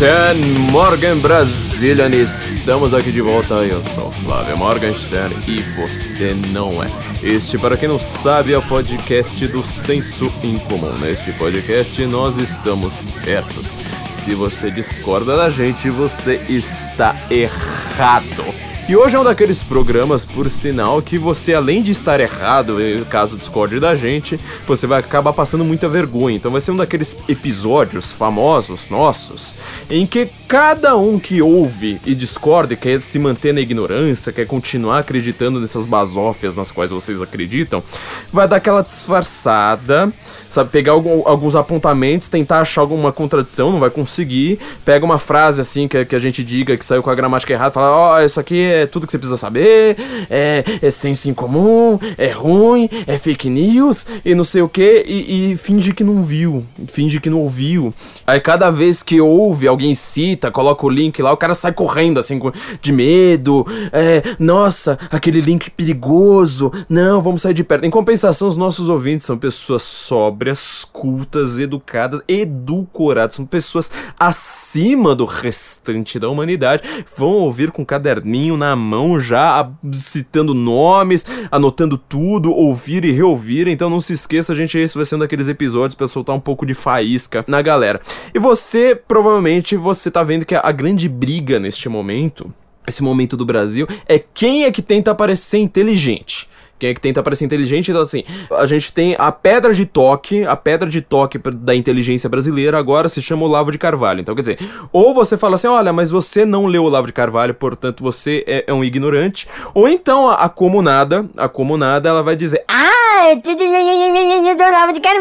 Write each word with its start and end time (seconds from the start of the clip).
Guten 0.00 0.40
Morgen 0.70 1.18
Brazilian, 1.18 2.08
estamos 2.08 2.94
aqui 2.94 3.12
de 3.12 3.20
volta. 3.20 3.56
Eu 3.56 3.82
sou 3.82 4.10
Flávio 4.10 4.56
Morgenstern 4.56 5.36
e 5.46 5.60
você 5.78 6.32
não 6.32 6.82
é. 6.82 6.86
Este, 7.22 7.58
para 7.58 7.76
quem 7.76 7.86
não 7.86 7.98
sabe, 7.98 8.54
é 8.54 8.56
o 8.56 8.62
podcast 8.62 9.46
do 9.48 9.62
Senso 9.62 10.26
Incomum. 10.42 10.96
Neste 10.96 11.34
podcast 11.34 12.02
nós 12.06 12.38
estamos 12.38 12.94
certos. 12.94 13.78
Se 14.10 14.34
você 14.34 14.70
discorda 14.70 15.36
da 15.36 15.50
gente, 15.50 15.90
você 15.90 16.36
está 16.48 17.14
errado. 17.30 18.69
E 18.90 18.96
hoje 18.96 19.14
é 19.14 19.20
um 19.20 19.22
daqueles 19.22 19.62
programas, 19.62 20.24
por 20.24 20.50
sinal, 20.50 21.00
que 21.00 21.16
você, 21.16 21.54
além 21.54 21.80
de 21.80 21.92
estar 21.92 22.18
errado, 22.18 22.78
caso 23.08 23.36
discorde 23.36 23.78
da 23.78 23.94
gente, 23.94 24.36
você 24.66 24.84
vai 24.84 24.98
acabar 24.98 25.32
passando 25.32 25.64
muita 25.64 25.88
vergonha. 25.88 26.34
Então 26.34 26.50
vai 26.50 26.60
ser 26.60 26.72
um 26.72 26.76
daqueles 26.76 27.16
episódios 27.28 28.10
famosos 28.10 28.88
nossos, 28.88 29.54
em 29.88 30.04
que 30.04 30.28
cada 30.48 30.96
um 30.96 31.20
que 31.20 31.40
ouve 31.40 32.00
e 32.04 32.16
discorda 32.16 32.74
e 32.74 32.76
quer 32.76 33.00
se 33.00 33.16
manter 33.20 33.54
na 33.54 33.60
ignorância, 33.60 34.32
quer 34.32 34.44
continuar 34.44 34.98
acreditando 34.98 35.60
nessas 35.60 35.86
basófias 35.86 36.56
nas 36.56 36.72
quais 36.72 36.90
vocês 36.90 37.22
acreditam, 37.22 37.84
vai 38.32 38.48
dar 38.48 38.56
aquela 38.56 38.82
disfarçada, 38.82 40.12
sabe? 40.48 40.70
Pegar 40.70 40.90
algum, 40.90 41.22
alguns 41.28 41.54
apontamentos, 41.54 42.28
tentar 42.28 42.62
achar 42.62 42.80
alguma 42.80 43.12
contradição, 43.12 43.70
não 43.70 43.78
vai 43.78 43.90
conseguir. 43.90 44.58
Pega 44.84 45.04
uma 45.04 45.20
frase 45.20 45.60
assim 45.60 45.86
que, 45.86 46.04
que 46.04 46.16
a 46.16 46.18
gente 46.18 46.42
diga 46.42 46.76
que 46.76 46.84
saiu 46.84 47.04
com 47.04 47.10
a 47.10 47.14
gramática 47.14 47.52
errada, 47.52 47.70
fala: 47.70 47.92
Ó, 47.92 48.16
oh, 48.16 48.24
isso 48.24 48.40
aqui 48.40 48.60
é 48.60 48.79
é 48.80 48.86
tudo 48.86 49.06
que 49.06 49.12
você 49.12 49.18
precisa 49.18 49.36
saber, 49.36 49.96
é, 50.28 50.64
é 50.82 50.90
senso 50.90 51.28
em 51.30 51.34
comum, 51.34 51.98
é 52.16 52.30
ruim, 52.30 52.88
é 53.06 53.16
fake 53.18 53.48
news 53.48 54.06
e 54.24 54.34
não 54.34 54.44
sei 54.44 54.62
o 54.62 54.68
que, 54.68 55.04
e, 55.06 55.56
finge 55.56 55.92
que 55.92 56.04
não 56.04 56.22
viu, 56.22 56.64
finge 56.86 57.20
que 57.20 57.30
não 57.30 57.40
ouviu. 57.40 57.94
Aí 58.26 58.40
cada 58.40 58.70
vez 58.70 59.02
que 59.02 59.20
ouve, 59.20 59.66
alguém 59.66 59.94
cita, 59.94 60.50
coloca 60.50 60.86
o 60.86 60.90
link 60.90 61.20
lá, 61.22 61.32
o 61.32 61.36
cara 61.36 61.54
sai 61.54 61.72
correndo 61.72 62.18
assim, 62.18 62.40
de 62.80 62.92
medo, 62.92 63.66
é, 63.92 64.22
nossa, 64.38 64.98
aquele 65.10 65.40
link 65.40 65.70
perigoso, 65.70 66.72
não, 66.88 67.22
vamos 67.22 67.42
sair 67.42 67.54
de 67.54 67.64
perto. 67.64 67.84
Em 67.84 67.90
compensação, 67.90 68.48
os 68.48 68.56
nossos 68.56 68.88
ouvintes 68.88 69.26
são 69.26 69.38
pessoas 69.38 69.82
sóbrias, 69.82 70.84
cultas, 70.84 71.58
educadas, 71.58 72.20
edulcoradas, 72.26 73.34
são 73.34 73.46
pessoas 73.46 73.90
acima 74.18 75.14
do 75.14 75.24
restante 75.24 76.18
da 76.18 76.28
humanidade, 76.28 76.82
vão 77.16 77.28
ouvir 77.28 77.70
com 77.70 77.84
caderninho 77.84 78.56
na 78.56 78.69
mão 78.76 79.18
já, 79.18 79.70
citando 79.92 80.54
nomes, 80.54 81.24
anotando 81.50 81.96
tudo, 81.96 82.52
ouvir 82.52 83.04
e 83.04 83.12
reouvir. 83.12 83.68
Então 83.68 83.90
não 83.90 84.00
se 84.00 84.12
esqueça, 84.12 84.54
gente, 84.54 84.78
esse 84.78 84.96
vai 84.96 85.04
ser 85.04 85.16
um 85.16 85.20
daqueles 85.20 85.48
episódios 85.48 85.94
para 85.94 86.06
soltar 86.06 86.34
um 86.34 86.40
pouco 86.40 86.64
de 86.64 86.74
faísca 86.74 87.44
na 87.46 87.62
galera. 87.62 88.00
E 88.34 88.38
você, 88.38 88.94
provavelmente, 88.94 89.76
você 89.76 90.10
tá 90.10 90.22
vendo 90.22 90.44
que 90.44 90.54
a 90.54 90.72
grande 90.72 91.08
briga 91.08 91.58
neste 91.58 91.88
momento, 91.88 92.52
esse 92.86 93.02
momento 93.02 93.36
do 93.36 93.44
Brasil, 93.44 93.86
é 94.06 94.18
quem 94.18 94.64
é 94.64 94.70
que 94.70 94.82
tenta 94.82 95.14
parecer 95.14 95.58
inteligente. 95.58 96.48
Quem 96.80 96.90
é 96.90 96.94
que 96.94 97.00
tenta 97.00 97.22
parecer 97.22 97.44
inteligente? 97.44 97.90
Então, 97.90 98.00
assim, 98.00 98.24
a 98.52 98.64
gente 98.64 98.90
tem 98.90 99.14
a 99.18 99.30
pedra 99.30 99.74
de 99.74 99.84
toque, 99.84 100.44
a 100.44 100.56
pedra 100.56 100.88
de 100.88 101.02
toque 101.02 101.38
da 101.38 101.74
inteligência 101.74 102.26
brasileira 102.26 102.78
agora 102.78 103.06
se 103.06 103.20
chama 103.20 103.44
Olavo 103.44 103.70
de 103.70 103.76
Carvalho. 103.76 104.20
Então, 104.20 104.34
quer 104.34 104.40
dizer, 104.40 104.58
ou 104.90 105.12
você 105.12 105.36
fala 105.36 105.56
assim, 105.56 105.66
olha, 105.66 105.92
mas 105.92 106.10
você 106.10 106.46
não 106.46 106.64
leu 106.64 106.84
Olavo 106.84 107.06
de 107.06 107.12
Carvalho, 107.12 107.52
portanto 107.52 108.02
você 108.02 108.42
é, 108.46 108.64
é 108.66 108.72
um 108.72 108.82
ignorante, 108.82 109.46
ou 109.74 109.86
então 109.86 110.30
a, 110.30 110.36
a 110.36 110.48
comunada, 110.48 111.28
a 111.36 111.50
comunada, 111.50 112.08
ela 112.08 112.22
vai 112.22 112.34
dizer, 112.34 112.64
ah, 112.66 113.26
é 113.26 113.36
tudo 113.36 113.58
do 113.58 114.64
Olavo 114.64 114.94
de 114.94 115.00
Carvalho. 115.00 115.20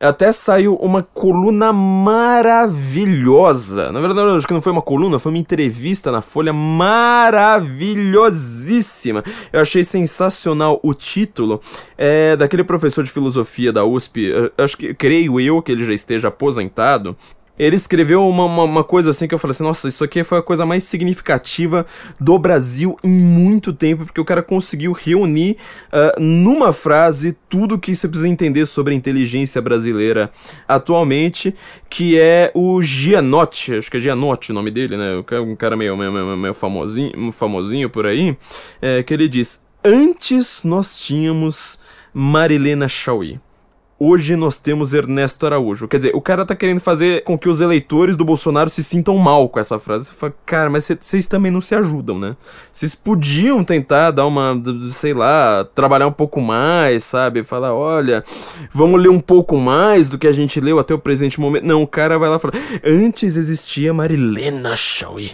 Até 0.00 0.30
saiu 0.30 0.76
uma 0.76 1.02
coluna 1.02 1.72
maravilhosa. 1.72 3.90
Na 3.90 3.98
verdade, 4.00 4.36
acho 4.36 4.46
que 4.46 4.54
não 4.54 4.62
foi 4.62 4.70
uma 4.70 4.80
coluna, 4.80 5.18
foi 5.18 5.32
uma 5.32 5.38
entrevista 5.38 6.12
na 6.12 6.22
Folha 6.22 6.52
maravilhosíssima 6.52 9.24
eu 9.52 9.60
achei 9.60 9.84
sensacional 9.84 10.80
o 10.82 10.94
título. 10.94 11.60
É, 11.96 12.36
daquele 12.36 12.64
professor 12.64 13.04
de 13.04 13.10
filosofia 13.10 13.72
da 13.72 13.84
USP, 13.84 14.32
acho 14.58 14.76
que 14.76 14.94
creio 14.94 15.40
eu 15.40 15.62
que 15.62 15.72
ele 15.72 15.84
já 15.84 15.92
esteja 15.92 16.28
aposentado 16.28 17.16
ele 17.60 17.76
escreveu 17.76 18.26
uma, 18.26 18.46
uma, 18.46 18.64
uma, 18.64 18.84
coisa 18.84 19.10
assim 19.10 19.28
que 19.28 19.34
eu 19.34 19.38
falei 19.38 19.52
assim: 19.52 19.62
nossa, 19.62 19.86
isso 19.86 20.02
aqui 20.02 20.24
foi 20.24 20.38
a 20.38 20.42
coisa 20.42 20.64
mais 20.64 20.84
significativa 20.84 21.84
do 22.18 22.38
Brasil 22.38 22.96
em 23.04 23.10
muito 23.10 23.70
tempo, 23.72 24.06
porque 24.06 24.20
o 24.20 24.24
cara 24.24 24.42
conseguiu 24.42 24.92
reunir 24.92 25.58
uh, 25.92 26.18
numa 26.18 26.72
frase 26.72 27.36
tudo 27.50 27.78
que 27.78 27.94
você 27.94 28.08
precisa 28.08 28.28
entender 28.28 28.64
sobre 28.64 28.94
a 28.94 28.96
inteligência 28.96 29.60
brasileira 29.60 30.30
atualmente, 30.66 31.54
que 31.90 32.18
é 32.18 32.50
o 32.54 32.80
Gianotti, 32.80 33.74
acho 33.74 33.90
que 33.90 33.98
é 33.98 34.00
Gianotti 34.00 34.52
o 34.52 34.54
nome 34.54 34.70
dele, 34.70 34.96
né? 34.96 35.22
Um 35.42 35.54
cara 35.54 35.76
meio, 35.76 35.94
meio, 35.98 36.36
meio 36.38 36.54
famosinho, 36.54 37.30
famosinho 37.30 37.90
por 37.90 38.06
aí, 38.06 38.34
é, 38.80 39.02
que 39.02 39.12
ele 39.12 39.28
diz: 39.28 39.62
Antes 39.84 40.64
nós 40.64 40.98
tínhamos 40.98 41.78
Marilena 42.14 42.88
Chauí 42.88 43.38
hoje 44.00 44.34
nós 44.34 44.58
temos 44.58 44.94
Ernesto 44.94 45.44
Araújo. 45.44 45.86
Quer 45.86 45.98
dizer, 45.98 46.16
o 46.16 46.20
cara 46.22 46.46
tá 46.46 46.56
querendo 46.56 46.80
fazer 46.80 47.22
com 47.22 47.38
que 47.38 47.50
os 47.50 47.60
eleitores 47.60 48.16
do 48.16 48.24
Bolsonaro 48.24 48.70
se 48.70 48.82
sintam 48.82 49.18
mal 49.18 49.46
com 49.50 49.60
essa 49.60 49.78
frase. 49.78 50.06
Você 50.06 50.14
fala, 50.14 50.34
cara, 50.46 50.70
mas 50.70 50.90
vocês 51.00 51.26
também 51.26 51.52
não 51.52 51.60
se 51.60 51.74
ajudam, 51.74 52.18
né? 52.18 52.34
Vocês 52.72 52.94
podiam 52.94 53.62
tentar 53.62 54.10
dar 54.10 54.26
uma, 54.26 54.60
sei 54.90 55.12
lá, 55.12 55.64
trabalhar 55.74 56.06
um 56.06 56.12
pouco 56.12 56.40
mais, 56.40 57.04
sabe? 57.04 57.42
Falar, 57.42 57.74
olha, 57.74 58.24
vamos 58.72 59.00
ler 59.00 59.10
um 59.10 59.20
pouco 59.20 59.58
mais 59.58 60.08
do 60.08 60.16
que 60.16 60.26
a 60.26 60.32
gente 60.32 60.58
leu 60.60 60.78
até 60.78 60.94
o 60.94 60.98
presente 60.98 61.38
momento. 61.38 61.66
Não, 61.66 61.82
o 61.82 61.86
cara 61.86 62.18
vai 62.18 62.30
lá 62.30 62.36
e 62.36 62.40
fala, 62.40 62.54
antes 62.82 63.36
existia 63.36 63.92
Marilena 63.92 64.74
Chauí. 64.74 65.30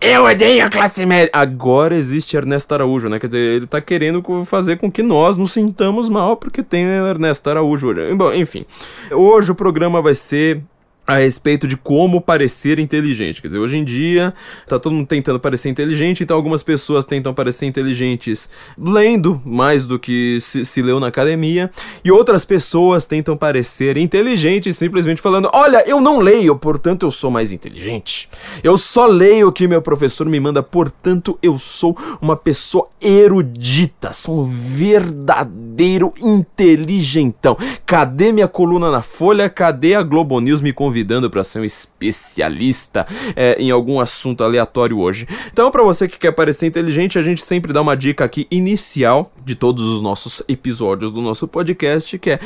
Eu 0.00 0.24
odeio 0.24 0.64
a 0.64 0.68
classe 0.68 1.06
média. 1.06 1.30
Agora 1.32 1.96
existe 1.96 2.36
Ernesto 2.36 2.74
Araújo, 2.74 3.08
né? 3.08 3.18
Quer 3.18 3.26
dizer, 3.28 3.38
ele 3.38 3.66
tá 3.66 3.80
querendo 3.80 4.22
fazer 4.44 4.76
com 4.76 4.90
que 4.90 5.02
nós 5.02 5.36
nos 5.36 5.52
sintamos 5.52 6.08
mal 6.08 6.36
porque 6.36 6.62
tem 6.62 6.84
Ernesto 6.84 7.48
Araújo. 7.48 7.94
Bom, 8.16 8.32
enfim. 8.32 8.66
Hoje 9.10 9.52
o 9.52 9.54
programa 9.54 10.02
vai 10.02 10.14
ser 10.14 10.62
a 11.06 11.16
respeito 11.18 11.68
de 11.68 11.76
como 11.76 12.20
parecer 12.20 12.78
inteligente. 12.78 13.40
Quer 13.40 13.48
dizer, 13.48 13.58
hoje 13.58 13.76
em 13.76 13.84
dia 13.84 14.34
tá 14.66 14.78
todo 14.78 14.92
mundo 14.92 15.06
tentando 15.06 15.38
parecer 15.38 15.68
inteligente, 15.68 16.24
então 16.24 16.36
algumas 16.36 16.62
pessoas 16.62 17.04
tentam 17.04 17.32
parecer 17.32 17.66
inteligentes 17.66 18.50
lendo 18.76 19.40
mais 19.44 19.86
do 19.86 19.98
que 19.98 20.38
se, 20.40 20.64
se 20.64 20.82
leu 20.82 20.98
na 20.98 21.06
academia, 21.06 21.70
e 22.04 22.10
outras 22.10 22.44
pessoas 22.44 23.06
tentam 23.06 23.36
parecer 23.36 23.96
inteligentes 23.96 24.76
simplesmente 24.76 25.20
falando: 25.20 25.48
Olha, 25.52 25.84
eu 25.88 26.00
não 26.00 26.18
leio, 26.18 26.56
portanto 26.56 27.06
eu 27.06 27.10
sou 27.10 27.30
mais 27.30 27.52
inteligente. 27.52 28.28
Eu 28.64 28.76
só 28.76 29.06
leio 29.06 29.48
o 29.48 29.52
que 29.52 29.68
meu 29.68 29.80
professor 29.80 30.26
me 30.26 30.40
manda, 30.40 30.62
portanto 30.62 31.38
eu 31.40 31.58
sou 31.58 31.96
uma 32.20 32.36
pessoa 32.36 32.88
erudita, 33.00 34.12
sou 34.12 34.40
um 34.40 34.44
verdadeiro 34.44 36.12
inteligentão. 36.20 37.56
Cadê 37.84 38.32
minha 38.32 38.48
coluna 38.48 38.90
na 38.90 39.02
Folha? 39.02 39.48
Cadê 39.48 39.94
a 39.94 40.02
Globo 40.02 40.40
News 40.40 40.60
me 40.60 40.72
convidando? 40.72 40.95
Convidando 40.96 41.28
para 41.28 41.44
ser 41.44 41.60
um 41.60 41.64
especialista 41.64 43.06
é, 43.34 43.60
em 43.60 43.70
algum 43.70 44.00
assunto 44.00 44.42
aleatório 44.42 44.98
hoje. 44.98 45.26
Então, 45.52 45.70
para 45.70 45.82
você 45.82 46.08
que 46.08 46.18
quer 46.18 46.32
parecer 46.32 46.66
inteligente, 46.66 47.18
a 47.18 47.22
gente 47.22 47.42
sempre 47.42 47.70
dá 47.70 47.82
uma 47.82 47.94
dica 47.94 48.24
aqui 48.24 48.46
inicial 48.50 49.30
de 49.44 49.54
todos 49.54 49.84
os 49.84 50.00
nossos 50.00 50.42
episódios 50.48 51.12
do 51.12 51.20
nosso 51.20 51.46
podcast, 51.46 52.18
que 52.18 52.30
é 52.30 52.40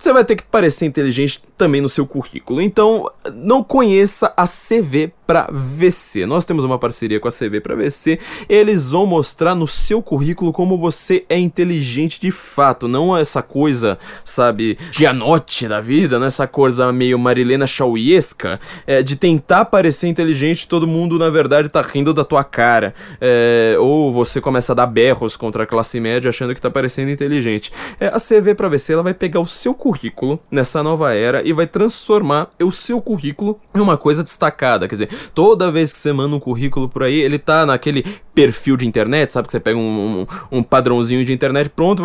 você 0.00 0.14
vai 0.14 0.24
ter 0.24 0.34
que 0.34 0.44
parecer 0.44 0.86
inteligente 0.86 1.42
também 1.58 1.82
no 1.82 1.88
seu 1.88 2.06
currículo. 2.06 2.62
Então, 2.62 3.10
não 3.34 3.62
conheça 3.62 4.32
a 4.34 4.46
CV 4.46 5.12
para 5.26 5.46
VC. 5.52 6.24
Nós 6.24 6.46
temos 6.46 6.64
uma 6.64 6.78
parceria 6.78 7.20
com 7.20 7.28
a 7.28 7.30
CV 7.30 7.60
para 7.60 7.76
VC. 7.76 8.18
Eles 8.48 8.90
vão 8.90 9.04
mostrar 9.04 9.54
no 9.54 9.66
seu 9.66 10.00
currículo 10.00 10.54
como 10.54 10.78
você 10.78 11.26
é 11.28 11.38
inteligente 11.38 12.18
de 12.18 12.30
fato, 12.30 12.88
não 12.88 13.14
essa 13.16 13.42
coisa, 13.42 13.98
sabe, 14.24 14.78
Gianotti 14.90 15.68
da 15.68 15.80
vida, 15.80 16.18
não 16.18 16.26
essa 16.26 16.46
coisa 16.46 16.90
meio 16.92 17.18
Marilena 17.18 17.66
Chauiesca, 17.66 18.58
é, 18.86 19.02
de 19.02 19.16
tentar 19.16 19.66
parecer 19.66 20.08
inteligente, 20.08 20.66
todo 20.66 20.86
mundo 20.86 21.18
na 21.18 21.28
verdade 21.28 21.68
tá 21.68 21.82
rindo 21.82 22.14
da 22.14 22.24
tua 22.24 22.42
cara. 22.42 22.94
É, 23.20 23.76
ou 23.78 24.12
você 24.12 24.40
começa 24.40 24.72
a 24.72 24.74
dar 24.74 24.86
berros 24.86 25.36
contra 25.36 25.64
a 25.64 25.66
classe 25.66 26.00
média 26.00 26.30
achando 26.30 26.54
que 26.54 26.60
tá 26.60 26.70
parecendo 26.70 27.10
inteligente. 27.10 27.70
É, 28.00 28.06
a 28.06 28.18
CV 28.18 28.54
para 28.54 28.68
VC 28.68 28.94
ela 28.94 29.02
vai 29.02 29.14
pegar 29.14 29.40
o 29.40 29.46
seu 29.46 29.74
currículo 29.74 29.89
currículo 29.90 30.38
nessa 30.48 30.84
nova 30.84 31.12
era 31.12 31.42
e 31.44 31.52
vai 31.52 31.66
transformar 31.66 32.48
o 32.62 32.70
seu 32.70 33.00
currículo 33.00 33.58
em 33.74 33.80
uma 33.80 33.96
coisa 33.96 34.22
destacada. 34.22 34.86
Quer 34.86 34.94
dizer, 34.94 35.08
toda 35.34 35.70
vez 35.70 35.92
que 35.92 35.98
você 35.98 36.12
manda 36.12 36.36
um 36.36 36.38
currículo 36.38 36.88
por 36.88 37.02
aí, 37.02 37.18
ele 37.18 37.40
tá 37.40 37.66
naquele 37.66 38.04
perfil 38.32 38.76
de 38.76 38.86
internet, 38.86 39.32
sabe? 39.32 39.48
Que 39.48 39.52
você 39.52 39.58
pega 39.58 39.76
um, 39.76 40.20
um, 40.20 40.58
um 40.58 40.62
padrãozinho 40.62 41.24
de 41.24 41.32
internet, 41.32 41.68
pronto, 41.70 42.02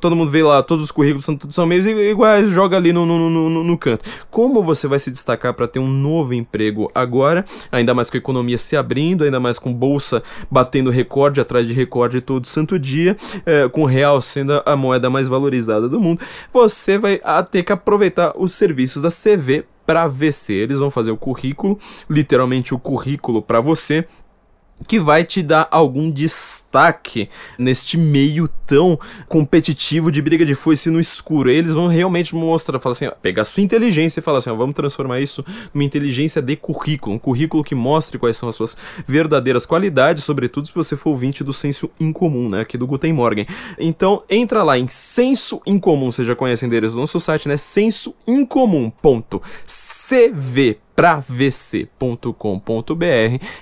todo 0.00 0.14
mundo 0.14 0.30
vê 0.30 0.42
lá, 0.42 0.62
todos 0.62 0.84
os 0.84 0.90
currículos 0.92 1.24
são, 1.24 1.36
são 1.50 1.66
meio 1.66 1.84
iguais, 2.08 2.50
joga 2.50 2.76
ali 2.76 2.92
no, 2.92 3.04
no, 3.04 3.28
no, 3.28 3.64
no 3.64 3.78
canto. 3.78 4.08
Como 4.30 4.62
você 4.62 4.86
vai 4.86 5.00
se 5.00 5.10
destacar 5.10 5.52
para 5.54 5.66
ter 5.66 5.80
um 5.80 5.88
novo 5.88 6.32
emprego 6.32 6.88
agora, 6.94 7.44
ainda 7.72 7.92
mais 7.92 8.08
com 8.08 8.16
a 8.16 8.18
economia 8.18 8.56
se 8.58 8.76
abrindo, 8.76 9.24
ainda 9.24 9.40
mais 9.40 9.58
com 9.58 9.74
bolsa 9.74 10.22
batendo 10.48 10.90
recorde 10.90 11.40
atrás 11.40 11.66
de 11.66 11.72
recorde 11.72 12.20
todo 12.20 12.46
santo 12.46 12.78
dia, 12.78 13.16
é, 13.44 13.68
com 13.68 13.82
o 13.82 13.86
real 13.86 14.22
sendo 14.22 14.62
a 14.64 14.76
moeda 14.76 15.10
mais 15.10 15.26
valorizada 15.26 15.88
do 15.88 16.00
mundo, 16.00 16.20
você 16.52 16.96
vai 16.96 17.20
ter 17.50 17.62
que 17.62 17.72
aproveitar 17.72 18.32
os 18.36 18.52
serviços 18.52 19.02
da 19.02 19.08
CV 19.10 19.64
para 19.86 20.06
VC. 20.06 20.52
Eles 20.52 20.78
vão 20.78 20.90
fazer 20.90 21.10
o 21.10 21.16
currículo, 21.16 21.78
literalmente 22.08 22.74
o 22.74 22.78
currículo 22.78 23.42
para 23.42 23.60
você 23.60 24.06
que 24.86 25.00
vai 25.00 25.24
te 25.24 25.42
dar 25.42 25.68
algum 25.70 26.10
destaque 26.10 27.28
neste 27.58 27.96
meio 27.96 28.48
tão 28.66 28.98
competitivo 29.28 30.10
de 30.10 30.20
briga 30.20 30.44
de 30.44 30.54
foice 30.54 30.90
no 30.90 31.00
escuro. 31.00 31.50
Eles 31.50 31.72
vão 31.72 31.86
realmente 31.86 32.34
mostrar, 32.34 32.78
falar 32.78 32.92
assim, 32.92 33.06
ó, 33.06 33.12
pegar 33.12 33.44
sua 33.44 33.62
inteligência 33.62 34.20
e 34.20 34.22
falar 34.22 34.38
assim, 34.38 34.50
ó, 34.50 34.54
vamos 34.54 34.74
transformar 34.74 35.20
isso 35.20 35.44
numa 35.72 35.84
inteligência 35.84 36.42
de 36.42 36.56
currículo, 36.56 37.16
um 37.16 37.18
currículo 37.18 37.64
que 37.64 37.74
mostre 37.74 38.18
quais 38.18 38.36
são 38.36 38.48
as 38.48 38.56
suas 38.56 38.76
verdadeiras 39.06 39.64
qualidades, 39.64 40.24
sobretudo 40.24 40.66
se 40.66 40.74
você 40.74 40.96
for 40.96 41.10
ouvinte 41.10 41.42
do 41.42 41.52
senso 41.52 41.90
incomum, 41.98 42.48
né, 42.48 42.60
aqui 42.60 42.76
do 42.76 42.86
Guten 42.86 43.12
Morgen. 43.12 43.46
Então, 43.78 44.22
entra 44.28 44.62
lá 44.62 44.78
em 44.78 44.88
senso 44.88 45.60
incomum, 45.66 46.10
você 46.10 46.24
já 46.24 46.34
conhece 46.34 46.64
o 46.64 46.66
endereço 46.66 46.96
do 46.96 47.00
nosso 47.00 47.20
site, 47.20 47.48
né, 47.48 47.56
sensoincomum.cv 50.04 50.84
pravc.com.br. 50.94 51.88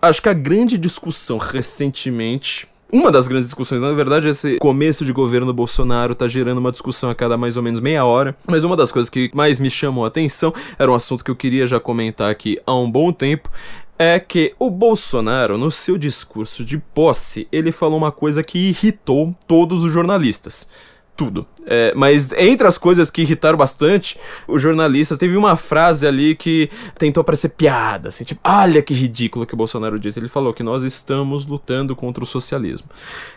acho 0.00 0.22
que 0.22 0.28
a 0.28 0.34
grande 0.34 0.78
discussão 0.78 1.38
recentemente 1.38 2.68
uma 2.94 3.10
das 3.10 3.26
grandes 3.26 3.48
discussões, 3.48 3.80
na 3.80 3.92
verdade, 3.92 4.28
esse 4.28 4.56
começo 4.58 5.04
de 5.04 5.12
governo 5.12 5.52
Bolsonaro 5.52 6.14
tá 6.14 6.28
gerando 6.28 6.58
uma 6.58 6.70
discussão 6.70 7.10
a 7.10 7.14
cada 7.14 7.36
mais 7.36 7.56
ou 7.56 7.62
menos 7.62 7.80
meia 7.80 8.04
hora. 8.04 8.36
Mas 8.46 8.62
uma 8.62 8.76
das 8.76 8.92
coisas 8.92 9.10
que 9.10 9.32
mais 9.34 9.58
me 9.58 9.68
chamou 9.68 10.04
a 10.04 10.06
atenção 10.06 10.54
era 10.78 10.88
um 10.88 10.94
assunto 10.94 11.24
que 11.24 11.30
eu 11.30 11.34
queria 11.34 11.66
já 11.66 11.80
comentar 11.80 12.30
aqui 12.30 12.56
há 12.64 12.72
um 12.72 12.88
bom 12.88 13.12
tempo 13.12 13.50
é 13.98 14.20
que 14.20 14.54
o 14.60 14.70
Bolsonaro, 14.70 15.58
no 15.58 15.72
seu 15.72 15.98
discurso 15.98 16.64
de 16.64 16.78
posse, 16.78 17.48
ele 17.50 17.72
falou 17.72 17.98
uma 17.98 18.12
coisa 18.12 18.44
que 18.44 18.58
irritou 18.58 19.34
todos 19.48 19.82
os 19.82 19.92
jornalistas. 19.92 20.68
Tudo. 21.16 21.46
É, 21.66 21.92
mas 21.94 22.32
entre 22.32 22.66
as 22.66 22.76
coisas 22.76 23.10
que 23.10 23.22
irritaram 23.22 23.56
bastante, 23.56 24.18
os 24.48 24.60
jornalistas 24.60 25.16
teve 25.16 25.36
uma 25.36 25.56
frase 25.56 26.06
ali 26.06 26.34
que 26.34 26.68
tentou 26.98 27.22
parecer 27.22 27.50
piada, 27.50 28.08
assim, 28.08 28.24
tipo, 28.24 28.40
olha 28.44 28.82
que 28.82 28.92
ridículo 28.92 29.46
que 29.46 29.54
o 29.54 29.56
Bolsonaro 29.56 29.98
disse. 29.98 30.18
Ele 30.18 30.28
falou 30.28 30.52
que 30.52 30.62
nós 30.62 30.82
estamos 30.82 31.46
lutando 31.46 31.94
contra 31.94 32.22
o 32.22 32.26
socialismo. 32.26 32.88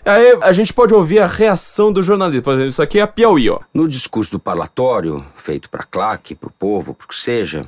Aí 0.03 0.37
a 0.41 0.51
gente 0.51 0.73
pode 0.73 0.93
ouvir 0.93 1.19
a 1.19 1.27
reação 1.27 1.93
do 1.93 2.01
jornalista. 2.01 2.43
Por 2.43 2.53
exemplo, 2.53 2.69
isso 2.69 2.81
aqui 2.81 2.99
é 2.99 3.03
a 3.03 3.07
Piauí, 3.07 3.49
ó. 3.49 3.59
No 3.73 3.87
discurso 3.87 4.31
do 4.31 4.39
parlatório, 4.39 5.23
feito 5.35 5.69
para 5.69 5.83
claque, 5.83 6.35
para 6.35 6.49
o 6.49 6.51
povo, 6.51 6.93
para 6.93 7.05
o 7.05 7.07
que 7.07 7.15
seja, 7.15 7.63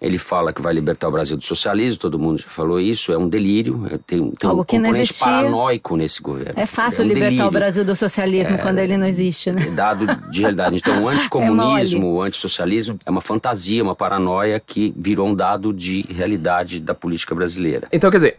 ele 0.00 0.16
fala 0.16 0.52
que 0.52 0.62
vai 0.62 0.72
libertar 0.72 1.08
o 1.08 1.10
Brasil 1.10 1.36
do 1.36 1.44
socialismo, 1.44 1.98
todo 1.98 2.18
mundo 2.18 2.40
já 2.40 2.48
falou 2.48 2.80
isso, 2.80 3.12
é 3.12 3.18
um 3.18 3.28
delírio, 3.28 3.84
é, 3.86 3.98
tem, 3.98 4.30
tem 4.30 4.48
Algo 4.48 4.62
um 4.62 4.64
componente 4.64 5.12
paranoico 5.14 5.96
nesse 5.96 6.22
governo. 6.22 6.54
É 6.56 6.64
fácil 6.64 7.02
é 7.02 7.04
um 7.04 7.08
libertar 7.08 7.28
delírio. 7.28 7.46
o 7.48 7.50
Brasil 7.50 7.84
do 7.84 7.94
socialismo 7.94 8.54
é, 8.54 8.58
quando 8.58 8.78
ele 8.78 8.96
não 8.96 9.06
existe, 9.06 9.52
né? 9.52 9.62
É 9.66 9.70
dado 9.70 10.06
de 10.30 10.40
realidade. 10.40 10.76
Então, 10.76 11.04
o 11.04 11.10
é 11.10 11.14
anticomunismo, 11.14 12.14
o 12.14 12.22
antissocialismo 12.22 12.98
é 13.04 13.10
uma 13.10 13.20
fantasia, 13.20 13.82
uma 13.82 13.94
paranoia 13.94 14.58
que 14.58 14.94
virou 14.96 15.28
um 15.28 15.34
dado 15.34 15.72
de 15.72 16.06
realidade 16.08 16.80
da 16.80 16.94
política 16.94 17.34
brasileira. 17.34 17.86
Então, 17.92 18.10
quer 18.10 18.16
dizer, 18.16 18.38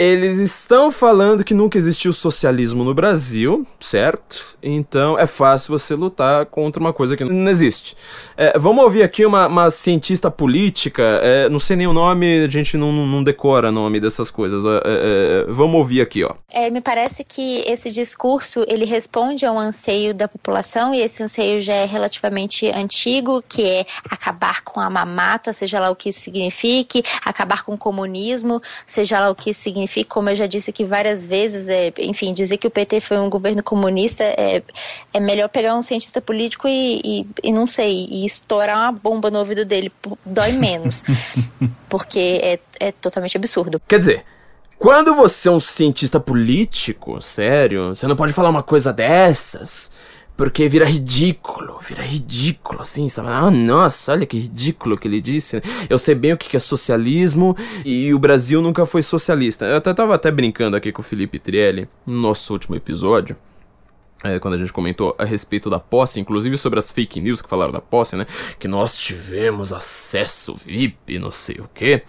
eles 0.00 0.38
estão 0.38 0.90
falando 0.90 1.44
que 1.44 1.52
nunca 1.52 1.76
existiu 1.76 2.10
socialismo 2.10 2.82
no 2.82 2.94
Brasil, 2.94 3.66
certo? 3.78 4.56
Então 4.62 5.18
é 5.18 5.26
fácil 5.26 5.78
você 5.78 5.94
lutar 5.94 6.46
contra 6.46 6.80
uma 6.80 6.90
coisa 6.90 7.18
que 7.18 7.22
não 7.22 7.50
existe. 7.50 7.94
É, 8.34 8.58
vamos 8.58 8.82
ouvir 8.82 9.02
aqui 9.02 9.26
uma, 9.26 9.46
uma 9.46 9.68
cientista 9.68 10.30
política, 10.30 11.02
é, 11.22 11.50
não 11.50 11.60
sei 11.60 11.76
nem 11.76 11.86
o 11.86 11.92
nome, 11.92 12.44
a 12.44 12.48
gente 12.48 12.78
não, 12.78 12.90
não 12.90 13.22
decora 13.22 13.70
nome 13.70 14.00
dessas 14.00 14.30
coisas. 14.30 14.64
É, 14.64 14.68
é, 14.68 14.80
é, 14.84 15.44
vamos 15.52 15.76
ouvir 15.76 16.00
aqui, 16.00 16.24
ó. 16.24 16.32
É, 16.48 16.70
me 16.70 16.80
parece 16.80 17.22
que 17.22 17.62
esse 17.66 17.90
discurso 17.90 18.64
ele 18.68 18.86
responde 18.86 19.44
a 19.44 19.52
um 19.52 19.58
anseio 19.58 20.14
da 20.14 20.26
população 20.26 20.94
e 20.94 21.02
esse 21.02 21.22
anseio 21.22 21.60
já 21.60 21.74
é 21.74 21.84
relativamente 21.84 22.70
antigo, 22.70 23.44
que 23.46 23.68
é 23.68 23.86
acabar 24.08 24.62
com 24.62 24.80
a 24.80 24.88
mamata, 24.88 25.52
seja 25.52 25.78
lá 25.78 25.90
o 25.90 25.96
que 25.96 26.08
isso 26.08 26.20
signifique, 26.20 27.04
acabar 27.22 27.64
com 27.64 27.74
o 27.74 27.78
comunismo, 27.78 28.62
seja 28.86 29.20
lá 29.20 29.28
o 29.28 29.34
que 29.34 29.50
isso 29.50 29.60
signifique 29.60 29.89
significa, 29.90 30.14
como 30.14 30.30
eu 30.30 30.34
já 30.34 30.46
disse 30.46 30.70
aqui 30.70 30.84
várias 30.84 31.24
vezes, 31.24 31.68
é, 31.68 31.92
enfim, 31.98 32.32
dizer 32.32 32.56
que 32.56 32.66
o 32.66 32.70
PT 32.70 33.00
foi 33.00 33.18
um 33.18 33.28
governo 33.28 33.62
comunista 33.62 34.22
é, 34.22 34.62
é 35.12 35.20
melhor 35.20 35.48
pegar 35.48 35.74
um 35.74 35.82
cientista 35.82 36.20
político 36.20 36.68
e, 36.68 37.00
e, 37.04 37.26
e 37.42 37.52
não 37.52 37.66
sei, 37.66 38.06
e 38.08 38.24
estourar 38.24 38.76
uma 38.76 38.92
bomba 38.92 39.30
no 39.30 39.40
ouvido 39.40 39.64
dele, 39.64 39.92
dói 40.24 40.52
menos, 40.52 41.04
porque 41.90 42.40
é, 42.42 42.58
é 42.78 42.92
totalmente 42.92 43.36
absurdo. 43.36 43.80
Quer 43.88 43.98
dizer, 43.98 44.24
quando 44.78 45.14
você 45.14 45.48
é 45.48 45.50
um 45.52 45.58
cientista 45.58 46.20
político, 46.20 47.20
sério, 47.20 47.94
você 47.94 48.06
não 48.06 48.16
pode 48.16 48.32
falar 48.32 48.48
uma 48.48 48.62
coisa 48.62 48.92
dessas. 48.92 49.90
Porque 50.40 50.66
vira 50.70 50.86
ridículo, 50.86 51.78
vira 51.86 52.02
ridículo, 52.02 52.80
assim, 52.80 53.10
sabe? 53.10 53.28
Ah, 53.28 53.50
nossa, 53.50 54.12
olha 54.12 54.24
que 54.24 54.38
ridículo 54.38 54.96
que 54.96 55.06
ele 55.06 55.20
disse. 55.20 55.60
Eu 55.86 55.98
sei 55.98 56.14
bem 56.14 56.32
o 56.32 56.38
que 56.38 56.56
é 56.56 56.58
socialismo 56.58 57.54
e 57.84 58.14
o 58.14 58.18
Brasil 58.18 58.62
nunca 58.62 58.86
foi 58.86 59.02
socialista. 59.02 59.66
Eu 59.66 59.76
até 59.76 59.92
tava 59.92 60.14
até 60.14 60.30
brincando 60.30 60.78
aqui 60.78 60.92
com 60.92 61.02
o 61.02 61.04
Felipe 61.04 61.38
Trielli 61.38 61.86
no 62.06 62.14
nosso 62.22 62.54
último 62.54 62.74
episódio 62.74 63.36
é, 64.22 64.38
quando 64.38 64.54
a 64.54 64.56
gente 64.58 64.72
comentou 64.72 65.14
a 65.18 65.24
respeito 65.24 65.70
da 65.70 65.80
posse, 65.80 66.20
inclusive 66.20 66.56
sobre 66.56 66.78
as 66.78 66.92
fake 66.92 67.20
news 67.20 67.40
que 67.40 67.48
falaram 67.48 67.72
da 67.72 67.80
posse, 67.80 68.16
né? 68.16 68.26
Que 68.58 68.68
nós 68.68 68.96
tivemos 68.96 69.72
acesso 69.72 70.54
VIP, 70.54 71.18
não 71.18 71.30
sei 71.30 71.56
o 71.56 71.68
que. 71.72 72.02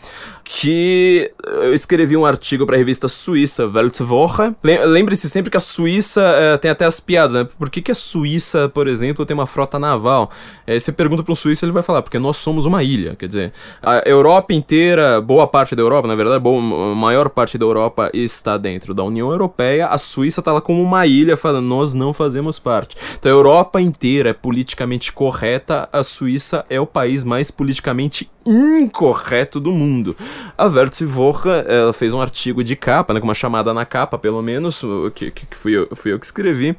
Que 0.44 1.32
eu 1.46 1.74
escrevi 1.74 2.18
um 2.18 2.25
artigo 2.25 2.65
para 2.65 2.75
a 2.75 2.77
revista 2.77 3.08
suíça 3.08 3.65
Weltwoche. 3.65 4.53
Lembre-se 4.62 5.30
sempre 5.30 5.50
que 5.50 5.58
a 5.58 5.62
Suíça 5.62 6.22
é, 6.22 6.58
tem 6.58 6.70
até 6.70 6.86
as 6.86 7.00
piadas, 7.00 7.36
né? 7.36 7.48
Por 7.58 7.70
que, 7.70 7.82
que 7.82 7.91
a 7.91 7.96
Suíça, 7.96 8.68
por 8.68 8.88
exemplo, 8.88 9.25
tem 9.25 9.34
uma 9.34 9.48
frota 9.48 9.80
naval? 9.80 10.30
É, 10.68 10.77
você 10.77 10.91
pergunta 10.91 11.24
para 11.24 11.32
um 11.32 11.36
suíço, 11.36 11.63
ele 11.63 11.72
vai 11.72 11.84
falar, 11.84 12.01
porque 12.01 12.20
nós 12.20 12.36
somos 12.36 12.65
uma 12.65 12.84
ilha. 12.84 13.15
Quer 13.15 13.27
dizer, 13.27 13.53
a 13.82 14.03
Europa 14.06 14.53
inteira, 14.53 15.22
boa 15.22 15.48
parte 15.48 15.75
da 15.75 15.82
Europa, 15.82 16.08
na 16.08 16.15
verdade, 16.15 16.39
boa, 16.39 16.91
a 16.91 16.96
maior 16.96 17.30
parte 17.30 17.58
da 17.58 17.65
Europa 17.65 18.10
está 18.13 18.58
dentro 18.58 18.94
da 18.94 19.03
União 19.03 19.32
Europeia. 19.32 19.88
A 19.88 19.98
Suíça 19.98 20.41
tá 20.41 20.51
lá 20.51 20.60
como 20.60 20.82
uma 20.82 21.08
ilha, 21.08 21.38
falando, 21.38 21.65
nós 21.65 21.94
não 21.94 22.00
fazemos 22.12 22.58
parte. 22.58 22.96
Então 23.17 23.31
a 23.31 23.36
Europa 23.36 23.79
inteira 23.79 24.29
é 24.29 24.34
politicamente 24.34 25.13
correta, 25.13 25.88
a 25.93 26.03
Suíça 26.03 26.65
é 26.70 26.79
o 26.79 26.88
país 26.88 27.24
mais 27.24 27.51
politicamente 27.51 28.29
incorreto 28.46 29.60
do 29.60 29.72
mundo. 29.72 30.16
A 30.58 30.66
Wertz-Woche, 30.66 31.50
ela 31.68 31.94
fez 31.94 32.14
um 32.14 32.22
artigo 32.22 32.64
de 32.64 32.76
capa, 32.76 33.14
né, 33.14 33.20
com 33.20 33.28
uma 33.28 33.34
chamada 33.34 33.74
na 33.74 33.86
capa, 33.86 34.18
pelo 34.18 34.42
menos, 34.42 34.82
que, 35.16 35.32
que 35.32 35.46
fui, 35.56 35.74
eu, 35.74 35.88
fui 35.96 36.12
eu 36.12 36.20
que 36.20 36.26
escrevi, 36.26 36.76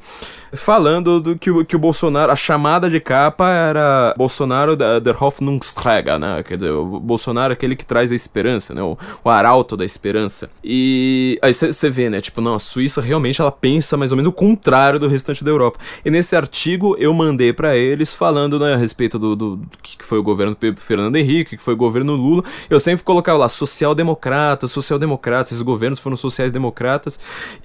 falando 0.53 1.19
do 1.19 1.37
que, 1.37 1.51
que 1.65 1.75
o 1.75 1.79
Bolsonaro, 1.79 2.31
a 2.31 2.35
chamada 2.35 2.89
de 2.89 2.99
capa 2.99 3.49
era 3.49 4.13
Bolsonaro 4.17 4.75
der 4.75 5.21
Hoffnungsträger, 5.21 6.19
né, 6.19 6.43
quer 6.43 6.55
dizer, 6.55 6.71
o 6.71 6.99
Bolsonaro 6.99 7.51
é 7.51 7.55
aquele 7.55 7.75
que 7.75 7.85
traz 7.85 8.11
a 8.11 8.15
esperança, 8.15 8.73
né, 8.73 8.81
o, 8.81 8.97
o 9.23 9.29
arauto 9.29 9.77
da 9.77 9.85
esperança. 9.85 10.49
E 10.63 11.39
aí 11.41 11.53
você 11.53 11.89
vê, 11.89 12.09
né, 12.09 12.21
tipo, 12.21 12.41
não, 12.41 12.55
a 12.55 12.59
Suíça 12.59 13.01
realmente 13.01 13.41
ela 13.41 13.51
pensa 13.51 13.97
mais 13.97 14.11
ou 14.11 14.17
menos 14.17 14.29
o 14.29 14.33
contrário 14.33 14.99
do 14.99 15.07
restante 15.07 15.43
da 15.43 15.51
Europa. 15.51 15.79
E 16.03 16.11
nesse 16.11 16.35
artigo 16.35 16.95
eu 16.99 17.13
mandei 17.13 17.53
para 17.53 17.75
eles 17.75 18.13
falando, 18.13 18.59
né, 18.59 18.73
a 18.73 18.77
respeito 18.77 19.17
do, 19.17 19.35
do 19.35 19.59
que 19.81 20.03
foi 20.03 20.17
o 20.17 20.23
governo 20.23 20.55
do 20.55 20.81
Fernando 20.81 21.15
Henrique, 21.15 21.52
que 21.57 21.63
foi 21.63 21.73
o 21.73 21.77
governo 21.77 22.15
Lula, 22.15 22.43
eu 22.69 22.79
sempre 22.79 23.03
colocava 23.03 23.37
lá 23.37 23.49
social-democratas, 23.49 24.71
social-democratas, 24.71 25.53
esses 25.53 25.61
governos 25.61 25.99
foram 25.99 26.15
sociais-democratas, 26.15 27.19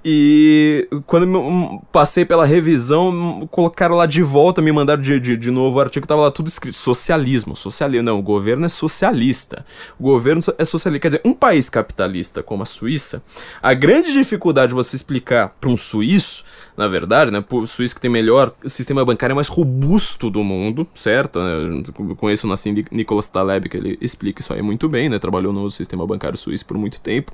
e 0.05 0.89
quando 1.07 1.81
passei 1.93 2.25
pela 2.25 2.45
revisão, 2.45 3.49
colocaram 3.51 3.97
lá 3.97 4.07
de 4.07 4.23
volta, 4.23 4.61
me 4.61 4.73
mandaram 4.73 5.01
de, 5.01 5.19
de, 5.19 5.37
de 5.37 5.51
novo 5.51 5.79
o 5.79 5.81
artigo, 5.81 6.07
tava 6.07 6.23
lá 6.23 6.31
tudo 6.31 6.49
escrito, 6.49 6.77
socialismo, 6.77 7.55
socialismo, 7.57 8.05
não, 8.05 8.19
o 8.19 8.23
governo 8.23 8.67
é 8.67 8.69
socialista, 8.69 9.65
o 9.99 10.03
governo 10.03 10.43
é 10.59 10.65
socialista, 10.65 11.01
quer 11.01 11.09
dizer, 11.09 11.23
um 11.25 11.33
país 11.33 11.69
capitalista 11.69 12.43
como 12.43 12.63
a 12.63 12.67
Suíça, 12.67 13.23
a 13.63 13.75
grande 13.75 14.13
dificuldade 14.13 14.69
de 14.69 14.75
você 14.75 14.97
explicar 14.97 15.55
para 15.61 15.71
um 15.71 15.77
suíço, 15.77 16.45
na 16.77 16.87
verdade, 16.89 17.31
né, 17.31 17.45
o 17.51 17.67
suíço 17.67 17.95
que 17.95 18.01
tem 18.01 18.11
melhor 18.11 18.53
sistema 18.67 19.05
bancário 19.05 19.35
mais 19.35 19.49
robusto 19.49 20.31
do 20.31 20.43
mundo, 20.45 20.87
certo? 20.95 21.39
Eu 21.41 22.17
conheço 22.17 22.47
o 22.47 22.51
Nassim 22.51 22.85
Nicolas 22.91 23.29
Taleb, 23.29 23.69
que 23.69 23.78
ele 23.79 23.99
explica 24.01 24.41
isso 24.41 24.53
aí 24.53 24.63
muito 24.63 24.89
bem, 24.89 25.09
né? 25.09 25.19
Trabalhou 25.19 25.53
no 25.53 25.71
sistema 25.71 26.07
bancário 26.07 26.39
suíço 26.39 26.67
por 26.67 26.77
muito 26.77 27.01
tempo. 27.01 27.33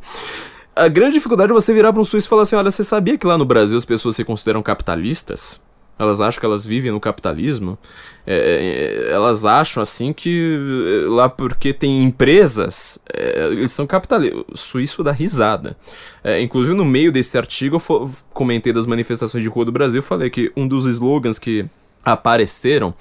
A 0.77 0.89
grande 0.89 1.15
dificuldade 1.15 1.53
é 1.53 1.55
você 1.55 1.73
virar 1.73 1.93
para 1.93 2.03
um 2.03 2.05
suíço 2.05 2.27
e 2.27 2.31
falar 2.31 2.43
assim: 2.43 2.57
olha, 2.57 2.71
você 2.71 2.83
sabia 2.83 3.17
que 3.17 3.27
lá 3.27 3.39
no 3.39 3.45
Brasil 3.45 3.77
as 3.77 3.85
pessoas 3.85 4.17
se 4.17 4.25
consideram 4.25 4.63
capitalistas? 4.63 5.63
Elas 5.97 6.21
acham 6.21 6.41
que 6.41 6.47
elas 6.47 6.67
vivem 6.67 6.91
no 6.91 6.99
capitalismo. 6.99 7.79
É, 8.27 9.07
é 9.09 9.13
elas 9.13 9.45
acham 9.45 9.81
assim 9.81 10.13
que 10.13 10.59
é, 11.05 11.09
lá 11.09 11.29
porque 11.29 11.73
tem 11.73 12.03
empresas, 12.03 12.99
é, 13.13 13.47
eles 13.53 13.71
são 13.71 13.87
capitalistas. 13.87 14.43
O 14.53 14.57
suíço 14.57 15.05
dá 15.05 15.13
risada. 15.13 15.77
É, 16.25 16.41
inclusive 16.41 16.75
no 16.75 16.85
meio 16.85 17.13
desse 17.13 17.39
artigo 17.39 17.77
eu 17.77 18.11
comentei 18.33 18.73
das 18.73 18.87
manifestações 18.87 19.43
de 19.43 19.49
rua 19.49 19.65
do 19.65 19.73
Brasil, 19.73 20.03
falei 20.03 20.31
que 20.31 20.53
um 20.57 20.67
dos 20.67 20.85
slogans 20.87 21.39
que 21.39 21.65
apareceram 22.05 22.95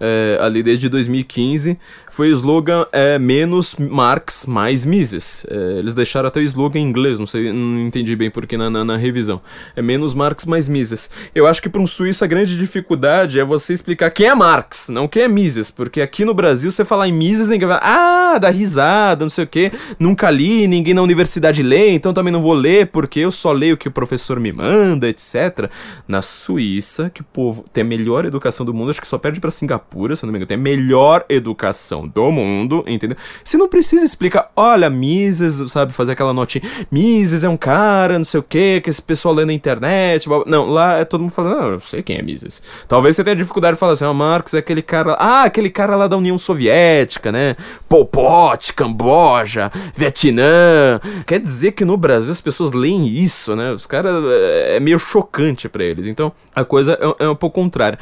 é, 0.00 0.38
ali 0.40 0.62
desde 0.62 0.88
2015 0.88 1.78
foi 2.10 2.30
o 2.30 2.32
slogan 2.32 2.86
é, 2.92 3.18
menos 3.18 3.76
Marx, 3.76 4.46
mais 4.46 4.86
Mises. 4.86 5.46
É, 5.50 5.78
eles 5.78 5.94
deixaram 5.94 6.28
até 6.28 6.40
o 6.40 6.42
slogan 6.42 6.78
em 6.78 6.82
inglês, 6.82 7.18
não 7.18 7.26
sei, 7.26 7.52
não 7.52 7.86
entendi 7.86 8.14
bem 8.16 8.30
porque 8.30 8.56
na, 8.56 8.70
na, 8.70 8.84
na 8.84 8.96
revisão. 8.96 9.40
É 9.74 9.82
menos 9.82 10.14
Marx, 10.14 10.46
mais 10.46 10.68
Mises. 10.68 11.10
Eu 11.34 11.46
acho 11.46 11.60
que 11.60 11.68
para 11.68 11.80
um 11.80 11.86
suíço 11.86 12.24
a 12.24 12.26
grande 12.26 12.56
dificuldade 12.56 13.38
é 13.40 13.44
você 13.44 13.72
explicar 13.72 14.10
quem 14.10 14.26
é 14.26 14.34
Marx, 14.34 14.88
não 14.88 15.08
quem 15.08 15.22
é 15.22 15.28
Mises, 15.28 15.70
porque 15.70 16.00
aqui 16.00 16.24
no 16.24 16.34
Brasil 16.34 16.70
você 16.70 16.84
falar 16.84 17.08
em 17.08 17.12
Mises, 17.12 17.48
ninguém 17.48 17.68
vai, 17.68 17.80
ah, 17.82 18.38
dá 18.38 18.50
risada, 18.50 19.24
não 19.24 19.30
sei 19.30 19.44
o 19.44 19.48
que, 19.48 19.70
nunca 19.98 20.30
li, 20.30 20.66
ninguém 20.66 20.94
na 20.94 21.02
universidade 21.02 21.62
lê, 21.62 21.90
então 21.90 22.12
também 22.12 22.32
não 22.32 22.40
vou 22.40 22.54
ler 22.54 22.86
porque 22.86 23.20
eu 23.20 23.30
só 23.30 23.52
leio 23.52 23.74
o 23.74 23.78
que 23.78 23.88
o 23.88 23.92
professor 23.92 24.40
me 24.40 24.52
manda, 24.52 25.08
etc. 25.08 25.70
Na 26.08 26.22
Suíça, 26.22 27.10
que 27.10 27.20
o 27.20 27.24
povo 27.24 27.64
tem 27.72 27.82
a 27.82 27.86
melhor 27.86 28.24
educação 28.24 28.45
do 28.64 28.72
mundo, 28.72 28.90
acho 28.90 29.00
que 29.00 29.06
só 29.06 29.18
perde 29.18 29.40
para 29.40 29.50
Singapura 29.50 29.96
pura, 29.96 30.14
se 30.14 30.26
não 30.26 30.32
me 30.32 30.38
engano, 30.38 30.46
tem 30.46 30.56
a 30.56 30.60
melhor 30.60 31.24
educação 31.28 32.06
do 32.06 32.30
mundo, 32.30 32.84
entendeu? 32.86 33.16
Você 33.42 33.56
não 33.56 33.68
precisa 33.68 34.04
explicar, 34.04 34.50
olha, 34.54 34.90
Mises, 34.90 35.70
sabe, 35.70 35.92
fazer 35.92 36.12
aquela 36.12 36.32
notinha, 36.32 36.62
Mises 36.90 37.42
é 37.42 37.48
um 37.48 37.56
cara, 37.56 38.18
não 38.18 38.24
sei 38.24 38.40
o 38.40 38.42
que, 38.42 38.80
que 38.80 38.90
esse 38.90 39.00
pessoal 39.00 39.34
lê 39.34 39.44
na 39.44 39.52
internet, 39.52 40.28
blá, 40.28 40.38
blá. 40.38 40.46
não, 40.46 40.68
lá 40.68 40.98
é 40.98 41.04
todo 41.04 41.22
mundo 41.22 41.30
falando, 41.30 41.56
não, 41.56 41.68
eu 41.70 41.80
sei 41.80 42.02
quem 42.02 42.18
é 42.18 42.22
Mises. 42.22 42.62
Talvez 42.86 43.16
você 43.16 43.24
tenha 43.24 43.34
dificuldade 43.34 43.74
de 43.74 43.80
falar 43.80 43.94
assim, 43.94 44.04
oh, 44.04 44.14
Marx 44.14 44.54
é 44.54 44.58
aquele 44.58 44.82
cara, 44.82 45.14
ah, 45.14 45.44
aquele 45.44 45.70
cara 45.70 45.96
lá 45.96 46.06
da 46.06 46.16
União 46.16 46.36
Soviética, 46.36 47.32
né, 47.32 47.56
Pol 47.88 48.04
Pot, 48.04 48.74
Camboja, 48.74 49.70
Vietnã, 49.94 51.00
quer 51.26 51.40
dizer 51.40 51.72
que 51.72 51.84
no 51.84 51.96
Brasil 51.96 52.32
as 52.32 52.40
pessoas 52.40 52.72
leem 52.72 53.08
isso, 53.08 53.56
né, 53.56 53.72
os 53.72 53.86
caras, 53.86 54.12
é, 54.24 54.76
é 54.76 54.80
meio 54.80 54.98
chocante 54.98 55.68
para 55.68 55.82
eles, 55.82 56.06
então 56.06 56.32
a 56.54 56.64
coisa 56.64 56.98
é, 57.00 57.24
é 57.24 57.28
um 57.28 57.34
pouco 57.34 57.60
contrária. 57.60 57.98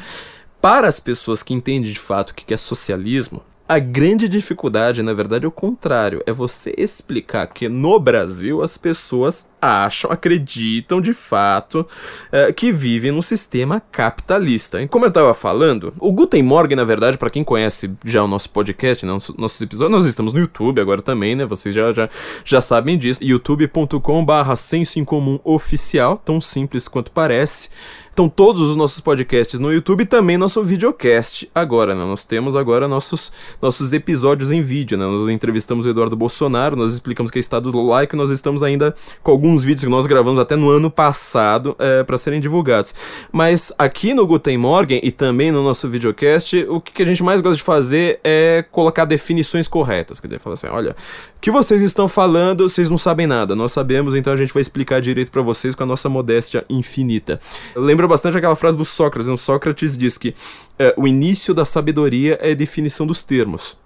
Para 0.65 0.87
as 0.87 0.99
pessoas 0.99 1.43
que 1.43 1.53
entendem 1.53 1.91
de 1.91 1.99
fato 1.99 2.31
o 2.31 2.33
que 2.33 2.51
é 2.51 2.57
socialismo, 2.57 3.43
a 3.69 3.77
grande 3.77 4.27
dificuldade, 4.27 5.03
na 5.03 5.13
verdade, 5.13 5.45
é 5.45 5.47
o 5.47 5.51
contrário. 5.51 6.23
É 6.25 6.31
você 6.31 6.73
explicar 6.75 7.45
que 7.45 7.69
no 7.69 7.99
Brasil 7.99 8.63
as 8.63 8.75
pessoas 8.75 9.47
acham, 9.65 10.11
acreditam 10.11 11.01
de 11.01 11.13
fato 11.13 11.85
é, 12.31 12.51
que 12.51 12.71
vivem 12.71 13.11
num 13.11 13.21
sistema 13.21 13.81
capitalista. 13.91 14.81
E 14.81 14.87
como 14.87 15.05
eu 15.05 15.09
estava 15.09 15.33
falando, 15.33 15.93
o 15.99 16.11
Guten 16.11 16.43
Morgen, 16.43 16.75
na 16.75 16.83
verdade, 16.83 17.17
para 17.17 17.29
quem 17.29 17.43
conhece 17.43 17.91
já 18.03 18.23
o 18.23 18.27
nosso 18.27 18.49
podcast, 18.49 19.05
né, 19.05 19.11
nossos 19.37 19.61
episódios, 19.61 19.91
nós 19.91 20.05
estamos 20.05 20.33
no 20.33 20.39
YouTube 20.39 20.79
agora 20.79 21.01
também, 21.01 21.35
né? 21.35 21.45
Vocês 21.45 21.73
já, 21.73 21.91
já, 21.93 22.09
já 22.43 22.61
sabem 22.61 22.97
disso. 22.97 23.23
youtube.com/barra 23.23 24.55
senso 24.55 24.99
em 24.99 25.05
comum 25.05 25.39
oficial, 25.43 26.17
tão 26.17 26.39
simples 26.39 26.87
quanto 26.87 27.11
parece. 27.11 27.69
Então 28.15 28.29
todos 28.29 28.61
os 28.61 28.77
nossos 28.77 29.01
podcasts 29.01 29.59
no 29.59 29.73
YouTube 29.73 30.03
e 30.03 30.05
também 30.05 30.37
nosso 30.37 30.63
videocast 30.63 31.49
agora, 31.53 31.93
né? 31.93 32.05
Nós 32.05 32.23
temos 32.23 32.55
agora 32.55 32.87
nossos, 32.87 33.29
nossos 33.61 33.91
episódios 33.91 34.51
em 34.51 34.61
vídeo, 34.61 34.97
né? 34.97 35.05
Nós 35.05 35.27
entrevistamos 35.27 35.85
o 35.85 35.89
Eduardo 35.89 36.15
Bolsonaro, 36.15 36.77
nós 36.77 36.93
explicamos 36.93 37.29
que 37.29 37.39
é 37.39 37.41
estado 37.41 37.73
do 37.73 37.81
like, 37.81 38.15
nós 38.15 38.29
estamos 38.29 38.63
ainda 38.63 38.95
com 39.21 39.33
alguns 39.55 39.63
vídeos 39.63 39.83
que 39.83 39.89
nós 39.89 40.05
gravamos 40.05 40.39
até 40.39 40.55
no 40.55 40.69
ano 40.69 40.89
passado 40.89 41.75
é, 41.79 42.03
para 42.03 42.17
serem 42.17 42.39
divulgados. 42.39 42.95
Mas 43.31 43.73
aqui 43.77 44.13
no 44.13 44.25
Guten 44.25 44.57
Morgen 44.57 44.99
e 45.03 45.11
também 45.11 45.51
no 45.51 45.63
nosso 45.63 45.89
videocast, 45.89 46.53
o 46.69 46.79
que, 46.79 46.93
que 46.93 47.03
a 47.03 47.05
gente 47.05 47.23
mais 47.23 47.41
gosta 47.41 47.57
de 47.57 47.63
fazer 47.63 48.19
é 48.23 48.63
colocar 48.71 49.05
definições 49.05 49.67
corretas. 49.67 50.19
Quer 50.19 50.27
dizer, 50.27 50.39
falar 50.39 50.53
assim, 50.53 50.67
olha, 50.67 50.91
o 50.91 51.41
que 51.41 51.51
vocês 51.51 51.81
estão 51.81 52.07
falando, 52.07 52.67
vocês 52.69 52.89
não 52.89 52.97
sabem 52.97 53.27
nada, 53.27 53.55
nós 53.55 53.71
sabemos, 53.71 54.15
então 54.15 54.31
a 54.31 54.35
gente 54.35 54.53
vai 54.53 54.61
explicar 54.61 55.01
direito 55.01 55.31
para 55.31 55.41
vocês 55.41 55.75
com 55.75 55.83
a 55.83 55.85
nossa 55.85 56.07
modéstia 56.07 56.63
infinita. 56.69 57.39
Lembra 57.75 58.05
lembra 58.05 58.07
bastante 58.07 58.37
aquela 58.37 58.55
frase 58.55 58.77
do 58.77 58.85
Sócrates. 58.85 59.27
Né? 59.27 59.33
O 59.33 59.37
Sócrates 59.37 59.97
diz 59.97 60.17
que 60.17 60.35
é, 60.77 60.93
o 60.97 61.07
início 61.07 61.53
da 61.53 61.65
sabedoria 61.65 62.37
é 62.41 62.51
a 62.51 62.55
definição 62.55 63.05
dos 63.05 63.23
termos. 63.23 63.77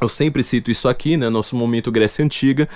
Eu 0.00 0.08
sempre 0.08 0.42
cito 0.42 0.70
isso 0.70 0.88
aqui, 0.88 1.16
né, 1.16 1.28
nosso 1.28 1.54
momento 1.54 1.92
Grécia 1.92 2.24
Antiga, 2.24 2.66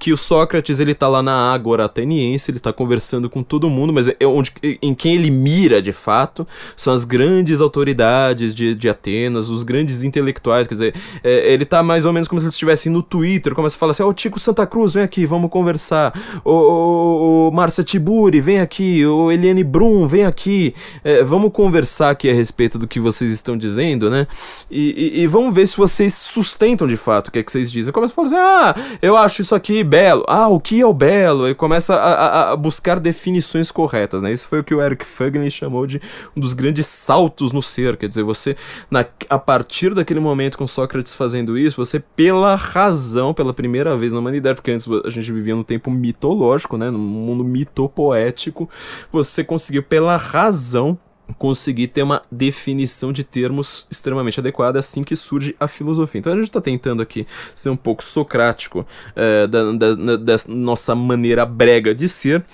que 0.00 0.12
o 0.12 0.16
Sócrates 0.16 0.80
ele 0.80 0.94
tá 0.94 1.06
lá 1.06 1.22
na 1.22 1.52
Ágora 1.52 1.84
Ateniense, 1.84 2.50
ele 2.50 2.58
tá 2.58 2.72
conversando 2.72 3.30
com 3.30 3.40
todo 3.40 3.70
mundo, 3.70 3.92
mas 3.92 4.08
é 4.08 4.26
onde, 4.26 4.52
em 4.82 4.92
quem 4.92 5.14
ele 5.14 5.30
mira 5.30 5.80
de 5.80 5.92
fato 5.92 6.46
são 6.76 6.92
as 6.92 7.04
grandes 7.04 7.60
autoridades 7.60 8.52
de, 8.52 8.74
de 8.74 8.88
Atenas, 8.88 9.48
os 9.48 9.62
grandes 9.62 10.02
intelectuais, 10.02 10.66
quer 10.66 10.74
dizer, 10.74 10.94
é, 11.22 11.52
ele 11.52 11.64
tá 11.64 11.84
mais 11.84 12.04
ou 12.04 12.12
menos 12.12 12.26
como 12.26 12.40
se 12.40 12.46
ele 12.46 12.50
estivesse 12.50 12.90
no 12.90 13.00
Twitter, 13.00 13.54
começa 13.54 13.76
a 13.76 13.78
falar 13.78 13.92
assim, 13.92 14.02
ô 14.02 14.08
oh, 14.08 14.14
Tico 14.14 14.40
Santa 14.40 14.66
Cruz, 14.66 14.94
vem 14.94 15.04
aqui, 15.04 15.24
vamos 15.24 15.50
conversar, 15.50 16.12
ô, 16.44 16.50
ô, 16.50 17.48
ô 17.48 17.50
Márcia 17.52 17.84
Tiburi, 17.84 18.40
vem 18.40 18.58
aqui, 18.58 19.06
ô 19.06 19.30
Eliane 19.30 19.62
Brum, 19.62 20.08
vem 20.08 20.24
aqui, 20.24 20.74
é, 21.04 21.22
vamos 21.22 21.52
conversar 21.52 22.10
aqui 22.10 22.28
a 22.28 22.34
respeito 22.34 22.76
do 22.76 22.88
que 22.88 22.98
vocês 22.98 23.30
estão 23.30 23.56
dizendo, 23.56 24.10
né, 24.10 24.26
e, 24.68 25.12
e, 25.14 25.20
e 25.22 25.26
vamos 25.28 25.54
ver 25.54 25.68
se 25.68 25.76
vocês 25.76 26.12
sustentam 26.12 26.71
comentam 26.72 26.86
de 26.86 26.96
fato 26.96 27.28
o 27.28 27.32
que 27.32 27.38
é 27.38 27.42
que 27.42 27.52
vocês 27.52 27.70
dizem. 27.70 27.92
Começa 27.92 28.12
a 28.12 28.14
falar 28.14 28.26
assim: 28.26 28.36
ah, 28.36 28.74
eu 29.00 29.16
acho 29.16 29.42
isso 29.42 29.54
aqui 29.54 29.84
belo. 29.84 30.24
Ah, 30.26 30.48
o 30.48 30.58
que 30.58 30.80
é 30.80 30.86
o 30.86 30.92
belo? 30.92 31.48
E 31.48 31.54
começa 31.54 31.94
a, 31.94 32.12
a, 32.12 32.52
a 32.52 32.56
buscar 32.56 32.98
definições 32.98 33.70
corretas, 33.70 34.22
né? 34.22 34.32
Isso 34.32 34.48
foi 34.48 34.60
o 34.60 34.64
que 34.64 34.74
o 34.74 34.80
Eric 34.80 35.04
Fagin 35.04 35.48
chamou 35.50 35.86
de 35.86 36.00
um 36.36 36.40
dos 36.40 36.54
grandes 36.54 36.86
saltos 36.86 37.52
no 37.52 37.62
ser. 37.62 37.96
Quer 37.96 38.08
dizer, 38.08 38.22
você, 38.22 38.56
na, 38.90 39.04
a 39.28 39.38
partir 39.38 39.94
daquele 39.94 40.20
momento 40.20 40.58
com 40.58 40.66
Sócrates 40.66 41.14
fazendo 41.14 41.56
isso, 41.56 41.76
você, 41.76 42.00
pela 42.00 42.54
razão, 42.54 43.34
pela 43.34 43.52
primeira 43.52 43.96
vez 43.96 44.12
na 44.12 44.18
humanidade, 44.18 44.56
porque 44.56 44.70
antes 44.70 44.88
a 45.04 45.10
gente 45.10 45.30
vivia 45.30 45.54
num 45.54 45.62
tempo 45.62 45.90
mitológico, 45.90 46.76
né? 46.76 46.90
Num 46.90 46.98
mundo 46.98 47.44
mitopoético, 47.44 48.68
você 49.10 49.44
conseguiu, 49.44 49.82
pela 49.82 50.16
razão, 50.16 50.98
conseguir 51.38 51.88
ter 51.88 52.02
uma 52.02 52.22
definição 52.30 53.12
de 53.12 53.24
termos 53.24 53.86
extremamente 53.90 54.38
adequada 54.40 54.78
assim 54.78 55.02
que 55.02 55.16
surge 55.16 55.54
a 55.58 55.66
filosofia. 55.66 56.18
Então 56.18 56.32
a 56.32 56.36
gente 56.36 56.44
está 56.44 56.60
tentando 56.60 57.02
aqui 57.02 57.26
ser 57.54 57.70
um 57.70 57.76
pouco 57.76 58.02
socrático 58.02 58.86
é, 59.16 59.46
da, 59.46 59.72
da, 59.72 60.16
da, 60.16 60.36
nossa 60.48 60.94
maneira 60.94 61.44
brega 61.46 61.94
de 61.94 62.08
ser. 62.08 62.44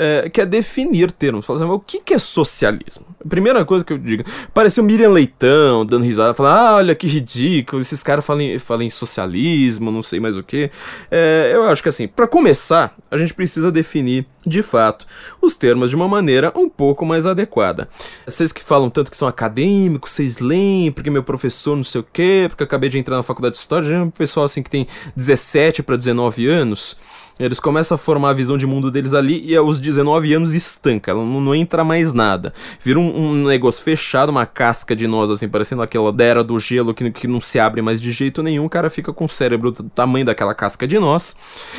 É, 0.00 0.30
que 0.30 0.40
é 0.40 0.46
definir 0.46 1.10
termos. 1.10 1.44
Falar 1.44 1.58
assim, 1.58 1.68
o 1.68 1.80
que, 1.80 1.98
que 1.98 2.14
é 2.14 2.20
socialismo? 2.20 3.04
A 3.20 3.28
primeira 3.28 3.64
coisa 3.64 3.84
que 3.84 3.92
eu 3.92 3.98
digo, 3.98 4.22
pareceu 4.54 4.84
Miriam 4.84 5.10
Leitão 5.10 5.84
dando 5.84 6.04
risada, 6.04 6.32
falando, 6.32 6.56
ah, 6.56 6.76
olha 6.76 6.94
que 6.94 7.08
ridículo, 7.08 7.82
esses 7.82 8.00
caras 8.00 8.24
falam, 8.24 8.56
falam 8.60 8.84
em 8.84 8.90
socialismo, 8.90 9.90
não 9.90 10.00
sei 10.00 10.20
mais 10.20 10.36
o 10.36 10.42
que. 10.44 10.70
É, 11.10 11.50
eu 11.52 11.64
acho 11.64 11.82
que 11.82 11.88
assim, 11.88 12.06
para 12.06 12.28
começar, 12.28 12.94
a 13.10 13.16
gente 13.16 13.34
precisa 13.34 13.72
definir 13.72 14.24
de 14.48 14.62
fato, 14.62 15.06
os 15.40 15.56
termos 15.56 15.90
de 15.90 15.96
uma 15.96 16.08
maneira 16.08 16.52
um 16.56 16.68
pouco 16.68 17.04
mais 17.04 17.26
adequada. 17.26 17.88
Vocês 18.26 18.52
que 18.52 18.62
falam 18.62 18.90
tanto 18.90 19.10
que 19.10 19.16
são 19.16 19.28
acadêmicos, 19.28 20.12
vocês 20.12 20.38
leem, 20.38 20.90
porque 20.90 21.10
meu 21.10 21.22
professor 21.22 21.76
não 21.76 21.84
sei 21.84 22.00
o 22.00 22.06
quê, 22.12 22.46
porque 22.48 22.62
eu 22.62 22.66
acabei 22.66 22.88
de 22.88 22.98
entrar 22.98 23.16
na 23.16 23.22
faculdade 23.22 23.54
de 23.54 23.60
História, 23.60 23.88
já 23.88 23.96
é 23.96 24.00
um 24.00 24.10
pessoal 24.10 24.46
assim 24.46 24.62
que 24.62 24.70
tem 24.70 24.86
17 25.16 25.82
para 25.82 25.96
19 25.96 26.46
anos, 26.46 26.96
eles 27.38 27.60
começam 27.60 27.94
a 27.94 27.98
formar 27.98 28.30
a 28.30 28.32
visão 28.32 28.56
de 28.56 28.66
mundo 28.66 28.90
deles 28.90 29.14
ali 29.14 29.44
e 29.46 29.54
aos 29.54 29.78
19 29.78 30.34
anos 30.34 30.54
estanca, 30.54 31.14
não, 31.14 31.40
não 31.40 31.54
entra 31.54 31.84
mais 31.84 32.12
nada. 32.12 32.52
Vira 32.82 32.98
um, 32.98 33.16
um, 33.16 33.44
negócio 33.44 33.82
fechado, 33.82 34.30
uma 34.30 34.44
casca 34.44 34.96
de 34.96 35.06
nós, 35.06 35.30
assim, 35.30 35.48
parecendo 35.48 35.82
aquela 35.82 36.12
da 36.12 36.24
era 36.24 36.42
do 36.42 36.58
gelo 36.58 36.92
que, 36.92 37.08
que 37.10 37.28
não 37.28 37.40
se 37.40 37.60
abre 37.60 37.80
mais 37.80 38.00
de 38.00 38.10
jeito 38.10 38.42
nenhum. 38.42 38.64
O 38.64 38.70
cara 38.70 38.90
fica 38.90 39.12
com 39.12 39.24
o 39.24 39.28
cérebro 39.28 39.70
do 39.70 39.84
tamanho 39.84 40.26
daquela 40.26 40.52
casca 40.52 40.86
de 40.86 40.98
nós 40.98 41.36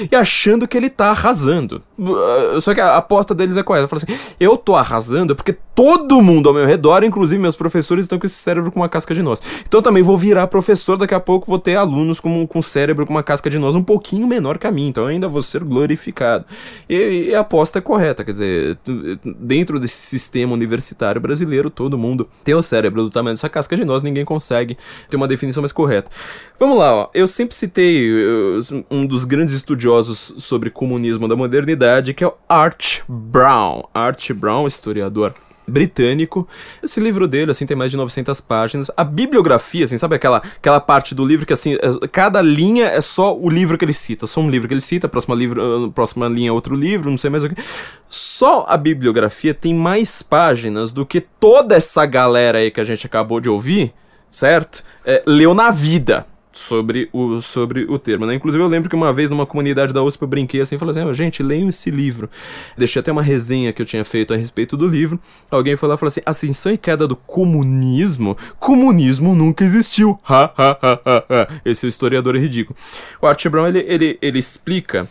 e 0.09 0.15
achando 0.15 0.67
que 0.67 0.77
ele 0.77 0.89
tá 0.89 1.09
arrasando. 1.09 1.83
Uh, 1.97 2.58
só 2.61 2.73
que 2.73 2.81
a 2.81 2.97
aposta 2.97 3.33
deles 3.33 3.57
é? 3.57 3.59
Ela 3.59 3.87
fala 3.87 4.01
assim: 4.03 4.19
eu 4.39 4.57
tô 4.57 4.75
arrasando 4.75 5.35
porque 5.35 5.53
todo 5.53 6.21
mundo 6.21 6.49
ao 6.49 6.55
meu 6.55 6.65
redor, 6.65 7.03
inclusive 7.03 7.41
meus 7.41 7.55
professores, 7.55 8.05
estão 8.05 8.19
com 8.19 8.25
esse 8.25 8.35
cérebro 8.35 8.71
com 8.71 8.79
uma 8.79 8.89
casca 8.89 9.13
de 9.13 9.21
nós. 9.21 9.41
Então 9.67 9.81
também 9.81 10.03
vou 10.03 10.17
virar 10.17 10.47
professor, 10.47 10.97
daqui 10.97 11.13
a 11.13 11.19
pouco 11.19 11.47
vou 11.47 11.59
ter 11.59 11.75
alunos 11.75 12.19
com, 12.19 12.45
com 12.45 12.61
cérebro 12.61 13.05
com 13.05 13.13
uma 13.13 13.23
casca 13.23 13.49
de 13.49 13.57
nós 13.57 13.75
um 13.75 13.83
pouquinho 13.83 14.27
menor 14.27 14.57
que 14.57 14.67
a 14.67 14.71
mim. 14.71 14.87
Então 14.87 15.07
ainda 15.07 15.27
vou 15.27 15.41
ser 15.41 15.63
glorificado. 15.63 16.45
E, 16.89 17.29
e, 17.29 17.35
a 17.35 17.39
aposta 17.39 17.79
é 17.79 17.81
correta, 17.81 18.23
quer 18.23 18.31
dizer, 18.31 18.77
dentro 19.23 19.79
desse 19.79 19.97
sistema 19.97 20.53
universitário 20.53 21.21
brasileiro, 21.21 21.69
todo 21.69 21.97
mundo 21.97 22.27
tem 22.43 22.55
o 22.55 22.61
cérebro 22.61 23.03
do 23.03 23.09
tamanho 23.09 23.35
dessa 23.35 23.49
casca 23.49 23.75
de 23.75 23.85
nós, 23.85 24.01
ninguém 24.01 24.25
consegue 24.25 24.77
ter 25.09 25.15
uma 25.15 25.27
definição 25.27 25.61
mais 25.61 25.71
correta. 25.71 26.11
Vamos 26.59 26.77
lá, 26.77 26.93
ó. 26.93 27.09
Eu 27.13 27.27
sempre 27.27 27.55
citei 27.55 28.11
uh, 28.11 28.85
um 28.91 29.05
dos 29.05 29.25
grandes 29.25 29.53
estudiosos 29.53 30.33
sobre 30.37 30.69
comunismo 30.69 31.27
da 31.27 31.35
modernidade, 31.35 32.13
que 32.13 32.23
é 32.23 32.31
Art 32.49 33.01
Brown. 33.07 33.83
Art 33.93 34.31
Brown, 34.33 34.65
historiador 34.65 35.35
britânico. 35.67 36.47
Esse 36.81 36.99
livro 36.99 37.27
dele, 37.27 37.51
assim, 37.51 37.65
tem 37.65 37.77
mais 37.77 37.91
de 37.91 37.97
900 37.97 38.41
páginas. 38.41 38.89
A 38.97 39.03
bibliografia, 39.03 39.85
assim, 39.85 39.99
sabe 39.99 40.15
aquela, 40.15 40.37
aquela 40.37 40.79
parte 40.79 41.13
do 41.13 41.23
livro 41.23 41.45
que, 41.45 41.53
assim, 41.53 41.75
é, 41.75 42.07
cada 42.07 42.41
linha 42.41 42.87
é 42.87 42.99
só 43.01 43.37
o 43.37 43.47
livro 43.47 43.77
que 43.77 43.85
ele 43.85 43.93
cita. 43.93 44.25
Só 44.25 44.41
um 44.41 44.49
livro 44.49 44.67
que 44.67 44.73
ele 44.73 44.81
cita, 44.81 45.07
próxima, 45.07 45.35
livro, 45.35 45.85
uh, 45.85 45.91
próxima 45.91 46.27
linha 46.27 46.49
é 46.49 46.51
outro 46.51 46.75
livro, 46.75 47.11
não 47.11 47.19
sei 47.19 47.29
mais 47.29 47.43
o 47.43 47.49
que. 47.49 47.61
Só 48.07 48.65
a 48.67 48.75
bibliografia 48.75 49.53
tem 49.53 49.73
mais 49.73 50.23
páginas 50.23 50.91
do 50.91 51.05
que 51.05 51.21
toda 51.21 51.75
essa 51.75 52.03
galera 52.05 52.57
aí 52.57 52.71
que 52.71 52.81
a 52.81 52.83
gente 52.83 53.05
acabou 53.05 53.39
de 53.39 53.47
ouvir, 53.47 53.93
certo? 54.31 54.83
É, 55.05 55.21
leu 55.27 55.53
na 55.53 55.69
vida 55.69 56.25
sobre 56.59 57.09
o, 57.13 57.41
sobre 57.41 57.85
o 57.89 57.97
termo, 57.97 58.25
né? 58.25 58.35
Inclusive 58.35 58.61
eu 58.61 58.67
lembro 58.67 58.89
que 58.89 58.95
uma 58.95 59.13
vez 59.13 59.29
numa 59.29 59.45
comunidade 59.45 59.93
da 59.93 60.03
USP 60.03 60.21
eu 60.21 60.27
brinquei 60.27 60.61
assim, 60.61 60.77
falei 60.77 60.91
assim, 60.91 61.09
oh, 61.09 61.13
gente, 61.13 61.41
leiam 61.41 61.69
esse 61.69 61.89
livro. 61.89 62.29
Deixei 62.77 62.99
até 62.99 63.11
uma 63.11 63.21
resenha 63.21 63.71
que 63.71 63.81
eu 63.81 63.85
tinha 63.85 64.03
feito 64.03 64.33
a 64.33 64.37
respeito 64.37 64.75
do 64.75 64.87
livro. 64.87 65.19
Alguém 65.49 65.75
foi 65.75 65.87
lá 65.87 65.95
e 65.95 65.97
falou 65.97 66.09
assim, 66.09 66.21
ascensão 66.25 66.71
e 66.71 66.77
queda 66.77 67.07
do 67.07 67.15
comunismo? 67.15 68.37
Comunismo 68.59 69.33
nunca 69.33 69.63
existiu. 69.63 70.19
Ha, 70.29 70.53
ha, 70.57 70.77
ha, 70.81 71.01
ha, 71.05 71.25
ha. 71.29 71.61
Esse 71.65 71.85
é 71.85 71.89
historiador 71.89 72.35
ridículo. 72.35 72.77
O 73.21 73.25
Art 73.25 73.45
Brown, 73.47 73.67
ele, 73.67 73.79
ele, 73.87 74.17
ele 74.21 74.39
explica 74.39 75.07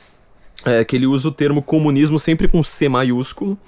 é, 0.64 0.85
que 0.85 0.97
ele 0.97 1.07
usa 1.07 1.28
o 1.28 1.33
termo 1.33 1.61
comunismo 1.61 2.19
sempre 2.19 2.49
com 2.49 2.62
C 2.62 2.88
maiúsculo, 2.88 3.59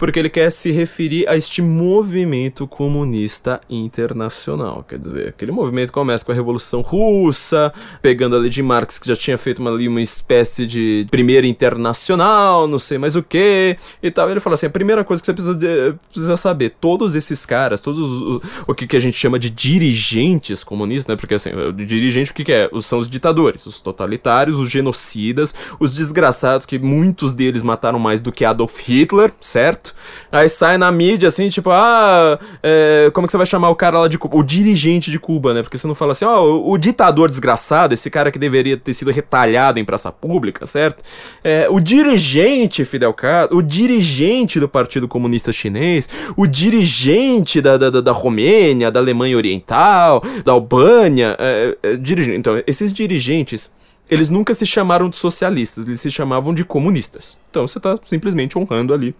porque 0.00 0.18
ele 0.18 0.30
quer 0.30 0.50
se 0.50 0.70
referir 0.70 1.28
a 1.28 1.36
este 1.36 1.60
movimento 1.60 2.66
comunista 2.66 3.60
internacional. 3.68 4.82
Quer 4.88 4.98
dizer, 4.98 5.28
aquele 5.28 5.52
movimento 5.52 5.92
começa 5.92 6.24
com 6.24 6.32
a 6.32 6.34
Revolução 6.34 6.80
Russa, 6.80 7.70
pegando 8.00 8.34
ali 8.34 8.48
de 8.48 8.62
Marx, 8.62 8.98
que 8.98 9.06
já 9.06 9.14
tinha 9.14 9.36
feito 9.36 9.58
uma, 9.58 9.70
ali 9.70 9.86
uma 9.86 10.00
espécie 10.00 10.66
de 10.66 11.06
primeira 11.10 11.46
internacional, 11.46 12.66
não 12.66 12.78
sei 12.78 12.96
mais 12.96 13.14
o 13.14 13.22
que, 13.22 13.76
e 14.02 14.10
tal. 14.10 14.30
Ele 14.30 14.40
fala 14.40 14.54
assim: 14.54 14.64
a 14.64 14.70
primeira 14.70 15.04
coisa 15.04 15.20
que 15.22 15.26
você 15.26 15.34
precisa, 15.34 15.54
de, 15.54 15.92
precisa 16.10 16.34
saber, 16.34 16.76
todos 16.80 17.14
esses 17.14 17.44
caras, 17.44 17.82
todos 17.82 18.00
o, 18.00 18.42
o 18.68 18.74
que, 18.74 18.86
que 18.86 18.96
a 18.96 19.00
gente 19.00 19.18
chama 19.18 19.38
de 19.38 19.50
dirigentes 19.50 20.64
comunistas, 20.64 21.08
né? 21.08 21.16
Porque 21.16 21.34
assim, 21.34 21.50
o 21.50 21.74
dirigente 21.74 22.30
o 22.30 22.34
que, 22.34 22.44
que 22.44 22.52
é? 22.54 22.70
São 22.80 22.98
os 22.98 23.06
ditadores, 23.06 23.66
os 23.66 23.82
totalitários, 23.82 24.56
os 24.56 24.70
genocidas, 24.70 25.54
os 25.78 25.94
desgraçados, 25.94 26.64
que 26.64 26.78
muitos 26.78 27.34
deles 27.34 27.62
mataram 27.62 27.98
mais 27.98 28.22
do 28.22 28.32
que 28.32 28.46
Adolf 28.46 28.78
Hitler, 28.80 29.30
certo? 29.38 29.89
Aí 30.30 30.48
sai 30.48 30.78
na 30.78 30.90
mídia 30.90 31.28
assim, 31.28 31.48
tipo, 31.48 31.70
ah, 31.70 32.38
é, 32.62 33.10
como 33.12 33.26
que 33.26 33.30
você 33.30 33.36
vai 33.36 33.46
chamar 33.46 33.70
o 33.70 33.76
cara 33.76 34.00
lá 34.00 34.08
de 34.08 34.18
Cuba? 34.18 34.36
O 34.36 34.42
dirigente 34.42 35.10
de 35.10 35.18
Cuba, 35.18 35.54
né? 35.54 35.62
Porque 35.62 35.76
você 35.76 35.86
não 35.86 35.94
fala 35.94 36.12
assim, 36.12 36.24
ó, 36.24 36.40
oh, 36.40 36.70
o, 36.70 36.72
o, 36.72 36.78
ditador 36.78 37.28
desgraçado, 37.30 37.94
esse 37.94 38.10
cara 38.10 38.30
que 38.30 38.38
deveria 38.38 38.76
ter 38.76 38.92
sido 38.92 39.10
retalhado 39.10 39.78
em 39.78 39.84
praça 39.84 40.10
pública, 40.12 40.66
certo? 40.66 41.04
É, 41.42 41.66
o 41.70 41.80
dirigente 41.80 42.84
Fidel 42.84 43.12
Castro, 43.12 43.58
o 43.58 43.62
dirigente 43.62 44.60
do 44.60 44.68
Partido 44.68 45.08
Comunista 45.08 45.52
Chinês, 45.52 46.08
o 46.36 46.46
dirigente 46.46 47.60
da, 47.60 47.76
da, 47.76 47.90
da 47.90 48.12
Romênia, 48.12 48.90
da 48.90 49.00
Alemanha 49.00 49.36
Oriental, 49.36 50.22
da 50.44 50.52
Albânia, 50.52 51.36
é, 51.38 51.76
é, 51.82 51.96
dirigente. 51.96 52.38
Então, 52.38 52.62
esses 52.66 52.92
dirigentes 52.92 53.72
eles 54.10 54.28
nunca 54.28 54.52
se 54.52 54.66
chamaram 54.66 55.08
de 55.08 55.16
socialistas, 55.16 55.86
eles 55.86 56.00
se 56.00 56.10
chamavam 56.10 56.52
de 56.52 56.64
comunistas. 56.64 57.38
Então 57.48 57.66
você 57.66 57.78
está 57.78 57.96
simplesmente 58.04 58.58
honrando 58.58 58.92
ali 58.92 59.14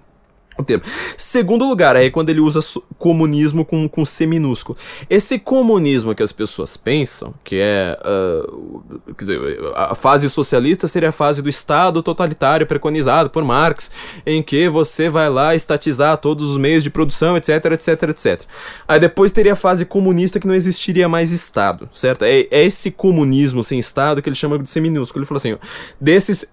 o 0.60 0.64
termo. 0.64 0.84
Segundo 1.16 1.66
lugar, 1.66 1.96
é 1.96 2.10
quando 2.10 2.30
ele 2.30 2.40
usa 2.40 2.60
comunismo 2.98 3.64
com, 3.64 3.88
com 3.88 4.04
C 4.04 4.26
minúsculo. 4.26 4.78
Esse 5.08 5.38
comunismo 5.38 6.14
que 6.14 6.22
as 6.22 6.32
pessoas 6.32 6.76
pensam, 6.76 7.34
que 7.44 7.56
é. 7.60 7.98
Uh, 8.04 8.82
quer 9.14 9.24
dizer, 9.24 9.40
a 9.74 9.94
fase 9.94 10.28
socialista 10.28 10.86
seria 10.86 11.10
a 11.10 11.12
fase 11.12 11.42
do 11.42 11.48
Estado 11.48 12.02
totalitário 12.02 12.66
preconizado 12.66 13.30
por 13.30 13.44
Marx, 13.44 13.90
em 14.24 14.42
que 14.42 14.68
você 14.68 15.08
vai 15.08 15.28
lá 15.28 15.54
estatizar 15.54 16.16
todos 16.18 16.50
os 16.50 16.56
meios 16.56 16.82
de 16.82 16.90
produção, 16.90 17.36
etc, 17.36 17.64
etc, 17.72 18.02
etc. 18.10 18.42
Aí 18.86 19.00
depois 19.00 19.32
teria 19.32 19.52
a 19.54 19.56
fase 19.56 19.84
comunista 19.84 20.38
que 20.38 20.46
não 20.46 20.54
existiria 20.54 21.08
mais 21.08 21.32
Estado, 21.32 21.88
certo? 21.92 22.24
É, 22.24 22.46
é 22.50 22.64
esse 22.64 22.90
comunismo 22.90 23.62
sem 23.62 23.78
Estado 23.78 24.22
que 24.22 24.28
ele 24.28 24.36
chama 24.36 24.58
de 24.58 24.68
C 24.68 24.80
minúsculo. 24.80 25.22
Ele 25.22 25.28
falou 25.28 25.38
assim: 25.38 25.54
ó, 25.54 25.58
desses 26.00 26.46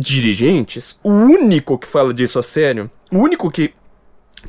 dirigentes, 0.00 0.98
o 1.02 1.10
único 1.10 1.78
que 1.78 1.86
fala 1.86 2.12
disso 2.14 2.38
a 2.38 2.42
sério, 2.42 2.90
o 3.12 3.18
único 3.18 3.50
que 3.50 3.74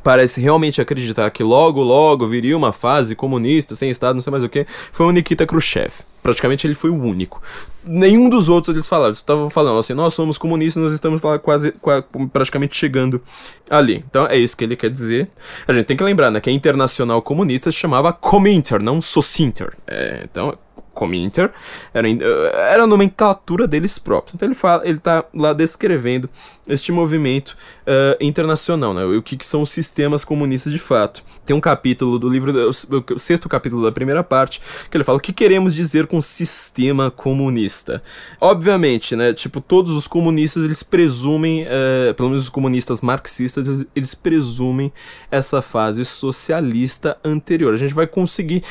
parece 0.02 0.40
realmente 0.40 0.80
acreditar 0.80 1.30
que 1.30 1.42
logo, 1.42 1.82
logo 1.82 2.26
viria 2.26 2.56
uma 2.56 2.72
fase 2.72 3.14
comunista, 3.14 3.74
sem 3.74 3.90
Estado, 3.90 4.14
não 4.14 4.22
sei 4.22 4.30
mais 4.30 4.42
o 4.42 4.48
que, 4.48 4.64
foi 4.68 5.06
o 5.06 5.10
Nikita 5.10 5.46
Khrushchev. 5.46 5.92
Praticamente 6.22 6.66
ele 6.66 6.74
foi 6.74 6.88
o 6.88 6.94
único. 6.94 7.42
Nenhum 7.84 8.28
dos 8.28 8.48
outros 8.48 8.74
eles 8.74 8.86
falaram. 8.86 9.12
Estavam 9.12 9.50
falando 9.50 9.80
assim: 9.80 9.92
nós 9.92 10.14
somos 10.14 10.38
comunistas, 10.38 10.80
nós 10.80 10.92
estamos 10.92 11.20
lá 11.22 11.36
quase, 11.36 11.72
quase, 11.72 12.04
praticamente 12.32 12.76
chegando 12.76 13.20
ali. 13.68 14.04
Então 14.08 14.26
é 14.28 14.36
isso 14.36 14.56
que 14.56 14.62
ele 14.62 14.76
quer 14.76 14.88
dizer. 14.88 15.28
A 15.66 15.72
gente 15.72 15.86
tem 15.86 15.96
que 15.96 16.04
lembrar, 16.04 16.30
né, 16.30 16.40
que 16.40 16.48
a 16.48 16.52
Internacional 16.52 17.20
Comunista 17.20 17.72
se 17.72 17.78
chamava 17.78 18.12
Cominter, 18.12 18.80
não 18.80 19.02
Socinter. 19.02 19.72
É, 19.84 20.20
então 20.30 20.56
Cominter, 20.92 21.50
era, 21.92 22.08
era 22.08 22.82
a 22.84 22.86
nomenclatura 22.86 23.66
deles 23.66 23.98
próprios. 23.98 24.34
Então 24.34 24.46
ele 24.46 24.54
fala, 24.54 24.86
ele 24.86 24.98
tá 24.98 25.24
lá 25.34 25.52
descrevendo 25.52 26.28
este 26.68 26.92
movimento 26.92 27.56
uh, 27.82 28.16
internacional, 28.20 28.94
né? 28.94 29.04
O 29.04 29.22
que, 29.22 29.36
que, 29.36 29.44
são 29.44 29.62
os 29.62 29.70
sistemas 29.70 30.24
comunistas 30.24 30.72
de 30.72 30.78
fato. 30.78 31.24
Tem 31.44 31.56
um 31.56 31.60
capítulo 31.60 32.18
do 32.18 32.28
livro, 32.28 32.52
o 32.68 33.18
sexto 33.18 33.48
capítulo 33.48 33.82
da 33.82 33.90
primeira 33.90 34.22
parte, 34.22 34.60
que 34.90 34.96
ele 34.96 35.04
fala 35.04 35.18
o 35.18 35.20
que 35.20 35.32
queremos 35.32 35.74
dizer 35.74 36.06
com 36.06 36.20
sistema 36.20 37.10
comunista. 37.10 38.02
Obviamente, 38.40 39.16
né? 39.16 39.32
Tipo, 39.32 39.60
todos 39.60 39.92
os 39.92 40.06
comunistas 40.06 40.62
eles 40.62 40.82
presumem, 40.82 41.64
uh, 41.64 42.14
pelo 42.14 42.28
menos 42.28 42.44
os 42.44 42.48
comunistas 42.48 43.00
marxistas, 43.00 43.66
eles, 43.66 43.86
eles 43.96 44.14
presumem 44.14 44.92
essa 45.30 45.60
fase 45.60 46.04
socialista 46.04 47.16
anterior. 47.24 47.74
A 47.74 47.78
gente 47.78 47.94
vai 47.94 48.06
conseguir 48.06 48.62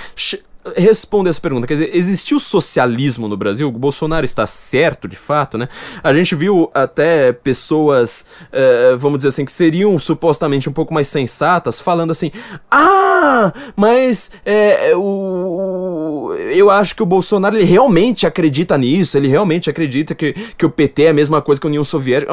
responda 0.76 1.30
essa 1.30 1.42
pergunta. 1.42 1.68
Quer 1.68 1.74
dizer, 1.74 1.96
existiu 1.96 2.40
socialismo 2.40 3.28
no 3.28 3.36
Brasil? 3.36 3.68
O 3.68 3.72
Bolsonaro 3.72 4.26
está 4.26 4.46
certo, 4.46 5.08
de 5.08 5.16
fato, 5.16 5.58
né? 5.58 5.68
A 6.04 6.14
gente 6.14 6.36
viu 6.36 6.70
até 6.74 7.32
pessoas, 7.32 8.26
é, 8.52 8.96
vamos 8.96 9.18
dizer 9.20 9.30
assim, 9.30 9.46
que 9.46 9.52
seriam 9.52 9.98
supostamente 9.98 10.70
um 10.70 10.74
pouco 10.74 10.94
mais 10.94 11.08
sensatas, 11.08 11.80
falando 11.80 12.12
assim: 12.12 12.32
Ah, 12.70 13.52
mas 13.76 14.32
é, 14.46 14.96
o, 14.96 15.02
eu 16.34 16.70
acho 16.70 16.96
que 16.96 17.04
o 17.04 17.06
Bolsonaro 17.06 17.56
ele 17.56 17.66
realmente 17.66 18.26
acredita 18.26 18.78
nisso, 18.78 19.18
ele 19.18 19.28
realmente 19.28 19.70
acredita 19.70 20.16
que, 20.16 20.34
que 20.58 20.66
o 20.66 20.70
PT 20.70 21.04
é 21.04 21.10
a 21.10 21.14
mesma 21.14 21.42
coisa 21.42 21.60
que 21.60 21.68
a 21.68 21.70
União 21.70 21.84
Soviética. 21.84 22.32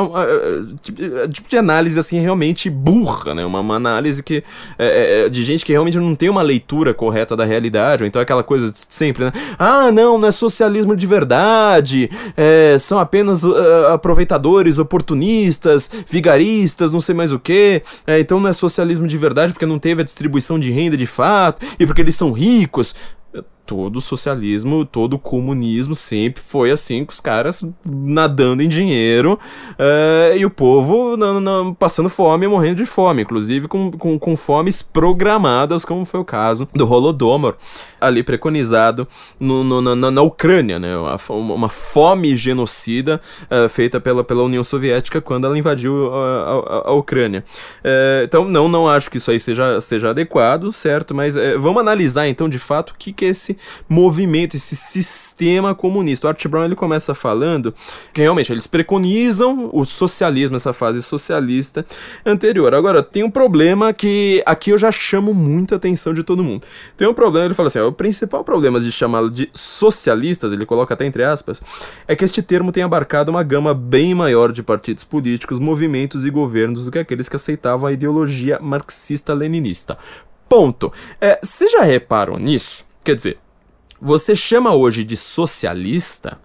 Tipo, 0.83 1.29
tipo 1.29 1.49
de 1.49 1.57
análise 1.57 1.99
assim, 1.99 2.21
realmente 2.21 2.71
burra, 2.71 3.35
né? 3.35 3.45
Uma, 3.45 3.61
uma 3.61 3.77
análise 3.77 4.23
que, 4.23 4.43
é, 4.79 5.25
é, 5.27 5.29
de 5.29 5.43
gente 5.43 5.65
que 5.65 5.73
realmente 5.73 5.99
não 5.99 6.15
tem 6.15 6.29
uma 6.29 6.43
leitura 6.43 6.95
correta 6.95 7.37
da 7.37 7.45
realidade, 7.45 8.03
ou 8.03 8.07
então 8.07 8.21
aquela 8.21 8.43
coisa 8.43 8.73
sempre, 8.89 9.25
né? 9.25 9.33
Ah, 9.59 9.91
não, 9.91 10.19
não 10.19 10.29
é 10.29 10.31
socialismo 10.31 10.97
de 10.97 11.07
verdade, 11.07 12.11
é, 12.37 12.77
são 12.79 12.99
apenas 12.99 13.43
uh, 13.45 13.89
aproveitadores, 13.93 14.79
oportunistas, 14.79 15.91
vigaristas, 16.09 16.93
não 16.93 17.01
sei 17.01 17.15
mais 17.15 17.33
o 17.33 17.39
que. 17.39 17.83
É, 18.07 18.21
então 18.21 18.41
não 18.41 18.49
é 18.49 18.53
socialismo 18.53 19.07
de 19.07 19.17
verdade 19.17 19.53
porque 19.53 19.67
não 19.67 19.79
teve 19.79 20.03
a 20.03 20.05
distribuição 20.05 20.59
de 20.59 20.71
renda 20.71 20.97
de 20.97 21.07
fato 21.07 21.65
e 21.79 21.87
porque 21.87 22.01
eles 22.01 22.15
são 22.15 22.33
ricos. 22.33 22.95
Todo 23.69 24.01
socialismo, 24.01 24.87
todo 24.87 25.19
comunismo 25.19 25.95
sempre 25.95 26.43
foi 26.43 26.71
assim, 26.71 27.05
com 27.05 27.13
os 27.13 27.21
caras 27.21 27.63
nadando 27.85 28.63
em 28.63 28.69
dinheiro 28.69 29.39
uh, 29.73 30.35
e 30.35 30.43
o 30.43 30.49
povo 30.49 31.19
não, 31.19 31.39
não, 31.39 31.75
passando 31.75 32.09
fome 32.09 32.49
morrendo 32.49 32.77
de 32.77 32.87
fome, 32.87 33.23
inclusive 33.23 33.69
com, 33.69 33.91
com, 33.91 34.19
com 34.19 34.35
fomes 34.35 34.81
programadas, 34.81 35.85
como 35.85 36.07
foi 36.07 36.19
o 36.19 36.25
caso 36.25 36.67
do 36.73 36.91
Holodomor, 36.91 37.57
ali 38.01 38.23
preconizado 38.23 39.07
no, 39.39 39.63
no, 39.63 39.95
na, 39.95 40.11
na 40.11 40.23
Ucrânia, 40.23 40.79
né? 40.79 40.97
Uma, 40.97 41.19
uma 41.29 41.69
fome 41.69 42.35
genocida 42.37 43.21
uh, 43.51 43.69
feita 43.69 44.01
pela, 44.01 44.25
pela 44.25 44.45
União 44.45 44.65
Soviética 44.65 45.21
quando 45.21 45.47
ela 45.47 45.59
invadiu 45.59 46.11
a, 46.15 46.87
a, 46.87 46.89
a 46.89 46.93
Ucrânia. 46.93 47.45
Uh, 47.81 48.25
então, 48.25 48.47
não, 48.47 48.67
não 48.67 48.89
acho 48.89 49.11
que 49.11 49.19
isso 49.19 49.31
aí 49.31 49.39
seja, 49.39 49.79
seja 49.83 50.09
adequado, 50.09 50.73
certo? 50.73 51.15
Mas 51.15 51.35
vamos 51.59 51.83
analisar 51.83 52.27
então 52.29 52.49
de 52.49 52.59
fato 52.59 52.91
o 52.91 52.95
que, 52.99 53.13
que 53.13 53.27
esse 53.27 53.58
movimento, 53.89 54.57
esse 54.57 54.77
sistema 54.77 55.75
comunista. 55.75 56.27
O 56.27 56.31
Art 56.31 56.47
Brown 56.47 56.65
ele 56.65 56.77
começa 56.77 57.15
falando 57.15 57.75
que 58.13 58.21
realmente 58.21 58.53
eles 58.53 58.67
preconizam 58.67 59.71
o 59.73 59.85
socialismo, 59.85 60.57
essa 60.57 60.73
fase 60.73 61.03
socialista 61.03 61.85
anterior. 62.25 62.75
Agora, 62.75 63.03
tem 63.03 63.23
um 63.23 63.31
problema 63.31 63.93
que 63.93 64.43
aqui 64.47 64.71
eu 64.71 64.79
já 64.79 64.91
chamo 64.91 65.33
muita 65.35 65.77
atenção 65.77 66.13
de 66.15 66.23
todo 66.23 66.45
mundo. 66.45 66.67
Tem 66.97 67.07
um 67.09 67.15
problema, 67.15 67.47
ele 67.47 67.55
fala 67.55 67.69
assim: 67.69 67.79
ó, 67.79 67.89
o 67.89 67.93
principal 67.93 68.45
problema 68.45 68.81
de 68.81 68.91
chamá-lo 68.93 69.31
de 69.31 69.51
socialistas, 69.53 70.53
ele 70.53 70.67
coloca 70.67 70.95
até 70.95 71.05
entre 71.05 71.25
aspas, 71.25 71.63
é 72.07 72.15
que 72.15 72.25
este 72.25 72.43
termo 72.43 72.73
tem 72.73 72.83
abarcado 72.83 73.31
uma 73.31 73.43
gama 73.43 73.75
bem 73.75 74.15
maior 74.15 74.53
de 74.53 74.63
partidos 74.63 75.05
políticos, 75.05 75.59
movimentos 75.59 76.25
e 76.25 76.31
governos 76.31 76.85
do 76.85 76.91
que 76.91 76.99
aqueles 76.99 77.29
que 77.29 77.37
aceitavam 77.37 77.87
a 77.87 77.93
ideologia 77.93 78.59
marxista-leninista. 78.61 79.99
Ponto. 80.49 80.93
É, 81.21 81.39
você 81.43 81.69
já 81.69 81.83
reparou 81.83 82.39
nisso? 82.39 82.87
Quer 83.05 83.15
dizer, 83.15 83.39
você 84.01 84.35
chama 84.35 84.75
hoje 84.75 85.05
de 85.05 85.17
socialista 85.17 86.39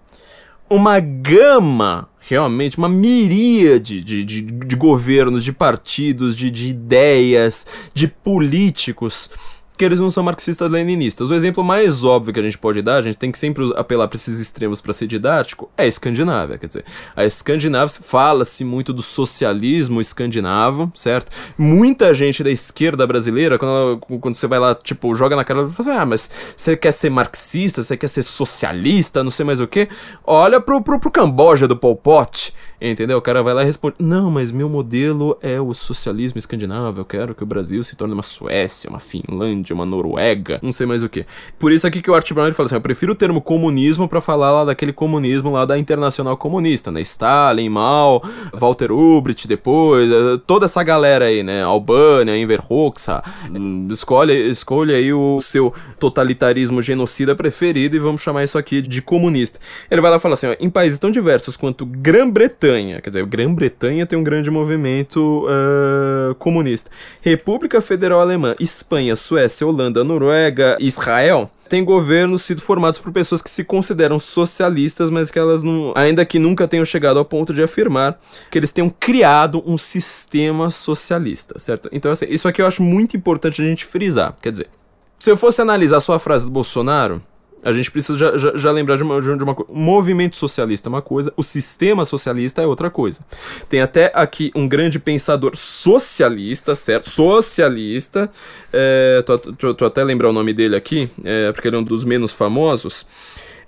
uma 0.70 1.00
gama, 1.00 2.10
realmente, 2.20 2.78
uma 2.78 2.89
miríade 2.89 4.02
de, 4.02 4.24
de, 4.24 4.42
de 4.42 4.76
governos, 4.76 5.44
de 5.44 5.52
partidos, 5.52 6.36
de, 6.36 6.50
de 6.50 6.70
ideias, 6.70 7.68
de 7.94 8.08
políticos 8.08 9.30
que 9.77 9.83
eles 9.83 9.99
não 9.99 10.09
são 10.09 10.23
marxistas-leninistas. 10.23 11.29
O 11.29 11.33
exemplo 11.33 11.63
mais 11.63 12.03
óbvio 12.03 12.33
que 12.33 12.39
a 12.39 12.43
gente 12.43 12.57
pode 12.57 12.81
dar, 12.81 12.97
a 12.97 13.01
gente 13.01 13.17
tem 13.17 13.31
que 13.31 13.39
sempre 13.39 13.71
apelar 13.75 14.07
para 14.07 14.15
esses 14.15 14.39
extremos 14.39 14.81
para 14.81 14.93
ser 14.93 15.07
didático, 15.07 15.69
é 15.77 15.83
a 15.83 15.88
Escandinávia. 15.88 16.57
Quer 16.57 16.67
dizer, 16.67 16.86
a 17.15 17.25
Escandinávia 17.25 17.89
fala-se 18.03 18.63
muito 18.63 18.93
do 18.93 19.01
socialismo 19.01 19.99
escandinavo, 19.99 20.91
certo? 20.93 21.31
Muita 21.57 22.13
gente 22.13 22.43
da 22.43 22.51
esquerda 22.51 23.05
brasileira, 23.07 23.57
quando, 23.57 23.71
ela, 23.71 24.19
quando 24.19 24.36
você 24.36 24.47
vai 24.47 24.59
lá, 24.59 24.75
tipo, 24.75 25.13
joga 25.15 25.36
na 25.36 25.43
cara, 25.43 25.62
ela 25.62 25.69
fala 25.69 25.89
assim, 25.89 25.99
ah, 26.01 26.05
mas 26.05 26.29
você 26.55 26.77
quer 26.77 26.91
ser 26.91 27.09
marxista, 27.09 27.81
você 27.81 27.97
quer 27.97 28.07
ser 28.07 28.23
socialista, 28.23 29.23
não 29.23 29.31
sei 29.31 29.45
mais 29.45 29.59
o 29.59 29.67
que, 29.67 29.88
olha 30.25 30.62
pro, 30.62 30.81
pro, 30.81 30.99
pro 30.99 31.12
Camboja 31.12 31.67
do 31.67 31.75
Pol 31.75 31.95
Pot, 31.95 32.53
entendeu? 32.79 33.17
O 33.17 33.21
cara 33.21 33.41
vai 33.41 33.53
lá 33.53 33.63
e 33.63 33.65
responde, 33.65 33.95
não, 33.99 34.29
mas 34.29 34.51
meu 34.51 34.69
modelo 34.69 35.38
é 35.41 35.59
o 35.59 35.73
socialismo 35.73 36.38
escandinavo, 36.38 37.01
eu 37.01 37.05
quero 37.05 37.33
que 37.33 37.43
o 37.43 37.45
Brasil 37.45 37.83
se 37.83 37.95
torne 37.95 38.13
uma 38.13 38.23
Suécia, 38.23 38.89
uma 38.89 38.99
Finlândia, 38.99 39.62
Finlândia, 39.63 39.73
uma 39.73 39.86
Noruega, 39.86 40.60
não 40.62 40.71
sei 40.71 40.86
mais 40.86 41.02
o 41.02 41.10
que. 41.10 41.26
Por 41.58 41.71
isso 41.71 41.88
aqui 41.88 42.02
que 42.02 42.12
o 42.12 42.13
Art 42.13 42.32
Brown 42.34 42.47
ele 42.47 42.56
fala 42.56 42.67
assim: 42.67 42.76
eu 42.76 42.82
prefiro 42.82 43.13
o 43.13 43.15
termo 43.15 43.41
comunismo 43.41 44.08
para 44.08 44.19
falar 44.19 44.52
lá 44.52 44.65
daquele 44.65 44.91
comunismo 44.91 45.52
lá 45.52 45.65
da 45.65 45.78
Internacional 45.78 46.36
Comunista, 46.36 46.91
né? 46.91 47.02
Stalin, 47.02 47.69
Mao, 47.69 48.21
Walter 48.54 48.91
Ulbricht 48.91 49.47
depois, 49.47 50.12
eh, 50.12 50.39
toda 50.45 50.65
essa 50.65 50.84
galera 50.84 51.26
aí, 51.26 51.41
né? 51.41 51.63
Albânia, 51.63 52.38
Enver 52.38 52.62
Hoxha. 52.69 53.23
Hum, 53.49 53.88
escolhe, 53.89 54.49
escolhe 54.49 54.93
aí 54.93 55.13
o 55.13 55.39
seu 55.39 55.73
totalitarismo 55.99 56.82
genocida 56.82 57.36
preferido 57.36 57.95
e 57.95 57.99
vamos 57.99 58.21
chamar 58.21 58.43
isso 58.43 58.58
aqui 58.58 58.82
de 58.82 59.02
comunista. 59.02 59.60
Ele 59.89 60.02
vai 60.02 60.12
lá 60.12 60.17
e 60.17 60.19
fala 60.19 60.34
assim: 60.34 60.47
ó, 60.47 60.56
em 60.60 60.69
países 60.69 60.99
tão 60.99 61.10
diversos 61.10 61.56
quanto 61.56 61.86
Grã-Bretanha, 61.86 63.02
quer 63.02 63.10
dizer, 63.10 63.26
Grã-Bretanha 63.26 64.06
tem 64.06 64.19
um 64.19 64.23
grande 64.23 64.52
movimento 64.52 65.45
uh, 65.47 66.36
comunista, 66.36 66.89
República 67.21 67.80
Federal 67.82 68.19
Alemã, 68.19 68.56
Espanha, 68.60 69.15
Suécia, 69.15 69.53
Holanda, 69.62 70.04
Noruega 70.04 70.78
Israel 70.80 71.52
têm 71.68 71.84
governos 71.84 72.44
sido 72.44 72.62
formados 72.62 73.00
por 73.00 73.12
pessoas 73.12 73.42
que 73.42 73.50
se 73.50 73.63
consideram 73.63 74.20
socialistas, 74.20 75.10
mas 75.10 75.32
que 75.32 75.39
elas 75.39 75.63
não, 75.63 75.92
ainda 75.96 76.24
que 76.24 76.38
nunca 76.38 76.68
tenham 76.68 76.86
chegado 76.86 77.18
ao 77.18 77.26
ponto 77.26 77.54
de 77.54 77.63
afirmar 77.63 78.20
que 78.50 78.58
eles 78.58 78.72
tenham 78.72 78.89
criado 78.89 79.63
um 79.66 79.78
sistema 79.78 80.70
socialista, 80.70 81.58
certo? 81.58 81.89
Então, 81.92 82.12
assim, 82.12 82.28
isso 82.30 82.48
aqui 82.48 82.62
eu 82.62 82.68
acho 82.68 82.84
muito 82.84 83.18
importante 83.18 83.62
a 83.62 83.66
gente 83.66 83.86
frisar. 83.86 84.36
Quer 84.42 84.52
dizer, 84.52 84.70
se 85.18 85.32
eu 85.32 85.36
fosse 85.36 85.62
analisar 85.62 86.00
só 86.00 86.13
a 86.13 86.20
frase 86.20 86.46
do 86.46 86.52
Bolsonaro, 86.52 87.22
a 87.63 87.71
gente 87.71 87.89
precisa 87.89 88.17
já, 88.17 88.36
já, 88.38 88.56
já 88.56 88.71
lembrar 88.71 88.97
de 88.97 89.04
uma, 89.04 89.21
de 89.21 89.43
uma 89.43 89.56
movimento 89.69 90.36
socialista 90.36 90.88
é 90.88 90.91
uma 90.91 91.02
coisa, 91.02 91.32
o 91.38 91.43
sistema 91.43 92.04
socialista 92.06 92.62
é 92.62 92.67
outra 92.67 92.89
coisa. 92.89 93.26
Tem 93.69 93.82
até 93.82 94.12
aqui 94.13 94.52
um 94.54 94.67
grande 94.67 94.99
pensador 94.99 95.56
socialista, 95.56 96.76
certo? 96.76 97.10
Socialista. 97.10 98.30
É, 98.71 99.23
tô, 99.26 99.38
tô, 99.38 99.73
tô 99.73 99.86
até 99.86 100.04
lembrar 100.04 100.30
o 100.30 100.34
nome 100.34 100.54
dele 100.54 100.76
aqui, 100.76 101.10
é, 101.23 101.52
porque 101.52 101.67
ele 101.67 101.78
é 101.78 101.80
um 101.80 101.84
dos 101.84 102.04
menos 102.04 102.32
famosos. 102.32 103.06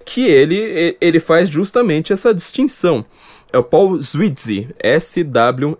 Que 0.03 0.27
ele, 0.27 0.97
ele 1.01 1.19
faz 1.19 1.49
justamente 1.49 2.13
essa 2.13 2.33
distinção. 2.33 3.03
É 3.51 3.57
o 3.57 3.63
Paul 3.63 4.01
Switzy, 4.01 4.69
S-W-E-E-Z-I 4.79 5.75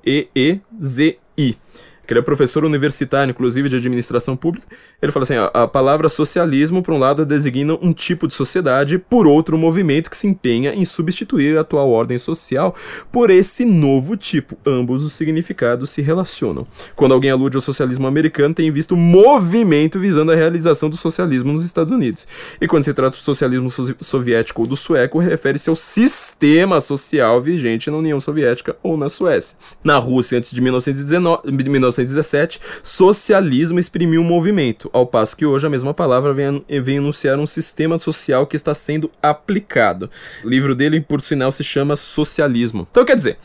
que 2.06 2.14
ele 2.14 2.20
é 2.20 2.24
professor 2.24 2.64
universitário, 2.64 3.32
inclusive 3.32 3.70
de 3.70 3.76
administração 3.76 4.36
pública, 4.36 4.68
ele 5.02 5.12
fala 5.12 5.24
assim: 5.24 5.38
ó, 5.38 5.50
a 5.54 5.68
palavra 5.68 6.10
socialismo, 6.10 6.82
por 6.82 6.94
um 6.94 6.98
lado, 6.98 7.26
designa 7.26 7.78
um 7.82 7.94
tipo 7.94 8.28
de 8.28 8.34
sociedade, 8.34 8.98
por 8.98 9.28
outro, 9.28 9.56
um 9.56 9.60
movimento 9.60 10.10
que 10.10 10.18
se 10.18 10.28
empenha 10.28 10.74
em 10.74 10.86
substituir 10.86 11.58
a 11.58 11.62
atual 11.62 11.90
ordem 11.90 12.18
social 12.18 12.76
por 13.12 13.30
esse 13.30 13.66
novo 13.66 14.16
tipo. 14.16 14.58
Ambos 14.66 15.04
os 15.04 15.14
significados 15.14 15.90
se 15.90 16.02
relacionam. 16.02 16.68
Quando 16.96 17.14
alguém 17.14 17.32
alude 17.32 17.58
ao 17.58 17.62
socialismo 17.62 18.08
americano, 18.08 18.54
tem 18.54 18.72
visto 18.72 18.96
movimento 18.96 20.00
visando 20.00 20.32
a 20.32 20.36
realização 20.36 20.90
do 20.90 20.96
socialismo 20.96 21.52
nos 21.52 21.64
Estados 21.64 21.92
Unidos. 21.92 22.28
E 22.60 22.68
quando 22.68 22.84
se 22.84 22.94
trata 22.94 23.18
do 23.18 23.22
socialismo 23.22 23.70
soviético 24.00 24.62
ou 24.62 24.68
do 24.68 24.76
sueco, 24.76 25.20
refere-se 25.20 25.70
ao 25.70 25.76
sistema 25.76 26.80
social 26.80 27.42
vigente 27.42 27.90
na 27.90 27.98
União 27.98 28.20
Soviética 28.20 28.76
ou 28.84 28.98
na 28.98 29.10
Suécia. 29.10 29.58
Na 29.84 29.98
Rússia, 29.98 30.38
antes 30.38 30.52
de 30.52 30.62
1919, 30.62 31.52
1917, 32.02 32.60
socialismo 32.84 33.80
exprimiu 33.80 34.22
um 34.22 34.26
movimento, 34.26 34.90
ao 34.94 35.06
passo 35.06 35.36
que 35.36 35.46
hoje 35.46 35.66
a 35.66 35.70
mesma 35.70 35.94
palavra 35.94 36.34
vem, 36.34 36.64
vem 36.82 36.98
anunciar 36.98 37.40
um 37.40 37.48
sistema 37.48 37.98
social 37.98 38.46
que 38.46 38.56
está 38.56 38.74
sendo 38.74 39.10
aplicado. 39.22 40.10
O 40.44 40.50
livro 40.50 40.76
dele, 40.76 41.02
por 41.02 41.22
sinal, 41.22 41.52
se 41.52 41.64
chama 41.64 41.96
Socialismo. 41.96 42.88
Então, 42.90 43.06
quer 43.06 43.16
dizer, 43.16 43.38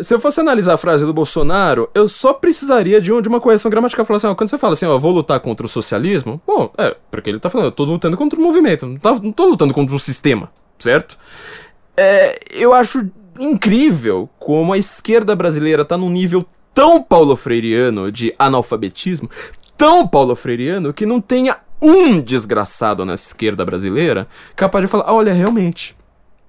se 0.00 0.12
eu 0.12 0.20
fosse 0.20 0.40
analisar 0.40 0.74
a 0.74 0.78
frase 0.78 1.04
do 1.04 1.12
Bolsonaro, 1.12 1.88
eu 1.94 2.06
só 2.06 2.32
precisaria 2.32 3.00
de, 3.00 3.12
um, 3.12 3.20
de 3.20 3.28
uma 3.28 3.40
correção 3.40 3.70
gramatical. 3.70 4.04
Falar 4.04 4.18
assim, 4.18 4.26
ó, 4.26 4.34
quando 4.34 4.50
você 4.50 4.58
fala 4.58 4.74
assim, 4.74 4.86
ó, 4.86 4.98
vou 4.98 5.12
lutar 5.12 5.40
contra 5.40 5.64
o 5.64 5.68
socialismo, 5.68 6.40
bom, 6.46 6.70
é, 6.76 6.94
porque 7.10 7.30
ele 7.30 7.40
tá 7.40 7.48
falando, 7.48 7.66
eu 7.66 7.72
tô 7.72 7.84
lutando 7.84 8.16
contra 8.16 8.38
o 8.38 8.42
movimento, 8.42 8.86
não, 8.86 8.98
tá, 8.98 9.14
não 9.14 9.32
tô 9.32 9.46
lutando 9.46 9.72
contra 9.72 9.94
o 9.94 9.98
sistema, 9.98 10.50
certo? 10.78 11.16
É, 11.96 12.38
eu 12.50 12.74
acho 12.74 13.08
incrível 13.38 14.28
como 14.38 14.72
a 14.72 14.78
esquerda 14.78 15.34
brasileira 15.34 15.84
tá 15.84 15.96
num 15.96 16.10
nível 16.10 16.44
tão 16.76 17.02
paulo 17.02 17.34
freiriano 17.34 18.12
de 18.12 18.34
analfabetismo, 18.38 19.30
tão 19.78 20.06
paulo 20.06 20.36
freiriano 20.36 20.92
que 20.92 21.06
não 21.06 21.22
tenha 21.22 21.56
um 21.80 22.20
desgraçado 22.20 23.02
na 23.02 23.14
esquerda 23.14 23.64
brasileira 23.64 24.28
capaz 24.54 24.84
de 24.84 24.90
falar, 24.90 25.10
olha, 25.10 25.32
realmente, 25.32 25.96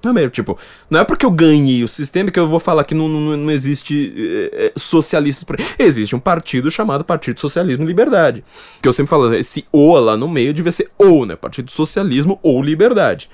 não 0.04 0.12
é 0.12 0.14
mesmo, 0.14 0.30
tipo, 0.32 0.60
não 0.90 1.00
é 1.00 1.06
porque 1.06 1.26
eu 1.26 1.32
ganhei 1.32 1.82
o 1.82 1.88
sistema 1.88 2.30
que 2.30 2.38
eu 2.38 2.46
vou 2.46 2.60
falar 2.60 2.84
que 2.84 2.94
não, 2.94 3.08
não, 3.08 3.38
não 3.38 3.50
existe 3.50 4.50
é, 4.52 4.74
socialistas. 4.76 5.46
Existe 5.80 6.14
um 6.14 6.20
partido 6.20 6.70
chamado 6.70 7.06
Partido 7.06 7.40
Socialismo 7.40 7.86
e 7.86 7.88
Liberdade. 7.88 8.44
Que 8.82 8.88
eu 8.88 8.94
sempre 8.94 9.10
falo, 9.10 9.34
esse 9.34 9.66
O 9.72 9.98
lá 9.98 10.18
no 10.18 10.28
meio 10.28 10.54
devia 10.54 10.74
ser 10.74 10.90
ou, 10.98 11.26
né? 11.26 11.38
Partido 11.38 11.72
Socialismo 11.72 12.38
ou 12.44 12.62
Liberdade. 12.62 13.30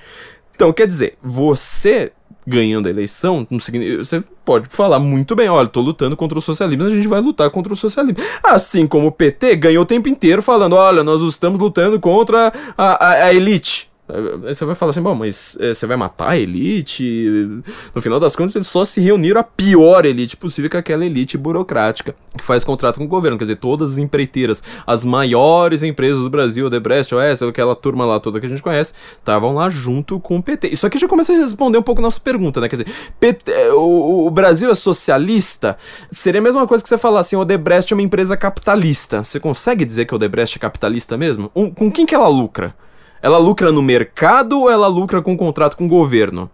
Então, 0.55 0.71
quer 0.71 0.85
dizer, 0.85 1.17
você 1.23 2.11
ganhando 2.45 2.87
a 2.87 2.89
eleição, 2.89 3.47
você 3.49 4.23
pode 4.43 4.67
falar 4.69 4.99
muito 4.99 5.35
bem, 5.35 5.49
olha, 5.49 5.67
tô 5.67 5.81
lutando 5.81 6.17
contra 6.17 6.37
o 6.37 6.41
socialismo, 6.41 6.85
a 6.85 6.89
gente 6.89 7.07
vai 7.07 7.21
lutar 7.21 7.49
contra 7.49 7.71
o 7.73 7.75
socialismo. 7.75 8.23
Assim 8.43 8.85
como 8.85 9.07
o 9.07 9.11
PT 9.11 9.55
ganhou 9.55 9.83
o 9.83 9.85
tempo 9.85 10.09
inteiro 10.09 10.41
falando, 10.41 10.75
olha, 10.75 11.03
nós 11.03 11.21
estamos 11.21 11.59
lutando 11.59 11.99
contra 11.99 12.51
a, 12.77 13.05
a, 13.05 13.11
a 13.25 13.33
elite. 13.33 13.92
Você 14.41 14.65
vai 14.65 14.75
falar 14.75 14.89
assim, 14.89 15.01
bom, 15.01 15.15
mas 15.15 15.57
é, 15.61 15.73
você 15.73 15.87
vai 15.87 15.95
matar 15.95 16.31
a 16.31 16.37
elite? 16.37 17.61
No 17.95 18.01
final 18.01 18.19
das 18.19 18.35
contas, 18.35 18.53
eles 18.53 18.67
só 18.67 18.83
se 18.83 18.99
reuniram 18.99 19.39
a 19.39 19.43
pior 19.43 20.05
elite 20.05 20.35
possível, 20.35 20.69
que 20.69 20.75
é 20.75 20.79
aquela 20.81 21.05
elite 21.05 21.37
burocrática 21.37 22.13
que 22.37 22.43
faz 22.43 22.65
contrato 22.65 22.97
com 22.97 23.05
o 23.05 23.07
governo. 23.07 23.37
Quer 23.37 23.45
dizer, 23.45 23.55
todas 23.55 23.93
as 23.93 23.97
empreiteiras, 23.97 24.61
as 24.85 25.05
maiores 25.05 25.83
empresas 25.83 26.21
do 26.21 26.29
Brasil, 26.29 26.65
Odebrecht, 26.65 27.15
OS, 27.15 27.43
aquela 27.43 27.75
turma 27.75 28.05
lá 28.05 28.19
toda 28.19 28.41
que 28.41 28.45
a 28.45 28.49
gente 28.49 28.61
conhece, 28.61 28.93
estavam 29.13 29.53
lá 29.53 29.69
junto 29.69 30.19
com 30.19 30.37
o 30.37 30.43
PT. 30.43 30.67
Isso 30.67 30.85
aqui 30.85 30.97
já 30.97 31.07
começa 31.07 31.31
a 31.31 31.37
responder 31.37 31.77
um 31.77 31.83
pouco 31.83 32.01
a 32.01 32.03
nossa 32.03 32.19
pergunta, 32.19 32.59
né? 32.59 32.67
Quer 32.67 32.83
dizer, 32.83 32.93
PT, 33.21 33.69
o, 33.69 34.27
o 34.27 34.31
Brasil 34.31 34.69
é 34.69 34.75
socialista? 34.75 35.77
Seria 36.11 36.41
a 36.41 36.43
mesma 36.43 36.67
coisa 36.67 36.83
que 36.83 36.89
você 36.89 36.97
falar 36.97 37.21
assim, 37.21 37.37
Odebrecht 37.37 37.93
é 37.93 37.95
uma 37.95 38.03
empresa 38.03 38.35
capitalista. 38.35 39.23
Você 39.23 39.39
consegue 39.39 39.85
dizer 39.85 40.05
que 40.05 40.13
o 40.13 40.17
Odebrecht 40.17 40.57
é 40.57 40.59
capitalista 40.59 41.17
mesmo? 41.17 41.49
Um, 41.55 41.69
com 41.69 41.89
quem 41.89 42.05
que 42.05 42.13
ela 42.13 42.27
lucra? 42.27 42.75
Ela 43.23 43.37
lucra 43.37 43.71
no 43.71 43.81
mercado 43.81 44.59
ou 44.59 44.69
ela 44.69 44.87
lucra 44.87 45.21
com 45.21 45.31
um 45.31 45.37
contrato 45.37 45.77
com 45.77 45.85
o 45.85 45.89
governo? 45.89 46.51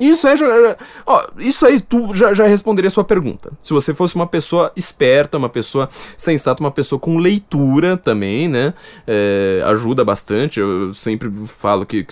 Isso 0.00 0.26
aí, 0.26 0.36
já, 0.36 0.46
ó, 1.06 1.26
isso 1.38 1.66
aí 1.66 1.78
tu 1.78 2.14
já, 2.14 2.32
já 2.32 2.46
responderia 2.46 2.88
a 2.88 2.90
sua 2.90 3.04
pergunta. 3.04 3.52
Se 3.60 3.74
você 3.74 3.92
fosse 3.92 4.16
uma 4.16 4.26
pessoa 4.26 4.72
esperta, 4.74 5.36
uma 5.36 5.50
pessoa 5.50 5.88
sensata, 6.16 6.62
uma 6.62 6.70
pessoa 6.70 6.98
com 6.98 7.18
leitura 7.18 7.96
também, 7.96 8.48
né? 8.48 8.72
É, 9.06 9.62
ajuda 9.66 10.02
bastante. 10.02 10.58
Eu 10.58 10.94
sempre 10.94 11.30
falo 11.46 11.84
que 11.84 12.06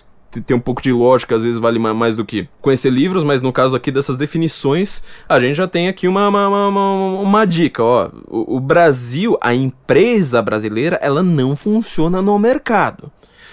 ter 0.46 0.54
um 0.54 0.60
pouco 0.60 0.80
de 0.80 0.92
lógica 0.92 1.34
às 1.34 1.42
vezes 1.42 1.58
vale 1.58 1.78
mais 1.78 2.14
do 2.14 2.24
que 2.24 2.46
conhecer 2.60 2.90
livros, 2.90 3.24
mas 3.24 3.42
no 3.42 3.52
caso 3.52 3.74
aqui 3.74 3.90
dessas 3.90 4.16
definições, 4.16 5.02
a 5.28 5.40
gente 5.40 5.56
já 5.56 5.66
tem 5.66 5.88
aqui 5.88 6.06
uma, 6.06 6.28
uma, 6.28 6.68
uma, 6.68 6.94
uma 7.20 7.44
dica, 7.44 7.82
ó. 7.82 8.10
O, 8.28 8.56
o 8.56 8.60
Brasil, 8.60 9.36
a 9.40 9.52
empresa 9.52 10.40
brasileira, 10.40 10.96
ela 11.02 11.22
não 11.22 11.56
funciona 11.56 12.22
no 12.22 12.38
mercado. 12.38 13.10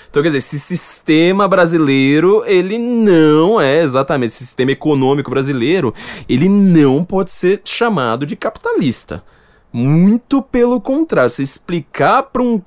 Então, 0.09 0.21
quer 0.21 0.29
dizer, 0.29 0.37
esse 0.37 0.59
sistema 0.59 1.47
brasileiro, 1.47 2.43
ele 2.45 2.77
não 2.77 3.59
é 3.59 3.81
exatamente, 3.81 4.29
esse 4.29 4.45
sistema 4.45 4.71
econômico 4.71 5.29
brasileiro, 5.29 5.93
ele 6.27 6.47
não 6.49 7.03
pode 7.03 7.31
ser 7.31 7.61
chamado 7.63 8.25
de 8.25 8.35
capitalista. 8.35 9.23
Muito 9.71 10.41
pelo 10.41 10.79
contrário, 10.79 11.29
se 11.29 11.43
explicar 11.43 12.23
para 12.23 12.41
um, 12.41 12.61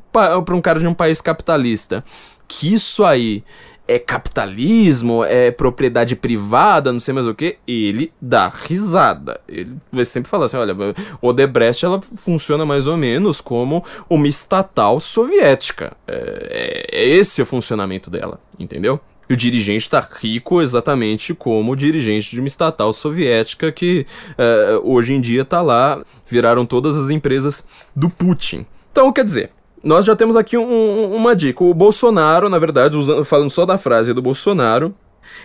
um 0.53 0.61
cara 0.61 0.79
de 0.79 0.87
um 0.87 0.94
país 0.94 1.20
capitalista 1.20 2.05
que 2.50 2.74
isso 2.74 3.05
aí 3.05 3.44
é 3.90 3.98
capitalismo, 3.98 5.24
é 5.24 5.50
propriedade 5.50 6.14
privada, 6.14 6.92
não 6.92 7.00
sei 7.00 7.12
mais 7.12 7.26
o 7.26 7.35
que, 7.35 7.59
ele 7.66 8.12
dá 8.22 8.48
risada. 8.48 9.40
Ele 9.48 9.76
vai 9.90 10.05
sempre 10.05 10.31
falar 10.31 10.44
assim, 10.44 10.57
olha, 10.57 10.76
o 11.20 11.26
Odebrecht 11.26 11.85
ela 11.85 12.00
funciona 12.14 12.64
mais 12.64 12.87
ou 12.87 12.96
menos 12.96 13.40
como 13.40 13.85
uma 14.09 14.29
estatal 14.29 15.00
soviética. 15.00 15.96
É, 16.07 16.87
é 16.92 17.09
esse 17.09 17.42
o 17.42 17.46
funcionamento 17.46 18.09
dela, 18.09 18.38
entendeu? 18.61 19.00
E 19.29 19.33
o 19.33 19.37
dirigente 19.37 19.83
está 19.83 20.00
rico 20.00 20.62
exatamente 20.62 21.35
como 21.35 21.72
o 21.72 21.76
dirigente 21.76 22.31
de 22.31 22.40
uma 22.40 22.46
estatal 22.46 22.92
soviética 22.92 23.72
que 23.72 24.07
uh, 24.33 24.88
hoje 24.88 25.14
em 25.14 25.20
dia 25.20 25.42
está 25.42 25.62
lá, 25.62 26.00
viraram 26.29 26.64
todas 26.64 26.96
as 26.96 27.11
empresas 27.11 27.66
do 27.94 28.09
Putin. 28.09 28.64
Então, 28.92 29.12
quer 29.12 29.24
dizer, 29.24 29.50
nós 29.82 30.04
já 30.04 30.14
temos 30.14 30.36
aqui 30.36 30.56
um, 30.56 31.14
uma 31.14 31.34
dica. 31.34 31.64
O 31.64 31.72
Bolsonaro, 31.72 32.48
na 32.48 32.58
verdade, 32.58 32.96
usando, 32.96 33.24
falando 33.24 33.50
só 33.50 33.64
da 33.64 33.78
frase 33.78 34.12
do 34.12 34.22
Bolsonaro, 34.22 34.94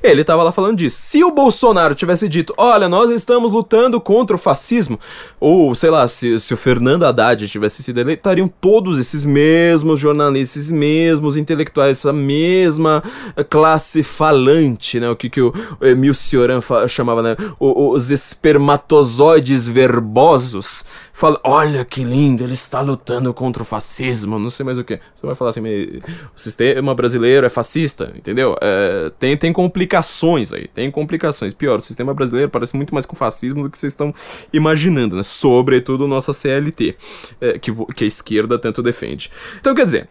ele 0.03 0.21
estava 0.21 0.43
lá 0.43 0.51
falando 0.51 0.77
disso. 0.77 1.01
Se 1.01 1.23
o 1.23 1.31
Bolsonaro 1.31 1.95
tivesse 1.95 2.27
dito, 2.27 2.53
olha, 2.57 2.88
nós 2.88 3.09
estamos 3.09 3.51
lutando 3.51 3.99
contra 3.99 4.35
o 4.35 4.39
fascismo, 4.39 4.99
ou 5.39 5.73
sei 5.73 5.89
lá, 5.89 6.07
se, 6.07 6.38
se 6.39 6.53
o 6.53 6.57
Fernando 6.57 7.03
Haddad 7.03 7.47
tivesse 7.47 7.81
sido 7.81 7.99
eleito, 7.99 8.19
estariam 8.19 8.47
todos 8.47 8.99
esses 8.99 9.25
mesmos 9.25 9.99
jornalistas, 9.99 10.63
esses 10.63 10.71
mesmos 10.71 11.38
intelectuais, 11.38 11.97
essa 11.97 12.13
mesma 12.13 13.03
classe 13.49 14.03
falante, 14.03 14.99
né? 14.99 15.09
O 15.09 15.15
que, 15.15 15.29
que 15.29 15.41
o 15.41 15.53
Emil 15.81 16.13
Cioran 16.13 16.59
chamava, 16.88 17.21
né? 17.21 17.35
O, 17.59 17.91
os 17.91 18.11
espermatozoides 18.11 19.67
verbosos. 19.67 20.85
Fala, 21.13 21.39
olha 21.43 21.85
que 21.85 22.03
lindo, 22.03 22.43
ele 22.43 22.53
está 22.53 22.81
lutando 22.81 23.33
contra 23.33 23.63
o 23.63 23.65
fascismo, 23.65 24.38
não 24.38 24.49
sei 24.49 24.65
mais 24.65 24.77
o 24.77 24.83
que. 24.83 24.99
Você 25.13 25.25
vai 25.25 25.35
falar 25.35 25.49
assim, 25.49 25.61
o 25.61 26.39
sistema 26.39 26.93
brasileiro 26.93 27.45
é 27.45 27.49
fascista, 27.49 28.11
entendeu? 28.15 28.55
É, 28.61 29.11
tem, 29.17 29.38
tem 29.38 29.53
complicações 29.65 30.54
aí, 30.54 30.67
tem 30.67 30.91
complicações. 30.91 31.54
Pior, 31.54 31.80
o 31.80 31.82
sistema 31.82 32.13
brasileiro 32.13 32.51
parece 32.51 32.75
muito 32.75 32.93
mais 32.93 33.06
com 33.06 33.15
fascismo 33.15 33.63
do 33.63 33.69
que 33.69 33.78
vocês 33.78 33.93
estão 33.93 34.13
imaginando, 34.54 35.15
né? 35.15 35.23
Sobretudo 35.23 36.08
nossa 36.08 36.32
CLT, 36.32 36.95
é, 37.41 37.58
que, 37.58 37.71
que 37.95 38.04
a 38.04 38.08
esquerda 38.08 38.60
tanto 38.60 38.84
defende. 38.84 39.32
Então, 39.60 39.73
quer 39.73 39.86
dizer, 39.86 40.08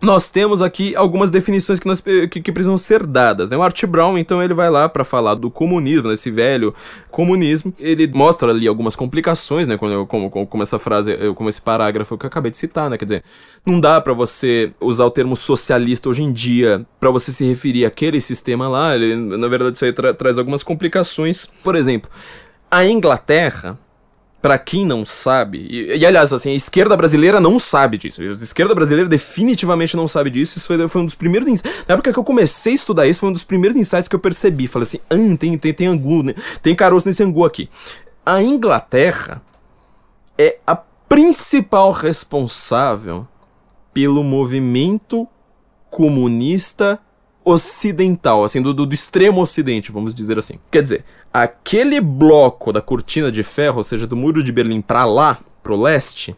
nós 0.00 0.28
temos 0.28 0.60
aqui 0.60 0.94
algumas 0.94 1.30
definições 1.30 1.78
que, 1.78 1.86
nós, 1.86 2.00
que, 2.00 2.28
que, 2.28 2.52
precisam 2.52 2.76
ser 2.76 3.06
dadas. 3.06 3.48
Né? 3.48 3.56
O 3.56 3.62
Art 3.62 3.84
Brown, 3.86 4.18
então, 4.18 4.42
ele 4.42 4.52
vai 4.52 4.68
lá 4.68 4.88
para 4.88 5.04
falar 5.04 5.34
do 5.34 5.50
comunismo, 5.50 6.08
desse 6.08 6.30
velho 6.30 6.74
comunismo. 7.10 7.72
Ele 7.78 8.06
mostra 8.08 8.50
ali 8.50 8.68
algumas 8.68 8.94
complicações, 8.94 9.66
né? 9.66 9.76
Como, 9.76 10.06
como, 10.06 10.46
como 10.46 10.62
essa 10.62 10.78
frase, 10.78 11.16
como 11.34 11.48
esse 11.48 11.62
parágrafo 11.62 12.18
que 12.18 12.26
eu 12.26 12.28
acabei 12.28 12.50
de 12.50 12.58
citar, 12.58 12.90
né? 12.90 12.98
Quer 12.98 13.04
dizer, 13.06 13.24
não 13.64 13.80
dá 13.80 14.00
para 14.00 14.12
você 14.12 14.72
usar 14.80 15.06
o 15.06 15.10
termo 15.10 15.34
socialista 15.36 16.08
hoje 16.08 16.22
em 16.22 16.32
dia 16.32 16.84
para 17.00 17.10
você 17.10 17.32
se 17.32 17.44
referir 17.44 17.86
àquele 17.86 18.20
sistema 18.20 18.68
lá. 18.68 18.94
Ele, 18.94 19.16
na 19.16 19.48
verdade, 19.48 19.76
isso 19.76 19.84
aí 19.84 19.92
tra 19.92 20.12
traz 20.12 20.38
algumas 20.38 20.62
complicações. 20.62 21.48
Por 21.62 21.76
exemplo, 21.76 22.10
a 22.70 22.84
Inglaterra 22.84 23.78
para 24.44 24.58
quem 24.58 24.84
não 24.84 25.06
sabe, 25.06 25.66
e, 25.70 25.96
e, 25.96 26.04
aliás, 26.04 26.30
assim, 26.30 26.50
a 26.50 26.54
esquerda 26.54 26.94
brasileira 26.94 27.40
não 27.40 27.58
sabe 27.58 27.96
disso. 27.96 28.20
A 28.20 28.26
esquerda 28.26 28.74
brasileira 28.74 29.08
definitivamente 29.08 29.96
não 29.96 30.06
sabe 30.06 30.28
disso. 30.28 30.58
Isso 30.58 30.66
foi, 30.66 30.86
foi 30.86 31.00
um 31.00 31.06
dos 31.06 31.14
primeiros. 31.14 31.48
Na 31.88 31.94
época 31.94 32.12
que 32.12 32.18
eu 32.18 32.22
comecei 32.22 32.72
a 32.72 32.74
estudar 32.74 33.06
isso, 33.06 33.20
foi 33.20 33.30
um 33.30 33.32
dos 33.32 33.42
primeiros 33.42 33.74
insights 33.74 34.06
que 34.06 34.14
eu 34.14 34.20
percebi. 34.20 34.66
Falei 34.66 34.82
assim: 34.82 34.98
ah, 35.08 35.36
tem, 35.38 35.56
tem, 35.56 35.72
tem 35.72 35.86
angu, 35.86 36.22
né? 36.22 36.34
tem 36.60 36.74
caroço 36.74 37.08
nesse 37.08 37.22
angu 37.22 37.42
aqui. 37.42 37.70
A 38.26 38.42
Inglaterra 38.42 39.40
é 40.36 40.58
a 40.66 40.76
principal 40.76 41.90
responsável 41.90 43.26
pelo 43.94 44.22
movimento 44.22 45.26
comunista 45.88 47.00
ocidental, 47.44 48.44
assim, 48.44 48.60
do, 48.60 48.74
do, 48.74 48.84
do, 48.84 48.94
extremo 48.94 49.40
ocidente, 49.40 49.92
vamos 49.92 50.14
dizer 50.14 50.38
assim. 50.38 50.58
Quer 50.70 50.82
dizer, 50.82 51.04
aquele 51.34 52.00
bloco 52.00 52.72
da 52.72 52.80
cortina 52.80 53.32
de 53.32 53.42
ferro, 53.42 53.78
ou 53.78 53.84
seja, 53.84 54.06
do 54.06 54.14
muro 54.14 54.40
de 54.40 54.52
Berlim 54.52 54.80
para 54.80 55.04
lá, 55.04 55.36
pro 55.64 55.74
leste, 55.74 56.36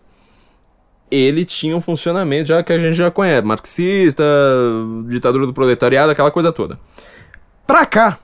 ele 1.11 1.45
tinha 1.45 1.77
um 1.77 1.83
funcionamento 1.83 2.49
já 2.49 2.63
que 2.63 2.73
a 2.73 2.79
gente 2.79 2.97
já 2.97 3.11
conhece, 3.11 3.47
marxista, 3.47 4.25
ditadura 5.07 5.45
do 5.45 5.53
proletariado, 5.53 6.11
aquela 6.11 6.31
coisa 6.31 6.51
toda. 6.51 6.81
Pra 7.67 7.85
cá, 7.85 8.19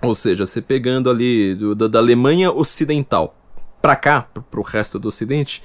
ou 0.00 0.14
seja, 0.14 0.46
você 0.46 0.62
pegando 0.62 1.10
ali 1.10 1.56
do, 1.56 1.74
da, 1.74 1.88
da 1.88 1.98
Alemanha 1.98 2.52
Ocidental 2.52 3.34
pra 3.82 3.96
cá, 3.96 4.22
pro, 4.32 4.42
pro 4.44 4.62
resto 4.62 5.00
do 5.00 5.08
Ocidente, 5.08 5.62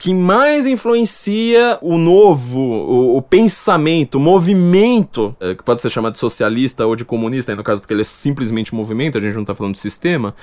que 0.00 0.14
mais 0.14 0.64
influencia 0.64 1.78
o 1.82 1.98
novo, 1.98 2.58
o, 2.58 3.18
o 3.18 3.22
pensamento, 3.22 4.14
o 4.14 4.20
movimento, 4.20 5.36
é, 5.38 5.54
que 5.54 5.62
pode 5.62 5.82
ser 5.82 5.90
chamado 5.90 6.14
de 6.14 6.18
socialista 6.18 6.86
ou 6.86 6.96
de 6.96 7.04
comunista, 7.04 7.54
no 7.54 7.62
caso 7.62 7.82
porque 7.82 7.92
ele 7.92 8.00
é 8.00 8.04
simplesmente 8.04 8.74
movimento, 8.74 9.18
a 9.18 9.20
gente 9.20 9.34
não 9.34 9.42
está 9.42 9.54
falando 9.54 9.74
de 9.74 9.78
sistema, 9.78 10.34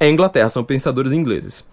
é 0.00 0.06
a 0.06 0.08
Inglaterra, 0.08 0.48
são 0.48 0.64
pensadores 0.64 1.12
ingleses. 1.12 1.68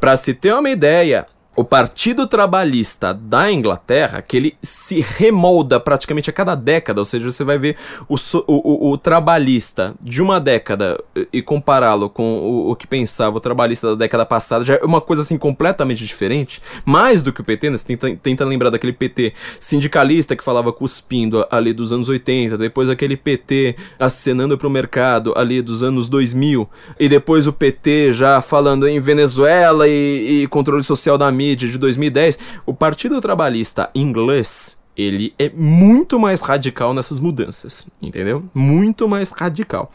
Para 0.00 0.16
se 0.16 0.34
ter 0.34 0.52
uma 0.52 0.68
ideia, 0.68 1.28
o 1.56 1.62
Partido 1.62 2.26
Trabalhista 2.26 3.14
da 3.14 3.50
Inglaterra, 3.50 4.20
que 4.20 4.36
ele 4.36 4.56
se 4.60 5.00
remolda 5.00 5.78
praticamente 5.78 6.28
a 6.28 6.32
cada 6.32 6.54
década, 6.54 7.00
ou 7.00 7.04
seja, 7.04 7.30
você 7.30 7.44
vai 7.44 7.58
ver 7.58 7.76
o, 8.08 8.16
o, 8.48 8.90
o 8.90 8.98
trabalhista 8.98 9.94
de 10.00 10.20
uma 10.20 10.40
década 10.40 10.98
e 11.32 11.40
compará-lo 11.40 12.10
com 12.10 12.38
o, 12.38 12.70
o, 12.70 12.76
que 12.76 12.86
pensava 12.86 13.36
o 13.36 13.40
trabalhista 13.40 13.88
da 13.90 13.94
década 13.94 14.26
passada, 14.26 14.64
já 14.64 14.74
é 14.74 14.84
uma 14.84 15.00
coisa 15.00 15.22
assim 15.22 15.38
completamente 15.38 16.04
diferente, 16.04 16.60
mais 16.84 17.22
do 17.22 17.32
que 17.32 17.40
o 17.40 17.44
PT, 17.44 17.70
né? 17.70 17.76
Você 17.76 17.86
tenta, 17.86 18.16
tenta 18.16 18.44
lembrar 18.44 18.70
daquele 18.70 18.92
PT 18.92 19.32
sindicalista 19.60 20.34
que 20.34 20.42
falava 20.42 20.72
cuspindo 20.72 21.46
ali 21.50 21.72
dos 21.72 21.92
anos 21.92 22.08
80, 22.08 22.58
depois 22.58 22.88
aquele 22.90 23.16
PT 23.16 23.76
acenando 23.98 24.58
para 24.58 24.66
o 24.66 24.70
mercado 24.70 25.32
ali 25.36 25.62
dos 25.62 25.84
anos 25.84 26.08
2000, 26.08 26.68
e 26.98 27.08
depois 27.08 27.46
o 27.46 27.52
PT 27.52 28.12
já 28.12 28.42
falando 28.42 28.88
em 28.88 28.98
Venezuela 28.98 29.86
e, 29.86 30.42
e 30.42 30.46
controle 30.48 30.82
social 30.82 31.16
da 31.16 31.30
mídia 31.30 31.43
mídia 31.44 31.68
de 31.68 31.78
2010, 31.78 32.38
o 32.64 32.72
Partido 32.72 33.20
Trabalhista 33.20 33.90
inglês 33.94 34.78
ele 34.96 35.34
é 35.38 35.50
muito 35.50 36.18
mais 36.18 36.40
radical 36.40 36.94
nessas 36.94 37.18
mudanças, 37.18 37.88
entendeu? 38.00 38.44
Muito 38.54 39.08
mais 39.08 39.32
radical. 39.32 39.90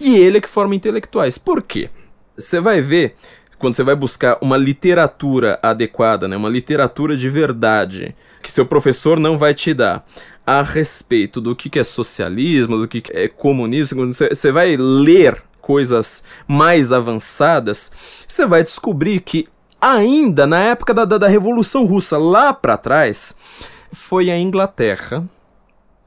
E 0.00 0.16
ele 0.16 0.38
é 0.38 0.40
que 0.40 0.48
forma 0.48 0.74
intelectuais. 0.74 1.36
Por 1.36 1.62
quê? 1.62 1.90
Você 2.38 2.58
vai 2.58 2.80
ver 2.80 3.16
quando 3.58 3.74
você 3.74 3.82
vai 3.82 3.94
buscar 3.94 4.38
uma 4.40 4.56
literatura 4.56 5.60
adequada, 5.62 6.26
né, 6.26 6.34
uma 6.34 6.48
literatura 6.48 7.14
de 7.14 7.28
verdade, 7.28 8.16
que 8.42 8.50
seu 8.50 8.64
professor 8.64 9.20
não 9.20 9.36
vai 9.36 9.52
te 9.52 9.74
dar 9.74 10.06
a 10.46 10.62
respeito 10.62 11.42
do 11.42 11.54
que 11.54 11.78
é 11.78 11.84
socialismo, 11.84 12.78
do 12.78 12.88
que 12.88 13.02
é 13.10 13.28
comunismo, 13.28 14.06
você 14.06 14.50
vai 14.50 14.78
ler 14.78 15.42
coisas 15.60 16.24
mais 16.48 16.90
avançadas, 16.90 17.92
você 18.26 18.46
vai 18.46 18.62
descobrir 18.62 19.20
que 19.20 19.44
ainda 19.80 20.46
na 20.46 20.58
época 20.60 20.92
da, 20.92 21.04
da, 21.04 21.18
da 21.18 21.28
Revolução 21.28 21.84
Russa, 21.86 22.18
lá 22.18 22.52
para 22.52 22.76
trás, 22.76 23.34
foi 23.92 24.30
a 24.30 24.38
Inglaterra, 24.38 25.24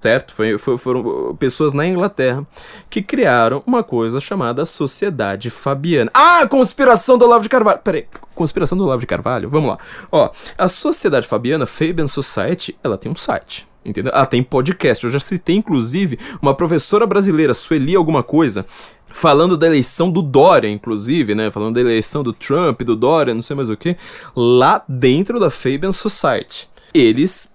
certo? 0.02 0.34
Foi, 0.34 0.58
foi, 0.58 0.78
foram 0.78 1.36
pessoas 1.38 1.74
na 1.74 1.86
Inglaterra 1.86 2.46
que 2.90 3.02
criaram 3.02 3.64
uma 3.66 3.84
coisa 3.84 4.20
chamada 4.20 4.66
Sociedade 4.66 5.50
Fabiana. 5.50 6.12
Ah, 6.14 6.46
conspiração 6.48 7.18
do 7.18 7.26
Olavo 7.26 7.44
de 7.44 7.50
Carvalho. 7.50 7.80
Peraí, 7.80 8.06
conspiração 8.36 8.78
do 8.78 8.84
Olavo 8.84 9.02
de 9.02 9.08
Carvalho? 9.08 9.50
Vamos 9.50 9.70
lá. 9.70 9.78
Ó, 10.12 10.30
a 10.58 10.68
Sociedade 10.68 11.28
Fabiana, 11.28 11.66
Fabian 11.66 12.08
Society, 12.08 12.78
ela 12.84 12.98
tem 12.98 13.12
um 13.12 13.16
site. 13.16 13.68
Entendeu? 13.86 14.12
Ah, 14.16 14.26
tem 14.26 14.42
podcast. 14.42 15.04
Eu 15.04 15.12
já 15.12 15.20
citei, 15.20 15.56
inclusive, 15.56 16.18
uma 16.42 16.56
professora 16.56 17.06
brasileira, 17.06 17.54
Sueli 17.54 17.96
alguma 17.96 18.24
coisa, 18.24 18.66
falando 19.08 19.58
da 19.58 19.68
eleição 19.68 20.10
do 20.10 20.22
Dória, 20.22 20.70
inclusive, 20.70 21.36
né? 21.36 21.52
Falando 21.52 21.76
da 21.76 21.82
eleição 21.82 22.24
do 22.24 22.34
Trump, 22.34 22.82
do 22.82 22.96
Dória, 22.96 23.34
não 23.34 23.42
sei 23.42 23.56
mais 23.56 23.70
o 23.70 23.78
que, 23.78 23.98
lá 24.36 24.84
dentro 24.88 25.40
da 25.40 25.50
Fabian 25.50 25.92
Society. 25.92 26.70
Eles 26.94 27.54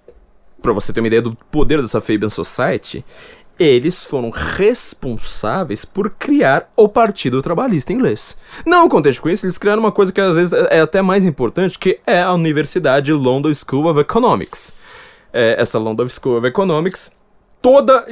para 0.61 0.73
você 0.73 0.93
ter 0.93 1.01
uma 1.01 1.07
ideia 1.07 1.23
do 1.23 1.37
poder 1.51 1.81
dessa 1.81 2.01
Fabian 2.01 2.29
Society, 2.29 3.05
eles 3.59 4.05
foram 4.05 4.31
responsáveis 4.31 5.85
por 5.85 6.11
criar 6.11 6.71
o 6.77 6.88
Partido 6.88 7.43
Trabalhista 7.43 7.93
Inglês. 7.93 8.37
Não 8.64 8.88
contente 8.88 9.21
com 9.21 9.29
isso, 9.29 9.45
eles 9.45 9.59
criaram 9.59 9.81
uma 9.81 9.91
coisa 9.91 10.12
que 10.12 10.21
às 10.21 10.37
vezes 10.37 10.53
é 10.53 10.81
até 10.81 11.03
mais 11.03 11.25
importante, 11.25 11.79
que 11.79 11.99
é 12.07 12.23
a 12.23 12.33
Universidade 12.33 13.12
London 13.12 13.53
School 13.53 13.87
of 13.87 13.99
Economics. 13.99 14.73
É, 15.33 15.61
essa 15.61 15.79
London 15.79 16.09
School 16.09 16.38
of 16.38 16.47
Economics, 16.47 17.17
toda, 17.61 18.07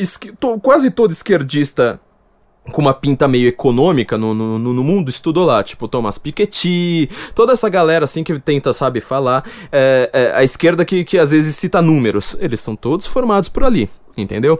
quase 0.63 0.91
todo 0.91 1.11
esquerdista 1.11 2.01
com 2.73 2.83
uma 2.83 2.95
pinta 2.95 3.29
meio 3.29 3.49
econômica 3.49 4.19
no, 4.19 4.35
no, 4.35 4.59
no, 4.59 4.85
mundo 4.85 5.09
estudou 5.09 5.45
lá, 5.45 5.63
tipo 5.63 5.87
Thomas 5.87 6.19
Piketty, 6.19 7.09
toda 7.35 7.53
essa 7.53 7.69
galera 7.69 8.05
assim 8.05 8.25
que 8.25 8.39
tenta, 8.39 8.73
sabe, 8.73 9.01
falar, 9.01 9.45
é, 9.71 10.11
é, 10.13 10.33
a 10.37 10.43
esquerda 10.43 10.85
que, 10.85 11.05
que 11.05 11.19
às 11.19 11.31
vezes 11.31 11.55
cita 11.57 11.81
números, 11.81 12.37
eles 12.41 12.61
são 12.61 12.75
todos 12.75 13.07
formados 13.07 13.49
por 13.49 13.65
ali. 13.65 13.89
Entendeu? 14.19 14.59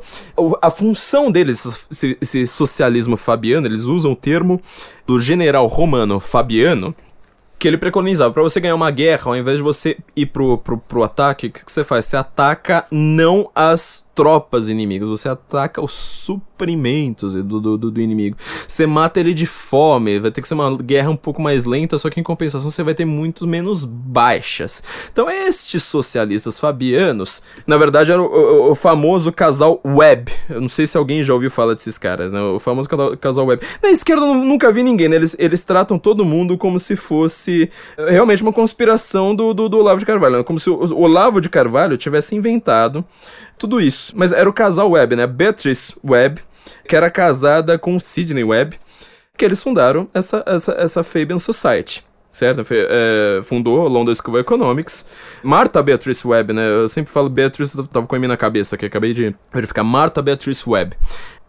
A 0.61 0.71
função 0.71 1.33
deles, 1.33 1.87
esse, 1.91 2.19
esse 2.21 2.47
socialismo 2.47 3.17
fabiano, 3.17 3.67
eles 3.67 3.85
usam 3.85 4.13
o 4.13 4.17
termo 4.17 4.61
do 5.07 5.19
general 5.19 5.67
romano 5.67 6.21
Fabiano, 6.21 6.95
que 7.59 7.67
ele 7.67 7.79
preconizava, 7.79 8.33
para 8.33 8.43
você 8.43 8.61
ganhar 8.61 8.75
uma 8.75 8.91
guerra, 8.91 9.31
ao 9.31 9.37
invés 9.37 9.57
de 9.57 9.63
você 9.63 9.97
ir 10.15 10.27
pro, 10.27 10.59
pro, 10.59 10.79
pro 10.79 11.03
ataque, 11.03 11.47
o 11.47 11.51
que, 11.51 11.65
que, 11.65 11.73
você 11.73 11.83
faz? 11.83 12.05
Você 12.05 12.17
ataca 12.17 12.85
não 12.91 13.51
as 13.55 14.06
tropas 14.17 14.71
inimigas, 14.71 15.07
você 15.07 15.29
ataca 15.29 15.85
os 15.85 15.93
suprimentos 15.93 17.35
do, 17.35 17.61
do, 17.61 17.77
do, 17.77 18.01
inimigo. 18.01 18.35
Você 18.67 18.87
mata 18.87 19.21
ele 19.21 19.35
de 19.35 19.45
fome, 19.45 20.19
vai 20.19 20.31
ter 20.31 20.41
que 20.41 20.49
ser 20.49 20.55
uma 20.55 20.75
guerra 20.79 21.11
um 21.11 21.17
pouco 21.17 21.43
mais 21.43 21.67
lenta, 21.67 21.99
só 21.99 22.09
que 22.09 22.19
em 22.19 22.23
compensação 22.23 22.71
você 22.71 22.83
vai 22.83 22.95
ter 22.95 23.05
muito 23.05 23.47
menos 23.47 23.85
baixas. 23.85 24.83
Então 25.13 25.31
estes 25.31 25.83
socialistas 25.83 26.59
fabianos, 26.59 27.43
na 27.67 27.77
verdade 27.77 28.11
era 28.11 28.23
o, 28.23 28.25
o, 28.25 28.71
o 28.71 28.75
famoso 28.75 29.31
casal 29.31 29.83
Webb. 29.85 30.33
Eu 30.49 30.63
não 30.63 30.69
sei 30.69 30.87
se 30.87 30.97
alguém 30.97 31.23
já 31.23 31.35
ouviu 31.35 31.51
falar 31.51 31.75
desses 31.75 31.99
caras, 31.99 32.33
né? 32.33 32.41
O 32.41 32.59
famoso 32.59 32.89
casal 33.21 33.45
Webb. 33.45 33.63
Na 33.83 33.91
esquerda 33.91 34.25
eu 34.25 34.35
nunca 34.35 34.73
vi 34.73 34.83
ninguém, 34.83 35.11
né? 35.11 35.17
Eles, 35.17 35.37
eles 35.39 35.63
tratam 35.63 35.99
todo 35.99 36.25
mundo 36.25 36.57
como 36.57 36.79
se 36.79 36.97
fosse 36.97 37.71
realmente 37.99 38.43
uma 38.43 38.53
conspiração 38.53 39.35
do, 39.35 39.53
do, 39.53 39.69
do 39.69 39.79
Olavo 39.79 40.01
de 40.01 40.07
Carvalho, 40.07 40.39
né? 40.39 40.43
como 40.43 40.59
se 40.59 40.71
o 40.71 40.99
Olavo 40.99 41.39
de 41.39 41.51
Carvalho 41.51 41.99
tivesse 41.99 42.35
inventado 42.35 43.05
tudo 43.59 43.81
isso. 43.81 44.13
Mas 44.17 44.33
era 44.33 44.49
o 44.49 44.53
casal 44.53 44.91
Webb, 44.91 45.17
né? 45.17 45.27
Beatrice 45.27 45.95
Webb, 46.05 46.41
que 46.89 46.97
era 46.97 47.11
casada 47.11 47.79
com 47.79 47.99
Sidney 47.99 48.45
Webb, 48.45 48.79
que 49.37 49.45
eles 49.45 49.63
fundaram 49.63 50.07
essa, 50.15 50.43
essa, 50.47 50.73
essa 50.73 51.03
Fabian 51.03 51.39
Society 51.39 52.05
certo? 52.37 52.63
É, 52.71 53.41
fundou 53.43 53.87
a 53.87 53.89
London 53.89 54.15
School 54.15 54.35
of 54.35 54.41
Economics. 54.43 55.07
Martha 55.43 55.83
Beatrice 55.83 56.27
Webb, 56.27 56.53
né? 56.53 56.69
Eu 56.69 56.87
sempre 56.87 57.11
falo 57.11 57.31
Beatrice, 57.31 57.77
tava 57.89 58.07
com 58.07 58.15
a 58.15 58.19
minha 58.19 58.29
na 58.29 58.37
cabeça, 58.37 58.77
que 58.77 58.85
acabei 58.85 59.15
de 59.15 59.35
verificar. 59.53 59.83
Martha 59.83 60.21
Beatrice 60.21 60.69
Webb 60.69 60.95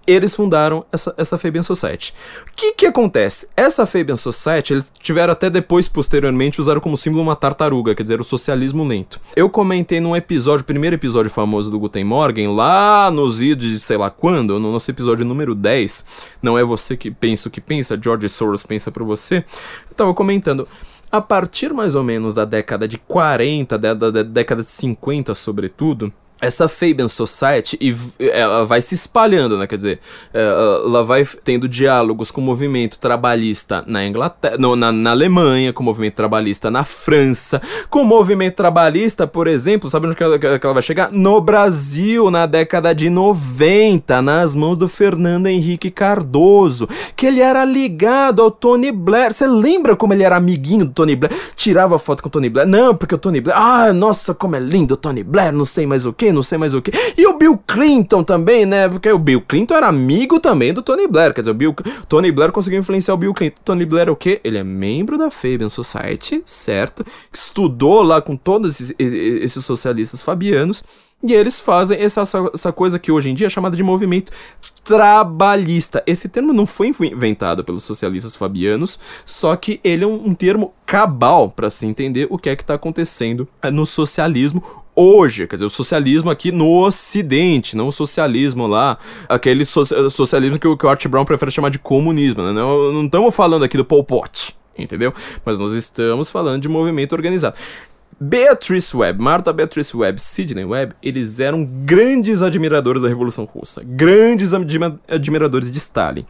eles 0.08 0.34
fundaram 0.34 0.86
essa, 0.92 1.14
essa 1.18 1.38
Fabian 1.38 1.62
Society. 1.62 2.14
O 2.44 2.56
que 2.56 2.72
que 2.72 2.86
acontece? 2.86 3.50
Essa 3.58 3.86
Fabian 3.86 4.16
Society, 4.16 4.74
eles 4.74 4.92
tiveram 5.02 5.34
até 5.34 5.50
depois, 5.50 5.90
posteriormente, 5.90 6.62
usaram 6.62 6.80
como 6.80 6.96
símbolo 6.96 7.22
uma 7.22 7.36
tartaruga, 7.36 7.94
quer 7.94 8.04
dizer, 8.04 8.22
o 8.22 8.24
socialismo 8.24 8.84
lento. 8.86 9.20
Eu 9.36 9.50
comentei 9.50 10.00
num 10.00 10.16
episódio, 10.16 10.66
primeiro 10.66 10.96
episódio 10.96 11.30
famoso 11.30 11.70
do 11.70 11.78
Guten 11.78 12.06
Morgen, 12.06 12.56
lá 12.56 13.12
nos 13.12 13.42
idos 13.42 13.68
de 13.68 13.80
sei 13.80 13.98
lá 13.98 14.10
quando, 14.10 14.58
no 14.60 14.72
nosso 14.72 14.90
episódio 14.90 15.26
número 15.26 15.54
10, 15.54 16.06
não 16.42 16.58
é 16.58 16.64
você 16.64 16.96
que 16.96 17.12
pensa 17.12 17.50
o 17.50 17.52
que 17.52 17.60
pensa, 17.60 18.00
George 18.02 18.30
Soros 18.30 18.64
pensa 18.64 18.90
por 18.90 19.04
você, 19.04 19.44
eu 19.90 19.96
tava 19.96 20.14
comentando 20.14 20.68
a 21.12 21.22
partir 21.22 21.74
mais 21.74 21.96
ou 21.96 22.04
menos 22.04 22.36
da 22.36 22.46
década 22.46 22.88
de 22.88 22.98
40, 22.98 23.78
da, 23.78 23.94
da, 23.94 24.12
da 24.12 24.24
década 24.24 24.64
de 24.64 24.70
50 24.70 25.34
sobretudo, 25.34 26.12
essa 26.40 26.68
Fabian 26.68 27.08
Society 27.08 27.78
e 27.82 27.96
ela 28.20 28.66
vai 28.66 28.82
se 28.82 28.94
espalhando, 28.94 29.58
né? 29.58 29.66
Quer 29.66 29.78
dizer, 29.78 30.00
é, 30.34 30.42
ela 30.86 31.04
vai 31.04 31.26
tendo 31.44 31.68
diálogos 31.68 32.32
com 32.32 32.42
o 32.42 32.44
movimento 32.44 33.00
trabalhista 33.00 33.84
na 33.88 34.06
Inglaterra, 34.06 34.58
não, 34.60 34.76
na, 34.76 34.92
na 34.92 35.12
Alemanha, 35.12 35.74
com 35.74 35.82
o 35.82 35.86
movimento 35.86 36.16
trabalhista 36.16 36.70
na 36.70 36.84
França, 36.84 37.62
com 37.90 38.02
o 38.02 38.06
movimento 38.06 38.56
trabalhista, 38.56 39.26
por 39.26 39.48
exemplo, 39.48 39.90
sabe 39.90 40.08
onde 40.08 40.16
que 40.16 40.24
ela, 40.24 40.38
que 40.38 40.46
ela 40.46 40.74
vai 40.74 40.84
chegar? 40.84 41.12
No 41.12 41.42
Brasil, 41.42 42.30
na 42.30 42.46
década 42.46 42.94
de 42.94 43.10
90, 43.10 44.22
nas 44.22 44.56
mãos 44.56 44.78
do 44.78 44.88
Fernando 44.88 45.48
Henrique 45.48 45.90
Cardoso, 45.90 46.88
que 47.16 47.26
ele 47.26 47.40
era 47.40 47.66
ligado 47.66 48.42
ao 48.42 48.52
Tony 48.52 48.92
Blair. 48.92 49.34
Você 49.34 49.48
lembra 49.48 49.96
como 49.96 50.14
ele 50.14 50.24
era 50.24 50.36
amiguinho 50.36 50.86
do 50.86 50.92
Tony 50.92 51.16
Blair? 51.16 51.34
Tirava 51.56 51.98
foto 51.98 52.22
com 52.22 52.30
o 52.30 52.32
Tony 52.32 52.50
Blair. 52.50 52.68
Não, 52.68 52.96
porque 52.96 53.16
o 53.16 53.18
Tony 53.18 53.42
Blair. 53.42 53.60
Ah, 53.60 53.92
nossa, 53.92 54.34
como 54.34 54.56
é 54.56 54.60
lindo 54.60 54.94
o 54.94 54.98
Tony 54.98 55.24
Blair, 55.24 55.52
não 55.52 55.66
sei 55.66 55.86
mais 55.88 56.06
o 56.06 56.14
que 56.14 56.27
não 56.32 56.42
sei 56.42 56.58
mais 56.58 56.74
o 56.74 56.82
que. 56.82 56.92
E 57.18 57.26
o 57.28 57.38
Bill 57.38 57.58
Clinton 57.68 58.24
também, 58.24 58.66
né? 58.66 58.88
Porque 58.88 59.12
o 59.12 59.20
Bill 59.20 59.42
Clinton 59.42 59.76
era 59.76 59.88
amigo 59.88 60.40
também 60.40 60.74
do 60.74 60.82
Tony 60.82 61.08
Blair. 61.08 61.34
Quer 61.34 61.42
dizer, 61.42 61.52
o 61.52 61.56
Bill, 61.56 61.76
Tony 62.08 62.32
Blair 62.32 62.52
conseguiu 62.52 62.80
influenciar 62.80 63.14
o 63.14 63.18
Bill 63.18 63.34
Clinton. 63.34 63.58
Tony 63.64 63.86
Blair 63.86 64.08
é 64.08 64.12
o 64.12 64.16
quê? 64.16 64.40
Ele 64.44 64.58
é 64.58 64.64
membro 64.64 65.18
da 65.18 65.32
Fabian 65.32 65.70
Society, 65.70 66.42
certo? 66.46 67.06
Estudou 67.32 68.02
lá 68.02 68.22
com 68.22 68.36
todos 68.36 68.80
esses, 68.80 68.96
esses 69.00 69.66
socialistas 69.66 70.22
fabianos. 70.22 70.84
E 71.24 71.34
eles 71.34 71.60
fazem 71.60 72.00
essa, 72.00 72.22
essa 72.54 72.72
coisa 72.72 73.00
que 73.00 73.12
hoje 73.12 73.30
em 73.30 73.34
dia 73.34 73.48
é 73.48 73.50
chamada 73.50 73.76
de 73.76 73.82
movimento 73.82 74.32
trabalhista. 74.84 76.04
Esse 76.06 76.30
termo 76.30 76.54
não 76.54 76.66
foi 76.66 76.88
inventado 76.88 77.64
pelos 77.64 77.84
socialistas 77.84 78.36
fabianos, 78.36 79.00
só 79.26 79.56
que 79.56 79.82
ele 79.84 80.04
é 80.04 80.08
um, 80.08 80.28
um 80.28 80.34
termo 80.36 80.74
cabal 80.86 81.50
para 81.50 81.70
se 81.70 81.86
entender 81.86 82.28
o 82.30 82.38
que 82.38 82.50
é 82.50 82.56
que 82.56 82.64
está 82.64 82.76
acontecendo 82.76 83.48
é, 83.62 83.72
no 83.72 83.86
socialismo 83.86 84.64
hoje, 84.98 85.46
quer 85.46 85.58
dizer, 85.58 85.66
o 85.66 85.70
socialismo 85.70 86.32
aqui 86.32 86.52
no 86.52 86.84
ocidente, 86.84 87.78
não 87.78 87.90
o 87.90 87.92
socialismo 87.92 88.66
lá, 88.66 88.98
aquele 89.30 89.64
so 89.64 89.86
socialismo 90.10 90.58
que 90.58 90.68
o, 90.68 90.90
Art 90.90 91.08
Brown 91.08 91.24
prefere 91.24 91.52
chamar 91.52 91.70
de 91.70 91.78
comunismo, 91.78 92.42
né? 92.42 92.52
Não, 92.52 92.92
não 92.92 93.06
estamos 93.06 93.36
falando 93.36 93.64
aqui 93.64 93.78
do 93.78 93.86
Pol 93.86 94.04
Pot, 94.04 94.56
entendeu? 94.76 95.14
Mas 95.46 95.60
nós 95.60 95.74
estamos 95.74 96.32
falando 96.32 96.64
de 96.64 96.68
movimento 96.68 97.14
organizado. 97.14 97.56
Beatrice 98.20 98.98
Webb, 98.98 99.22
Martha 99.22 99.54
Beatrice 99.54 99.96
Webb, 99.96 100.20
Sidney 100.20 100.66
Webb, 100.66 100.96
eles 101.04 101.40
eram 101.40 101.64
grandes 101.64 102.42
admiradores 102.42 103.02
da 103.02 103.08
Revolução 103.08 103.46
Russa, 103.46 103.84
grandes 103.84 104.54
admiradores 105.08 105.70
de 105.70 105.78
Stalin. 105.78 106.26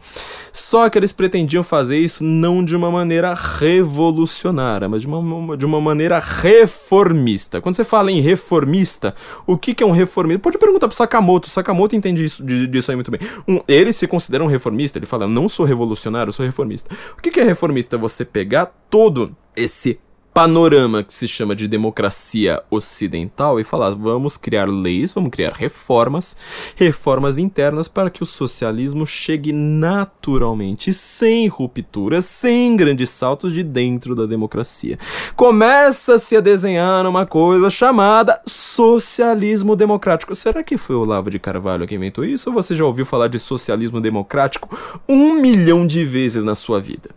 Só 0.52 0.90
que 0.90 0.98
eles 0.98 1.12
pretendiam 1.12 1.62
fazer 1.62 1.98
isso 1.98 2.22
não 2.22 2.62
de 2.62 2.76
uma 2.76 2.90
maneira 2.90 3.32
revolucionária, 3.32 4.86
mas 4.86 5.00
de 5.00 5.08
uma, 5.08 5.56
de 5.56 5.64
uma 5.64 5.80
maneira 5.80 6.18
reformista. 6.18 7.60
Quando 7.60 7.76
você 7.76 7.84
fala 7.84 8.12
em 8.12 8.20
reformista, 8.20 9.14
o 9.46 9.56
que, 9.56 9.72
que 9.72 9.82
é 9.82 9.86
um 9.86 9.92
reformista? 9.92 10.42
Pode 10.42 10.58
perguntar 10.58 10.88
pro 10.88 10.96
Sakamoto, 10.96 11.48
Sakamoto 11.48 11.96
entende 11.96 12.22
isso, 12.22 12.44
disso 12.44 12.90
aí 12.90 12.96
muito 12.96 13.10
bem. 13.10 13.20
Um, 13.48 13.60
ele 13.66 13.94
se 13.94 14.06
considera 14.06 14.44
um 14.44 14.46
reformista, 14.46 14.98
ele 14.98 15.06
fala, 15.06 15.26
não 15.26 15.48
sou 15.48 15.64
revolucionário, 15.64 16.28
eu 16.28 16.34
sou 16.34 16.44
reformista. 16.44 16.94
O 17.16 17.22
que, 17.22 17.30
que 17.30 17.40
é 17.40 17.44
reformista? 17.44 17.96
Você 17.96 18.26
pegar 18.26 18.66
todo 18.90 19.34
esse 19.56 19.98
panorama 20.32 21.02
que 21.02 21.12
se 21.12 21.26
chama 21.26 21.54
de 21.54 21.66
democracia 21.66 22.62
ocidental 22.70 23.58
e 23.58 23.64
falar: 23.64 23.90
vamos 23.90 24.36
criar 24.36 24.68
leis, 24.68 25.12
vamos 25.12 25.30
criar 25.30 25.52
reformas, 25.52 26.36
reformas 26.76 27.38
internas 27.38 27.88
para 27.88 28.10
que 28.10 28.22
o 28.22 28.26
socialismo 28.26 29.06
chegue 29.06 29.52
naturalmente, 29.52 30.92
sem 30.92 31.48
rupturas, 31.48 32.24
sem 32.24 32.76
grandes 32.76 33.10
saltos 33.10 33.52
de 33.52 33.62
dentro 33.62 34.14
da 34.14 34.26
democracia. 34.26 34.98
Começa-se 35.34 36.36
a 36.36 36.40
desenhar 36.40 37.06
uma 37.06 37.26
coisa 37.26 37.70
chamada 37.70 38.40
socialismo 38.46 39.74
democrático. 39.74 40.34
Será 40.34 40.62
que 40.62 40.76
foi 40.78 40.94
o 40.94 41.00
Olavo 41.00 41.30
de 41.30 41.38
Carvalho 41.38 41.86
que 41.86 41.94
inventou 41.94 42.24
isso 42.24 42.50
ou 42.50 42.54
você 42.54 42.76
já 42.76 42.84
ouviu 42.84 43.04
falar 43.04 43.28
de 43.28 43.38
socialismo 43.38 44.00
democrático 44.00 44.68
um 45.08 45.34
milhão 45.34 45.86
de 45.86 46.04
vezes 46.04 46.44
na 46.44 46.54
sua 46.54 46.80
vida? 46.80 47.10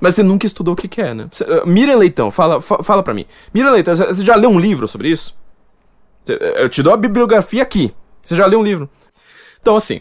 Mas 0.00 0.14
você 0.14 0.22
nunca 0.22 0.46
estudou 0.46 0.74
o 0.74 0.76
que, 0.76 0.88
que 0.88 1.00
é, 1.00 1.14
né? 1.14 1.26
Você, 1.30 1.44
uh, 1.44 1.66
Miriam 1.66 1.96
Leitão, 1.96 2.30
fala, 2.30 2.60
fa 2.60 2.82
fala 2.82 3.02
pra 3.02 3.14
mim. 3.14 3.24
Miriam 3.52 3.72
Leitão, 3.72 3.94
você 3.94 4.24
já 4.24 4.36
leu 4.36 4.50
um 4.50 4.60
livro 4.60 4.86
sobre 4.86 5.08
isso? 5.08 5.34
Eu 6.28 6.68
te 6.68 6.82
dou 6.82 6.92
a 6.92 6.96
bibliografia 6.96 7.62
aqui. 7.62 7.94
Você 8.22 8.34
já 8.34 8.46
leu 8.46 8.58
um 8.58 8.62
livro? 8.62 8.88
Então, 9.60 9.76
assim. 9.76 10.00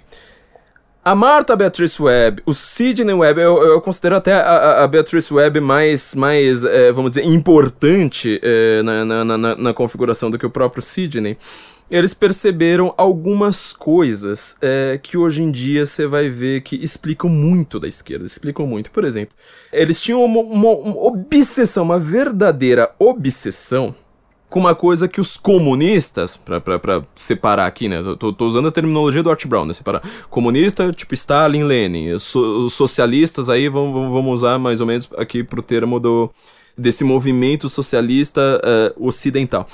A 1.03 1.13
Martha 1.13 1.55
Beatrice 1.55 2.01
Webb, 2.01 2.41
o 2.47 2.53
Sidney 2.53 3.13
Webb, 3.13 3.39
eu, 3.39 3.61
eu 3.61 3.79
considero 3.79 4.15
até 4.15 4.33
a, 4.33 4.83
a, 4.83 4.87
Beatrice 4.87 5.31
Webb 5.31 5.59
mais, 5.59 6.15
mais 6.15 6.63
é, 6.63 6.91
vamos 6.91 7.11
dizer, 7.11 7.23
importante 7.27 8.39
é, 8.41 8.81
na, 8.81 9.05
na, 9.05 9.23
na, 9.23 9.55
na 9.55 9.73
configuração 9.75 10.31
do 10.31 10.39
que 10.39 10.47
o 10.47 10.49
próprio 10.49 10.81
Sidney 10.81 11.37
eles 11.89 12.13
perceberam 12.13 12.93
algumas 12.97 13.71
coisas 13.71 14.57
é, 14.61 14.99
que 15.01 15.17
hoje 15.17 15.43
em 15.43 15.51
dia 15.51 15.85
você 15.85 16.07
vai 16.07 16.29
ver 16.29 16.61
que 16.61 16.75
explicam 16.75 17.29
muito 17.29 17.79
da 17.79 17.87
esquerda, 17.87 18.25
explicam 18.25 18.65
muito. 18.65 18.89
Por 18.91 19.03
exemplo, 19.03 19.35
eles 19.71 20.01
tinham 20.01 20.23
uma, 20.23 20.39
uma, 20.39 20.69
uma 20.71 21.05
obsessão, 21.05 21.83
uma 21.83 21.99
verdadeira 21.99 22.91
obsessão 22.97 23.93
com 24.49 24.59
uma 24.59 24.73
coisa 24.73 25.07
que 25.07 25.19
os 25.19 25.37
comunistas, 25.37 26.37
pra 26.37 27.03
separar 27.13 27.65
aqui, 27.65 27.89
né? 27.89 28.01
Tô, 28.17 28.31
tô, 28.31 28.45
usando 28.45 28.67
a 28.67 28.71
terminologia 28.71 29.21
do 29.21 29.29
Art 29.29 29.45
Brown, 29.45 29.65
né? 29.65 29.73
Separar 29.73 30.01
comunista, 30.29 30.91
tipo 30.93 31.13
Stalin, 31.13 31.63
Lenin. 31.63 32.13
Os 32.13 32.73
socialistas 32.73 33.49
aí 33.49 33.67
vamos, 33.67 34.11
vamos 34.11 34.33
usar 34.33 34.57
mais 34.57 34.81
ou 34.81 34.87
menos 34.87 35.09
aqui 35.17 35.43
pro 35.43 35.61
termo 35.61 35.99
do, 35.99 36.31
desse 36.77 37.03
movimento 37.03 37.67
socialista 37.67 38.61
uh, 38.97 39.07
ocidental 39.07 39.67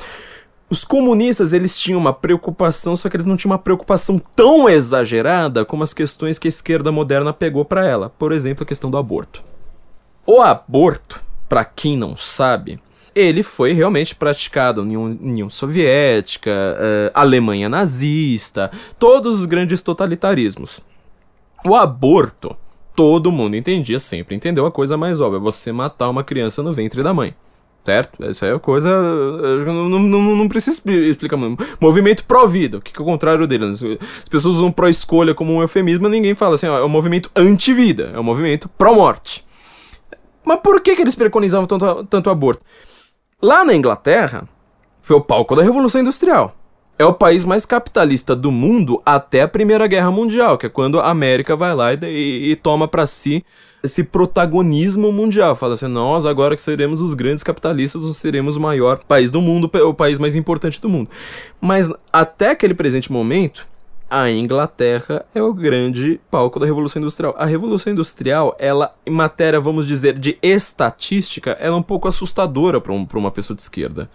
Os 0.72 0.86
comunistas, 0.86 1.52
eles 1.52 1.78
tinham 1.78 2.00
uma 2.00 2.14
preocupação, 2.14 2.96
só 2.96 3.10
que 3.10 3.18
eles 3.18 3.26
não 3.26 3.36
tinham 3.36 3.52
uma 3.52 3.60
preocupação 3.60 4.18
tão 4.18 4.70
exagerada 4.70 5.66
como 5.66 5.84
as 5.84 5.94
questões 5.94 6.40
que 6.40 6.48
a 6.48 6.50
esquerda 6.50 6.94
moderna 6.94 7.34
pegou 7.34 7.66
para 7.66 7.86
ela. 7.86 8.10
Por 8.10 8.32
exemplo, 8.32 8.64
a 8.64 8.66
questão 8.66 8.90
do 8.90 8.98
aborto. 8.98 9.44
O 10.26 10.40
aborto, 10.40 11.22
para 11.50 11.66
quem 11.66 11.98
não 11.98 12.16
sabe, 12.16 12.80
ele 13.14 13.44
foi 13.44 13.74
realmente 13.74 14.16
praticado 14.16 14.82
em 14.86 14.96
União 14.96 15.50
Soviética, 15.50 16.50
uh, 16.50 17.12
Alemanha 17.14 17.68
nazista, 17.68 18.72
todos 18.98 19.42
os 19.42 19.46
grandes 19.46 19.82
totalitarismos. 19.82 20.80
O 21.66 21.76
aborto, 21.76 22.56
todo 22.96 23.30
mundo 23.30 23.58
entendia, 23.58 24.00
sempre 24.00 24.38
entendeu 24.38 24.66
a 24.66 24.72
coisa 24.72 24.96
mais 24.96 25.20
óbvia: 25.20 25.38
você 25.38 25.74
matar 25.74 26.08
uma 26.08 26.24
criança 26.24 26.64
no 26.64 26.72
ventre 26.72 27.04
da 27.04 27.14
mãe. 27.14 27.36
Certo? 27.84 28.24
Isso 28.30 28.46
aí 28.46 28.52
é 28.52 28.60
coisa. 28.60 28.90
Não, 29.66 29.90
não, 30.00 30.36
não 30.36 30.48
precisa 30.48 30.82
explicar 30.86 31.36
muito. 31.36 31.66
Movimento 31.80 32.24
pró-vida, 32.26 32.78
o 32.78 32.82
que, 32.82 32.94
que 32.94 33.00
é 33.00 33.02
o 33.02 33.06
contrário 33.06 33.48
dele? 33.48 33.66
As 33.66 34.30
pessoas 34.30 34.56
usam 34.58 34.72
pró-escolha 34.72 35.34
como 35.34 35.54
um 35.54 35.62
eufemismo, 35.62 36.08
ninguém 36.08 36.36
fala 36.36 36.56
assim, 36.56 36.68
ó, 36.68 36.78
é 36.78 36.86
um 36.86 36.90
movimento 36.90 37.32
anti-vida, 37.36 38.12
é 38.14 38.20
um 38.20 38.24
movimento 38.24 38.70
pró-morte. 38.70 39.44
Mas 40.44 40.60
por 40.60 40.82
que, 40.82 40.96
que 40.96 41.02
eles 41.02 41.16
preconizavam 41.16 41.66
tanto, 41.66 42.04
tanto 42.06 42.30
aborto? 42.30 42.64
Lá 43.42 43.64
na 43.66 43.74
Inglaterra, 43.74 44.48
foi 45.02 45.18
o 45.18 45.22
palco 45.22 45.56
da 45.56 45.64
Revolução 45.64 46.02
Industrial. 46.02 46.56
É 47.00 47.06
o 47.06 47.14
país 47.14 47.44
mais 47.44 47.66
capitalista 47.66 48.36
do 48.36 48.52
mundo 48.52 49.02
até 49.04 49.42
a 49.42 49.48
Primeira 49.48 49.88
Guerra 49.88 50.12
Mundial, 50.12 50.56
que 50.56 50.68
é 50.68 50.70
quando 50.70 51.00
a 51.00 51.10
América 51.10 51.56
vai 51.56 51.74
lá 51.74 51.94
e, 51.94 51.98
e, 52.04 52.52
e 52.52 52.56
toma 52.56 52.88
para 52.88 53.08
si 53.08 53.44
esse 53.84 54.04
protagonismo 54.04 55.12
mundial. 55.12 55.56
Fala 55.56 55.74
assim, 55.74 55.88
nós 55.88 56.26
agora 56.26 56.56
que 56.56 56.62
seremos 56.62 57.02
os 57.02 57.14
grandes 57.14 57.44
capitalistas, 57.44 58.02
nós 58.02 58.18
seremos 58.18 58.56
o 58.56 58.62
maior 58.62 59.00
país 59.04 59.32
do 59.32 59.42
mundo, 59.42 59.70
o 59.86 59.94
país 59.94 60.20
mais 60.20 60.36
importante 60.36 60.80
do 60.80 60.90
mundo. 60.90 61.10
Mas 61.60 61.92
até 62.12 62.52
aquele 62.52 62.74
presente 62.74 63.12
momento, 63.12 63.68
a 64.12 64.30
Inglaterra 64.30 65.26
é 65.34 65.42
o 65.42 65.54
grande 65.54 66.20
palco 66.30 66.60
da 66.60 66.66
Revolução 66.66 67.02
Industrial. 67.02 67.34
A 67.38 67.46
Revolução 67.46 67.94
Industrial, 67.94 68.54
ela, 68.60 68.94
em 69.06 69.10
matéria, 69.10 69.58
vamos 69.58 69.88
dizer, 69.88 70.20
de 70.20 70.38
estatística, 70.42 71.52
ela 71.52 71.78
é 71.78 71.80
um 71.80 71.82
pouco 71.82 72.10
assustadora 72.10 72.82
para 72.82 72.92
um, 72.92 73.08
uma 73.14 73.32
pessoa 73.32 73.56
de 73.56 73.62
esquerda. 73.62 74.10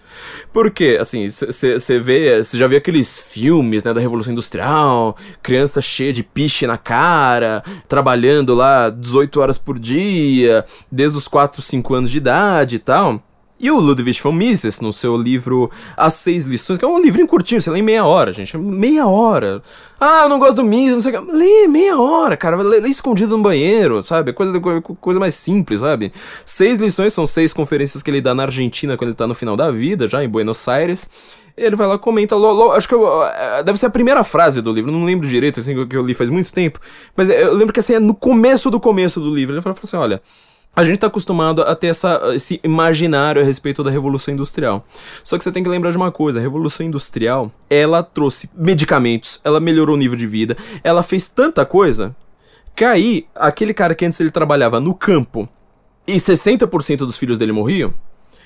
Porque, 0.53 0.99
assim, 1.01 1.31
você 1.31 1.99
vê, 1.99 2.45
você 2.45 2.59
já 2.59 2.67
viu 2.67 2.77
aqueles 2.77 3.19
filmes, 3.19 3.85
né, 3.85 3.95
da 3.95 4.01
Revolução 4.01 4.35
Industrial, 4.35 5.17
criança 5.43 5.81
cheia 5.81 6.13
de 6.13 6.23
piche 6.23 6.67
na 6.67 6.77
cara, 6.77 7.65
trabalhando 7.89 8.55
lá 8.55 8.91
18 8.91 9.41
horas 9.41 9.57
por 9.57 9.79
dia, 9.79 10.63
desde 10.93 11.17
os 11.17 11.27
4, 11.27 11.63
5 11.63 11.95
anos 11.95 12.11
de 12.11 12.19
idade 12.19 12.77
e 12.77 12.81
tal. 12.81 13.23
E 13.59 13.71
o 13.71 13.79
Ludwig 13.79 14.21
von 14.21 14.33
Mises, 14.33 14.81
no 14.83 14.93
seu 14.93 15.17
livro 15.17 15.71
As 15.97 16.13
Seis 16.13 16.45
Lições, 16.45 16.79
que 16.79 16.85
é 16.85 16.89
um 16.89 17.01
livrinho 17.01 17.27
curtinho, 17.27 17.59
você 17.61 17.71
lê 17.71 17.79
em 17.79 17.83
meia 17.83 18.05
hora, 18.05 18.31
gente. 18.31 18.57
Meia 18.59 19.07
hora. 19.07 19.63
Ah, 19.99 20.25
eu 20.25 20.29
não 20.29 20.39
gosto 20.39 20.57
do 20.57 20.65
Mises, 20.65 20.93
não 20.93 21.01
sei 21.01 21.17
o 21.17 21.25
que. 21.25 21.33
Lê 21.33 21.67
meia 21.67 21.99
hora, 21.99 22.37
cara. 22.37 22.57
Lê, 22.57 22.81
lê 22.81 22.89
escondido 22.91 23.35
no 23.35 23.43
banheiro, 23.43 24.03
sabe? 24.03 24.35
Coisa, 24.35 24.61
coisa 25.01 25.19
mais 25.19 25.35
simples, 25.35 25.81
sabe? 25.81 26.13
Seis 26.45 26.79
lições 26.79 27.15
são 27.15 27.27
seis 27.27 27.55
conferências 27.55 28.03
que 28.03 28.11
ele 28.11 28.21
dá 28.21 28.35
na 28.35 28.43
Argentina 28.43 28.95
quando 28.95 29.09
ele 29.09 29.17
tá 29.17 29.27
no 29.27 29.35
final 29.35 29.57
da 29.57 29.71
vida, 29.71 30.07
já 30.07 30.23
em 30.23 30.29
Buenos 30.29 30.69
Aires. 30.69 31.09
Ele 31.57 31.75
vai 31.75 31.87
lá, 31.87 31.99
comenta, 31.99 32.37
lo, 32.37 32.53
lo, 32.53 32.73
acho 32.73 32.87
que 32.87 32.95
eu, 32.95 33.23
é, 33.25 33.63
deve 33.63 33.79
ser 33.79 33.87
a 33.87 33.91
primeira 33.91 34.23
frase 34.23 34.61
do 34.61 34.71
livro, 34.71 34.93
não 34.93 35.07
lembro 35.07 35.27
direito, 35.27 35.61
assim, 35.61 35.87
que 35.87 35.97
eu 35.97 36.05
li 36.05 36.13
faz 36.13 36.29
muito 36.29 36.53
tempo. 36.53 36.79
Mas 37.17 37.31
eu 37.31 37.55
lembro 37.55 37.73
que 37.73 37.81
assim, 37.81 37.95
é 37.95 37.99
no 37.99 38.15
começo 38.15 38.71
do 38.71 38.79
começo 38.79 39.19
do 39.19 39.35
livro. 39.35 39.55
Ele 39.55 39.63
fala 39.63 39.75
assim: 39.83 39.97
olha 39.97 40.21
a 40.77 40.85
gente 40.85 40.97
está 40.97 41.07
acostumado 41.07 41.63
a 41.63 41.75
ter 41.75 41.87
essa, 41.87 42.21
esse 42.35 42.61
imaginário 42.63 43.41
a 43.41 43.45
respeito 43.45 43.83
da 43.83 43.91
Revolução 43.91 44.35
Industrial. 44.35 44.85
Só 45.25 45.39
que 45.39 45.43
você 45.43 45.51
tem 45.51 45.63
que 45.63 45.69
lembrar 45.71 45.91
de 45.91 45.97
uma 45.97 46.13
coisa: 46.13 46.39
a 46.39 46.43
Revolução 46.43 46.85
Industrial 46.85 47.51
ela 47.71 48.03
trouxe 48.03 48.51
medicamentos, 48.55 49.41
ela 49.43 49.59
melhorou 49.59 49.97
o 49.97 49.99
nível 49.99 50.17
de 50.17 50.27
vida, 50.27 50.55
ela 50.85 51.03
fez 51.03 51.29
tanta 51.29 51.65
coisa 51.65 52.15
que 52.77 52.85
aí, 52.85 53.27
aquele 53.35 53.73
cara 53.73 53.95
que 53.95 54.05
antes 54.05 54.21
ele 54.21 54.31
trabalhava 54.31 54.79
no 54.79 54.95
campo 54.95 55.49
e 56.07 56.17
60% 56.17 56.99
dos 56.99 57.17
filhos 57.17 57.39
dele 57.39 57.51
morriam. 57.51 57.95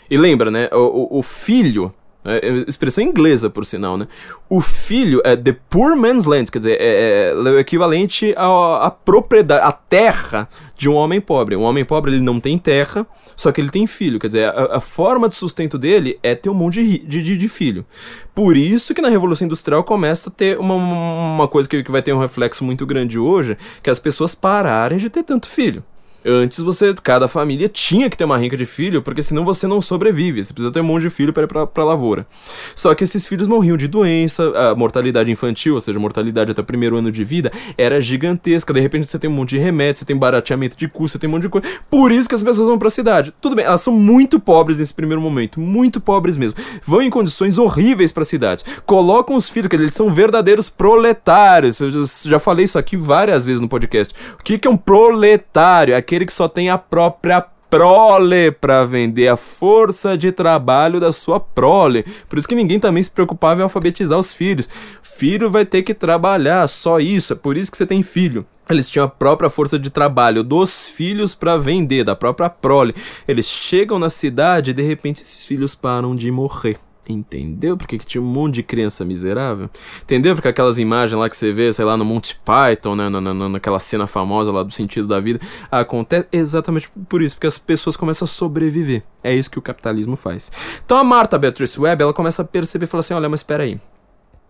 E 0.09 0.17
lembra, 0.17 0.53
né? 0.53 0.69
O, 0.73 1.19
o 1.19 1.23
filho 1.23 1.93
é, 2.25 2.47
é, 2.47 2.65
expressão 2.69 3.03
inglesa, 3.03 3.49
por 3.49 3.65
sinal, 3.65 3.97
né? 3.97 4.07
O 4.49 4.61
filho 4.61 5.23
é 5.25 5.35
the 5.35 5.57
poor 5.71 5.97
man's 5.97 6.27
land, 6.27 6.51
quer 6.51 6.59
dizer, 6.59 6.77
é, 6.79 6.85
é, 6.85 7.31
é 7.31 7.35
o 7.35 7.59
equivalente 7.59 8.35
à, 8.37 8.91
propriedade, 8.91 9.65
à 9.65 9.73
terra 9.73 10.49
de 10.77 10.89
um 10.89 10.95
homem 10.95 11.21
pobre. 11.21 11.57
Um 11.57 11.63
homem 11.63 11.85
pobre 11.85 12.13
ele 12.13 12.21
não 12.21 12.39
tem 12.39 12.59
terra, 12.59 13.07
só 13.35 13.51
que 13.51 13.61
ele 13.61 13.71
tem 13.71 13.87
filho. 13.87 14.19
Quer 14.19 14.27
dizer, 14.27 14.45
a, 14.45 14.77
a 14.77 14.81
forma 14.81 15.29
de 15.29 15.35
sustento 15.35 15.79
dele 15.79 16.19
é 16.23 16.35
ter 16.35 16.51
um 16.51 16.55
monte 16.55 16.85
de, 16.85 17.23
de, 17.23 17.37
de, 17.39 17.49
filho. 17.49 17.87
Por 18.35 18.57
isso 18.57 18.95
que 18.95 19.01
na 19.01 19.09
Revolução 19.09 19.47
Industrial 19.47 19.83
começa 19.83 20.29
a 20.29 20.33
ter 20.33 20.59
uma, 20.59 20.75
uma 20.75 21.49
coisa 21.49 21.69
que, 21.69 21.83
que 21.83 21.91
vai 21.91 22.03
ter 22.03 22.13
um 22.13 22.19
reflexo 22.19 22.65
muito 22.65 22.85
grande 22.85 23.19
hoje, 23.19 23.57
que 23.83 23.89
as 23.89 23.99
pessoas 23.99 24.35
pararem 24.35 24.99
de 24.99 25.09
ter 25.09 25.23
tanto 25.23 25.49
filho. 25.49 25.83
Antes 26.25 26.59
você, 26.59 26.95
cada 27.03 27.27
família 27.27 27.69
tinha 27.69 28.11
que 28.11 28.17
ter 28.17 28.25
uma 28.25 28.37
rinca 28.37 28.57
de 28.57 28.67
filho, 28.67 29.01
porque 29.01 29.23
senão 29.23 29.45
você 29.45 29.67
não 29.67 29.81
sobrevive. 29.81 30.45
Você 30.45 30.53
precisa 30.53 30.73
ter 30.73 30.81
um 30.81 30.85
monte 30.85 31.03
de 31.03 31.11
filho 31.11 31.33
para 31.33 31.45
ir 31.45 31.47
pra, 31.47 31.67
pra 31.67 31.85
lavoura. 31.85 32.27
Só 32.75 32.95
que 32.95 33.05
esses 33.05 33.27
filhos 33.27 33.49
morriam 33.49 33.77
de 33.77 33.89
doença, 33.89 34.53
a 34.57 34.75
mortalidade 34.75 35.31
infantil, 35.31 35.75
ou 35.75 35.81
seja, 35.81 35.99
a 35.99 36.03
mortalidade 36.03 36.51
até 36.51 36.61
o 36.61 36.65
primeiro 36.65 36.97
ano 36.97 37.11
de 37.11 37.25
vida, 37.25 37.51
era 37.79 38.01
gigantesca. 38.01 38.73
De 38.73 38.81
repente 38.81 39.07
você 39.07 39.19
tem 39.19 39.31
um 39.31 39.33
monte 39.33 39.51
de 39.51 39.59
remédio, 39.59 40.01
você 40.01 40.05
tem 40.05 40.17
barateamento 40.17 40.77
de 40.77 40.89
custo, 40.89 41.13
você 41.13 41.19
tem 41.19 41.29
um 41.29 41.33
monte 41.33 41.43
de 41.43 41.49
coisa. 41.49 41.67
Por 41.89 42.13
isso 42.13 42.29
que 42.29 42.35
as 42.35 42.43
pessoas 42.43 42.69
vão 42.69 42.79
pra 42.79 42.91
cidade. 42.91 43.33
Tudo 43.41 43.57
bem, 43.57 43.65
elas 43.65 43.81
são 43.81 43.95
muito 43.95 44.39
pobres 44.39 44.79
nesse 44.79 44.93
primeiro 44.93 45.21
momento, 45.21 45.59
muito 45.59 46.01
pobres 46.01 46.37
mesmo. 46.37 46.59
Vão 46.85 47.01
em 47.01 47.09
condições 47.09 47.57
horríveis 47.57 48.13
para 48.13 48.25
cidades. 48.25 48.65
Colocam 48.85 49.37
os 49.37 49.49
filhos, 49.49 49.69
que 49.69 49.77
eles 49.77 49.95
são 49.95 50.13
verdadeiros 50.13 50.69
proletários. 50.69 51.81
Eu 51.81 52.05
já 52.25 52.39
falei 52.39 52.65
isso 52.65 52.79
aqui 52.79 52.97
várias 52.97 53.47
vezes 53.47 53.61
no 53.61 53.69
podcast. 53.69 54.15
O 54.39 54.43
que, 54.43 54.59
que 54.59 54.69
é 54.69 54.71
um 54.71 54.77
proletário? 54.77 55.95
É 55.95 56.03
aquele 56.11 56.27
que 56.27 56.33
só 56.33 56.49
tem 56.49 56.69
a 56.69 56.77
própria 56.77 57.41
prole 57.41 58.51
para 58.51 58.85
vender 58.85 59.29
a 59.29 59.37
força 59.37 60.19
de 60.19 60.33
trabalho 60.33 60.99
da 60.99 61.13
sua 61.13 61.39
prole. 61.39 62.05
Por 62.29 62.37
isso 62.37 62.49
que 62.49 62.55
ninguém 62.57 62.81
também 62.81 63.01
se 63.01 63.13
preocupava 63.13 63.61
em 63.61 63.63
alfabetizar 63.63 64.19
os 64.19 64.33
filhos. 64.33 64.69
Filho 65.05 65.49
vai 65.49 65.65
ter 65.65 65.85
que 65.85 65.95
trabalhar, 65.95 66.67
só 66.67 66.99
isso. 66.99 67.33
É 67.33 67.37
por 67.37 67.57
isso 67.57 67.71
que 67.71 67.77
você 67.77 67.87
tem 67.87 68.03
filho. 68.03 68.45
Eles 68.69 68.91
tinham 68.91 69.07
a 69.07 69.09
própria 69.09 69.49
força 69.49 69.79
de 69.79 69.89
trabalho 69.89 70.43
dos 70.43 70.89
filhos 70.89 71.33
para 71.33 71.57
vender, 71.57 72.03
da 72.03 72.17
própria 72.17 72.51
prole. 72.51 72.93
Eles 73.29 73.47
chegam 73.47 73.97
na 73.97 74.11
cidade 74.11 74.73
e 74.73 74.75
de 74.75 74.83
repente 74.83 75.23
esses 75.23 75.45
filhos 75.45 75.77
param 75.77 76.17
de 76.17 76.29
morrer. 76.33 76.77
Entendeu? 77.11 77.77
Porque 77.77 77.99
que 77.99 78.07
tinha 78.07 78.23
um 78.23 78.27
monte 78.27 78.57
de 78.57 78.63
criança 78.63 79.05
miserável. 79.05 79.69
Entendeu? 80.03 80.35
Porque 80.35 80.49
aquelas 80.49 80.79
imagens 80.79 81.19
lá 81.19 81.29
que 81.29 81.37
você 81.37 81.53
vê, 81.53 81.73
sei 81.73 81.85
lá, 81.85 81.97
no 81.97 82.05
Monty 82.05 82.39
Python, 82.45 82.95
né? 82.95 83.09
Na, 83.09 83.21
na, 83.21 83.49
naquela 83.49 83.79
cena 83.79 84.07
famosa 84.07 84.53
lá 84.53 84.63
do 84.63 84.73
sentido 84.73 85.07
da 85.07 85.21
vida, 85.21 85.41
acontece 85.71 86.27
exatamente 86.33 86.91
por 87.09 87.23
isso, 87.23 87.37
porque 87.37 87.47
as 87.47 87.59
pessoas 87.59 87.97
começam 87.97 88.25
a 88.25 88.29
sobreviver. 88.29 89.03
É 89.23 89.35
isso 89.35 89.51
que 89.51 89.59
o 89.59 89.63
capitalismo 89.63 90.17
faz. 90.17 90.51
Então 90.85 90.97
a 90.97 91.05
Martha 91.05 91.39
Beatrice 91.39 91.81
Webb, 91.81 92.03
ela 92.03 92.15
começa 92.15 92.43
a 92.43 92.45
perceber 92.45 92.85
e 92.85 92.89
fala 92.89 93.01
assim: 93.01 93.15
olha, 93.15 93.29
mas 93.29 93.41
espera 93.41 93.65
aí. 93.65 93.79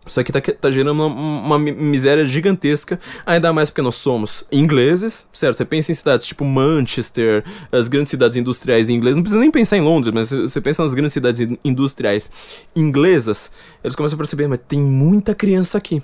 Isso 0.06 0.18
aqui 0.18 0.32
tá, 0.32 0.40
tá 0.40 0.70
gerando 0.70 0.92
uma, 0.94 1.06
uma, 1.06 1.58
miséria 1.58 2.24
gigantesca, 2.24 2.98
ainda 3.24 3.52
mais 3.52 3.68
porque 3.68 3.82
nós 3.82 3.96
somos 3.96 4.44
ingleses, 4.50 5.28
certo? 5.30 5.56
Você 5.56 5.64
pensa 5.64 5.92
em 5.92 5.94
cidades 5.94 6.26
tipo 6.26 6.42
Manchester, 6.42 7.44
as 7.70 7.86
grandes 7.86 8.08
cidades 8.08 8.36
industriais 8.36 8.88
inglesas, 8.88 9.16
não 9.16 9.22
precisa 9.22 9.40
nem 9.40 9.50
pensar 9.50 9.76
em 9.76 9.82
Londres, 9.82 10.12
mas 10.14 10.30
você 10.30 10.60
pensa 10.60 10.82
nas 10.82 10.94
grandes 10.94 11.12
cidades 11.12 11.46
industriais 11.62 12.30
inglesas, 12.74 13.52
eles 13.84 13.94
começam 13.94 14.16
a 14.16 14.18
perceber, 14.18 14.48
mas 14.48 14.58
tem 14.66 14.80
muita 14.80 15.34
criança 15.34 15.76
aqui. 15.76 16.02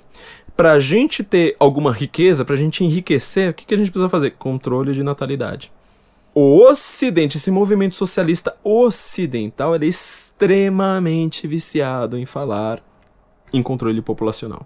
Pra 0.55 0.79
gente 0.79 1.23
ter 1.23 1.55
alguma 1.59 1.91
riqueza, 1.91 2.45
pra 2.45 2.55
gente 2.55 2.83
enriquecer, 2.83 3.49
o 3.49 3.53
que, 3.53 3.65
que 3.65 3.73
a 3.73 3.77
gente 3.77 3.91
precisa 3.91 4.09
fazer? 4.09 4.31
Controle 4.31 4.93
de 4.93 5.03
natalidade. 5.03 5.71
O 6.33 6.63
Ocidente, 6.63 7.37
esse 7.37 7.49
movimento 7.49 7.95
socialista 7.95 8.55
ocidental, 8.63 9.73
ele 9.75 9.85
é 9.85 9.89
extremamente 9.89 11.47
viciado 11.47 12.17
em 12.17 12.27
falar 12.27 12.81
em 13.53 13.61
controle 13.61 14.01
populacional. 14.01 14.65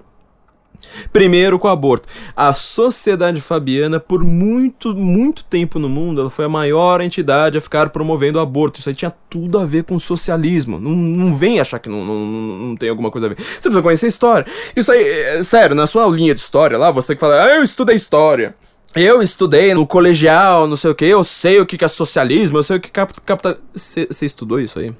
Primeiro 1.14 1.60
com 1.60 1.68
o 1.68 1.72
aborto. 1.72 2.08
A 2.36 2.54
Sociedade 2.54 3.40
Fabiana, 3.40 4.00
por 4.00 4.24
muito, 4.24 4.96
muito 4.96 5.44
tempo 5.44 5.78
no 5.78 5.88
mundo, 5.88 6.22
ela 6.22 6.30
foi 6.30 6.46
a 6.46 6.50
maior 6.50 7.02
entidade 7.02 7.58
a 7.58 7.62
ficar 7.62 7.90
promovendo 7.90 8.40
o 8.40 8.42
aborto. 8.42 8.80
Isso 8.80 8.90
aí 8.90 8.96
tinha 8.96 9.14
tudo 9.30 9.60
a 9.60 9.66
ver 9.66 9.84
com 9.84 9.98
socialismo. 10.00 10.80
Não, 10.80 10.92
não 10.92 11.34
vem 11.34 11.60
achar 11.60 11.80
que 11.80 11.90
não, 11.90 12.04
não, 12.04 12.20
não 12.20 12.76
tem 12.76 12.90
alguma 12.90 13.12
coisa 13.12 13.28
a 13.28 13.30
ver. 13.30 13.36
Você 13.40 13.62
precisa 13.62 13.82
conhecer 13.82 14.06
a 14.08 14.10
história. 14.10 14.52
Isso 14.76 14.92
aí, 14.92 15.04
é, 15.04 15.44
sério, 15.44 15.76
na 15.76 15.88
sua 15.88 16.08
linha 16.08 16.34
de 16.34 16.40
história 16.40 16.78
lá, 16.78 16.92
você 16.92 17.16
que 17.16 17.22
fala, 17.22 17.44
ah, 17.44 17.56
eu 17.56 17.64
estudei 17.64 17.96
história. 17.96 18.56
Eu 18.94 19.22
estudei 19.22 19.74
no 19.74 19.88
colegial, 19.88 20.68
não 20.68 20.76
sei 20.76 20.92
o 20.92 20.96
que, 20.96 21.06
eu 21.06 21.24
sei 21.24 21.62
o 21.62 21.66
que 21.66 21.84
é 21.84 21.88
socialismo, 21.88 22.58
eu 22.58 22.64
sei 22.64 22.76
o 22.76 22.80
que 22.80 22.88
é 22.88 23.08
capital. 23.26 23.56
Você 23.74 24.26
estudou 24.26 24.60
isso 24.60 24.80
aí? 24.80 24.94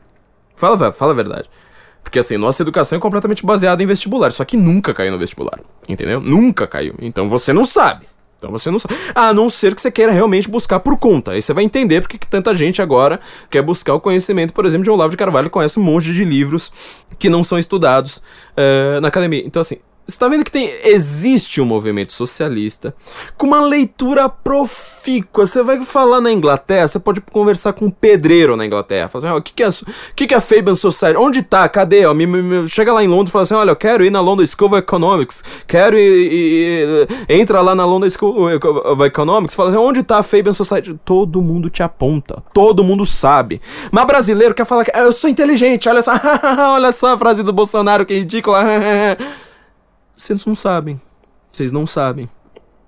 Fala, 0.56 0.92
fala 0.94 1.12
a 1.12 1.16
verdade. 1.16 1.50
Porque 2.04 2.20
assim, 2.20 2.38
nossa 2.38 2.62
educação 2.62 2.98
é 2.98 3.02
completamente 3.02 3.46
baseada 3.46 3.82
em 3.82 3.86
vestibular, 3.86 4.32
só 4.32 4.44
que 4.44 4.58
nunca 4.58 4.94
caiu 4.94 5.12
no 5.12 5.20
vestibular, 5.20 5.60
entendeu? 5.88 6.20
Nunca 6.20 6.68
caiu. 6.68 6.96
Então 7.00 7.30
você 7.30 7.54
não 7.54 7.66
sabe. 7.66 8.06
Então 8.42 8.50
você 8.50 8.72
não 8.72 8.80
sabe. 8.80 8.96
A 9.14 9.32
não 9.32 9.52
ser 9.52 9.76
que 9.76 9.82
você 9.82 9.92
queira 9.92 10.12
realmente 10.12 10.50
buscar 10.50 10.80
por 10.80 10.98
conta. 10.98 11.34
Aí 11.34 11.42
você 11.42 11.54
vai 11.54 11.64
entender 11.64 12.02
porque 12.02 12.18
que 12.18 12.26
tanta 12.26 12.56
gente 12.58 12.82
agora 12.82 13.20
quer 13.52 13.62
buscar 13.62 13.94
o 13.94 14.00
conhecimento, 14.00 14.52
por 14.52 14.66
exemplo, 14.66 14.84
de 14.84 14.90
Olavo 14.90 15.12
de 15.12 15.18
Carvalho, 15.18 15.48
conhece 15.48 15.80
um 15.80 15.84
monte 15.84 16.12
de 16.12 16.24
livros 16.24 16.72
que 17.20 17.30
não 17.30 17.44
são 17.44 17.60
estudados 17.60 18.18
uh, 18.18 19.00
na 19.00 19.10
academia. 19.10 19.44
Então, 19.46 19.60
assim, 19.60 19.78
você 20.08 20.20
tá 20.20 20.28
vendo 20.28 20.44
que 20.44 20.52
tem, 20.52 20.70
existe 20.84 21.62
um 21.62 21.66
movimento 21.66 22.12
socialista 22.12 22.94
com 23.38 23.48
uma 23.48 23.62
leitura 23.62 24.28
profícua. 24.28 25.46
Você 25.46 25.64
vai 25.64 25.82
falar 25.84 26.20
na 26.20 26.32
Inglaterra, 26.32 26.88
você 26.88 27.00
pode 27.00 27.22
conversar 27.22 27.74
com 27.74 27.86
um 27.86 27.90
pedreiro 27.90 28.58
na 28.58 28.66
Inglaterra. 28.66 29.08
Falar 29.08 29.30
assim, 29.30 29.38
o 29.38 29.42
que, 29.42 29.54
que, 29.54 29.64
é, 29.64 29.70
que, 30.16 30.28
que 30.28 30.34
é 30.34 30.38
a 30.38 30.42
Fabian 30.42 30.76
Society? 30.76 31.18
Onde 31.18 31.42
tá? 31.42 31.68
Cadê? 31.70 32.12
Me, 32.14 32.26
me, 32.26 32.68
chega 32.68 32.92
lá 32.92 33.04
em 33.04 33.08
Londres 33.08 33.30
e 33.30 33.32
fala 33.32 33.44
assim: 33.44 33.54
olha, 33.54 33.72
eu 33.72 33.76
quero 33.76 34.04
ir 34.04 34.10
na 34.10 34.20
London 34.20 34.46
School 34.46 34.70
of 34.70 34.78
Economics. 34.78 35.44
Quero 35.66 35.98
ir. 35.98 36.34
ir 36.34 37.08
entra 37.30 37.62
lá 37.62 37.74
na 37.74 37.86
London 37.86 38.10
School 38.10 38.54
of 38.56 39.04
Economics 39.04 39.56
fala 39.56 39.70
assim: 39.70 39.78
onde 39.78 40.04
tá 40.04 40.18
a 40.18 40.24
Fabian 40.24 40.54
Society? 40.54 41.00
Todo 41.06 41.42
mundo 41.42 41.70
te 41.70 41.84
aponta. 41.84 42.44
Todo 42.54 42.84
mundo 42.84 43.06
sabe. 43.06 43.62
Mas 43.92 44.06
brasileiro 44.06 44.54
quer 44.54 44.66
falar 44.66 44.84
que 44.84 44.92
eu 44.98 45.12
sou 45.12 45.30
inteligente. 45.30 45.88
Olha 45.88 46.02
só, 46.02 46.12
olha 46.76 46.92
só 46.92 47.14
a 47.14 47.18
frase 47.18 47.44
do 47.44 47.54
Bolsonaro 47.54 48.06
que 48.06 48.14
ridícula. 48.14 48.66
Vocês 50.22 50.46
não 50.46 50.54
sabem. 50.54 51.02
Vocês 51.52 51.72
não 51.72 51.88
sabem. 51.88 52.30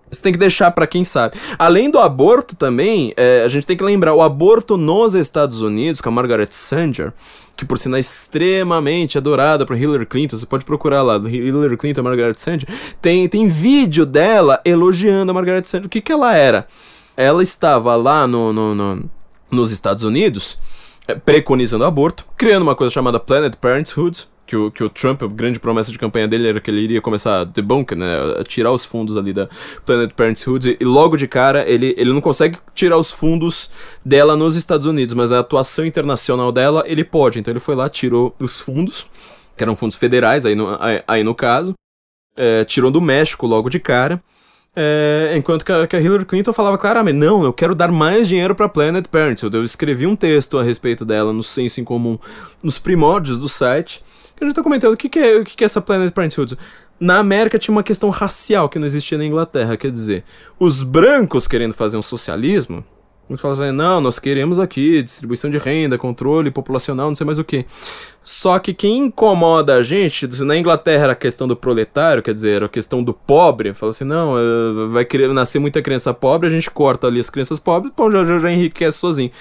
Você 0.09 0.21
tem 0.21 0.31
que 0.31 0.37
deixar 0.37 0.69
para 0.69 0.85
quem 0.85 1.03
sabe. 1.03 1.35
Além 1.57 1.89
do 1.89 1.97
aborto 1.97 2.55
também, 2.55 3.11
é, 3.17 3.41
a 3.43 3.47
gente 3.47 3.65
tem 3.65 3.75
que 3.75 3.83
lembrar, 3.83 4.13
o 4.13 4.21
aborto 4.21 4.77
nos 4.77 5.15
Estados 5.15 5.61
Unidos, 5.61 5.99
com 5.99 6.09
a 6.09 6.11
Margaret 6.11 6.49
Sanger, 6.51 7.11
que 7.57 7.65
por 7.65 7.79
sinal 7.79 7.97
é 7.97 8.01
extremamente 8.01 9.17
adorada 9.17 9.65
por 9.65 9.75
Hillary 9.75 10.05
Clinton, 10.05 10.37
você 10.37 10.45
pode 10.45 10.63
procurar 10.63 11.01
lá, 11.01 11.17
do 11.17 11.27
Hillary 11.27 11.75
Clinton, 11.75 12.03
Margaret 12.03 12.35
Sanger, 12.37 12.69
tem, 13.01 13.27
tem 13.27 13.47
vídeo 13.47 14.05
dela 14.05 14.61
elogiando 14.63 15.31
a 15.31 15.33
Margaret 15.33 15.63
Sanger. 15.63 15.87
O 15.87 15.89
que 15.89 16.01
que 16.01 16.11
ela 16.11 16.35
era? 16.35 16.67
Ela 17.17 17.41
estava 17.41 17.95
lá 17.95 18.27
no, 18.27 18.53
no, 18.53 18.75
no 18.75 19.09
nos 19.49 19.71
Estados 19.71 20.03
Unidos, 20.03 20.59
é, 21.07 21.15
preconizando 21.15 21.83
o 21.83 21.87
aborto, 21.87 22.25
criando 22.37 22.61
uma 22.61 22.75
coisa 22.75 22.93
chamada 22.93 23.19
Planet 23.19 23.55
Parenthood, 23.55 24.27
que 24.45 24.55
o, 24.55 24.69
que 24.71 24.83
o 24.83 24.89
Trump, 24.89 25.23
a 25.23 25.27
grande 25.27 25.59
promessa 25.59 25.91
de 25.91 25.97
campanha 25.97 26.27
dele 26.27 26.47
era 26.47 26.59
que 26.59 26.69
ele 26.69 26.81
iria 26.81 27.01
começar 27.01 27.41
a 27.41 27.43
debunker, 27.43 27.97
né, 27.97 28.17
a 28.39 28.43
tirar 28.43 28.71
os 28.71 28.83
fundos 28.83 29.15
ali 29.15 29.33
da 29.33 29.47
Planet 29.85 30.11
Parenthood, 30.13 30.77
e 30.79 30.83
logo 30.83 31.15
de 31.15 31.27
cara 31.27 31.67
ele, 31.69 31.95
ele 31.97 32.11
não 32.11 32.21
consegue 32.21 32.57
tirar 32.73 32.97
os 32.97 33.11
fundos 33.11 33.69
dela 34.05 34.35
nos 34.35 34.55
Estados 34.55 34.85
Unidos, 34.85 35.15
mas 35.15 35.31
a 35.31 35.39
atuação 35.39 35.85
internacional 35.85 36.51
dela 36.51 36.83
ele 36.85 37.03
pode, 37.03 37.39
então 37.39 37.51
ele 37.51 37.59
foi 37.59 37.75
lá, 37.75 37.87
tirou 37.89 38.35
os 38.39 38.59
fundos, 38.59 39.07
que 39.55 39.63
eram 39.63 39.75
fundos 39.75 39.95
federais 39.95 40.45
aí 40.45 40.55
no, 40.55 40.77
aí, 40.81 41.03
aí 41.07 41.23
no 41.23 41.33
caso, 41.33 41.73
é, 42.35 42.65
tirou 42.65 42.91
do 42.91 42.99
México 42.99 43.47
logo 43.47 43.69
de 43.69 43.79
cara, 43.79 44.21
é, 44.75 45.33
enquanto 45.37 45.63
que 45.63 45.71
a, 45.71 45.85
que 45.85 45.95
a, 45.95 46.01
Hillary 46.01 46.25
Clinton 46.25 46.51
falava 46.51 46.77
claramente, 46.79 47.15
não, 47.15 47.43
eu 47.43 47.53
quero 47.53 47.75
dar 47.75 47.91
mais 47.91 48.27
dinheiro 48.27 48.55
para 48.55 48.67
Planet 48.67 49.05
Parenthood. 49.07 49.55
Eu 49.55 49.63
escrevi 49.63 50.07
um 50.07 50.15
texto 50.15 50.57
a 50.57 50.63
respeito 50.63 51.05
dela 51.05 51.31
no 51.31 51.43
Senso 51.43 51.79
em 51.79 51.83
Comum, 51.83 52.17
nos 52.61 52.79
primórdios 52.79 53.39
do 53.39 53.47
site, 53.47 54.03
que 54.35 54.43
a 54.43 54.47
gente 54.47 54.55
tá 54.55 54.63
comentando, 54.63 54.93
o 54.93 54.97
que, 54.97 55.09
que, 55.09 55.19
é, 55.19 55.37
o 55.37 55.43
que, 55.43 55.55
que 55.55 55.63
é 55.63 55.65
essa 55.65 55.81
Planet 55.81 56.11
Parenthood? 56.11 56.57
Na 56.99 57.17
América 57.17 57.57
tinha 57.57 57.73
uma 57.73 57.83
questão 57.83 58.09
racial 58.09 58.69
que 58.69 58.79
não 58.79 58.87
existia 58.87 59.17
na 59.17 59.25
Inglaterra, 59.25 59.75
quer 59.77 59.91
dizer, 59.91 60.23
os 60.59 60.83
brancos 60.83 61.47
querendo 61.47 61.73
fazer 61.73 61.97
um 61.97 62.01
socialismo, 62.01 62.83
eles 63.29 63.41
falam 63.41 63.57
assim, 63.57 63.71
não, 63.71 64.01
nós 64.01 64.19
queremos 64.19 64.59
aqui 64.59 65.01
distribuição 65.01 65.49
de 65.49 65.57
renda, 65.57 65.97
controle 65.97 66.51
populacional, 66.51 67.07
não 67.07 67.15
sei 67.15 67.25
mais 67.25 67.39
o 67.39 67.43
que. 67.43 67.65
Só 68.21 68.59
que 68.59 68.73
quem 68.73 69.05
incomoda 69.05 69.75
a 69.75 69.81
gente, 69.81 70.27
na 70.43 70.57
Inglaterra 70.57 71.05
era 71.05 71.13
a 71.13 71.15
questão 71.15 71.47
do 71.47 71.55
proletário, 71.55 72.21
quer 72.21 72.33
dizer, 72.33 72.51
era 72.51 72.65
a 72.65 72.69
questão 72.69 73.01
do 73.01 73.13
pobre, 73.13 73.73
fala 73.73 73.91
assim, 73.91 74.03
não, 74.03 74.37
eh, 74.37 74.87
vai 74.89 75.07
nascer 75.33 75.57
muita 75.59 75.81
criança 75.81 76.13
pobre, 76.13 76.47
a 76.47 76.51
gente 76.51 76.69
corta 76.69 77.07
ali 77.07 77.19
as 77.19 77.29
crianças 77.29 77.59
pobres, 77.59 77.93
pô, 77.95 78.11
já, 78.11 78.25
já, 78.25 78.39
já 78.39 78.51
enriquece 78.51 78.97
sozinho. 78.97 79.31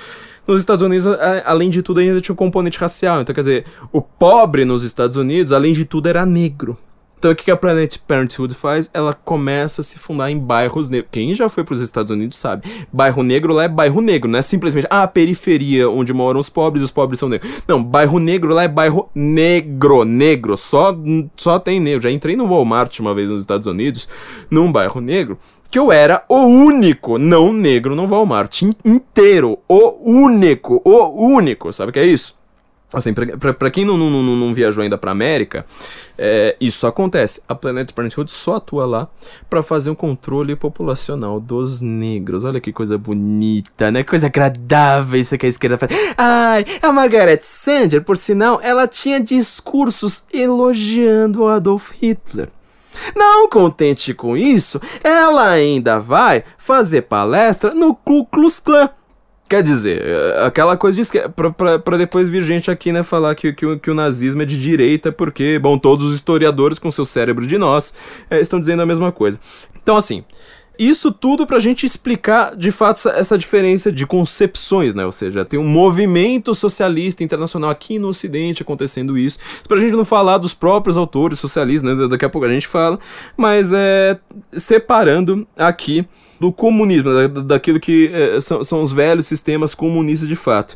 Nos 0.46 0.60
Estados 0.60 0.82
Unidos, 0.82 1.06
além 1.44 1.70
de 1.70 1.82
tudo, 1.82 2.00
ainda 2.00 2.20
tinha 2.20 2.32
um 2.32 2.36
componente 2.36 2.78
racial. 2.78 3.20
Então, 3.20 3.34
quer 3.34 3.42
dizer, 3.42 3.64
o 3.92 4.02
pobre 4.02 4.64
nos 4.64 4.82
Estados 4.82 5.16
Unidos, 5.16 5.52
além 5.52 5.72
de 5.72 5.84
tudo, 5.84 6.08
era 6.08 6.26
negro. 6.26 6.76
Então, 7.22 7.30
o 7.30 7.36
que 7.36 7.52
a 7.52 7.56
Planet 7.56 7.98
Parenthood 7.98 8.52
faz? 8.52 8.90
Ela 8.92 9.12
começa 9.12 9.80
a 9.80 9.84
se 9.84 9.96
fundar 9.96 10.28
em 10.28 10.36
bairros 10.36 10.90
negros. 10.90 11.08
Quem 11.12 11.32
já 11.36 11.48
foi 11.48 11.62
para 11.62 11.74
os 11.74 11.80
Estados 11.80 12.10
Unidos 12.10 12.36
sabe. 12.36 12.68
Bairro 12.92 13.22
negro 13.22 13.54
lá 13.54 13.62
é 13.62 13.68
bairro 13.68 14.00
negro, 14.00 14.28
não 14.28 14.40
é 14.40 14.42
simplesmente 14.42 14.88
ah, 14.90 15.04
a 15.04 15.06
periferia 15.06 15.88
onde 15.88 16.12
moram 16.12 16.40
os 16.40 16.48
pobres, 16.48 16.82
os 16.82 16.90
pobres 16.90 17.20
são 17.20 17.28
negros. 17.28 17.48
Não, 17.68 17.80
bairro 17.80 18.18
negro 18.18 18.52
lá 18.52 18.64
é 18.64 18.68
bairro 18.68 19.08
negro, 19.14 20.04
negro. 20.04 20.56
Só, 20.56 20.98
só 21.36 21.60
tem 21.60 21.78
negro. 21.78 22.02
Já 22.02 22.10
entrei 22.10 22.34
no 22.34 22.48
Walmart 22.48 22.98
uma 22.98 23.14
vez 23.14 23.30
nos 23.30 23.42
Estados 23.42 23.68
Unidos, 23.68 24.08
num 24.50 24.72
bairro 24.72 25.00
negro 25.00 25.38
que 25.72 25.78
eu 25.78 25.90
era 25.90 26.22
o 26.28 26.44
único 26.44 27.16
não 27.16 27.50
negro 27.50 27.96
no 27.96 28.06
Walmart 28.06 28.60
inteiro. 28.84 29.58
O 29.66 29.96
único, 30.04 30.82
o 30.84 31.26
único. 31.26 31.72
Sabe 31.72 31.88
o 31.88 31.92
que 31.94 31.98
é 31.98 32.04
isso? 32.04 32.36
Assim, 32.92 33.14
pra, 33.14 33.38
pra, 33.38 33.54
pra 33.54 33.70
quem 33.70 33.86
não, 33.86 33.96
não, 33.96 34.10
não, 34.10 34.36
não, 34.36 34.52
viajou 34.52 34.82
ainda 34.82 34.98
pra 34.98 35.12
América, 35.12 35.64
é, 36.18 36.54
isso 36.60 36.86
acontece. 36.86 37.40
A 37.48 37.54
Planet 37.54 37.90
Parenthood 37.90 38.30
só 38.30 38.56
atua 38.56 38.84
lá 38.84 39.08
para 39.48 39.62
fazer 39.62 39.88
um 39.88 39.94
controle 39.94 40.54
populacional 40.54 41.40
dos 41.40 41.80
negros. 41.80 42.44
Olha 42.44 42.60
que 42.60 42.70
coisa 42.70 42.98
bonita, 42.98 43.90
né? 43.90 44.02
Que 44.02 44.10
coisa 44.10 44.26
agradável 44.26 45.18
isso 45.18 45.38
que 45.38 45.46
a 45.46 45.48
esquerda 45.48 45.78
faz. 45.78 45.90
Ai, 46.18 46.66
a 46.82 46.92
Margaret 46.92 47.40
Sanger, 47.40 48.04
por 48.04 48.18
sinal, 48.18 48.60
ela 48.62 48.86
tinha 48.86 49.18
discursos 49.18 50.24
elogiando 50.30 51.44
o 51.44 51.48
Adolf 51.48 51.92
Hitler. 51.92 52.50
Não 53.14 53.48
contente 53.48 54.14
com 54.14 54.36
isso, 54.36 54.80
ela 55.02 55.50
ainda 55.50 55.98
vai 55.98 56.44
fazer 56.56 57.02
palestra 57.02 57.74
no 57.74 57.94
Ku 57.94 58.24
Klux 58.26 58.60
Klan. 58.60 58.90
Quer 59.52 59.62
dizer, 59.62 60.02
é, 60.02 60.46
aquela 60.46 60.78
coisa 60.78 60.94
de 60.94 61.02
esquerda. 61.02 61.28
Pra, 61.28 61.50
pra, 61.50 61.78
pra, 61.78 61.96
depois 61.98 62.26
vir 62.26 62.42
gente 62.42 62.70
aqui, 62.70 62.90
né, 62.90 63.02
falar 63.02 63.34
que, 63.34 63.52
que, 63.52 63.76
que, 63.80 63.90
o 63.90 63.94
nazismo 63.94 64.40
é 64.40 64.46
de 64.46 64.58
direita, 64.58 65.12
porque, 65.12 65.58
bom, 65.58 65.76
todos 65.76 66.06
os 66.06 66.14
historiadores 66.14 66.78
com 66.78 66.90
seu 66.90 67.04
cérebro 67.04 67.46
de 67.46 67.58
nós 67.58 67.92
é, 68.30 68.40
estão 68.40 68.58
dizendo 68.58 68.80
a 68.80 68.86
mesma 68.86 69.12
coisa. 69.12 69.38
Então, 69.82 69.98
assim, 69.98 70.24
isso 70.78 71.12
tudo 71.12 71.46
para 71.46 71.56
a 71.56 71.60
gente 71.60 71.84
explicar 71.84 72.56
de 72.56 72.70
fato 72.70 73.08
essa 73.08 73.36
diferença 73.36 73.92
de 73.92 74.06
concepções, 74.06 74.94
né? 74.94 75.04
Ou 75.04 75.12
seja, 75.12 75.44
tem 75.44 75.58
um 75.58 75.66
movimento 75.66 76.54
socialista 76.54 77.22
internacional 77.22 77.70
aqui 77.70 77.98
no 77.98 78.08
Ocidente 78.08 78.62
acontecendo 78.62 79.16
isso. 79.16 79.38
Para 79.68 79.76
a 79.76 79.80
gente 79.80 79.92
não 79.92 80.04
falar 80.04 80.38
dos 80.38 80.54
próprios 80.54 80.96
autores 80.96 81.38
socialistas, 81.38 81.96
né? 81.96 82.08
Daqui 82.08 82.24
a 82.24 82.30
pouco 82.30 82.46
a 82.46 82.52
gente 82.52 82.66
fala, 82.66 82.98
mas 83.36 83.72
é 83.72 84.18
separando 84.52 85.46
aqui 85.56 86.06
do 86.40 86.50
comunismo, 86.50 87.10
daquilo 87.44 87.78
que 87.78 88.10
é, 88.12 88.40
são, 88.40 88.64
são 88.64 88.82
os 88.82 88.92
velhos 88.92 89.26
sistemas 89.26 89.76
comunistas 89.76 90.28
de 90.28 90.34
fato. 90.34 90.74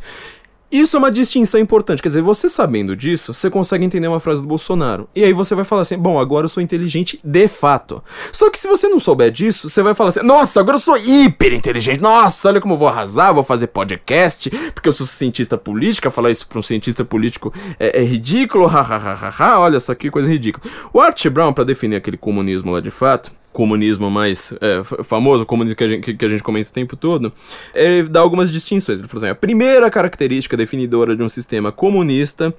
Isso 0.70 0.96
é 0.96 0.98
uma 0.98 1.12
distinção 1.12 1.60
importante, 1.60 2.02
quer 2.02 2.08
dizer, 2.08 2.22
você 2.22 2.48
sabendo 2.48 2.96
disso, 2.96 3.32
você 3.32 3.48
consegue 3.48 3.84
entender 3.84 4.08
uma 4.08 4.18
frase 4.18 4.42
do 4.42 4.48
Bolsonaro. 4.48 5.08
E 5.14 5.22
aí 5.22 5.32
você 5.32 5.54
vai 5.54 5.64
falar 5.64 5.82
assim: 5.82 5.96
bom, 5.96 6.18
agora 6.18 6.46
eu 6.46 6.48
sou 6.48 6.62
inteligente 6.62 7.20
de 7.22 7.46
fato. 7.46 8.02
Só 8.32 8.50
que 8.50 8.58
se 8.58 8.66
você 8.66 8.88
não 8.88 8.98
souber 8.98 9.30
disso, 9.30 9.68
você 9.68 9.80
vai 9.80 9.94
falar 9.94 10.08
assim: 10.08 10.22
nossa, 10.22 10.58
agora 10.58 10.76
eu 10.76 10.80
sou 10.80 10.96
hiper 10.96 11.52
inteligente. 11.52 12.00
Nossa, 12.00 12.48
olha 12.48 12.60
como 12.60 12.74
eu 12.74 12.78
vou 12.78 12.88
arrasar, 12.88 13.32
vou 13.32 13.44
fazer 13.44 13.68
podcast, 13.68 14.50
porque 14.74 14.88
eu 14.88 14.92
sou 14.92 15.06
cientista 15.06 15.56
política. 15.56 16.10
Falar 16.10 16.32
isso 16.32 16.48
pra 16.48 16.58
um 16.58 16.62
cientista 16.62 17.04
político 17.04 17.52
é, 17.78 18.00
é 18.00 18.04
ridículo, 18.04 18.66
hahaha, 18.66 19.60
olha 19.60 19.78
só 19.78 19.94
que 19.94 20.10
coisa 20.10 20.28
ridícula. 20.28 20.64
O 20.92 21.00
Art 21.00 21.26
Brown, 21.28 21.52
para 21.52 21.64
definir 21.64 21.96
aquele 21.96 22.16
comunismo 22.16 22.72
lá 22.72 22.80
de 22.80 22.90
fato, 22.90 23.30
comunismo 23.56 24.10
mais 24.10 24.52
é, 24.60 24.84
famoso, 25.02 25.46
comunismo 25.46 25.76
que 25.76 25.84
a, 25.84 25.88
gente, 25.88 26.14
que 26.14 26.24
a 26.26 26.28
gente 26.28 26.42
comenta 26.42 26.68
o 26.68 26.72
tempo 26.72 26.94
todo, 26.94 27.32
ele 27.74 28.06
dá 28.06 28.20
algumas 28.20 28.52
distinções. 28.52 28.98
Ele 28.98 29.08
fala 29.08 29.22
assim: 29.22 29.30
a 29.30 29.34
primeira 29.34 29.88
característica 29.88 30.58
definidora 30.58 31.16
de 31.16 31.22
um 31.22 31.28
sistema 31.28 31.72
comunista 31.72 32.54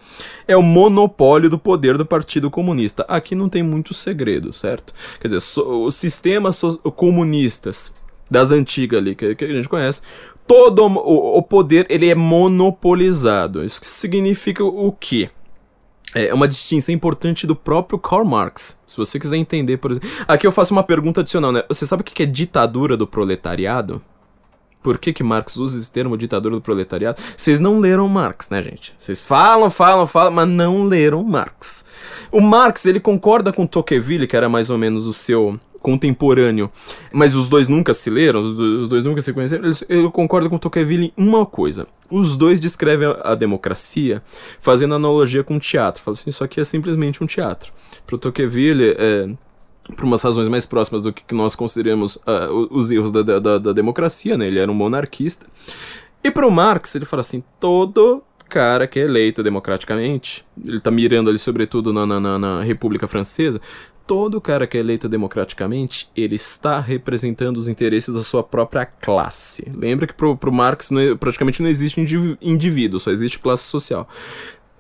é 0.47 0.57
o 0.57 0.63
monopólio 0.63 1.51
do 1.51 1.59
poder 1.59 1.99
do 1.99 2.05
Partido 2.05 2.49
Comunista. 2.49 3.05
Aqui 3.07 3.35
não 3.35 3.47
tem 3.47 3.61
muito 3.61 3.93
segredo, 3.93 4.51
certo? 4.51 4.91
Quer 5.21 5.27
dizer, 5.27 5.39
so, 5.39 5.85
os 5.85 5.93
sistemas 5.93 6.55
so, 6.55 6.79
comunistas 6.95 7.93
das 8.29 8.51
antigas 8.51 8.99
ali, 8.99 9.13
que, 9.13 9.35
que, 9.35 9.45
a 9.45 9.53
gente 9.53 9.69
conhece, 9.69 10.01
todo 10.47 10.83
o, 10.83 11.37
o 11.37 11.43
poder 11.43 11.85
ele 11.91 12.09
é 12.09 12.15
monopolizado. 12.15 13.63
Isso 13.63 13.81
significa 13.83 14.63
o 14.63 14.91
quê? 14.91 15.29
É 16.25 16.33
uma 16.33 16.47
distinção 16.47 16.93
importante 16.93 17.45
do 17.45 17.55
próprio 17.55 17.99
Karl 17.99 18.25
Marx. 18.25 18.79
Se 18.85 18.97
você 18.97 19.19
quiser 19.19 19.37
entender, 19.37 19.77
por 19.77 19.91
exemplo. 19.91 20.09
Aqui 20.27 20.47
eu 20.47 20.51
faço 20.51 20.73
uma 20.73 20.83
pergunta 20.83 21.21
adicional, 21.21 21.51
né? 21.51 21.63
Você 21.69 21.85
sabe 21.85 22.01
o 22.01 22.05
que 22.05 22.23
é 22.23 22.25
ditadura 22.25 22.97
do 22.97 23.05
proletariado? 23.05 24.01
Por 24.81 24.97
que, 24.97 25.11
que 25.11 25.23
Marx 25.23 25.57
usa 25.57 25.77
esse 25.77 25.91
termo 25.91 26.17
ditadura 26.17 26.55
do 26.55 26.61
proletariado? 26.61 27.19
Vocês 27.35 27.59
não 27.59 27.79
leram 27.79 28.07
Marx, 28.07 28.49
né, 28.49 28.61
gente? 28.61 28.95
Vocês 28.97 29.21
falam, 29.21 29.69
falam, 29.69 30.07
falam, 30.07 30.31
mas 30.31 30.47
não 30.47 30.85
leram 30.85 31.23
Marx. 31.23 31.83
O 32.31 32.39
Marx, 32.39 32.85
ele 32.85 32.99
concorda 32.99 33.51
com 33.51 33.67
Tocqueville, 33.67 34.27
que 34.27 34.35
era 34.37 34.47
mais 34.47 34.69
ou 34.69 34.77
menos 34.77 35.05
o 35.05 35.11
seu 35.11 35.59
contemporâneo, 35.87 36.69
mas 37.13 37.33
os 37.33 37.47
dois 37.47 37.69
nunca 37.69 37.93
se 37.93 38.09
leram, 38.09 38.41
os 38.41 38.89
dois 38.89 39.05
nunca 39.05 39.21
se 39.21 39.31
conheceram, 39.31 39.63
eu 39.87 40.11
concordo 40.11 40.49
com 40.49 40.57
Tocqueville 40.57 41.13
em 41.17 41.23
uma 41.25 41.45
coisa. 41.45 41.87
Os 42.11 42.35
dois 42.35 42.59
descrevem 42.59 43.15
a, 43.23 43.35
democracia 43.35 44.21
fazendo 44.59 44.95
analogia 44.95 45.45
com 45.45 45.57
teatro. 45.57 46.03
Falam 46.03 46.17
assim, 46.19 46.29
isso 46.29 46.43
aqui 46.43 46.59
é 46.59 46.65
simplesmente 46.65 47.23
um 47.23 47.25
teatro. 47.25 47.71
Pro 48.05 48.17
Tocqueville, 48.17 48.95
é, 48.97 49.29
por 49.95 50.03
umas 50.03 50.21
razões 50.21 50.49
mais 50.49 50.65
próximas 50.65 51.01
do 51.03 51.13
que 51.13 51.33
nós 51.33 51.55
consideramos 51.55 52.17
uh, 52.17 52.67
os 52.69 52.91
erros 52.91 53.13
da, 53.13 53.21
da, 53.21 53.57
da, 53.57 53.71
democracia, 53.71 54.37
né? 54.37 54.47
Ele 54.47 54.59
era 54.59 54.69
um 54.69 54.75
monarquista. 54.75 55.45
E 56.21 56.29
para 56.29 56.45
o 56.45 56.51
Marx, 56.51 56.95
ele 56.95 57.05
fala 57.05 57.21
assim: 57.21 57.41
todo 57.61 58.21
cara 58.49 58.87
que 58.87 58.99
é 58.99 59.03
eleito 59.03 59.41
democraticamente, 59.41 60.45
ele 60.65 60.81
tá 60.81 60.91
mirando 60.91 61.29
ali 61.29 61.39
sobretudo 61.39 61.93
na, 61.93 62.05
na, 62.05 62.39
na 62.39 62.63
República 62.63 63.07
Francesa, 63.07 63.61
todo 64.07 64.39
cara 64.39 64.65
que 64.65 64.77
é 64.77 64.79
eleito 64.79 65.09
democraticamente, 65.09 66.09
ele 66.15 66.35
está 66.35 66.79
representando 66.79 67.57
os 67.57 67.67
interesses 67.67 68.15
da 68.15 68.23
sua 68.23 68.41
própria 68.41 68.85
classe. 68.85 69.69
Lembra 69.75 70.07
que 70.07 70.13
pro, 70.13 70.35
pro 70.35 70.51
Marx 70.51 70.89
não, 70.89 71.01
é, 71.01 71.13
praticamente 71.13 71.61
não 71.61 71.69
existe 71.69 71.99
indivíduo, 72.41 72.99
só 72.99 73.11
existe 73.11 73.37
classe 73.37 73.63
social. 73.63 74.07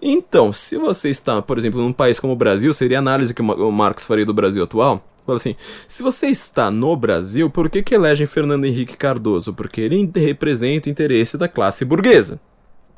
Então, 0.01 0.53
se 0.53 0.77
você 0.77 1.09
está, 1.09 1.41
por 1.41 1.57
exemplo, 1.57 1.81
num 1.81 1.91
país 1.91 2.19
como 2.19 2.33
o 2.33 2.37
Brasil, 2.37 2.71
seria 2.73 2.97
a 2.97 2.99
análise 2.99 3.33
que 3.33 3.41
o 3.41 3.71
Marx 3.71 4.05
faria 4.05 4.25
do 4.25 4.33
Brasil 4.33 4.63
atual. 4.63 5.03
Fala 5.25 5.35
assim, 5.35 5.55
se 5.87 6.01
você 6.01 6.27
está 6.27 6.71
no 6.71 6.95
Brasil, 6.95 7.49
por 7.49 7.69
que, 7.69 7.83
que 7.83 7.93
elegem 7.93 8.25
Fernando 8.25 8.63
Henrique 8.63 8.95
Cardoso? 8.95 9.53
Porque 9.53 9.81
ele 9.81 10.09
representa 10.15 10.87
o 10.87 10.91
interesse 10.91 11.37
da 11.37 11.49
classe 11.49 11.83
burguesa. 11.83 12.39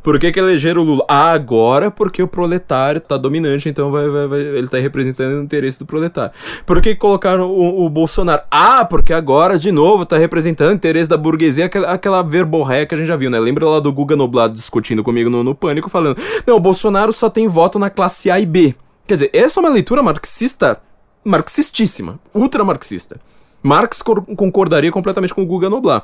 Por 0.02 0.20
que, 0.20 0.32
que 0.32 0.40
elegeram 0.40 0.82
o 0.82 0.86
Lula? 0.86 1.06
Ah, 1.08 1.32
agora 1.32 1.92
porque 1.92 2.24
o 2.24 2.28
proletário 2.28 3.02
tá 3.02 3.18
dominante, 3.18 3.68
então 3.68 3.92
vai, 3.92 4.08
vai, 4.08 4.28
vai, 4.28 4.40
ele 4.40 4.68
tá 4.68 4.78
representando 4.78 5.40
o 5.40 5.44
interesse 5.44 5.78
do 5.80 5.86
proletário. 5.86 6.32
Por 6.66 6.82
que 6.82 6.96
colocaram 6.96 7.50
o, 7.50 7.86
o, 7.86 7.90
Bolsonaro? 7.90 8.42
Ah, 8.50 8.86
porque 8.86 9.14
agora, 9.14 9.60
de 9.60 9.72
novo, 9.72 10.06
tá 10.06 10.18
representando 10.18 10.70
o 10.70 10.74
interesse 10.74 11.10
da 11.10 11.18
burguesia, 11.18 11.66
aquela, 11.66 11.92
aquela 11.92 12.22
verborréia 12.22 12.86
que 12.86 12.96
a 12.96 12.98
gente 12.98 13.08
já 13.08 13.16
viu, 13.16 13.30
né? 13.30 13.40
Lembra 13.40 13.68
lá 13.68 13.80
do 13.80 13.92
Guga 13.92 14.16
Noblado 14.16 14.54
discutindo 14.54 15.04
comigo 15.04 15.30
no, 15.30 15.44
no 15.44 15.54
Pânico, 15.54 15.90
falando: 15.90 16.18
Não, 16.48 16.56
o 16.56 16.60
Bolsonaro 16.60 17.12
só 17.12 17.30
tem 17.30 17.48
voto 17.48 17.78
na 17.78 17.90
classe 17.90 18.32
A 18.32 18.40
e 18.40 18.46
B. 18.46 18.76
Quer 19.06 19.16
dizer, 19.16 19.30
essa 19.34 19.60
é 19.60 19.62
uma 19.62 19.70
leitura 19.70 20.04
marxista, 20.04 20.80
marxistíssima, 21.24 22.20
ultra 22.34 22.64
marxista. 22.64 23.20
Marx 23.62 24.02
concordaria 24.02 24.92
completamente 24.92 25.34
com 25.34 25.42
o 25.42 25.46
Guga 25.46 25.70
Noblar. 25.70 26.04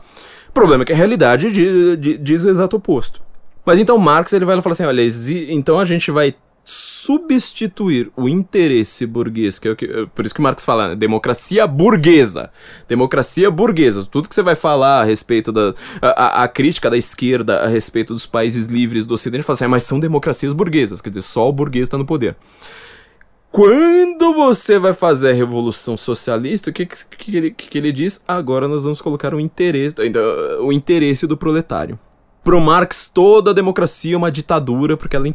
O 0.49 0.51
problema 0.51 0.83
é 0.83 0.85
que 0.85 0.93
a 0.93 0.95
realidade 0.95 1.49
diz 1.97 2.43
o 2.43 2.49
exato 2.49 2.75
oposto. 2.75 3.21
Mas 3.65 3.79
então 3.79 3.97
Marx 3.97 4.31
ele 4.33 4.45
vai 4.45 4.61
falar 4.61 4.73
assim, 4.73 4.85
olha, 4.85 5.01
então 5.49 5.79
a 5.79 5.85
gente 5.85 6.11
vai 6.11 6.35
substituir 6.67 8.11
o 8.17 8.27
interesse 8.27 9.05
burguês, 9.05 9.59
que 9.59 9.67
é 9.67 9.71
o 9.71 9.75
que, 9.75 10.07
por 10.15 10.25
isso 10.25 10.33
que 10.33 10.41
Marx 10.41 10.65
fala, 10.65 10.89
né? 10.89 10.95
democracia 10.95 11.67
burguesa. 11.67 12.49
Democracia 12.87 13.51
burguesa. 13.51 14.03
Tudo 14.03 14.27
que 14.27 14.33
você 14.33 14.41
vai 14.41 14.55
falar 14.55 15.01
a 15.01 15.03
respeito 15.03 15.51
da 15.51 15.75
a, 16.01 16.43
a, 16.43 16.47
crítica 16.47 16.89
da 16.89 16.97
esquerda 16.97 17.59
a 17.59 17.67
respeito 17.67 18.13
dos 18.13 18.25
países 18.25 18.65
livres 18.65 19.05
do 19.05 19.13
ocidente, 19.13 19.43
fala 19.43 19.53
assim, 19.53 19.65
ah, 19.65 19.69
mas 19.69 19.83
são 19.83 19.99
democracias 19.99 20.53
burguesas, 20.53 21.01
quer 21.01 21.09
dizer, 21.09 21.21
só 21.21 21.47
o 21.47 21.53
burguês 21.53 21.83
está 21.83 21.99
no 21.99 22.05
poder. 22.05 22.35
Quando 23.51 24.33
você 24.33 24.79
vai 24.79 24.93
fazer 24.93 25.29
a 25.29 25.33
revolução 25.33 25.95
socialista, 25.95 26.71
o 26.71 26.73
que, 26.73 26.85
que, 26.85 26.95
que, 27.17 27.37
ele, 27.37 27.51
que 27.51 27.77
ele 27.77 27.91
diz? 27.91 28.21
Agora 28.27 28.67
nós 28.67 28.83
vamos 28.83 28.99
colocar 28.99 29.33
o 29.33 29.39
interesse, 29.39 29.95
o 30.59 30.73
interesse 30.73 31.25
do 31.27 31.37
proletário. 31.37 31.97
Pro 32.45 32.61
Marx, 32.61 33.09
toda 33.11 33.49
a 33.49 33.53
democracia 33.55 34.13
é 34.13 34.17
uma 34.17 34.31
ditadura, 34.31 34.95
porque 34.95 35.15
ela 35.15 35.25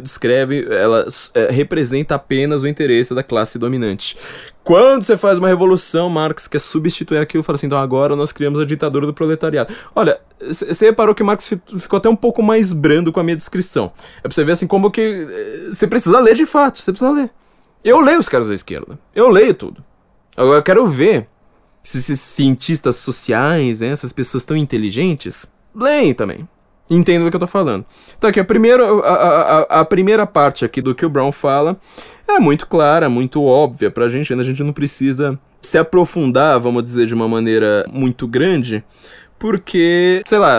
descreve, 0.00 0.64
ela 0.70 1.04
é, 1.34 1.50
representa 1.50 2.14
apenas 2.14 2.62
o 2.62 2.68
interesse 2.68 3.12
da 3.12 3.24
classe 3.24 3.58
dominante. 3.58 4.16
Quando 4.62 5.02
você 5.02 5.16
faz 5.16 5.38
uma 5.38 5.48
revolução, 5.48 6.08
Marx 6.08 6.46
quer 6.46 6.60
substituir 6.60 7.18
aquilo 7.18 7.42
fala 7.42 7.56
assim: 7.56 7.66
então 7.66 7.76
agora 7.76 8.14
nós 8.14 8.30
criamos 8.30 8.60
a 8.60 8.64
ditadura 8.64 9.06
do 9.06 9.12
proletariado. 9.12 9.74
Olha, 9.92 10.20
você 10.40 10.84
reparou 10.84 11.16
que 11.16 11.24
Marx 11.24 11.52
ficou 11.78 11.96
até 11.96 12.08
um 12.08 12.14
pouco 12.14 12.40
mais 12.44 12.72
brando 12.72 13.12
com 13.12 13.18
a 13.18 13.24
minha 13.24 13.36
descrição. 13.36 13.90
É 14.18 14.22
pra 14.22 14.30
você 14.30 14.44
ver 14.44 14.52
assim 14.52 14.68
como 14.68 14.88
que. 14.88 15.00
Eh, 15.00 15.72
você 15.72 15.88
precisa 15.88 16.20
ler 16.20 16.36
de 16.36 16.46
fato, 16.46 16.78
você 16.78 16.92
precisa 16.92 17.10
ler. 17.10 17.28
Eu 17.84 17.98
leio 17.98 18.20
os 18.20 18.28
caras 18.28 18.46
da 18.46 18.54
esquerda. 18.54 18.96
Eu 19.12 19.28
leio 19.30 19.52
tudo. 19.52 19.84
Agora 20.36 20.58
eu 20.58 20.62
quero 20.62 20.86
ver 20.86 21.26
se 21.82 21.98
esses 21.98 22.20
cientistas 22.20 22.94
sociais, 22.94 23.80
né, 23.80 23.88
essas 23.88 24.12
pessoas 24.12 24.44
tão 24.44 24.56
inteligentes, 24.56 25.50
leem 25.76 26.14
também. 26.14 26.48
Entendo 26.88 27.24
do 27.24 27.30
que 27.30 27.36
eu 27.36 27.40
tô 27.40 27.46
falando. 27.46 27.84
Então 28.16 28.30
aqui, 28.30 28.38
a 28.38 28.44
primeira, 28.44 28.84
a, 28.84 29.12
a, 29.12 29.80
a, 29.80 29.84
primeira 29.84 30.24
parte 30.24 30.64
aqui 30.64 30.80
do 30.80 30.94
que 30.94 31.04
o 31.04 31.10
Brown 31.10 31.32
fala 31.32 31.76
é 32.28 32.38
muito 32.38 32.68
clara, 32.68 33.08
muito 33.08 33.42
óbvia 33.42 33.90
pra 33.90 34.06
gente, 34.06 34.32
ainda 34.32 34.42
a 34.42 34.46
gente 34.46 34.62
não 34.62 34.72
precisa 34.72 35.36
se 35.60 35.76
aprofundar, 35.76 36.60
vamos 36.60 36.84
dizer, 36.84 37.06
de 37.06 37.14
uma 37.14 37.26
maneira 37.26 37.84
muito 37.92 38.28
grande, 38.28 38.84
porque, 39.38 40.22
sei 40.26 40.38
lá, 40.38 40.58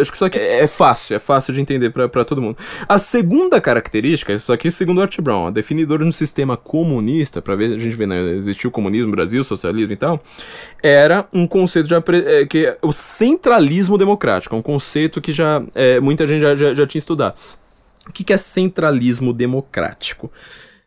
acho 0.00 0.10
que 0.10 0.16
isso 0.16 0.24
aqui 0.24 0.38
é 0.38 0.66
fácil, 0.66 1.16
é 1.16 1.18
fácil 1.18 1.52
de 1.52 1.60
entender 1.60 1.90
para 1.90 2.24
todo 2.24 2.40
mundo. 2.40 2.56
A 2.88 2.96
segunda 2.96 3.60
característica, 3.60 4.32
isso 4.32 4.52
aqui 4.52 4.70
segundo 4.70 5.02
Art 5.02 5.20
Brown, 5.20 5.50
definidor 5.50 5.98
de 5.98 6.04
um 6.04 6.12
sistema 6.12 6.56
comunista, 6.56 7.42
para 7.42 7.56
ver 7.56 7.74
a 7.74 7.78
gente 7.78 7.96
vê, 7.96 8.06
né, 8.06 8.20
existiu 8.30 8.68
o 8.68 8.72
comunismo 8.72 9.06
no 9.06 9.12
Brasil, 9.12 9.42
socialismo 9.42 9.92
e 9.92 9.96
tal, 9.96 10.22
era 10.82 11.26
um 11.34 11.46
conceito 11.46 11.88
de, 11.88 11.94
é, 11.94 12.46
que 12.46 12.66
é 12.66 12.78
o 12.82 12.92
centralismo 12.92 13.98
democrático, 13.98 14.54
é 14.54 14.58
um 14.58 14.62
conceito 14.62 15.20
que 15.20 15.32
já 15.32 15.62
é, 15.74 15.98
muita 15.98 16.26
gente 16.26 16.42
já, 16.42 16.54
já, 16.54 16.74
já 16.74 16.86
tinha 16.86 17.00
estudado. 17.00 17.34
O 18.08 18.12
que, 18.12 18.22
que 18.22 18.32
é 18.32 18.36
centralismo 18.36 19.32
democrático? 19.32 20.30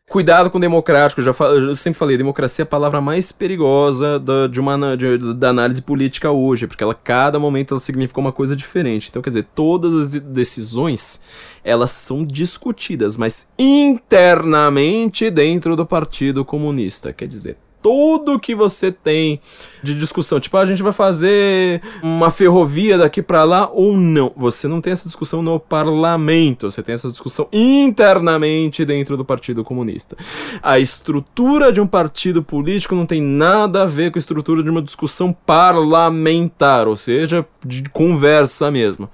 Cuidado 0.10 0.50
com 0.50 0.58
democrático, 0.58 1.22
já 1.22 1.32
eu 1.54 1.76
sempre 1.76 2.00
falei, 2.00 2.16
democracia 2.16 2.64
é 2.64 2.64
a 2.64 2.66
palavra 2.66 3.02
mais 3.02 3.34
perigosa 3.34 4.18
da, 4.18 4.48
de 4.48 4.58
uma, 4.58 4.96
de, 4.96 5.34
da 5.34 5.50
análise 5.50 5.82
política 5.82 6.32
hoje, 6.32 6.66
porque 6.66 6.82
ela, 6.82 6.96
cada 6.96 7.38
momento 7.38 7.74
ela 7.74 7.82
significa 7.82 8.18
uma 8.18 8.32
coisa 8.32 8.56
diferente. 8.56 9.10
Então, 9.10 9.22
quer 9.22 9.32
dizer, 9.32 9.48
todas 9.54 9.94
as 9.94 10.12
decisões, 10.12 11.20
elas 11.62 11.92
são 11.92 12.24
discutidas, 12.24 13.18
mas 13.18 13.50
internamente 13.60 15.30
dentro 15.30 15.76
do 15.76 15.86
Partido 15.86 16.46
Comunista. 16.46 17.12
Quer 17.12 17.28
dizer, 17.28 17.58
tudo 17.88 18.38
que 18.38 18.54
você 18.54 18.92
tem 18.92 19.40
de 19.82 19.96
discussão. 19.96 20.42
Tipo, 20.42 20.58
ah, 20.58 20.62
a 20.62 20.66
gente 20.66 20.84
vai 20.84 20.92
fazer 20.92 21.82
uma 22.04 22.30
ferrovia 22.30 22.98
daqui 22.98 23.22
para 23.22 23.46
lá 23.46 23.70
ou 23.72 23.96
não. 23.96 24.34
Você 24.36 24.68
não 24.68 24.82
tem 24.82 24.92
essa 24.92 25.06
discussão 25.06 25.42
no 25.42 25.58
parlamento, 25.58 26.70
você 26.70 26.84
tem 26.84 26.96
essa 26.96 27.10
discussão 27.10 27.48
internamente 27.54 28.84
dentro 28.84 29.16
do 29.16 29.24
Partido 29.24 29.64
Comunista. 29.64 30.18
A 30.62 30.78
estrutura 30.78 31.72
de 31.72 31.80
um 31.80 31.88
partido 31.88 32.44
político 32.44 32.94
não 32.94 33.06
tem 33.06 33.22
nada 33.22 33.84
a 33.84 33.86
ver 33.86 34.12
com 34.12 34.18
a 34.18 34.20
estrutura 34.20 34.62
de 34.62 34.70
uma 34.70 34.82
discussão 34.82 35.32
parlamentar, 35.32 36.90
ou 36.90 36.98
seja, 36.98 37.46
de 37.66 37.84
conversa 37.84 38.70
mesmo. 38.70 39.10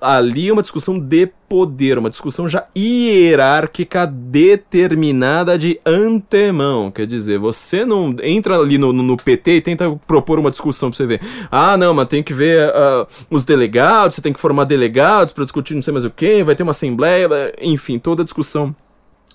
Ali 0.00 0.48
é 0.48 0.52
uma 0.52 0.60
discussão 0.60 0.98
de 0.98 1.26
poder, 1.48 1.96
uma 1.96 2.10
discussão 2.10 2.46
já 2.46 2.66
hierárquica 2.76 4.06
determinada 4.06 5.56
de 5.56 5.80
antemão. 5.86 6.90
Quer 6.90 7.06
dizer, 7.06 7.38
você 7.38 7.86
não 7.86 8.14
entra 8.22 8.56
ali 8.58 8.76
no, 8.76 8.92
no, 8.92 9.02
no 9.02 9.16
PT 9.16 9.56
e 9.56 9.60
tenta 9.60 9.90
propor 10.06 10.38
uma 10.38 10.50
discussão 10.50 10.90
pra 10.90 10.96
você 10.98 11.06
ver. 11.06 11.20
Ah, 11.50 11.78
não, 11.78 11.94
mas 11.94 12.08
tem 12.08 12.22
que 12.22 12.34
ver 12.34 12.68
uh, 12.68 13.06
os 13.30 13.44
delegados, 13.44 14.16
você 14.16 14.22
tem 14.22 14.32
que 14.32 14.40
formar 14.40 14.64
delegados 14.64 15.32
para 15.32 15.44
discutir 15.44 15.74
não 15.74 15.82
sei 15.82 15.92
mais 15.92 16.04
o 16.04 16.10
que, 16.10 16.44
vai 16.44 16.54
ter 16.54 16.62
uma 16.62 16.72
assembleia, 16.72 17.28
enfim, 17.60 17.98
toda 17.98 18.22
a 18.22 18.24
discussão 18.24 18.74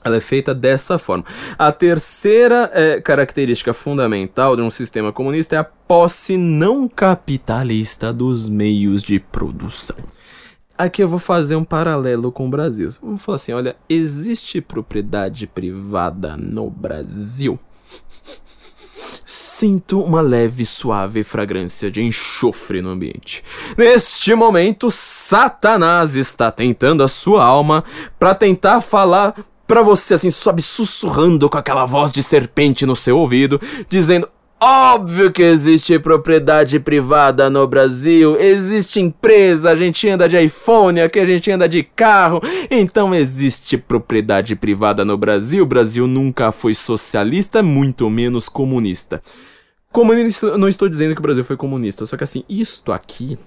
ela 0.06 0.18
é 0.18 0.22
feita 0.22 0.54
dessa 0.54 1.00
forma. 1.00 1.26
A 1.58 1.72
terceira 1.72 2.70
é, 2.74 3.02
característica 3.02 3.74
fundamental 3.74 4.56
de 4.56 4.62
um 4.62 4.70
sistema 4.70 5.12
comunista 5.12 5.56
é 5.56 5.60
a 5.60 5.64
posse 5.64 6.38
não 6.38 6.88
capitalista 6.88 8.14
dos 8.14 8.48
meios 8.48 9.02
de 9.02 9.20
produção. 9.20 9.98
Aqui 10.78 11.02
eu 11.02 11.08
vou 11.08 11.20
fazer 11.20 11.56
um 11.56 11.64
paralelo 11.64 12.32
com 12.32 12.48
o 12.48 12.50
Brasil. 12.50 12.90
Eu 13.02 13.10
vou 13.10 13.18
falar 13.18 13.38
assim: 13.38 13.54
olha, 13.54 13.76
existe 13.88 14.60
propriedade 14.60 15.48
privada 15.48 16.36
no 16.36 16.70
Brasil? 16.70 17.58
Sinto 19.26 20.02
uma 20.02 20.20
leve 20.20 20.66
suave 20.66 21.24
fragrância 21.24 21.90
de 21.90 22.04
enxofre 22.04 22.82
no 22.82 22.90
ambiente. 22.90 23.42
Neste 23.78 24.36
momento, 24.36 24.92
Satanás 24.92 26.16
está 26.18 26.52
tentando 26.52 27.02
a 27.02 27.08
sua 27.08 27.44
alma 27.46 27.82
para 28.20 28.36
tentar 28.36 28.82
falar 28.82 29.34
para 29.66 29.82
você 29.82 30.14
assim, 30.14 30.30
sobe 30.30 30.62
sussurrando 30.62 31.50
com 31.50 31.58
aquela 31.58 31.86
voz 31.86 32.12
de 32.12 32.22
serpente 32.22 32.86
no 32.86 32.96
seu 32.96 33.18
ouvido, 33.18 33.60
dizendo: 33.88 34.28
Óbvio 34.68 35.32
que 35.32 35.44
existe 35.44 36.00
propriedade 36.00 36.80
privada 36.80 37.52
no 37.52 37.68
Brasil, 37.68 38.36
existe 38.40 39.00
empresa, 39.00 39.70
a 39.70 39.76
gente 39.76 40.10
anda 40.10 40.28
de 40.28 40.44
iPhone, 40.44 41.02
aqui 41.02 41.20
a 41.20 41.26
gente 41.26 41.52
anda 41.52 41.70
de 41.70 41.84
carro, 41.84 42.42
então 42.72 43.14
existe 43.14 43.78
propriedade 43.78 44.56
privada 44.56 45.06
no 45.06 45.20
Brasil. 45.20 45.62
O 45.62 45.68
Brasil 45.68 46.08
nunca 46.08 46.52
foi 46.52 46.74
socialista, 46.74 47.62
muito 47.62 48.10
menos 48.10 48.50
comunista. 48.50 49.22
Comunista, 49.92 50.58
não 50.58 50.68
estou 50.68 50.90
dizendo 50.90 51.14
que 51.14 51.20
o 51.20 51.22
Brasil 51.22 51.44
foi 51.44 51.56
comunista, 51.56 52.04
só 52.04 52.18
que 52.18 52.24
assim, 52.24 52.44
isto 52.50 52.92
aqui, 52.92 53.38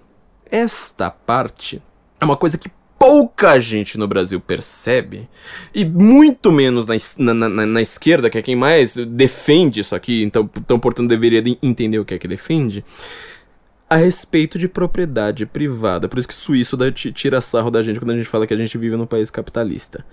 esta 0.49 1.11
parte, 1.11 1.83
é 2.21 2.25
uma 2.25 2.37
coisa 2.37 2.57
que 2.57 2.71
pouca 2.99 3.59
gente 3.61 3.97
no 3.97 4.09
Brasil 4.09 4.41
percebe, 4.41 5.29
e 5.75 5.85
muito 5.85 6.51
menos 6.51 6.87
na, 6.87 6.97
na, 7.19 7.49
na, 7.49 7.67
na, 7.67 7.81
esquerda, 7.81 8.29
que 8.29 8.37
é 8.37 8.43
quem 8.43 8.57
mais 8.57 8.97
defende 8.97 9.81
isso 9.81 9.95
aqui, 9.95 10.23
então, 10.23 10.51
então 10.57 10.81
portanto 10.81 11.09
deveria 11.09 11.43
entender 11.63 11.99
o 11.99 12.05
que 12.05 12.15
é 12.15 12.19
que 12.19 12.27
defende, 12.27 12.85
a 13.89 13.97
respeito 13.97 14.59
de 14.59 14.69
propriedade 14.69 15.47
privada. 15.47 16.09
Por 16.09 16.19
isso 16.19 16.29
que 16.29 16.35
suíço 16.35 16.77
dá, 16.77 16.91
tira 16.91 17.41
sarro 17.41 17.71
da 17.71 17.81
gente 17.81 17.99
quando 17.99 18.11
a 18.11 18.17
gente 18.17 18.29
fala 18.29 18.47
que 18.47 18.53
a 18.53 18.57
gente 18.57 18.77
vive 18.77 18.97
num 18.97 19.07
país 19.07 19.31
capitalista. 19.31 20.05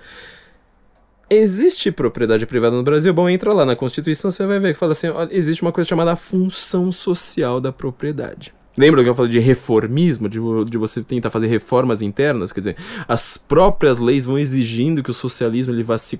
Existe 1.30 1.92
propriedade 1.92 2.46
privada 2.46 2.76
no 2.76 2.84
Brasil? 2.84 3.12
Bom, 3.14 3.28
entra 3.28 3.52
lá 3.52 3.66
na 3.66 3.76
Constituição, 3.76 4.30
você 4.30 4.46
vai 4.46 4.60
ver 4.60 4.74
que 4.74 4.80
fala 4.80 4.92
assim: 4.92 5.08
existe 5.32 5.64
uma 5.64 5.72
coisa 5.72 5.90
chamada 5.90 6.16
função 6.16 6.92
social 6.92 7.60
da 7.60 7.74
propriedade. 7.74 8.54
Lembra 8.78 9.04
que 9.04 9.10
eu 9.10 9.16
falei 9.16 9.32
de 9.32 9.40
reformismo, 9.40 10.28
de, 10.28 10.40
de 10.70 10.78
você 10.78 11.04
tentar 11.04 11.30
fazer 11.30 11.48
reformas 11.48 12.02
internas? 12.02 12.52
Quer 12.52 12.60
dizer, 12.60 12.78
as 13.08 13.38
próprias 13.38 14.00
leis 14.00 14.26
vão 14.26 14.38
exigindo 14.38 15.02
que 15.02 15.12
o 15.12 15.14
socialismo 15.14 15.74
ele 15.74 15.84
vá 15.84 15.98
se, 15.98 16.20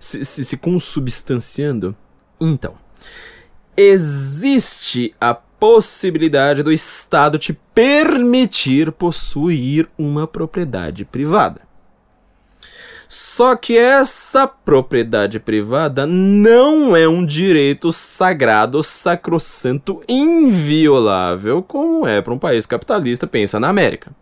se, 0.00 0.24
se, 0.24 0.44
se 0.44 0.56
consubstanciando. 0.56 1.94
Então, 2.40 2.74
existe 3.76 5.14
a 5.20 5.34
possibilidade 5.34 6.62
do 6.62 6.72
Estado 6.72 7.38
te 7.38 7.52
permitir 7.74 8.90
possuir 8.92 9.88
uma 9.96 10.26
propriedade 10.26 11.04
privada. 11.04 11.67
Só 13.08 13.56
que 13.56 13.74
essa 13.74 14.46
propriedade 14.46 15.40
privada 15.40 16.06
não 16.06 16.94
é 16.94 17.08
um 17.08 17.24
direito 17.24 17.90
sagrado, 17.90 18.82
sacrossanto, 18.82 20.02
inviolável, 20.06 21.62
como 21.62 22.06
é 22.06 22.20
para 22.20 22.34
um 22.34 22.38
país 22.38 22.66
capitalista, 22.66 23.26
pensa 23.26 23.58
na 23.58 23.70
América. 23.70 24.12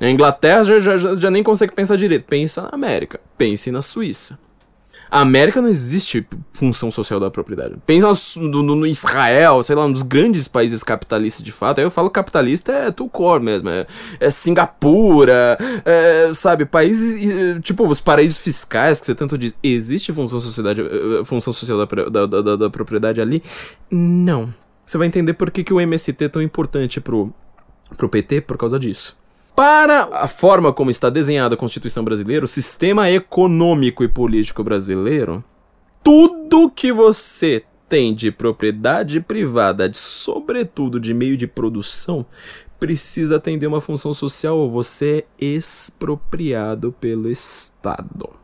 A 0.00 0.08
Inglaterra 0.08 0.62
já, 0.62 0.96
já, 0.96 1.14
já 1.16 1.30
nem 1.30 1.42
consegue 1.42 1.74
pensar 1.74 1.96
direito, 1.96 2.24
pensa 2.24 2.62
na 2.62 2.68
América, 2.68 3.20
pense 3.36 3.70
na 3.72 3.82
Suíça. 3.82 4.38
A 5.10 5.20
América 5.20 5.60
não 5.60 5.68
existe 5.68 6.26
função 6.52 6.90
social 6.90 7.18
da 7.18 7.30
propriedade. 7.30 7.74
Pensa 7.84 8.40
no, 8.40 8.62
no, 8.62 8.76
no, 8.76 8.86
Israel, 8.86 9.62
sei 9.62 9.74
lá, 9.74 9.84
um 9.84 9.92
dos 9.92 10.02
grandes 10.02 10.46
países 10.46 10.82
capitalistas 10.82 11.42
de 11.42 11.50
fato. 11.50 11.78
Aí 11.78 11.84
eu 11.84 11.90
falo 11.90 12.08
capitalista 12.08 12.72
é 12.72 12.90
Tucor 12.90 13.40
mesmo, 13.40 13.68
é, 13.68 13.86
é 14.20 14.30
Singapura, 14.30 15.58
é, 15.84 16.32
sabe, 16.34 16.64
países, 16.64 17.20
tipo, 17.62 17.86
os 17.86 18.00
paraísos 18.00 18.38
fiscais 18.38 19.00
que 19.00 19.06
você 19.06 19.14
tanto 19.14 19.36
diz. 19.36 19.56
Existe 19.62 20.12
função, 20.12 20.40
sociedade, 20.40 20.80
eh, 20.80 21.24
função 21.24 21.52
social 21.52 21.84
da, 21.84 22.04
da, 22.08 22.26
da, 22.42 22.56
da 22.56 22.70
propriedade 22.70 23.20
ali? 23.20 23.42
Não. 23.90 24.52
Você 24.86 24.96
vai 24.96 25.06
entender 25.06 25.34
por 25.34 25.50
que, 25.50 25.62
que 25.62 25.72
o 25.72 25.80
MST 25.80 26.24
é 26.24 26.28
tão 26.28 26.42
importante 26.42 27.00
pro, 27.00 27.32
pro 27.96 28.08
PT 28.08 28.42
por 28.42 28.56
causa 28.56 28.78
disso. 28.78 29.19
Para 29.60 30.08
a 30.12 30.26
forma 30.26 30.72
como 30.72 30.90
está 30.90 31.10
desenhada 31.10 31.54
a 31.54 31.58
Constituição 31.58 32.02
brasileira, 32.02 32.46
o 32.46 32.48
sistema 32.48 33.10
econômico 33.10 34.02
e 34.02 34.08
político 34.08 34.64
brasileiro, 34.64 35.44
tudo 36.02 36.70
que 36.70 36.90
você 36.90 37.62
tem 37.86 38.14
de 38.14 38.32
propriedade 38.32 39.20
privada, 39.20 39.86
de, 39.86 39.98
sobretudo 39.98 40.98
de 40.98 41.12
meio 41.12 41.36
de 41.36 41.46
produção, 41.46 42.24
precisa 42.78 43.36
atender 43.36 43.66
uma 43.66 43.82
função 43.82 44.14
social 44.14 44.56
ou 44.56 44.70
você 44.70 45.26
é 45.38 45.44
expropriado 45.44 46.90
pelo 46.98 47.28
Estado. 47.30 48.39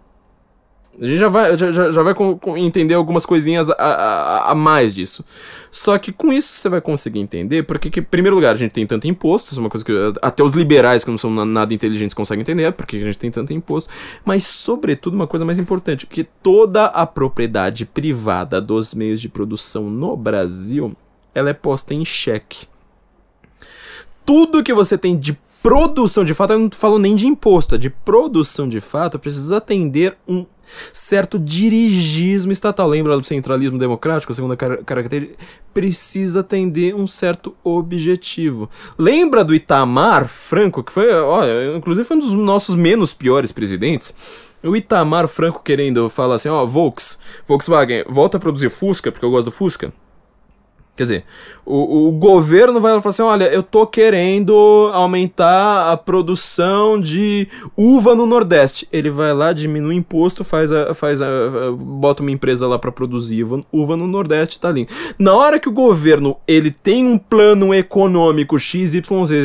A 1.01 1.07
gente 1.07 1.19
já 1.19 1.29
vai, 1.29 1.59
já, 1.59 1.71
já 1.91 2.03
vai 2.03 2.15
com, 2.15 2.39
com 2.39 2.57
entender 2.57 2.95
algumas 2.95 3.27
coisinhas 3.27 3.69
a, 3.69 3.75
a, 3.75 4.53
a, 4.53 4.55
mais 4.55 4.95
disso. 4.95 5.25
Só 5.71 5.99
que 5.99 6.11
com 6.11 6.33
isso 6.33 6.49
você 6.49 6.69
vai 6.69 6.81
conseguir 6.81 7.21
entender 7.21 7.65
porque, 7.65 7.91
que, 7.91 8.01
em 8.01 8.03
primeiro 8.03 8.35
lugar, 8.35 8.53
a 8.53 8.59
gente 8.59 8.73
tem 8.73 8.87
tanto 8.87 9.07
imposto, 9.07 9.51
isso 9.51 9.61
é 9.61 9.63
uma 9.63 9.69
coisa 9.69 9.85
que 9.85 9.93
até 10.23 10.43
os 10.43 10.53
liberais, 10.53 11.05
que 11.05 11.11
não 11.11 11.19
são 11.19 11.31
nada 11.45 11.75
inteligentes, 11.75 12.15
conseguem 12.15 12.43
entender, 12.43 12.73
porque 12.73 12.97
a 12.97 13.01
gente 13.01 13.19
tem 13.19 13.31
tanto 13.31 13.53
imposto. 13.53 13.93
Mas, 14.25 14.47
sobretudo, 14.47 15.15
uma 15.15 15.27
coisa 15.27 15.45
mais 15.45 15.59
importante, 15.59 16.07
que 16.07 16.25
toda 16.25 16.87
a 16.87 17.05
propriedade 17.05 17.85
privada 17.85 18.61
dos 18.61 18.95
meios 18.95 19.21
de 19.21 19.29
produção 19.29 19.91
no 19.91 20.17
Brasil, 20.17 20.97
ela 21.35 21.51
é 21.51 21.55
posta 21.55 21.93
em 21.93 22.05
xeque. 22.05 22.67
Tudo 24.25 24.65
que 24.65 24.73
você 24.73 24.97
tem 24.97 25.17
de 25.17 25.39
produção 25.63 26.25
de 26.25 26.33
fato, 26.33 26.53
eu 26.53 26.59
não 26.61 26.71
falo 26.71 26.99
nem 26.99 27.17
de 27.17 27.27
imposto, 27.27 27.77
de 27.77 27.91
produção 27.91 28.69
de 28.69 28.81
fato, 28.81 29.19
precisa 29.19 29.57
atender 29.57 30.17
um 30.27 30.47
certo 30.93 31.39
dirigismo 31.39 32.53
estatal. 32.53 32.89
Lembra 32.89 33.17
do 33.17 33.25
centralismo 33.25 33.79
democrático, 33.79 34.33
a 34.33 34.35
segunda 34.35 34.57
car 34.57 34.79
característica? 34.85 35.39
Precisa 35.73 36.41
atender 36.41 36.95
um 36.95 37.07
certo 37.07 37.55
objetivo. 37.63 38.69
Lembra 38.99 39.45
do 39.45 39.55
Itamar 39.55 40.27
Franco, 40.27 40.83
que 40.83 40.93
foi, 40.93 41.13
olha, 41.13 41.77
inclusive 41.77 42.07
foi 42.07 42.17
um 42.17 42.21
dos 42.21 42.33
nossos 42.33 42.75
menos 42.75 43.13
piores 43.13 43.53
presidentes? 43.53 44.15
O 44.63 44.75
Itamar 44.75 45.29
Franco 45.29 45.63
querendo 45.63 46.09
falar 46.09 46.37
assim, 46.37 46.49
ó, 46.49 46.65
Volks, 46.65 47.19
Volkswagen, 47.47 48.05
volta 48.09 48.37
a 48.37 48.41
produzir 48.41 48.71
Fusca, 48.71 49.13
porque 49.13 49.25
eu 49.25 49.31
gosto 49.31 49.47
do 49.47 49.53
Fusca. 49.53 49.93
Quer 50.97 51.03
dizer, 51.03 51.25
o, 51.65 52.09
o 52.09 52.13
governo 52.13 52.81
vai 52.81 52.93
falar 53.03 53.11
assim: 53.11 53.23
olha, 53.23 53.45
eu 53.45 53.63
tô 53.63 53.87
querendo 53.87 54.91
aumentar 54.95 55.93
a 55.93 55.97
produção 55.97 56.99
de 56.99 57.47
uva 57.77 58.15
no 58.15 58.25
Nordeste. 58.25 58.89
Ele 58.91 59.11
vai 59.11 59.35
lá, 59.35 59.53
diminui 59.53 59.95
o 59.95 59.99
imposto, 59.99 60.43
faz 60.43 60.73
a, 60.73 60.95
faz 60.95 61.21
a, 61.21 61.27
bota 61.79 62.23
uma 62.23 62.31
empresa 62.31 62.67
lá 62.67 62.79
para 62.79 62.91
produzir 62.91 63.45
uva, 63.45 63.61
uva 63.71 63.95
no 63.95 64.07
Nordeste, 64.07 64.59
tá 64.59 64.71
lindo. 64.71 64.91
Na 65.19 65.35
hora 65.35 65.61
que 65.61 65.69
o 65.69 65.73
governo 65.73 66.39
ele 66.49 66.71
tem 66.71 67.07
um 67.07 67.19
plano 67.19 67.75
econômico 67.75 68.59
XYZ, 68.59 69.03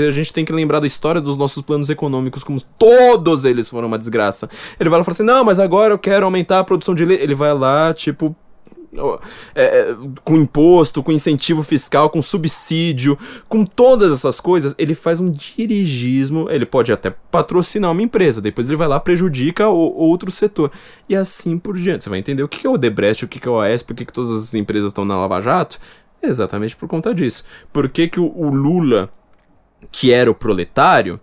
a 0.08 0.12
gente 0.12 0.32
tem 0.32 0.46
que 0.46 0.54
lembrar 0.54 0.80
da 0.80 0.88
história 0.88 1.20
dos 1.20 1.36
nossos 1.36 1.62
planos 1.62 1.90
econômicos, 1.90 2.46
como 2.46 2.62
todos 2.80 3.44
eles 3.44 3.68
foram 3.68 3.90
uma 3.90 4.00
desgraça. 4.00 4.50
Ele 4.80 4.90
vai 4.90 5.00
lá 5.00 5.02
e 5.02 5.06
fala 5.06 5.14
assim: 5.14 5.24
não, 5.24 5.44
mas 5.44 5.60
agora 5.60 5.94
eu 5.94 6.00
quero 6.00 6.24
aumentar 6.24 6.60
a 6.60 6.64
produção 6.64 6.96
de 6.96 7.04
leite. 7.04 7.22
Ele 7.22 7.36
vai 7.36 7.54
lá, 7.54 7.94
tipo, 7.94 8.34
é, 9.56 9.64
é, 9.64 9.98
com 10.24 10.36
imposto, 10.36 11.02
com 11.02 11.12
incentivo 11.12 11.64
fiscal, 11.64 12.10
com 12.10 12.22
subsídio, 12.22 13.18
com 13.48 13.66
todas 13.66 14.12
essas 14.12 14.40
coisas, 14.40 14.76
ele 14.78 14.94
faz 14.94 15.20
um 15.20 15.30
dirigismo. 15.30 16.50
Ele 16.50 16.66
pode 16.66 16.92
até 16.92 17.10
patrocinar 17.10 17.92
uma 17.92 18.02
empresa, 18.02 18.42
depois 18.42 18.68
ele 18.68 18.76
vai 18.76 18.88
lá 18.88 19.00
prejudica 19.00 19.70
o, 19.70 19.78
outro 19.78 20.30
setor. 20.30 20.72
E 21.08 21.16
assim 21.16 21.58
por 21.58 21.78
diante. 21.78 22.04
Você 22.04 22.10
vai 22.10 22.20
entender 22.20 22.44
o 22.44 22.50
que 22.50 22.68
é 22.68 22.70
o 22.70 22.78
Debrecht, 22.78 23.26
o 23.26 23.28
que 23.28 23.48
é 23.48 23.52
o 23.52 23.60
AESP, 23.60 23.92
o 23.92 23.96
que, 23.96 24.06
que 24.06 24.14
todas 24.14 24.32
as 24.32 24.54
empresas 24.54 24.92
estão 24.92 25.06
na 25.06 25.18
Lava 25.18 25.40
Jato. 25.40 25.80
Exatamente 26.22 26.76
por 26.76 26.88
conta 26.88 27.16
disso. 27.16 27.44
Por 27.72 27.90
que, 27.90 28.08
que 28.08 28.20
o, 28.20 28.26
o 28.26 28.50
Lula, 28.50 29.10
que 29.90 30.12
era 30.12 30.30
o 30.30 30.36
proletário, 30.36 31.20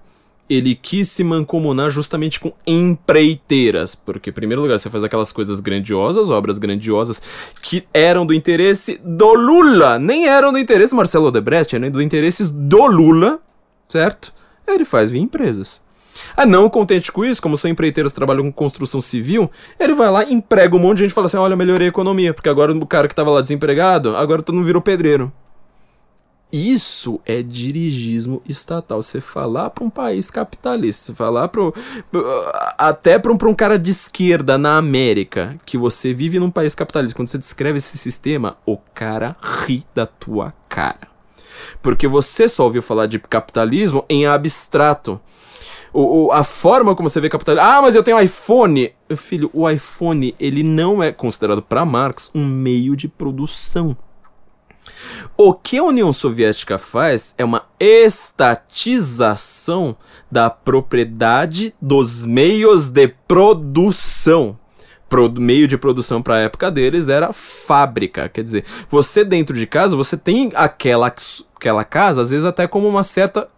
ele 0.48 0.74
quis 0.74 1.08
se 1.10 1.22
mancomunar 1.22 1.90
justamente 1.90 2.40
com 2.40 2.52
empreiteiras, 2.66 3.94
porque, 3.94 4.30
em 4.30 4.32
primeiro 4.32 4.62
lugar, 4.62 4.78
você 4.78 4.88
faz 4.88 5.04
aquelas 5.04 5.30
coisas 5.30 5.60
grandiosas, 5.60 6.30
obras 6.30 6.58
grandiosas, 6.58 7.20
que 7.62 7.84
eram 7.92 8.24
do 8.24 8.32
interesse 8.32 9.00
do 9.04 9.34
Lula, 9.34 9.98
nem 9.98 10.26
eram 10.26 10.52
do 10.52 10.58
interesse 10.58 10.94
Marcelo 10.94 11.26
Odebrecht, 11.26 11.76
eram 11.76 11.90
do 11.90 12.00
interesse 12.00 12.52
do 12.52 12.86
Lula, 12.86 13.40
certo? 13.88 14.32
Ele 14.66 14.84
faz 14.84 15.10
via 15.10 15.20
empresas. 15.20 15.82
Ah, 16.36 16.46
não 16.46 16.68
contente 16.68 17.12
com 17.12 17.24
isso, 17.24 17.40
como 17.40 17.56
são 17.56 17.70
empreiteiros 17.70 18.12
trabalham 18.12 18.44
com 18.44 18.52
construção 18.52 19.00
civil, 19.00 19.50
ele 19.78 19.94
vai 19.94 20.10
lá, 20.10 20.24
emprega 20.24 20.74
um 20.74 20.78
monte 20.78 20.98
de 20.98 21.02
gente 21.04 21.10
e 21.10 21.14
fala 21.14 21.26
assim: 21.26 21.36
olha, 21.36 21.56
melhorei 21.56 21.86
a 21.86 21.90
economia, 21.90 22.34
porque 22.34 22.48
agora 22.48 22.72
o 22.72 22.86
cara 22.86 23.08
que 23.08 23.14
tava 23.14 23.30
lá 23.30 23.40
desempregado, 23.40 24.16
agora 24.16 24.42
todo 24.42 24.56
mundo 24.56 24.66
virou 24.66 24.82
pedreiro. 24.82 25.32
Isso 26.50 27.20
é 27.26 27.42
dirigismo 27.42 28.42
estatal. 28.48 29.02
Você 29.02 29.20
falar 29.20 29.68
para 29.70 29.84
um 29.84 29.90
país 29.90 30.30
capitalista, 30.30 31.14
falar 31.14 31.48
para 31.48 31.62
até 32.78 33.18
para 33.18 33.32
um, 33.32 33.38
um 33.50 33.54
cara 33.54 33.78
de 33.78 33.90
esquerda 33.90 34.56
na 34.56 34.78
América 34.78 35.58
que 35.66 35.76
você 35.76 36.14
vive 36.14 36.38
num 36.38 36.50
país 36.50 36.74
capitalista, 36.74 37.14
quando 37.14 37.28
você 37.28 37.38
descreve 37.38 37.78
esse 37.78 37.98
sistema, 37.98 38.56
o 38.64 38.78
cara 38.94 39.36
ri 39.42 39.84
da 39.94 40.06
tua 40.06 40.54
cara. 40.68 41.08
Porque 41.82 42.08
você 42.08 42.48
só 42.48 42.64
ouviu 42.64 42.82
falar 42.82 43.06
de 43.06 43.18
capitalismo 43.18 44.04
em 44.08 44.26
abstrato. 44.26 45.20
O, 45.92 46.26
o, 46.26 46.32
a 46.32 46.44
forma 46.44 46.94
como 46.94 47.08
você 47.08 47.20
vê 47.20 47.28
capitalismo. 47.28 47.66
Ah, 47.66 47.82
mas 47.82 47.94
eu 47.94 48.02
tenho 48.02 48.20
iPhone. 48.20 48.92
Filho, 49.16 49.50
o 49.52 49.68
iPhone 49.68 50.34
ele 50.38 50.62
não 50.62 51.02
é 51.02 51.12
considerado 51.12 51.62
para 51.62 51.84
Marx 51.84 52.30
um 52.34 52.46
meio 52.46 52.96
de 52.96 53.08
produção. 53.08 53.96
O 55.36 55.52
que 55.54 55.78
a 55.78 55.82
União 55.82 56.12
Soviética 56.12 56.78
faz 56.78 57.34
é 57.38 57.44
uma 57.44 57.66
estatização 57.78 59.16
da 60.30 60.50
propriedade 60.50 61.74
dos 61.80 62.26
meios 62.26 62.90
de 62.90 63.08
produção. 63.08 64.58
Pro, 65.08 65.32
meio 65.32 65.66
de 65.66 65.78
produção 65.78 66.20
para 66.20 66.34
a 66.34 66.40
época 66.40 66.70
deles 66.70 67.08
era 67.08 67.32
fábrica, 67.32 68.28
quer 68.28 68.44
dizer, 68.44 68.66
você 68.88 69.24
dentro 69.24 69.56
de 69.56 69.66
casa, 69.66 69.96
você 69.96 70.18
tem 70.18 70.52
aquela 70.54 71.10
aquela 71.58 71.84
casa, 71.84 72.22
às 72.22 72.30
vezes 72.30 72.46
até 72.46 72.68
como 72.68 72.86
uma 72.86 73.02
certa, 73.02 73.48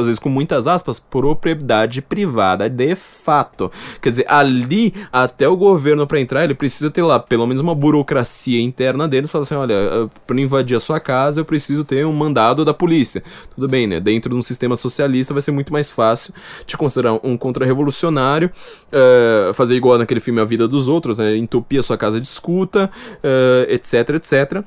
às 0.00 0.06
vezes 0.06 0.18
com 0.18 0.30
muitas 0.30 0.66
aspas, 0.66 0.98
propriedade 0.98 2.00
privada 2.00 2.68
de 2.70 2.94
fato. 2.96 3.70
Quer 4.00 4.08
dizer, 4.08 4.26
ali 4.26 4.94
até 5.12 5.46
o 5.46 5.56
governo 5.56 6.06
para 6.06 6.18
entrar, 6.18 6.42
ele 6.42 6.54
precisa 6.54 6.90
ter 6.90 7.02
lá 7.02 7.20
pelo 7.20 7.46
menos 7.46 7.60
uma 7.60 7.74
burocracia 7.74 8.60
interna 8.60 9.06
deles, 9.06 9.30
falar 9.30 9.42
assim, 9.42 9.54
olha, 9.54 10.10
para 10.26 10.40
invadir 10.40 10.74
a 10.74 10.80
sua 10.80 10.98
casa, 10.98 11.40
eu 11.40 11.44
preciso 11.44 11.84
ter 11.84 12.06
um 12.06 12.12
mandado 12.12 12.64
da 12.64 12.72
polícia. 12.72 13.22
Tudo 13.54 13.68
bem, 13.68 13.86
né? 13.86 14.00
Dentro 14.00 14.30
de 14.30 14.36
um 14.36 14.42
sistema 14.42 14.74
socialista 14.74 15.34
vai 15.34 15.42
ser 15.42 15.52
muito 15.52 15.72
mais 15.72 15.90
fácil 15.90 16.32
te 16.64 16.76
considerar 16.76 17.20
um 17.22 17.36
contra-revolucionário, 17.36 18.50
uh, 18.88 19.52
fazer 19.52 19.76
igual 19.76 19.98
naquele 19.98 20.20
filme 20.20 20.40
A 20.40 20.44
Vida 20.44 20.66
dos 20.66 20.88
Outros, 20.88 21.18
né? 21.18 21.36
Entupir 21.36 21.78
a 21.78 21.82
sua 21.82 21.98
casa 21.98 22.18
de 22.18 22.26
escuta, 22.26 22.90
uh, 23.18 23.70
etc, 23.70 24.10
etc 24.10 24.64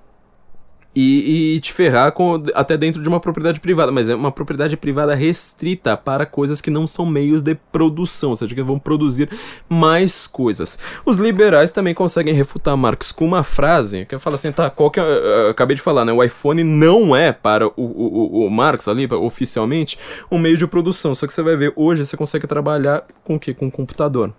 e, 1.00 1.56
e, 1.56 1.60
te 1.60 1.72
ferrar 1.72 2.12
com, 2.12 2.43
até 2.56 2.76
dentro 2.76 3.04
de 3.04 3.08
uma 3.08 3.20
propriedade 3.20 3.60
privada, 3.60 3.91
mas 3.91 4.10
é 4.10 4.16
uma 4.16 4.32
propriedade 4.32 4.76
privada 4.76 5.14
restrita 5.14 5.95
para 5.95 6.26
coisas 6.26 6.60
que 6.60 6.72
não 6.72 6.88
são 6.88 7.06
meios 7.06 7.43
de 7.43 7.54
produção, 7.54 8.32
ou 8.32 8.36
seja, 8.36 8.56
que 8.56 8.64
vão 8.64 8.80
produzir 8.80 9.30
mais 9.70 10.26
coisas. 10.26 10.76
Os 11.06 11.18
liberais 11.18 11.70
também 11.70 11.93
conseguem 11.93 12.34
refutar 12.34 12.76
Marx 12.76 13.12
com 13.12 13.26
uma 13.26 13.43
frase 13.43 14.08
que 14.08 14.18
fala 14.18 14.38
assim, 14.38 14.52
tá, 14.52 14.72
qual 14.72 14.89
que 14.89 15.00
é, 15.00 15.04
eu 15.04 15.50
acabei 15.52 15.76
de 15.76 15.84
falar, 15.84 16.04
né, 16.04 16.12
o 16.12 16.24
iPhone 16.24 16.64
não 16.64 17.16
é 17.16 17.32
para 17.32 17.68
o, 17.68 17.74
o, 17.78 18.48
o 18.48 18.50
Marx 18.50 18.88
ali, 18.88 19.08
oficialmente, 19.14 20.00
um 20.32 20.39
meio 20.39 20.58
de 20.58 20.66
produção, 20.66 21.14
só 21.14 21.28
que 21.28 21.34
você 21.34 21.43
vai 21.43 21.56
ver, 21.56 21.72
hoje 21.76 22.04
você 22.04 22.18
consegue 22.18 22.48
trabalhar 22.48 23.06
com 23.24 23.36
o 23.36 23.39
que? 23.39 23.54
Com 23.54 23.68
um 23.68 23.72
computador. 23.72 24.34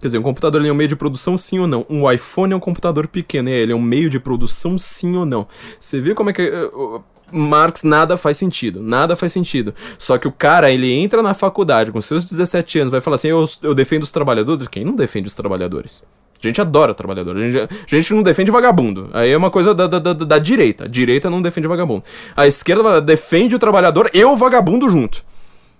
Quer 0.00 0.08
dizer, 0.08 0.18
um 0.18 0.22
computador 0.22 0.64
é 0.64 0.70
um 0.70 0.74
meio 0.74 0.88
de 0.88 0.96
produção 0.96 1.36
sim 1.36 1.58
ou 1.58 1.66
não? 1.66 1.84
Um 1.90 2.10
iPhone 2.10 2.52
é 2.52 2.56
um 2.56 2.60
computador 2.60 3.08
pequeno, 3.08 3.48
ele 3.48 3.72
é 3.72 3.74
um 3.74 3.82
meio 3.82 4.08
de 4.08 4.20
produção 4.20 4.78
sim 4.78 5.16
ou 5.16 5.26
não? 5.26 5.46
Você 5.78 6.00
vê 6.00 6.14
como 6.14 6.30
é 6.30 6.32
que. 6.32 6.42
Uh, 6.42 7.02
Marx 7.30 7.82
nada 7.82 8.16
faz 8.16 8.38
sentido, 8.38 8.80
nada 8.80 9.14
faz 9.14 9.32
sentido. 9.32 9.74
Só 9.98 10.16
que 10.16 10.26
o 10.26 10.32
cara, 10.32 10.70
ele 10.70 10.90
entra 10.90 11.22
na 11.22 11.34
faculdade 11.34 11.92
com 11.92 12.00
seus 12.00 12.24
17 12.24 12.78
anos, 12.78 12.90
vai 12.90 13.00
falar 13.00 13.16
assim: 13.16 13.28
eu, 13.28 13.44
eu 13.62 13.74
defendo 13.74 14.02
os 14.02 14.12
trabalhadores. 14.12 14.68
Quem 14.68 14.84
não 14.84 14.94
defende 14.94 15.28
os 15.28 15.34
trabalhadores? 15.34 16.06
A 16.42 16.46
gente 16.46 16.60
adora 16.60 16.94
trabalhador. 16.94 17.36
A 17.36 17.40
gente, 17.40 17.56
a 17.58 17.96
gente 17.96 18.14
não 18.14 18.22
defende 18.22 18.50
vagabundo. 18.50 19.10
Aí 19.12 19.30
é 19.30 19.36
uma 19.36 19.50
coisa 19.50 19.74
da, 19.74 19.88
da, 19.88 19.98
da, 19.98 20.12
da 20.12 20.38
direita. 20.38 20.84
A 20.84 20.88
direita 20.88 21.28
não 21.28 21.42
defende 21.42 21.66
vagabundo. 21.66 22.04
A 22.36 22.46
esquerda 22.46 23.00
defende 23.00 23.56
o 23.56 23.58
trabalhador 23.58 24.08
e 24.14 24.24
o 24.24 24.36
vagabundo 24.36 24.88
junto. 24.88 25.24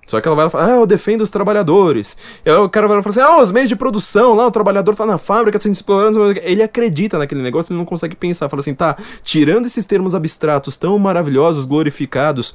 Só 0.08 0.20
que 0.20 0.26
ela 0.26 0.34
vai 0.34 0.50
falar, 0.50 0.66
ah, 0.66 0.76
eu 0.76 0.86
defendo 0.86 1.20
os 1.20 1.30
trabalhadores. 1.30 2.16
E 2.44 2.50
aí 2.50 2.56
o 2.56 2.68
cara 2.68 2.88
vai 2.88 3.00
falar 3.02 3.10
assim, 3.10 3.20
ah, 3.20 3.40
os 3.40 3.52
meios 3.52 3.68
de 3.68 3.76
produção, 3.76 4.34
lá 4.34 4.46
o 4.46 4.50
trabalhador 4.50 4.96
tá 4.96 5.06
na 5.06 5.18
fábrica 5.18 5.60
sendo 5.60 5.74
explorado. 5.74 6.32
Ele 6.42 6.62
acredita 6.62 7.18
naquele 7.18 7.42
negócio, 7.42 7.72
ele 7.72 7.78
não 7.78 7.84
consegue 7.84 8.16
pensar. 8.16 8.48
Fala 8.48 8.60
assim, 8.60 8.74
tá, 8.74 8.96
tirando 9.22 9.66
esses 9.66 9.84
termos 9.84 10.14
abstratos 10.14 10.78
tão 10.78 10.98
maravilhosos, 10.98 11.66
glorificados, 11.66 12.54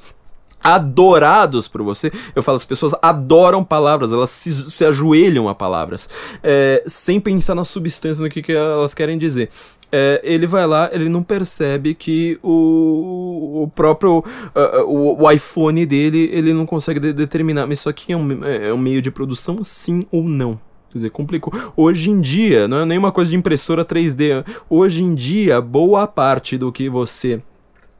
adorados 0.64 1.68
por 1.68 1.82
você. 1.82 2.10
Eu 2.34 2.42
falo, 2.42 2.56
as 2.56 2.64
pessoas 2.64 2.94
adoram 3.00 3.62
palavras, 3.62 4.12
elas 4.12 4.30
se, 4.30 4.52
se 4.52 4.84
ajoelham 4.84 5.48
a 5.48 5.54
palavras, 5.54 6.10
é, 6.42 6.82
sem 6.86 7.20
pensar 7.20 7.54
na 7.54 7.64
substância, 7.64 8.22
no 8.22 8.28
que, 8.28 8.42
que 8.42 8.52
elas 8.52 8.94
querem 8.94 9.16
dizer 9.16 9.50
é, 9.96 10.20
ele 10.24 10.44
vai 10.44 10.66
lá, 10.66 10.90
ele 10.92 11.08
não 11.08 11.22
percebe 11.22 11.94
que 11.94 12.36
o, 12.42 13.62
o 13.62 13.70
próprio 13.76 14.18
uh, 14.18 14.82
o, 14.88 15.22
o, 15.22 15.30
iPhone 15.30 15.86
dele, 15.86 16.28
ele 16.32 16.52
não 16.52 16.66
consegue 16.66 16.98
de, 16.98 17.12
determinar, 17.12 17.64
mas 17.64 17.78
isso 17.78 17.88
aqui 17.88 18.12
é 18.12 18.16
um, 18.16 18.44
é 18.44 18.74
um 18.74 18.78
meio 18.78 19.00
de 19.00 19.12
produção 19.12 19.62
sim 19.62 20.04
ou 20.10 20.24
não. 20.24 20.58
Quer 20.90 20.98
dizer, 20.98 21.10
complicou. 21.10 21.52
Hoje 21.76 22.10
em 22.10 22.20
dia, 22.20 22.66
não 22.66 22.80
é 22.80 22.84
nenhuma 22.84 23.12
coisa 23.12 23.30
de 23.30 23.36
impressora 23.36 23.84
3D. 23.84 24.44
Hoje 24.68 25.04
em 25.04 25.14
dia, 25.14 25.60
boa 25.60 26.08
parte 26.08 26.58
do 26.58 26.72
que 26.72 26.88
você 26.88 27.40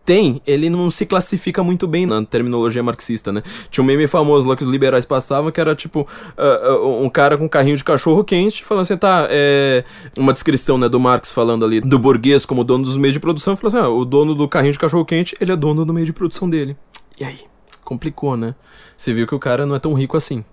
tem, 0.05 0.41
ele 0.47 0.69
não 0.69 0.91
se 0.91 1.07
classifica 1.07 1.63
muito 1.63 1.87
bem 1.87 2.07
na 2.07 2.25
terminologia 2.25 2.83
marxista, 2.83 3.33
né? 3.33 3.43
Tinha 3.71 3.83
um 3.83 3.87
meme 3.87 4.07
famoso 4.07 4.47
lá 4.47 4.57
que 4.57 4.63
os 4.63 4.71
liberais 4.71 5.05
passavam, 5.05 5.51
que 5.51 5.61
era 5.61 5.75
tipo 5.75 6.01
uh, 6.03 7.03
um 7.03 7.09
cara 7.09 7.37
com 7.39 7.45
um 7.45 7.49
carrinho 7.49 7.77
de 7.77 7.85
cachorro 7.85 8.23
quente, 8.23 8.65
falando 8.65 8.83
assim, 8.83 8.97
tá, 8.97 9.27
é. 9.31 9.85
Uma 10.17 10.33
descrição, 10.33 10.77
né, 10.79 10.89
do 10.89 11.01
Marx 11.01 11.33
falando 11.33 11.65
ali 11.65 11.81
do 11.81 11.99
burguês 11.99 12.45
como 12.45 12.65
dono 12.65 12.85
dos 12.85 12.97
meios 12.97 13.15
de 13.15 13.21
produção, 13.21 13.57
falando 13.57 13.77
assim, 13.77 13.87
ah, 13.87 13.89
o 13.89 14.05
dono 14.05 14.35
do 14.35 14.49
carrinho 14.49 14.73
de 14.73 14.79
cachorro 14.79 15.05
quente, 15.05 15.35
ele 15.41 15.53
é 15.53 15.57
dono 15.57 15.85
do 15.85 15.93
meio 15.93 16.07
de 16.07 16.13
produção 16.13 16.49
dele. 16.49 16.77
E 17.19 17.25
aí? 17.25 17.41
Complicou, 17.83 18.37
né? 18.37 18.55
Você 18.97 19.13
viu 19.13 19.27
que 19.27 19.35
o 19.35 19.39
cara 19.39 19.67
não 19.67 19.75
é 19.75 19.79
tão 19.79 19.93
rico 19.95 20.17
assim. 20.17 20.45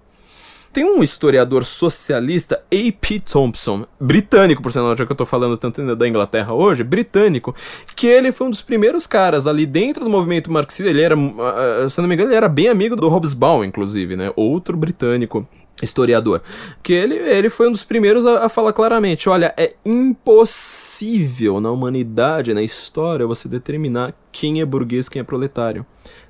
Tem 0.73 0.85
um 0.85 1.03
historiador 1.03 1.65
socialista, 1.65 2.63
A.P. 2.71 3.19
Thompson, 3.19 3.85
britânico, 3.99 4.61
por 4.61 4.71
sinal, 4.71 4.95
já 4.95 5.05
que 5.05 5.11
eu 5.11 5.15
tô 5.15 5.25
falando 5.25 5.57
tanto 5.57 5.95
da 5.97 6.07
Inglaterra 6.07 6.53
hoje, 6.53 6.81
britânico, 6.81 7.53
que 7.93 8.07
ele 8.07 8.31
foi 8.31 8.47
um 8.47 8.49
dos 8.49 8.61
primeiros 8.61 9.05
caras 9.05 9.45
ali 9.47 9.65
dentro 9.65 10.05
do 10.05 10.09
movimento 10.09 10.49
marxista, 10.49 10.89
ele 10.89 11.01
era, 11.01 11.13
ah, 11.15 11.83
ah, 11.83 11.89
se 11.89 11.99
não 11.99 12.07
me 12.07 12.15
engano, 12.15 12.29
ele 12.29 12.37
era 12.37 12.47
bem 12.47 12.69
amigo 12.69 12.95
do 12.95 13.09
Hobsbawm, 13.09 13.65
inclusive, 13.65 14.15
né? 14.15 14.31
Outro 14.33 14.77
britânico 14.77 15.45
historiador, 15.83 16.41
que 16.81 16.93
ele, 16.93 17.15
ele 17.15 17.49
foi 17.49 17.67
um 17.67 17.71
dos 17.71 17.83
primeiros 17.83 18.25
a, 18.25 18.45
a, 18.45 18.49
falar 18.49 18.71
claramente, 18.71 19.27
olha, 19.27 19.53
é 19.57 19.73
impossível 19.83 21.59
na 21.59 21.69
humanidade, 21.69 22.53
na 22.53 22.61
história, 22.61 23.27
você 23.27 23.49
determinar 23.49 24.13
quem 24.31 24.61
é 24.61 24.65
burguês, 24.65 25.09
quem 25.09 25.19
é 25.19 25.23
proletário. 25.23 25.85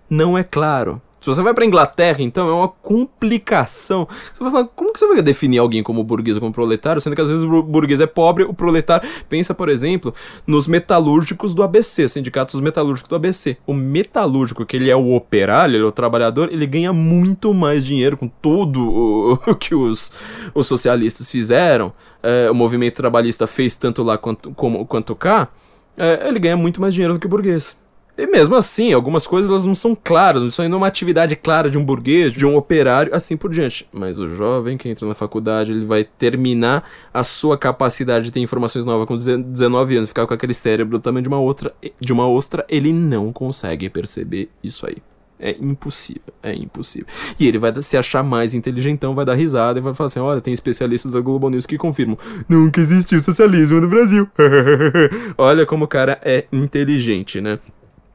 Não 0.10 0.36
é 0.38 0.44
claro. 0.44 1.00
Se 1.22 1.28
você 1.28 1.44
vai 1.44 1.54
pra 1.54 1.64
Inglaterra, 1.64 2.18
então, 2.24 2.50
é 2.50 2.52
uma 2.52 2.68
complicação. 2.68 4.08
Você 4.34 4.44
vai 4.44 4.52
falar, 4.52 4.68
como 4.76 4.92
que 4.92 5.00
você 5.00 5.08
vai 5.08 5.22
definir 5.22 5.60
alguém 5.60 5.84
como 5.84 6.04
burguês 6.04 6.36
ou 6.36 6.42
como 6.42 6.52
proletário, 6.52 7.00
sendo 7.00 7.16
que 7.16 7.22
às 7.22 7.28
vezes 7.28 7.44
o 7.44 7.62
burguês 7.62 8.02
é 8.02 8.08
pobre, 8.08 8.44
o 8.44 8.56
proletário. 8.56 9.08
Pensa, 9.30 9.54
por 9.54 9.70
exemplo, 9.70 10.12
nos 10.48 10.68
metalúrgicos 10.68 11.54
do 11.54 11.62
ABC, 11.62 12.08
sindicatos 12.08 12.60
metalúrgicos 12.60 13.08
do 13.08 13.16
ABC. 13.16 13.56
O 13.68 13.74
metalúrgico, 13.74 14.66
que 14.66 14.76
ele 14.76 14.90
é 14.90 14.96
o 14.96 15.14
operário, 15.14 15.76
ele 15.76 15.84
é 15.84 15.88
o 15.88 15.92
trabalhador, 15.92 16.52
ele 16.52 16.66
ganha 16.66 16.92
muito 16.92 17.54
mais 17.54 17.86
dinheiro 17.86 18.18
com 18.18 18.28
tudo 18.28 19.38
o, 19.46 19.56
que 19.56 19.76
os, 19.76 20.12
os 20.56 20.66
socialistas 20.66 21.30
fizeram. 21.30 21.94
É, 22.24 22.50
o 22.50 22.56
movimento 22.56 22.96
trabalhista 22.96 23.46
fez 23.46 23.76
tanto 23.76 24.02
lá 24.02 24.18
quanto, 24.18 24.52
como, 24.56 24.88
quanto 24.88 25.16
cá. 25.16 25.50
É, 25.96 26.28
ele 26.28 26.40
ganha 26.40 26.58
muito 26.58 26.82
mais 26.82 26.96
dinheiro 26.96 27.14
do 27.14 27.20
que 27.20 27.28
o 27.28 27.30
burguês. 27.30 27.78
E 28.18 28.28
mesmo 28.28 28.56
assim, 28.56 28.94
algumas 28.94 29.26
coisas 29.26 29.50
elas 29.50 29.66
não 29.66 29.74
são 29.74 29.96
claras, 29.96 30.44
isso 30.44 30.62
ainda 30.62 30.76
é 30.76 30.78
uma 30.78 30.88
atividade 30.88 31.36
clara 31.36 31.70
de 31.70 31.78
um 31.78 31.84
burguês, 31.84 32.32
de 32.32 32.46
um 32.46 32.56
operário, 32.56 33.16
assim 33.16 33.38
por 33.38 33.52
diante. 33.52 33.88
Mas 33.92 34.20
o 34.20 34.28
jovem 34.28 34.78
que 34.78 34.90
entra 34.90 35.08
na 35.08 35.14
faculdade, 35.14 35.72
ele 35.72 35.86
vai 35.86 36.04
terminar 36.04 36.88
a 37.14 37.24
sua 37.24 37.58
capacidade 37.58 38.26
de 38.26 38.32
ter 38.32 38.40
informações 38.40 38.86
novas 38.86 39.08
com 39.08 39.18
19 39.18 39.96
anos, 39.96 40.10
ficar 40.10 40.28
com 40.28 40.34
aquele 40.34 40.54
cérebro 40.54 41.00
também 41.00 41.24
de 41.24 41.30
uma 41.30 41.40
outra, 41.40 41.74
de 42.00 42.14
uma 42.14 42.28
ostra, 42.28 42.66
ele 42.70 42.92
não 42.92 43.32
consegue 43.32 43.90
perceber 43.90 44.50
isso 44.64 44.86
aí. 44.86 44.98
É 45.44 45.56
impossível, 45.60 46.34
é 46.44 46.54
impossível. 46.54 47.08
E 47.40 47.48
ele 47.48 47.58
vai 47.58 47.74
se 47.82 47.98
achar 47.98 48.22
mais 48.22 48.54
inteligentão, 48.54 49.16
vai 49.16 49.26
dar 49.26 49.34
risada 49.34 49.80
e 49.80 49.82
vai 49.82 49.92
falar 49.92 50.06
assim: 50.06 50.20
olha, 50.20 50.40
tem 50.40 50.54
especialistas 50.54 51.14
da 51.14 51.20
Globo 51.20 51.50
News 51.50 51.66
que 51.66 51.80
confirmam: 51.80 52.16
nunca 52.48 52.80
existiu 52.80 53.20
socialismo 53.20 53.82
no 53.82 53.88
Brasil. 53.88 54.30
olha 55.40 55.66
como 55.66 55.86
o 55.86 55.88
cara 55.88 56.20
é 56.24 56.46
inteligente, 56.52 57.42
né? 57.42 57.58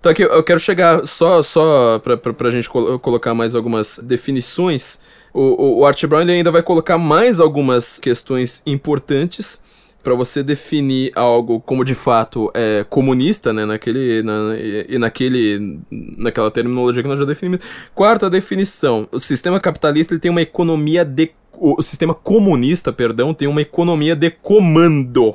Então 0.01 0.13
aqui 0.13 0.23
eu 0.23 0.43
quero 0.43 0.61
chegar 0.61 1.07
só, 1.07 1.43
só 1.43 1.99
pra, 1.99 2.17
pra, 2.17 2.33
pra 2.33 2.51
gente 2.51 2.69
col 2.69 2.99
colocar 2.99 3.35
mais 3.35 3.55
algumas 3.55 3.99
definições. 4.03 4.99
O, 5.33 5.41
o, 5.41 5.79
o 5.81 5.87
Art 5.87 6.05
Brown 6.07 6.21
ainda 6.21 6.51
vai 6.51 6.63
colocar 6.63 6.97
mais 6.97 7.41
algumas 7.41 7.99
questões 7.99 8.63
importantes 8.65 9.61
para 10.07 10.15
você 10.15 10.41
definir 10.41 11.11
algo 11.17 11.59
como 11.59 11.85
de 11.85 11.93
fato 11.93 12.49
é 12.55 12.87
comunista, 12.89 13.53
né, 13.53 13.67
naquele 13.67 14.23
na, 14.23 14.55
e 14.57 14.97
naquele 14.99 15.81
naquela 15.91 16.49
terminologia 16.49 17.03
que 17.03 17.09
nós 17.09 17.19
já 17.19 17.25
definimos. 17.25 17.65
Quarta 17.93 18.31
definição, 18.31 19.09
o 19.11 19.19
sistema 19.19 19.59
capitalista 19.59 20.15
ele 20.15 20.21
tem 20.21 20.31
uma 20.31 20.43
economia 20.43 21.05
de 21.05 21.33
o 21.59 21.83
sistema 21.83 22.15
comunista, 22.15 22.93
perdão, 22.93 23.35
tem 23.35 23.49
uma 23.49 23.63
economia 23.63 24.15
de 24.15 24.31
comando 24.31 25.35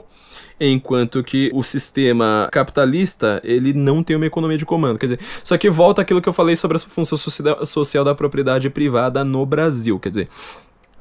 enquanto 0.61 1.23
que 1.23 1.49
o 1.53 1.63
sistema 1.63 2.47
capitalista, 2.51 3.41
ele 3.43 3.73
não 3.73 4.03
tem 4.03 4.15
uma 4.15 4.27
economia 4.27 4.57
de 4.57 4.65
comando. 4.65 4.99
Quer 4.99 5.07
dizer, 5.07 5.19
só 5.43 5.57
que 5.57 5.69
volta 5.69 6.03
aquilo 6.03 6.21
que 6.21 6.29
eu 6.29 6.33
falei 6.33 6.55
sobre 6.55 6.77
a 6.77 6.79
função 6.79 7.17
social 7.65 8.03
da 8.03 8.13
propriedade 8.13 8.69
privada 8.69 9.23
no 9.23 9.43
Brasil. 9.43 9.99
Quer 9.99 10.09
dizer, 10.09 10.29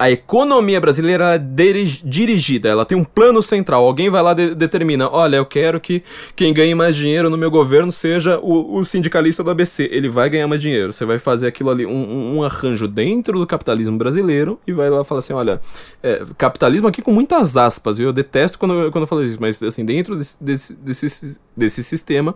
a 0.01 0.11
economia 0.11 0.80
brasileira 0.80 1.34
é 1.34 1.38
dirigida, 1.38 2.70
ela 2.70 2.86
tem 2.86 2.96
um 2.96 3.05
plano 3.05 3.42
central. 3.42 3.84
Alguém 3.84 4.09
vai 4.09 4.22
lá 4.22 4.32
e 4.32 4.55
determina: 4.55 5.11
olha, 5.11 5.36
eu 5.36 5.44
quero 5.44 5.78
que 5.78 6.03
quem 6.34 6.55
ganhe 6.55 6.74
mais 6.74 6.96
dinheiro 6.96 7.28
no 7.28 7.36
meu 7.36 7.51
governo 7.51 7.92
seja 7.92 8.40
o, 8.40 8.78
o 8.78 8.82
sindicalista 8.82 9.44
do 9.44 9.51
ABC. 9.51 9.90
Ele 9.92 10.09
vai 10.09 10.30
ganhar 10.30 10.48
mais 10.48 10.59
dinheiro. 10.59 10.90
Você 10.90 11.05
vai 11.05 11.18
fazer 11.18 11.48
aquilo 11.48 11.68
ali, 11.68 11.84
um, 11.84 12.36
um 12.38 12.42
arranjo 12.42 12.88
dentro 12.88 13.38
do 13.38 13.46
capitalismo 13.46 13.98
brasileiro 13.98 14.59
e 14.66 14.72
vai 14.72 14.88
lá 14.88 15.05
falar 15.05 15.18
assim: 15.18 15.34
olha, 15.34 15.61
é, 16.03 16.24
capitalismo 16.38 16.88
aqui 16.88 17.03
com 17.03 17.12
muitas 17.12 17.59
aspas, 17.59 17.98
viu? 17.98 18.07
Eu 18.07 18.12
detesto 18.14 18.59
quando, 18.59 18.90
quando 18.90 19.03
eu 19.03 19.07
falo 19.07 19.22
isso, 19.22 19.36
mas 19.38 19.62
assim, 19.62 19.84
dentro 19.84 20.16
desse, 20.16 20.42
desse, 20.42 20.74
desse, 20.76 21.40
desse 21.55 21.82
sistema, 21.82 22.34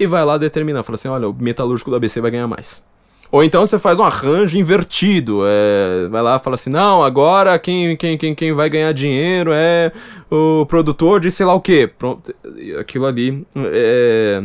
e 0.00 0.04
vai 0.04 0.24
lá 0.24 0.36
determinar: 0.36 0.82
fala 0.82 0.96
assim, 0.96 1.06
olha, 1.06 1.28
o 1.28 1.32
metalúrgico 1.32 1.90
do 1.90 1.96
ABC 1.96 2.20
vai 2.20 2.32
ganhar 2.32 2.48
mais. 2.48 2.82
Ou 3.30 3.44
então 3.44 3.64
você 3.64 3.78
faz 3.78 3.98
um 3.98 4.04
arranjo 4.04 4.56
invertido. 4.56 5.42
É, 5.46 6.08
vai 6.08 6.22
lá 6.22 6.38
fala 6.38 6.54
assim: 6.54 6.70
não, 6.70 7.02
agora 7.02 7.58
quem, 7.58 7.96
quem, 7.96 8.16
quem, 8.16 8.34
quem 8.34 8.52
vai 8.52 8.70
ganhar 8.70 8.92
dinheiro 8.92 9.50
é 9.52 9.92
o 10.30 10.64
produtor 10.66 11.20
de 11.20 11.30
sei 11.30 11.44
lá 11.44 11.54
o 11.54 11.60
que. 11.60 11.86
Pronto, 11.86 12.34
aquilo 12.78 13.06
ali 13.06 13.46
é, 13.56 14.42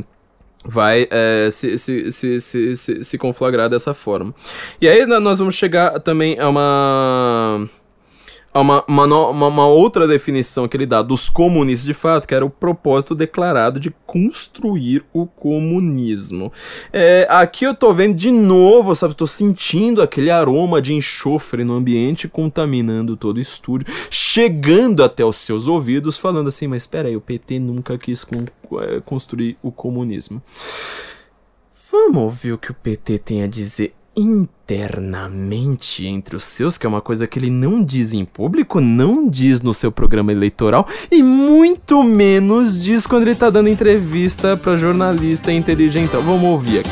vai 0.65 1.07
é, 1.09 1.49
se, 1.49 1.77
se, 1.77 2.11
se, 2.11 2.39
se, 2.41 2.75
se, 2.75 3.03
se 3.03 3.17
conflagrar 3.17 3.69
dessa 3.69 3.93
forma. 3.93 4.33
E 4.81 4.87
aí 4.87 5.05
nós 5.05 5.39
vamos 5.39 5.55
chegar 5.55 5.99
também 5.99 6.39
a 6.39 6.49
uma 6.49 7.67
uma, 8.59 8.83
uma, 8.87 9.05
uma, 9.29 9.47
uma, 9.47 9.67
outra 9.67 10.07
definição 10.07 10.67
que 10.67 10.77
ele 10.77 10.85
dá 10.85 11.01
dos 11.01 11.29
comunistas 11.29 11.85
de 11.85 11.93
fato, 11.93 12.27
que 12.27 12.35
era 12.35 12.45
o 12.45 12.49
propósito 12.49 13.15
declarado 13.15 13.79
de 13.79 13.91
construir 14.05 15.03
o 15.11 15.25
comunismo. 15.25 16.51
É, 16.91 17.27
aqui 17.29 17.65
eu 17.65 17.73
tô 17.73 17.93
vendo 17.93 18.13
de 18.13 18.31
novo, 18.31 18.93
sabe? 18.93 19.15
Tô 19.15 19.25
sentindo 19.25 20.01
aquele 20.01 20.29
aroma 20.29 20.81
de 20.81 20.93
enxofre 20.93 21.63
no 21.63 21.73
ambiente 21.73 22.27
contaminando 22.27 23.17
todo 23.17 23.37
o 23.37 23.41
estúdio, 23.41 23.87
chegando 24.09 25.03
até 25.03 25.25
os 25.25 25.37
seus 25.37 25.67
ouvidos, 25.67 26.17
falando 26.17 26.49
assim: 26.49 26.67
mas 26.67 26.83
espera 26.83 27.07
aí, 27.07 27.15
o 27.15 27.21
PT 27.21 27.59
nunca 27.59 27.97
quis 27.97 28.23
con 28.23 28.45
é, 28.81 29.01
construir 29.01 29.57
o 29.61 29.71
comunismo. 29.71 30.41
Vamos 31.91 32.23
ouvir 32.23 32.53
o 32.53 32.57
que 32.57 32.71
o 32.71 32.73
PT 32.73 33.19
tem 33.19 33.43
a 33.43 33.47
dizer 33.47 33.93
internamente 34.15 36.05
entre 36.05 36.35
os 36.35 36.43
seus, 36.43 36.77
que 36.77 36.85
é 36.85 36.89
uma 36.89 37.01
coisa 37.01 37.27
que 37.27 37.39
ele 37.39 37.49
não 37.49 37.83
diz 37.83 38.13
em 38.13 38.23
público, 38.25 38.79
não 38.79 39.27
diz 39.27 39.61
no 39.61 39.73
seu 39.73 39.91
programa 39.91 40.31
eleitoral 40.31 40.87
e 41.11 41.23
muito 41.23 42.03
menos 42.03 42.81
diz 42.81 43.07
quando 43.07 43.23
ele 43.23 43.35
tá 43.35 43.49
dando 43.49 43.69
entrevista 43.69 44.55
para 44.55 44.77
jornalista 44.77 45.51
inteligente. 45.51 46.05
Então, 46.05 46.21
vamos 46.21 46.43
ouvir 46.43 46.79
aqui. 46.79 46.89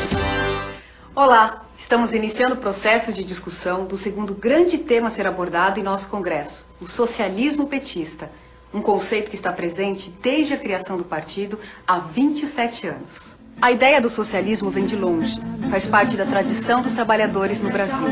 Olá, 1.14 1.64
estamos 1.76 2.14
iniciando 2.14 2.54
o 2.54 2.58
processo 2.58 3.12
de 3.12 3.22
discussão 3.22 3.84
do 3.84 3.96
segundo 3.98 4.34
grande 4.34 4.78
tema 4.78 5.08
a 5.08 5.10
ser 5.10 5.26
abordado 5.26 5.78
em 5.78 5.82
nosso 5.82 6.08
congresso, 6.08 6.66
o 6.80 6.88
socialismo 6.88 7.66
petista, 7.66 8.30
um 8.72 8.80
conceito 8.80 9.28
que 9.28 9.36
está 9.36 9.52
presente 9.52 10.12
desde 10.22 10.54
a 10.54 10.58
criação 10.58 10.96
do 10.96 11.04
partido 11.04 11.58
há 11.86 11.98
27 11.98 12.88
anos. 12.88 13.41
A 13.62 13.70
ideia 13.70 14.00
do 14.00 14.10
socialismo 14.10 14.70
vem 14.70 14.86
de 14.86 14.96
longe, 14.96 15.40
faz 15.70 15.86
parte 15.86 16.16
da 16.16 16.26
tradição 16.26 16.82
dos 16.82 16.94
trabalhadores 16.94 17.62
no 17.62 17.70
Brasil. 17.70 18.08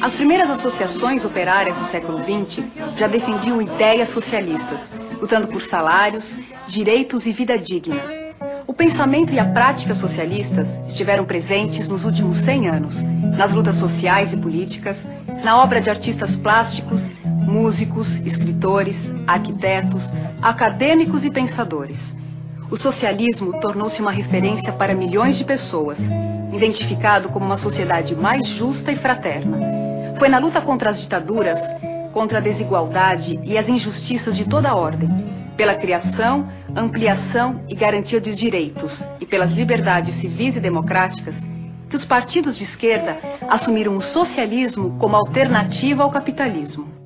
As 0.00 0.14
primeiras 0.14 0.48
associações 0.48 1.24
operárias 1.24 1.74
do 1.74 1.82
século 1.82 2.18
XX 2.18 2.64
já 2.96 3.08
defendiam 3.08 3.60
ideias 3.60 4.10
socialistas, 4.10 4.92
lutando 5.20 5.48
por 5.48 5.60
salários, 5.60 6.36
direitos 6.68 7.26
e 7.26 7.32
vida 7.32 7.58
digna. 7.58 8.00
O 8.68 8.72
pensamento 8.72 9.34
e 9.34 9.40
a 9.40 9.44
prática 9.44 9.92
socialistas 9.92 10.78
estiveram 10.86 11.24
presentes 11.24 11.88
nos 11.88 12.04
últimos 12.04 12.38
100 12.38 12.68
anos, 12.68 13.02
nas 13.36 13.52
lutas 13.52 13.74
sociais 13.74 14.32
e 14.32 14.36
políticas, 14.36 15.08
na 15.42 15.60
obra 15.60 15.80
de 15.80 15.90
artistas 15.90 16.36
plásticos, 16.36 17.10
músicos, 17.24 18.18
escritores, 18.18 19.12
arquitetos, 19.26 20.12
acadêmicos 20.40 21.24
e 21.24 21.30
pensadores. 21.32 22.14
O 22.70 22.76
socialismo 22.76 23.58
tornou-se 23.60 23.98
uma 24.02 24.10
referência 24.10 24.70
para 24.74 24.94
milhões 24.94 25.38
de 25.38 25.44
pessoas, 25.44 26.10
identificado 26.52 27.30
como 27.30 27.46
uma 27.46 27.56
sociedade 27.56 28.14
mais 28.14 28.46
justa 28.46 28.92
e 28.92 28.96
fraterna. 28.96 29.58
Foi 30.18 30.28
na 30.28 30.38
luta 30.38 30.60
contra 30.60 30.90
as 30.90 31.00
ditaduras, 31.00 31.62
contra 32.12 32.38
a 32.38 32.42
desigualdade 32.42 33.40
e 33.42 33.56
as 33.56 33.70
injustiças 33.70 34.36
de 34.36 34.44
toda 34.44 34.74
ordem, 34.74 35.08
pela 35.56 35.76
criação, 35.76 36.46
ampliação 36.76 37.62
e 37.68 37.74
garantia 37.74 38.20
de 38.20 38.34
direitos 38.34 39.08
e 39.18 39.24
pelas 39.24 39.52
liberdades 39.54 40.16
civis 40.16 40.56
e 40.56 40.60
democráticas, 40.60 41.48
que 41.88 41.96
os 41.96 42.04
partidos 42.04 42.54
de 42.58 42.64
esquerda 42.64 43.18
assumiram 43.48 43.96
o 43.96 44.02
socialismo 44.02 44.94
como 44.98 45.16
alternativa 45.16 46.02
ao 46.02 46.10
capitalismo. 46.10 46.97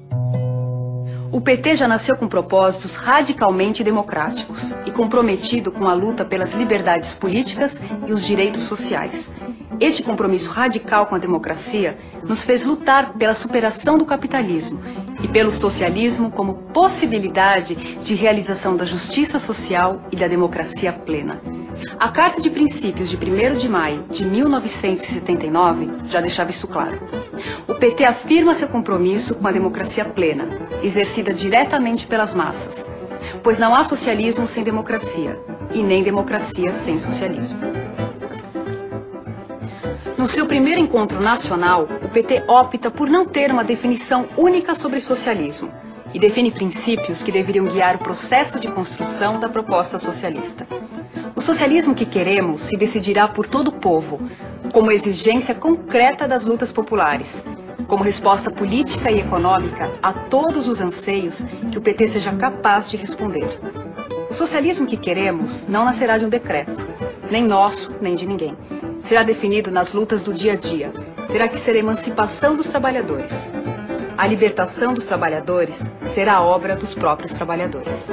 O 1.33 1.41
PT 1.41 1.77
já 1.77 1.89
nasceu 1.89 2.15
com 2.15 2.29
propósitos 2.29 2.95
radicalmente 2.95 3.83
democráticos 3.83 4.75
e 4.85 4.91
comprometido 4.91 5.73
com 5.73 5.89
a 5.89 5.95
luta 5.95 6.27
pelas 6.27 6.53
liberdades 6.53 7.15
políticas 7.15 7.81
e 8.07 8.13
os 8.13 8.23
direitos 8.23 8.65
sociais. 8.65 9.33
Este 9.81 10.03
compromisso 10.03 10.51
radical 10.51 11.07
com 11.07 11.15
a 11.15 11.19
democracia 11.19 11.97
nos 12.23 12.45
fez 12.45 12.65
lutar 12.65 13.15
pela 13.15 13.35
superação 13.35 13.99
do 13.99 14.05
capitalismo 14.05 14.81
e 15.23 15.29
pelo 15.29 15.53
socialismo 15.53 16.31
como 16.31 16.55
possibilidade 16.73 17.75
de 17.75 18.15
realização 18.15 18.77
da 18.77 18.85
justiça 18.85 19.39
social 19.39 20.01
e 20.11 20.17
da 20.17 20.29
democracia 20.29 20.93
plena. 20.93 21.41
A 21.99 22.11
Carta 22.11 22.41
de 22.41 22.51
Princípios 22.51 23.09
de 23.11 23.17
1 23.17 23.57
de 23.57 23.69
maio 23.69 24.05
de 24.11 24.25
1979 24.25 25.91
já 26.09 26.21
deixava 26.21 26.51
isso 26.51 26.69
claro. 26.69 27.01
O 27.67 27.75
PT 27.75 28.05
afirma 28.05 28.55
seu 28.55 28.69
compromisso 28.69 29.35
com 29.37 29.47
a 29.47 29.53
democracia 29.53 30.05
plena, 30.05 30.47
exercida 30.83 31.33
diretamente 31.33 32.07
pelas 32.07 32.35
massas, 32.35 32.89
pois 33.43 33.59
não 33.59 33.75
há 33.75 33.83
socialismo 33.83 34.47
sem 34.47 34.63
democracia 34.63 35.39
e 35.73 35.83
nem 35.83 36.03
democracia 36.03 36.73
sem 36.73 36.99
socialismo. 36.99 37.59
No 40.23 40.29
seu 40.29 40.47
primeiro 40.47 40.79
encontro 40.79 41.21
nacional, 41.21 41.89
o 42.01 42.09
PT 42.09 42.45
opta 42.47 42.93
por 42.93 43.11
não 43.11 43.27
ter 43.27 43.51
uma 43.51 43.65
definição 43.65 44.29
única 44.37 44.73
sobre 44.73 45.01
socialismo 45.01 45.69
e 46.15 46.19
define 46.21 46.53
princípios 46.53 47.25
que 47.25 47.33
deveriam 47.33 47.65
guiar 47.65 47.97
o 47.97 47.99
processo 47.99 48.61
de 48.61 48.69
construção 48.69 49.41
da 49.41 49.49
proposta 49.49 49.99
socialista. 49.99 50.65
O 51.35 51.41
socialismo 51.41 51.93
que 51.93 52.07
queremos 52.07 52.61
se 52.61 52.77
decidirá 52.77 53.27
por 53.27 53.49
todo 53.49 53.67
o 53.67 53.73
povo, 53.73 54.21
como 54.73 54.93
exigência 54.93 55.57
concreta 55.57 56.29
das 56.29 56.45
lutas 56.45 56.71
populares, 56.71 57.43
como 57.89 58.05
resposta 58.05 58.49
política 58.49 59.11
e 59.11 59.19
econômica 59.19 59.91
a 60.01 60.13
todos 60.13 60.69
os 60.69 60.81
anseios 60.81 61.45
que 61.73 61.79
o 61.79 61.83
PT 61.83 62.07
seja 62.07 62.33
capaz 62.37 62.89
de 62.89 62.97
responder. 62.97 63.59
O 64.33 64.35
socialismo 64.35 64.87
que 64.87 64.97
queremos 64.97 65.67
não 65.69 65.85
nascerá 65.85 66.17
de 66.17 66.25
um 66.25 66.29
decreto, 66.31 66.89
nem 67.31 67.45
nosso, 67.45 67.95
nem 68.01 68.17
de 68.17 68.27
ninguém. 68.27 68.57
Será 68.99 69.23
definido 69.23 69.71
nas 69.71 69.93
lutas 69.93 70.23
do 70.23 70.33
dia 70.33 70.55
a 70.55 70.57
dia. 70.57 70.91
Terá 71.31 71.47
que 71.47 71.59
ser 71.59 71.77
a 71.77 71.79
emancipação 71.79 72.57
dos 72.57 72.67
trabalhadores. 72.69 73.53
A 74.17 74.27
libertação 74.27 74.95
dos 74.95 75.05
trabalhadores 75.05 75.93
será 76.03 76.41
obra 76.41 76.75
dos 76.75 76.95
próprios 76.95 77.35
trabalhadores. 77.35 78.11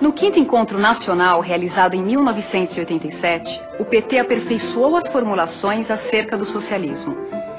No 0.00 0.12
quinto 0.12 0.38
encontro 0.38 0.78
nacional, 0.78 1.40
realizado 1.40 1.94
em 1.94 2.02
1987, 2.04 3.60
o 3.80 3.84
PT 3.84 4.20
aperfeiçoou 4.20 4.94
as 4.94 5.08
formulações 5.08 5.90
acerca 5.90 6.38
do 6.38 6.44
socialismo. 6.44 7.16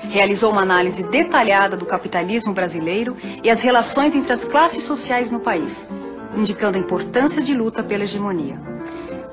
Realizou 0.10 0.52
uma 0.52 0.64
análise 0.64 1.04
detalhada 1.04 1.78
do 1.78 1.86
capitalismo 1.86 2.52
brasileiro 2.52 3.16
e 3.44 3.50
as 3.50 3.62
relações 3.62 4.16
entre 4.16 4.34
as 4.34 4.44
classes 4.44 4.82
sociais 4.82 5.30
no 5.30 5.40
país, 5.40 5.88
indicando 6.36 6.80
a 6.80 6.82
importância 6.82 7.40
de 7.40 7.54
luta 7.54 7.84
pela 7.84 8.06
hegemonia. 8.06 8.60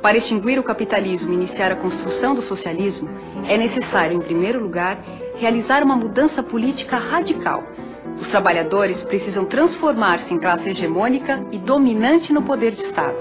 Para 0.02 0.18
extinguir 0.18 0.58
o 0.58 0.62
capitalismo 0.62 1.32
e 1.32 1.34
iniciar 1.34 1.72
a 1.72 1.76
construção 1.76 2.34
do 2.34 2.42
socialismo, 2.42 3.08
é 3.48 3.56
necessário, 3.56 4.18
em 4.18 4.20
primeiro 4.20 4.62
lugar, 4.62 4.98
realizar 5.38 5.82
uma 5.82 5.96
mudança 5.96 6.42
política 6.42 6.98
radical. 6.98 7.64
Os 8.14 8.28
trabalhadores 8.28 9.02
precisam 9.02 9.46
transformar-se 9.46 10.34
em 10.34 10.38
classe 10.38 10.68
hegemônica 10.68 11.40
e 11.50 11.58
dominante 11.58 12.34
no 12.34 12.42
poder 12.42 12.72
de 12.72 12.82
Estado. 12.82 13.16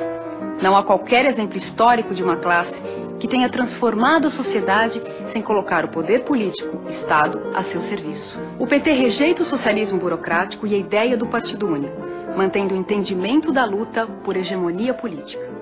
Não 0.61 0.75
há 0.75 0.83
qualquer 0.83 1.25
exemplo 1.25 1.57
histórico 1.57 2.13
de 2.13 2.23
uma 2.23 2.37
classe 2.37 2.81
que 3.19 3.27
tenha 3.27 3.49
transformado 3.49 4.27
a 4.27 4.31
sociedade 4.31 5.01
sem 5.27 5.41
colocar 5.41 5.83
o 5.85 5.89
poder 5.89 6.23
político, 6.23 6.81
Estado, 6.89 7.41
a 7.53 7.61
seu 7.61 7.81
serviço. 7.81 8.39
O 8.59 8.67
PT 8.67 8.91
rejeita 8.91 9.41
o 9.41 9.45
socialismo 9.45 9.99
burocrático 9.99 10.65
e 10.67 10.73
a 10.73 10.77
ideia 10.77 11.17
do 11.17 11.27
Partido 11.27 11.67
Único, 11.67 12.01
mantendo 12.35 12.73
o 12.73 12.77
entendimento 12.77 13.51
da 13.51 13.65
luta 13.65 14.07
por 14.23 14.35
hegemonia 14.35 14.93
política. 14.93 15.54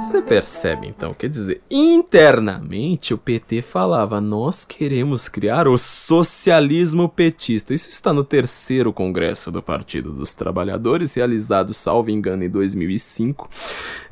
Você 0.00 0.22
percebe 0.22 0.88
então, 0.88 1.12
quer 1.12 1.28
dizer, 1.28 1.62
internamente 1.70 3.12
o 3.12 3.18
PT 3.18 3.60
falava: 3.60 4.18
nós 4.18 4.64
queremos 4.64 5.28
criar 5.28 5.68
o 5.68 5.76
socialismo 5.76 7.06
petista. 7.06 7.74
Isso 7.74 7.90
está 7.90 8.10
no 8.10 8.24
terceiro 8.24 8.94
congresso 8.94 9.50
do 9.50 9.62
Partido 9.62 10.10
dos 10.10 10.34
Trabalhadores, 10.34 11.12
realizado, 11.12 11.74
salvo 11.74 12.08
engano, 12.08 12.42
em 12.42 12.48
2005. 12.48 13.50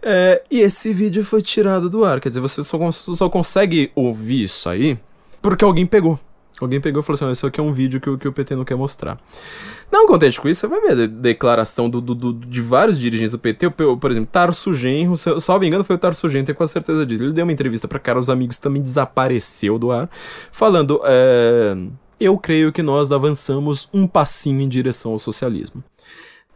É, 0.02 0.42
e 0.50 0.60
esse 0.60 0.92
vídeo 0.92 1.24
foi 1.24 1.40
tirado 1.40 1.88
do 1.88 2.04
ar, 2.04 2.20
quer 2.20 2.28
dizer, 2.28 2.40
você 2.40 2.62
só, 2.62 2.92
só 2.92 3.30
consegue 3.30 3.90
ouvir 3.94 4.42
isso 4.42 4.68
aí 4.68 4.98
porque 5.40 5.64
alguém 5.64 5.86
pegou. 5.86 6.18
Alguém 6.60 6.80
pegou 6.80 7.00
e 7.00 7.04
falou 7.04 7.14
assim: 7.14 7.26
ah, 7.26 7.32
isso 7.32 7.46
aqui 7.46 7.60
é 7.60 7.62
um 7.62 7.72
vídeo 7.72 8.00
que, 8.00 8.16
que 8.16 8.28
o 8.28 8.32
PT 8.32 8.56
não 8.56 8.64
quer 8.64 8.76
mostrar. 8.76 9.18
Não 9.90 10.06
contente 10.06 10.40
com 10.40 10.48
isso, 10.48 10.60
você 10.60 10.66
vai 10.66 10.80
ver 10.80 11.04
a 11.04 11.06
declaração 11.06 11.88
do, 11.88 12.00
do, 12.00 12.14
do, 12.14 12.32
de 12.32 12.60
vários 12.60 12.98
dirigentes 12.98 13.32
do 13.32 13.38
PT, 13.38 13.70
por 13.70 14.10
exemplo, 14.10 14.28
Tarso 14.30 14.74
Genro, 14.74 15.16
salvo 15.16 15.64
engano 15.64 15.82
foi 15.82 15.96
o 15.96 15.98
Tarso 15.98 16.28
Genro, 16.28 16.46
tenho 16.46 16.56
quase 16.56 16.72
certeza 16.72 17.06
disso. 17.06 17.22
Ele 17.22 17.32
deu 17.32 17.44
uma 17.44 17.52
entrevista 17.52 17.88
para 17.88 17.98
Cara 17.98 18.18
os 18.18 18.28
Amigos, 18.28 18.58
também 18.58 18.82
desapareceu 18.82 19.78
do 19.78 19.90
ar, 19.90 20.08
falando: 20.12 21.00
é, 21.04 21.76
Eu 22.20 22.36
creio 22.36 22.72
que 22.72 22.82
nós 22.82 23.10
avançamos 23.10 23.88
um 23.92 24.06
passinho 24.06 24.60
em 24.60 24.68
direção 24.68 25.12
ao 25.12 25.18
socialismo. 25.18 25.82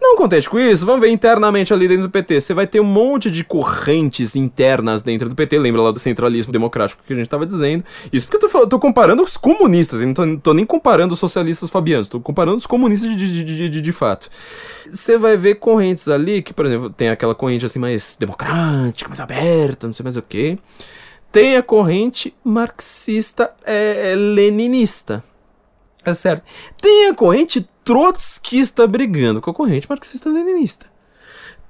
Não 0.02 0.16
contente 0.16 0.50
com 0.50 0.58
isso, 0.58 0.84
vamos 0.84 1.00
ver 1.00 1.12
internamente 1.12 1.72
ali 1.72 1.86
dentro 1.86 2.02
do 2.02 2.10
PT. 2.10 2.40
Você 2.40 2.52
vai 2.52 2.66
ter 2.66 2.80
um 2.80 2.84
monte 2.84 3.30
de 3.30 3.44
correntes 3.44 4.34
internas 4.34 5.04
dentro 5.04 5.28
do 5.28 5.34
PT. 5.34 5.56
Lembra 5.56 5.80
lá 5.80 5.92
do 5.92 6.00
centralismo 6.00 6.52
democrático 6.52 7.04
que 7.06 7.12
a 7.12 7.16
gente 7.16 7.26
estava 7.26 7.46
dizendo. 7.46 7.84
Isso 8.12 8.26
porque 8.26 8.44
eu 8.44 8.50
tô, 8.50 8.66
tô 8.66 8.78
comparando 8.80 9.22
os 9.22 9.36
comunistas, 9.36 10.00
eu 10.00 10.08
não 10.08 10.14
tô, 10.14 10.36
tô, 10.38 10.54
nem 10.54 10.66
comparando 10.66 11.14
os 11.14 11.20
socialistas 11.20 11.70
fabianos, 11.70 12.08
tô 12.08 12.18
comparando 12.18 12.56
os 12.56 12.66
comunistas 12.66 13.08
de, 13.10 13.16
de, 13.16 13.44
de, 13.44 13.68
de, 13.68 13.80
de 13.80 13.92
fato. 13.92 14.28
Você 14.90 15.16
vai 15.16 15.36
ver 15.36 15.54
correntes 15.54 16.08
ali 16.08 16.42
que, 16.42 16.52
por 16.52 16.66
exemplo, 16.66 16.90
tem 16.90 17.08
aquela 17.08 17.34
corrente 17.34 17.64
assim 17.64 17.78
mais 17.78 18.16
democrática, 18.18 19.08
mais 19.08 19.20
aberta, 19.20 19.86
não 19.86 19.94
sei 19.94 20.02
mais 20.02 20.16
o 20.16 20.22
que. 20.22 20.58
tem 21.30 21.56
a 21.56 21.62
corrente 21.62 22.34
marxista 22.42 23.52
é, 23.64 24.10
é, 24.10 24.14
leninista. 24.16 25.22
É 26.04 26.12
certo. 26.12 26.42
Tem 26.80 27.08
a 27.08 27.14
corrente 27.14 27.68
trotskista 27.84 28.86
brigando 28.86 29.40
com 29.40 29.50
a 29.50 29.54
corrente 29.54 29.88
marxista 29.88 30.30
leninista. 30.30 30.86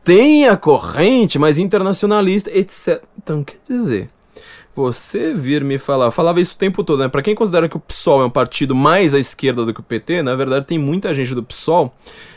Tem 0.04 0.48
a 0.48 0.56
corrente 0.56 1.38
mais 1.38 1.58
internacionalista, 1.58 2.50
etc. 2.50 3.02
Então, 3.16 3.44
quer 3.44 3.58
dizer, 3.68 4.10
você 4.74 5.34
vir 5.34 5.62
me 5.62 5.76
falar, 5.78 6.06
eu 6.06 6.12
falava 6.12 6.40
isso 6.40 6.54
o 6.54 6.58
tempo 6.58 6.82
todo, 6.82 7.00
né? 7.00 7.08
Pra 7.08 7.22
quem 7.22 7.34
considera 7.34 7.68
que 7.68 7.76
o 7.76 7.80
PSOL 7.80 8.22
é 8.22 8.24
um 8.24 8.30
partido 8.30 8.74
mais 8.74 9.14
à 9.14 9.18
esquerda 9.18 9.64
do 9.64 9.74
que 9.74 9.80
o 9.80 9.82
PT, 9.82 10.22
na 10.22 10.34
verdade 10.34 10.66
tem 10.66 10.78
muita 10.78 11.12
gente 11.12 11.34
do 11.34 11.42
PSOL 11.42 11.94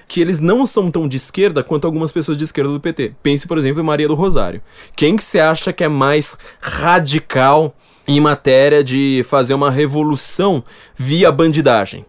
que 0.07 0.21
eles 0.21 0.39
não 0.39 0.65
são 0.65 0.91
tão 0.91 1.07
de 1.07 1.17
esquerda 1.17 1.63
quanto 1.63 1.85
algumas 1.85 2.11
pessoas 2.11 2.37
de 2.37 2.43
esquerda 2.43 2.71
do 2.71 2.79
PT. 2.79 3.13
Pense, 3.23 3.47
por 3.47 3.57
exemplo, 3.57 3.81
em 3.81 3.85
Maria 3.85 4.07
do 4.07 4.15
Rosário. 4.15 4.61
Quem 4.95 5.15
que 5.15 5.23
você 5.23 5.39
acha 5.39 5.73
que 5.73 5.83
é 5.83 5.87
mais 5.87 6.37
radical 6.59 7.75
em 8.07 8.19
matéria 8.19 8.83
de 8.83 9.25
fazer 9.27 9.53
uma 9.53 9.71
revolução 9.71 10.63
via 10.93 11.31
bandidagem? 11.31 12.05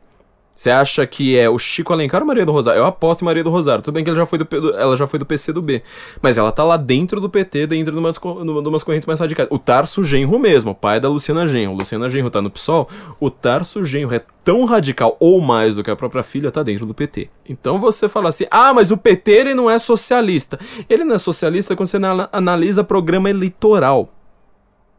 Você 0.57 0.71
acha 0.71 1.07
que 1.07 1.39
é 1.39 1.51
o 1.51 1.59
Chico 1.59 1.93
Alencar 1.93 2.23
ou 2.23 2.27
Maria 2.27 2.47
do 2.47 2.51
Rosário? 2.51 2.79
Eu 2.79 2.87
aposto 2.87 3.21
em 3.21 3.27
Maria 3.27 3.45
do 3.45 3.51
Rosário. 3.51 3.83
Tudo 3.83 3.93
bem 3.93 4.03
que 4.03 4.09
ela 4.09 4.19
já 4.19 4.25
foi 4.25 4.39
do, 4.39 4.75
ela 4.75 4.97
já 4.97 5.07
foi 5.07 5.19
do 5.19 5.27
PC 5.27 5.53
do 5.53 5.61
B. 5.61 5.83
Mas 6.23 6.39
ela 6.39 6.51
tá 6.51 6.65
lá 6.65 6.79
dentro 6.79 7.21
do 7.21 7.29
PT, 7.29 7.67
dentro 7.67 7.93
de 7.93 7.99
umas, 7.99 8.17
de 8.17 8.69
umas 8.69 8.83
correntes 8.83 9.07
mais 9.07 9.21
radicais. 9.21 9.47
O 9.53 9.59
Tarso 9.59 10.03
Genro 10.03 10.39
mesmo, 10.39 10.75
pai 10.75 10.99
da 10.99 11.11
Luciana 11.11 11.47
Genro. 11.47 11.77
Luciana 11.77 12.09
Genro 12.09 12.31
tá 12.31 12.41
no 12.41 12.51
PSOL. 12.51 12.89
O 13.21 13.29
Tarso 13.29 13.85
Genro 13.85 14.15
é 14.15 14.23
tão 14.43 14.65
radical 14.65 15.15
ou 15.21 15.43
mais 15.43 15.77
do 15.77 15.85
que 15.85 15.91
a 15.91 15.97
própria 15.97 16.23
filha, 16.23 16.51
tá 16.51 16.63
dentro 16.63 16.87
do 16.87 16.95
PT. 16.95 17.29
Então 17.47 17.79
você 17.79 18.09
fala 18.09 18.31
assim: 18.31 18.47
ah, 18.51 18.73
mas 18.73 18.91
o 18.91 18.97
PT 18.97 19.31
ele 19.31 19.55
não 19.55 19.69
é 19.69 19.79
socialista. 19.79 20.59
Ele 20.89 21.05
não 21.05 21.17
é 21.17 21.19
socialista 21.19 21.77
quando 21.77 21.89
você 21.89 21.99
analisa 22.33 22.83
programa 22.83 23.29
eleitoral. 23.29 24.11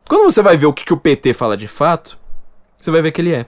Quando 0.08 0.32
você 0.32 0.43
vai 0.43 0.55
ver 0.55 0.68
o 0.68 0.74
que, 0.74 0.86
que 0.86 0.93
o 0.93 0.97
PT 0.97 1.34
fala 1.34 1.58
de 1.58 1.68
fato, 1.68 2.16
você 2.78 2.91
vai 2.91 3.01
ver 3.01 3.12
que 3.12 3.22
ele 3.22 3.34
é. 3.34 3.47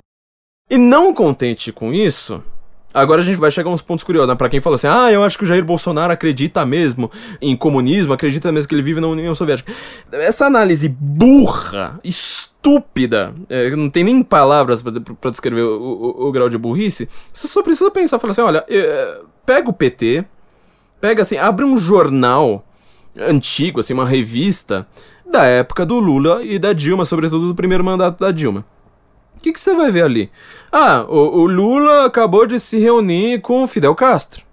E 0.70 0.78
não 0.78 1.13
contente 1.13 1.72
com 1.72 1.93
isso, 1.93 2.43
Agora 2.91 3.22
a 3.22 3.24
gente 3.24 3.38
vai 3.38 3.51
chegar 3.51 3.70
a 3.70 3.74
uns 3.74 3.84
pontos 3.84 4.03
curiosos, 4.03 4.30
né? 4.30 4.36
Pra 4.36 4.49
quem 4.49 4.59
fala 4.59 4.76
assim, 4.76 4.88
ah, 4.88 5.11
eu 5.11 5.24
acho 5.24 5.38
que 5.38 5.43
o 5.43 5.47
Jair 5.47 5.63
Bolsonaro 5.63 6.11
acredita 6.11 6.65
mesmo 6.65 7.11
em 7.39 7.55
comunismo, 7.55 8.13
acredita 8.13 8.51
mesmo 8.51 8.67
que 8.67 8.74
ele 8.74 8.82
vive 8.82 8.99
na 8.99 9.07
União 9.07 9.36
Soviética. 9.36 9.72
Essa 10.11 10.47
análise 10.47 10.89
burra, 10.89 11.99
estúpida, 12.03 13.36
é, 13.47 13.70
não 13.76 13.91
tem 13.91 14.03
nem 14.03 14.24
palavras 14.24 14.82
para 14.82 15.30
descrever 15.30 15.61
o, 15.61 15.80
o, 15.80 16.28
o, 16.28 16.32
grau 16.32 16.49
de 16.49 16.57
burrice, 16.57 17.07
você 17.32 17.47
só 17.47 17.61
precisa 17.61 17.91
pensar, 17.91 18.17
falar 18.17 18.32
assim, 18.32 18.41
olha, 18.41 18.65
é, 18.67 19.22
pega 19.45 19.70
o 19.70 19.74
PT, 19.74 20.26
pega 20.99 21.22
assim, 21.22 21.38
abre 21.38 21.65
um 21.65 21.78
jornal 21.78 22.65
antigo, 23.20 23.82
assim, 23.82 23.93
uma 23.93 24.05
revista 24.05 24.88
da 25.32 25.45
época 25.45 25.86
do 25.86 25.99
Lula 25.99 26.43
e 26.43 26.57
da 26.57 26.74
Dilma, 26.74 27.05
sobretudo 27.05 27.49
do 27.49 27.55
primeiro 27.55 27.84
mandato 27.84 28.20
da 28.20 28.32
Dilma. 28.32 28.65
O 29.39 29.41
que, 29.41 29.53
que 29.53 29.59
você 29.59 29.73
vai 29.73 29.89
ver 29.89 30.03
ali? 30.03 30.29
Ah, 30.69 31.05
o, 31.07 31.39
o 31.39 31.45
Lula 31.45 32.03
acabou 32.05 32.45
de 32.45 32.59
se 32.59 32.77
reunir 32.77 33.39
com 33.39 33.63
o 33.63 33.67
Fidel 33.67 33.95
Castro. 33.95 34.43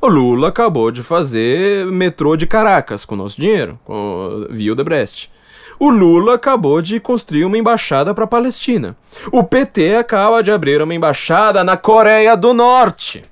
O 0.00 0.08
Lula 0.08 0.48
acabou 0.48 0.90
de 0.90 1.02
fazer 1.02 1.84
metrô 1.84 2.38
de 2.38 2.46
Caracas 2.46 3.04
com 3.04 3.14
o 3.14 3.18
nosso 3.18 3.38
dinheiro, 3.38 3.78
com 3.84 4.46
via 4.48 4.74
Debrecht. 4.74 5.30
O 5.78 5.90
Lula 5.90 6.36
acabou 6.36 6.80
de 6.80 6.98
construir 6.98 7.44
uma 7.44 7.58
embaixada 7.58 8.14
para 8.14 8.24
a 8.24 8.26
Palestina. 8.26 8.96
O 9.30 9.44
PT 9.44 9.96
acaba 9.96 10.42
de 10.42 10.50
abrir 10.50 10.80
uma 10.80 10.94
embaixada 10.94 11.62
na 11.62 11.76
Coreia 11.76 12.34
do 12.34 12.54
Norte. 12.54 13.22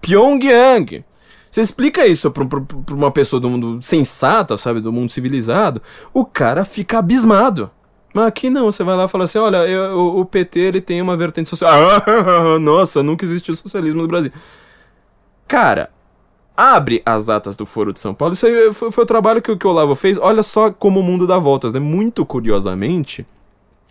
Pyongyang. 0.00 1.04
Você 1.50 1.60
explica 1.60 2.06
isso 2.06 2.30
pra 2.30 2.46
uma 2.90 3.10
pessoa 3.10 3.38
do 3.38 3.50
mundo 3.50 3.78
sensata, 3.82 4.56
sabe, 4.56 4.80
do 4.80 4.90
mundo 4.90 5.10
civilizado, 5.10 5.82
o 6.14 6.24
cara 6.24 6.64
fica 6.64 6.98
abismado. 6.98 7.70
Mas 8.14 8.26
aqui 8.26 8.48
não, 8.48 8.66
você 8.70 8.84
vai 8.84 8.96
lá 8.96 9.06
e 9.06 9.08
fala 9.08 9.24
assim, 9.24 9.38
olha, 9.38 9.56
eu, 9.68 9.98
o, 9.98 10.20
o, 10.20 10.24
PT 10.24 10.60
ele 10.60 10.80
tem 10.80 11.02
uma 11.02 11.16
vertente 11.16 11.48
social. 11.48 11.82
Nossa, 12.62 13.02
nunca 13.02 13.24
existiu 13.24 13.52
socialismo 13.54 14.00
no 14.00 14.06
Brasil. 14.06 14.30
Cara, 15.48 15.90
abre 16.56 17.02
as 17.04 17.28
atas 17.28 17.56
do 17.56 17.66
Foro 17.66 17.92
de 17.92 17.98
São 17.98 18.14
Paulo. 18.14 18.34
Isso 18.34 18.46
aí 18.46 18.72
foi, 18.72 18.92
foi 18.92 19.02
o 19.02 19.06
trabalho 19.06 19.42
que, 19.42 19.56
que 19.56 19.66
o 19.66 19.70
Olavo 19.70 19.96
fez. 19.96 20.16
Olha 20.16 20.44
só 20.44 20.70
como 20.70 21.00
o 21.00 21.02
mundo 21.02 21.26
dá 21.26 21.40
voltas, 21.40 21.72
né? 21.72 21.80
Muito 21.80 22.24
curiosamente, 22.24 23.26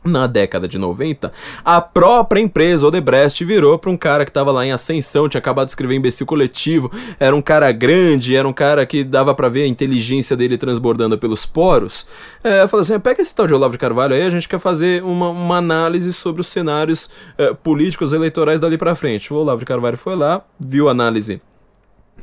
na 0.04 0.28
década 0.28 0.68
de 0.68 0.78
90, 0.78 1.32
a 1.64 1.82
própria 1.82 2.42
empresa 2.42 2.88
Odebrecht 2.88 3.44
virou 3.46 3.78
para 3.80 3.90
um 3.90 3.98
cara 3.98 4.26
que 4.26 4.32
estava 4.32 4.52
lá 4.52 4.66
em 4.66 4.72
ascensão, 4.72 5.30
tinha 5.30 5.40
acabado 5.40 5.66
de 5.66 5.72
escrever 5.72 5.96
Imbecil 5.96 6.26
Coletivo, 6.26 6.92
era 7.20 7.36
um 7.36 7.42
cara 7.42 7.72
grande, 7.72 8.36
era 8.36 8.48
um 8.48 8.54
cara 8.54 8.86
que 8.86 9.04
dava 9.04 9.34
para 9.34 9.50
ver 9.50 9.64
a 9.64 9.68
inteligência 9.68 10.36
dele 10.36 10.58
transbordando 10.58 11.18
pelos 11.18 11.46
poros. 11.46 12.06
É, 12.44 12.68
falou 12.68 12.82
assim: 12.82 13.00
pega 13.00 13.22
esse 13.22 13.34
tal 13.34 13.48
de 13.48 13.54
Olavo 13.54 13.74
de 13.74 13.78
Carvalho 13.78 14.14
aí, 14.14 14.24
a 14.24 14.30
gente 14.30 14.48
quer 14.48 14.60
fazer 14.60 15.04
uma, 15.04 15.30
uma 15.30 15.58
análise 15.58 16.12
sobre 16.12 16.42
os 16.42 16.48
cenários 16.48 17.10
é, 17.38 17.54
políticos 17.54 18.14
eleitorais 18.14 18.60
dali 18.60 18.78
para 18.78 18.96
frente. 18.96 19.34
O 19.34 19.38
Olavo 19.38 19.60
de 19.60 19.66
Carvalho 19.66 19.98
foi 19.98 20.16
lá, 20.16 20.44
viu 20.60 20.88
a 20.88 20.92
análise 20.92 21.42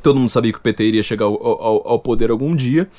Todo 0.01 0.19
mundo 0.19 0.29
sabia 0.29 0.51
que 0.51 0.57
o 0.57 0.61
PT 0.61 0.83
iria 0.83 1.03
chegar 1.03 1.25
ao, 1.25 1.35
ao, 1.45 1.87
ao 1.89 1.99
poder 1.99 2.31
algum 2.31 2.55
dia, 2.55 2.89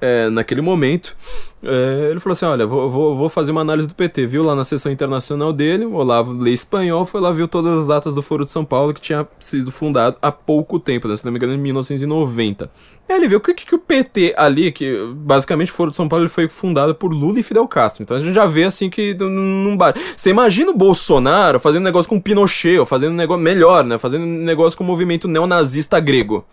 é, 0.00 0.28
naquele 0.30 0.60
momento. 0.60 1.16
É, 1.64 2.08
ele 2.10 2.18
falou 2.18 2.32
assim: 2.32 2.44
Olha, 2.44 2.66
vou, 2.66 2.90
vou, 2.90 3.14
vou, 3.14 3.28
fazer 3.28 3.52
uma 3.52 3.60
análise 3.60 3.86
do 3.86 3.94
PT. 3.94 4.26
Viu 4.26 4.42
lá 4.42 4.54
na 4.54 4.64
sessão 4.64 4.90
internacional 4.90 5.52
dele, 5.52 5.84
o 5.84 5.94
Olavo 5.94 6.32
lê 6.32 6.50
espanhol, 6.50 7.06
foi 7.06 7.20
lá, 7.20 7.30
viu 7.30 7.46
todas 7.46 7.78
as 7.78 7.90
atas 7.90 8.14
do 8.14 8.22
Foro 8.22 8.44
de 8.44 8.50
São 8.50 8.64
Paulo, 8.64 8.92
que 8.92 9.00
tinha 9.00 9.26
sido 9.38 9.70
fundado 9.70 10.16
há 10.20 10.32
pouco 10.32 10.80
tempo, 10.80 11.06
né, 11.06 11.14
se 11.14 11.24
não 11.24 11.30
me 11.30 11.38
engano, 11.38 11.54
em 11.54 11.58
1990. 11.58 12.68
Aí 13.08 13.16
ele 13.16 13.28
viu 13.28 13.38
o 13.38 13.40
que, 13.40 13.54
que, 13.54 13.66
que, 13.66 13.74
o 13.74 13.78
PT 13.78 14.34
ali, 14.36 14.72
que 14.72 14.96
basicamente 15.14 15.70
o 15.70 15.74
Foro 15.74 15.90
de 15.90 15.96
São 15.96 16.08
Paulo 16.08 16.24
ele 16.24 16.30
foi 16.30 16.48
fundado 16.48 16.94
por 16.94 17.12
Lula 17.12 17.38
e 17.38 17.42
Fidel 17.42 17.68
Castro. 17.68 18.02
Então 18.02 18.16
a 18.16 18.20
gente 18.20 18.34
já 18.34 18.46
vê 18.46 18.64
assim 18.64 18.90
que 18.90 19.14
não 19.14 19.76
bate. 19.76 20.00
Você 20.16 20.30
imagina 20.30 20.70
o 20.70 20.76
Bolsonaro 20.76 21.60
fazendo 21.60 21.84
negócio 21.84 22.08
com 22.08 22.20
Pinochet, 22.20 22.78
ou 22.78 22.86
fazendo 22.86 23.14
negócio 23.14 23.42
melhor, 23.42 23.84
né? 23.84 23.98
Fazendo 23.98 24.24
negócio 24.24 24.76
com 24.76 24.82
o 24.82 24.86
movimento 24.86 25.28
neonazista 25.28 26.00
grego. 26.00 26.44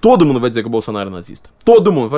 Todo 0.00 0.24
mundo 0.24 0.38
vai 0.38 0.48
dizer 0.48 0.62
que 0.62 0.68
o 0.68 0.70
Bolsonaro 0.70 1.10
é 1.10 1.12
nazista. 1.12 1.50
Todo 1.64 1.90
mundo. 1.90 2.10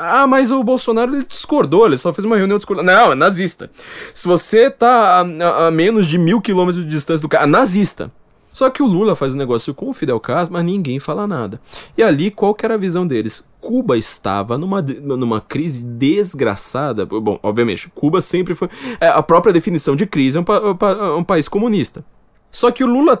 Ah, 0.00 0.26
mas 0.26 0.50
o 0.50 0.62
Bolsonaro 0.62 1.14
ele 1.14 1.24
discordou, 1.24 1.86
ele 1.86 1.96
só 1.96 2.12
fez 2.12 2.24
uma 2.24 2.36
reunião 2.36 2.58
discordou. 2.58 2.84
Não, 2.84 3.12
é 3.12 3.14
nazista. 3.14 3.70
Se 4.12 4.26
você 4.26 4.70
tá 4.70 5.20
a, 5.20 5.20
a, 5.20 5.66
a 5.68 5.70
menos 5.70 6.08
de 6.08 6.18
mil 6.18 6.40
quilômetros 6.40 6.84
de 6.84 6.90
distância 6.90 7.22
do 7.22 7.28
cara, 7.28 7.44
é 7.44 7.46
nazista. 7.46 8.10
Só 8.52 8.68
que 8.68 8.82
o 8.82 8.86
Lula 8.86 9.16
faz 9.16 9.34
um 9.34 9.38
negócio 9.38 9.72
com 9.72 9.88
o 9.88 9.94
Fidel 9.94 10.20
Castro, 10.20 10.52
mas 10.52 10.64
ninguém 10.64 11.00
fala 11.00 11.26
nada. 11.26 11.58
E 11.96 12.02
ali, 12.02 12.30
qual 12.30 12.54
que 12.54 12.66
era 12.66 12.74
a 12.74 12.78
visão 12.78 13.06
deles? 13.06 13.44
Cuba 13.60 13.96
estava 13.96 14.58
numa, 14.58 14.82
numa 14.82 15.40
crise 15.40 15.82
desgraçada. 15.82 17.06
Bom, 17.06 17.38
obviamente, 17.42 17.90
Cuba 17.94 18.20
sempre 18.20 18.54
foi. 18.54 18.68
É, 19.00 19.08
a 19.08 19.22
própria 19.22 19.52
definição 19.52 19.96
de 19.96 20.04
crise 20.04 20.36
é 20.36 20.40
um, 20.40 20.44
pa, 20.44 21.14
um 21.16 21.24
país 21.24 21.48
comunista. 21.48 22.04
Só 22.52 22.70
que 22.70 22.84
o 22.84 22.86
Lula. 22.86 23.20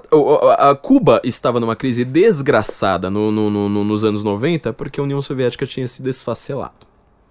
A 0.58 0.74
Cuba 0.74 1.20
estava 1.24 1.58
numa 1.58 1.74
crise 1.74 2.04
desgraçada 2.04 3.10
no, 3.10 3.32
no, 3.32 3.48
no, 3.48 3.82
nos 3.82 4.04
anos 4.04 4.22
90 4.22 4.74
porque 4.74 5.00
a 5.00 5.02
União 5.02 5.22
Soviética 5.22 5.64
tinha 5.64 5.88
se 5.88 6.02
desfacelado. 6.02 6.86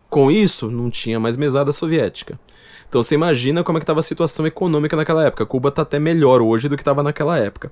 Com 0.10 0.30
isso, 0.30 0.70
não 0.70 0.90
tinha 0.90 1.20
mais 1.20 1.38
mesada 1.38 1.72
soviética. 1.72 2.38
Então 2.90 3.02
você 3.02 3.16
imagina 3.16 3.64
como 3.64 3.78
é 3.78 3.80
que 3.80 3.84
estava 3.84 4.02
a 4.02 4.04
situação 4.04 4.46
econômica 4.46 4.98
naquela 4.98 5.26
época. 5.26 5.46
Cuba 5.46 5.70
está 5.70 5.84
até 5.84 5.98
melhor 5.98 6.42
hoje 6.42 6.68
do 6.68 6.76
que 6.76 6.82
estava 6.82 7.02
naquela 7.02 7.38
época. 7.38 7.72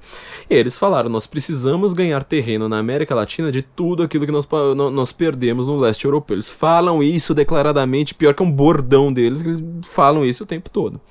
E 0.50 0.56
eles 0.56 0.78
falaram: 0.78 1.10
nós 1.10 1.28
precisamos 1.28 1.92
ganhar 1.92 2.24
terreno 2.24 2.70
na 2.70 2.78
América 2.78 3.14
Latina 3.14 3.52
de 3.52 3.62
tudo 3.62 4.04
aquilo 4.04 4.26
que 4.26 4.32
nós, 4.32 4.48
nós 4.94 5.12
perdemos 5.12 5.68
no 5.68 5.76
leste 5.76 6.06
europeu. 6.06 6.36
Eles 6.36 6.50
falam 6.50 7.04
isso 7.04 7.34
declaradamente, 7.34 8.16
pior 8.16 8.34
que 8.34 8.44
um 8.44 8.50
bordão 8.50 9.12
deles, 9.12 9.42
eles 9.42 9.62
falam 9.84 10.24
isso 10.24 10.44
o 10.44 10.48
tempo 10.48 10.70
todo. 10.70 11.02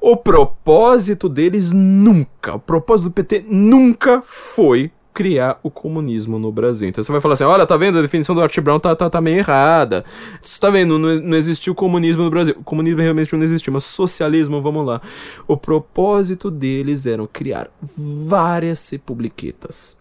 O 0.00 0.16
propósito 0.16 1.28
deles 1.28 1.72
nunca, 1.72 2.54
o 2.54 2.58
propósito 2.58 3.08
do 3.08 3.12
PT 3.12 3.44
nunca 3.48 4.22
foi 4.22 4.92
criar 5.18 5.58
o 5.64 5.70
comunismo 5.70 6.38
no 6.38 6.52
Brasil. 6.52 6.88
Então 6.88 7.02
você 7.02 7.10
vai 7.10 7.20
falar 7.20 7.34
assim: 7.34 7.42
olha, 7.42 7.66
tá 7.66 7.76
vendo? 7.76 7.98
A 7.98 8.02
definição 8.02 8.36
do 8.36 8.40
Art 8.40 8.56
Brown 8.60 8.78
tá, 8.78 8.94
tá, 8.94 9.10
tá 9.10 9.20
meio 9.20 9.38
errada. 9.38 10.04
Você 10.40 10.60
tá 10.60 10.70
vendo? 10.70 10.96
Não, 10.96 11.16
não 11.20 11.36
existiu 11.36 11.74
comunismo 11.74 12.22
no 12.22 12.30
Brasil. 12.30 12.54
O 12.56 12.62
comunismo 12.62 13.00
realmente 13.00 13.34
não 13.34 13.42
existiu, 13.42 13.72
mas 13.72 13.82
socialismo, 13.82 14.62
vamos 14.62 14.86
lá. 14.86 15.02
O 15.48 15.56
propósito 15.56 16.52
deles 16.52 17.04
era 17.04 17.26
criar 17.26 17.68
várias 17.82 18.88
republiquetas 18.90 19.98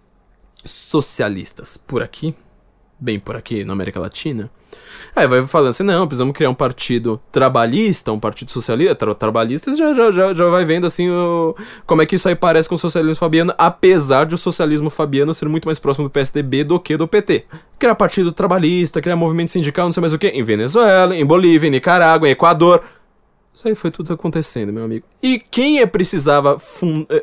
socialistas 0.64 1.78
por 1.78 2.04
aqui, 2.04 2.36
bem 3.00 3.20
por 3.20 3.36
aqui 3.36 3.64
na 3.64 3.74
América 3.74 4.00
Latina 4.00 4.52
Aí 5.18 5.26
vai 5.26 5.42
falando 5.48 5.70
assim, 5.70 5.82
não, 5.82 6.06
precisamos 6.06 6.32
criar 6.32 6.52
um 6.52 6.54
partido 6.54 7.20
trabalhista, 7.32 8.12
um 8.12 8.20
partido 8.20 8.52
socialista, 8.52 8.94
tra 8.94 9.16
trabalhista, 9.16 9.74
já, 9.74 9.92
já, 9.92 10.12
já, 10.12 10.32
já 10.32 10.48
vai 10.48 10.64
vendo 10.64 10.86
assim 10.86 11.10
o, 11.10 11.56
como 11.88 12.04
é 12.04 12.06
que 12.06 12.14
isso 12.14 12.30
aí 12.30 12.36
parece 12.36 12.70
com 12.70 12.76
o 12.76 12.78
socialismo 12.78 13.16
fabiano, 13.16 13.52
apesar 13.58 14.28
de 14.28 14.36
o 14.36 14.38
socialismo 14.38 14.92
fabiano 14.92 15.34
ser 15.34 15.50
muito 15.50 15.66
mais 15.66 15.80
próximo 15.80 16.08
do 16.08 16.12
PSDB 16.12 16.64
do 16.64 16.80
que 16.80 16.96
do 16.96 17.08
PT. 17.08 17.46
Criar 17.80 17.96
partido 17.96 18.32
trabalhista, 18.32 19.02
criar 19.02 19.16
movimento 19.16 19.50
sindical, 19.50 19.86
não 19.88 19.92
sei 19.92 20.02
mais 20.02 20.14
o 20.14 20.20
que, 20.20 20.28
em 20.28 20.44
Venezuela, 20.44 21.16
em 21.16 21.26
Bolívia, 21.26 21.68
em 21.68 21.72
Nicarágua, 21.72 22.28
em 22.28 22.34
Equador. 22.34 22.84
Isso 23.58 23.68
aí 23.68 23.74
foi 23.74 23.90
tudo 23.90 24.14
acontecendo, 24.14 24.72
meu 24.72 24.84
amigo. 24.84 25.04
E 25.22 25.40
quem 25.40 25.80
é 25.80 25.86
precisava 25.88 26.58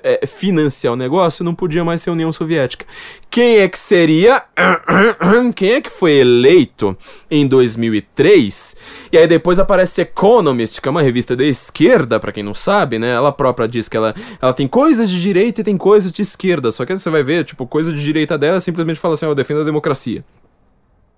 é, 0.03 0.27
financiar 0.27 0.93
o 0.93 0.97
negócio 0.97 1.45
não 1.45 1.55
podia 1.55 1.85
mais 1.85 2.03
ser 2.03 2.11
a 2.11 2.13
União 2.13 2.33
Soviética. 2.33 2.85
Quem 3.31 3.59
é 3.59 3.69
que 3.69 3.79
seria? 3.79 4.43
Quem 5.55 5.75
é 5.75 5.81
que 5.81 5.89
foi 5.89 6.15
eleito 6.15 6.97
em 7.31 7.47
2003? 7.47 8.77
E 9.13 9.19
aí 9.19 9.29
depois 9.29 9.61
aparece 9.61 10.01
Economist, 10.01 10.81
que 10.81 10.89
é 10.89 10.91
uma 10.91 11.03
revista 11.03 11.37
da 11.37 11.45
esquerda, 11.45 12.19
para 12.19 12.33
quem 12.33 12.43
não 12.43 12.53
sabe, 12.53 12.99
né? 12.99 13.13
Ela 13.13 13.31
própria 13.31 13.69
diz 13.69 13.89
que 13.89 13.97
ela, 13.97 14.13
ela 14.43 14.53
tem 14.53 14.67
coisas 14.67 15.09
de 15.09 15.23
direita 15.23 15.61
e 15.61 15.65
tem 15.65 15.77
coisas 15.77 16.11
de 16.11 16.23
esquerda. 16.23 16.73
Só 16.73 16.85
que 16.85 16.99
você 16.99 17.11
vai 17.11 17.23
ver, 17.23 17.45
tipo, 17.45 17.65
coisa 17.65 17.93
de 17.93 18.03
direita 18.03 18.37
dela 18.37 18.61
simplesmente 18.61 18.99
fala 18.99 19.15
assim: 19.15 19.25
eu 19.25 19.37
defendo 19.37 19.61
a 19.61 19.65
democracia 19.65 20.25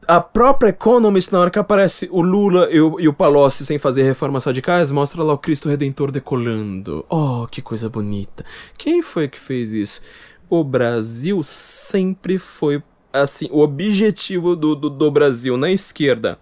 a 0.07 0.21
própria 0.21 0.71
Economist, 0.71 1.33
na 1.33 1.41
hora 1.41 1.51
que 1.51 1.59
aparece 1.59 2.09
o 2.13 2.23
Lula 2.23 2.69
e 2.71 2.81
o, 2.81 3.01
e 3.01 3.09
o 3.09 3.13
Palocci 3.13 3.65
sem 3.67 3.79
fazer 3.79 4.03
reformas 4.03 4.45
radicais, 4.45 4.91
mostra 4.91 5.23
lá 5.23 5.33
o 5.33 5.39
Cristo 5.39 5.69
Redentor 5.69 6.11
decolando. 6.11 7.05
Oh, 7.09 7.47
que 7.51 7.61
coisa 7.61 7.89
bonita. 7.89 8.45
Quem 8.79 9.03
foi 9.03 9.29
que 9.29 9.39
fez 9.39 9.73
isso? 9.73 10.01
O 10.49 10.63
Brasil 10.63 11.43
sempre 11.43 12.39
foi, 12.39 12.83
assim, 13.13 13.49
o 13.51 13.61
objetivo 13.61 14.55
do, 14.55 14.75
do, 14.75 14.89
do 14.89 15.11
Brasil 15.11 15.57
na 15.57 15.71
esquerda 15.71 16.39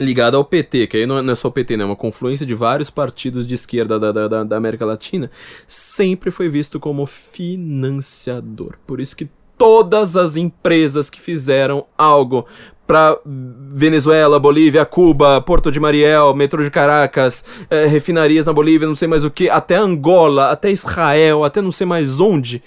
ligado 0.00 0.36
ao 0.36 0.44
PT, 0.44 0.86
que 0.86 0.96
aí 0.98 1.06
não 1.06 1.18
é, 1.18 1.34
só 1.34 1.48
o 1.48 1.52
PT, 1.52 1.76
né? 1.76 1.82
É 1.82 1.86
uma 1.86 1.96
confluência 1.96 2.46
de 2.46 2.54
vários 2.54 2.88
partidos 2.88 3.44
de 3.44 3.54
esquerda 3.54 3.98
da, 3.98 4.12
da, 4.12 4.44
da 4.44 4.56
América 4.56 4.84
Latina, 4.84 5.28
sempre 5.66 6.30
foi 6.30 6.48
visto 6.48 6.78
como 6.78 7.04
financiador. 7.04 8.78
Por 8.86 9.00
isso 9.00 9.16
que 9.16 9.28
todas 9.58 10.16
as 10.16 10.36
empresas 10.36 11.10
que 11.10 11.20
fizeram 11.20 11.84
algo 11.98 12.46
para 12.88 13.20
Venezuela, 13.24 14.40
Bolívia, 14.40 14.82
Cuba, 14.86 15.42
Porto 15.42 15.70
de 15.70 15.78
Mariel, 15.78 16.34
metrô 16.34 16.64
de 16.64 16.70
Caracas, 16.70 17.44
é, 17.68 17.84
refinarias 17.84 18.46
na 18.46 18.52
Bolívia, 18.54 18.88
não 18.88 18.96
sei 18.96 19.06
mais 19.06 19.24
o 19.24 19.30
que, 19.30 19.50
até 19.50 19.76
Angola, 19.76 20.50
até 20.50 20.70
Israel, 20.70 21.44
até 21.44 21.60
não 21.60 21.70
sei 21.70 21.86
mais 21.86 22.18
onde, 22.18 22.62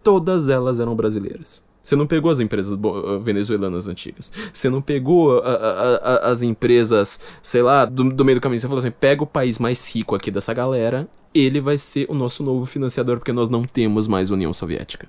todas 0.00 0.48
elas 0.48 0.78
eram 0.78 0.94
brasileiras. 0.94 1.60
Você 1.82 1.96
não 1.96 2.06
pegou 2.06 2.30
as 2.30 2.38
empresas 2.38 2.78
venezuelanas 3.22 3.88
antigas. 3.88 4.32
Você 4.52 4.70
não 4.70 4.80
pegou 4.80 5.40
a, 5.40 5.48
a, 5.48 5.96
a, 5.96 6.30
as 6.30 6.40
empresas, 6.40 7.20
sei 7.42 7.60
lá, 7.60 7.84
do, 7.84 8.04
do, 8.04 8.24
meio 8.24 8.38
do 8.38 8.40
caminho. 8.40 8.58
Você 8.58 8.66
falou 8.66 8.78
assim: 8.78 8.90
pega 8.90 9.22
o 9.22 9.26
país 9.26 9.58
mais 9.58 9.94
rico 9.94 10.14
aqui 10.14 10.30
dessa 10.30 10.54
galera, 10.54 11.06
ele 11.34 11.60
vai 11.60 11.76
ser 11.76 12.06
o 12.08 12.14
nosso 12.14 12.42
novo 12.42 12.64
financiador, 12.64 13.18
porque 13.18 13.32
nós 13.32 13.50
não 13.50 13.64
temos 13.64 14.08
mais 14.08 14.30
União 14.30 14.50
Soviética. 14.50 15.06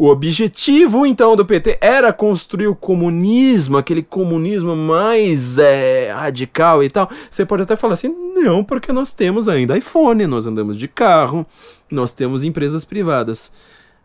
O 0.00 0.08
objetivo, 0.08 1.04
então, 1.04 1.36
do 1.36 1.44
PT 1.44 1.76
era 1.78 2.10
construir 2.10 2.68
o 2.68 2.74
comunismo, 2.74 3.76
aquele 3.76 4.02
comunismo 4.02 4.74
mais 4.74 5.58
é, 5.58 6.10
radical 6.10 6.82
e 6.82 6.88
tal. 6.88 7.10
Você 7.28 7.44
pode 7.44 7.64
até 7.64 7.76
falar 7.76 7.92
assim, 7.92 8.08
não, 8.08 8.64
porque 8.64 8.94
nós 8.94 9.12
temos 9.12 9.46
ainda 9.46 9.76
iPhone, 9.76 10.26
nós 10.26 10.46
andamos 10.46 10.78
de 10.78 10.88
carro, 10.88 11.44
nós 11.90 12.14
temos 12.14 12.42
empresas 12.42 12.82
privadas. 12.82 13.52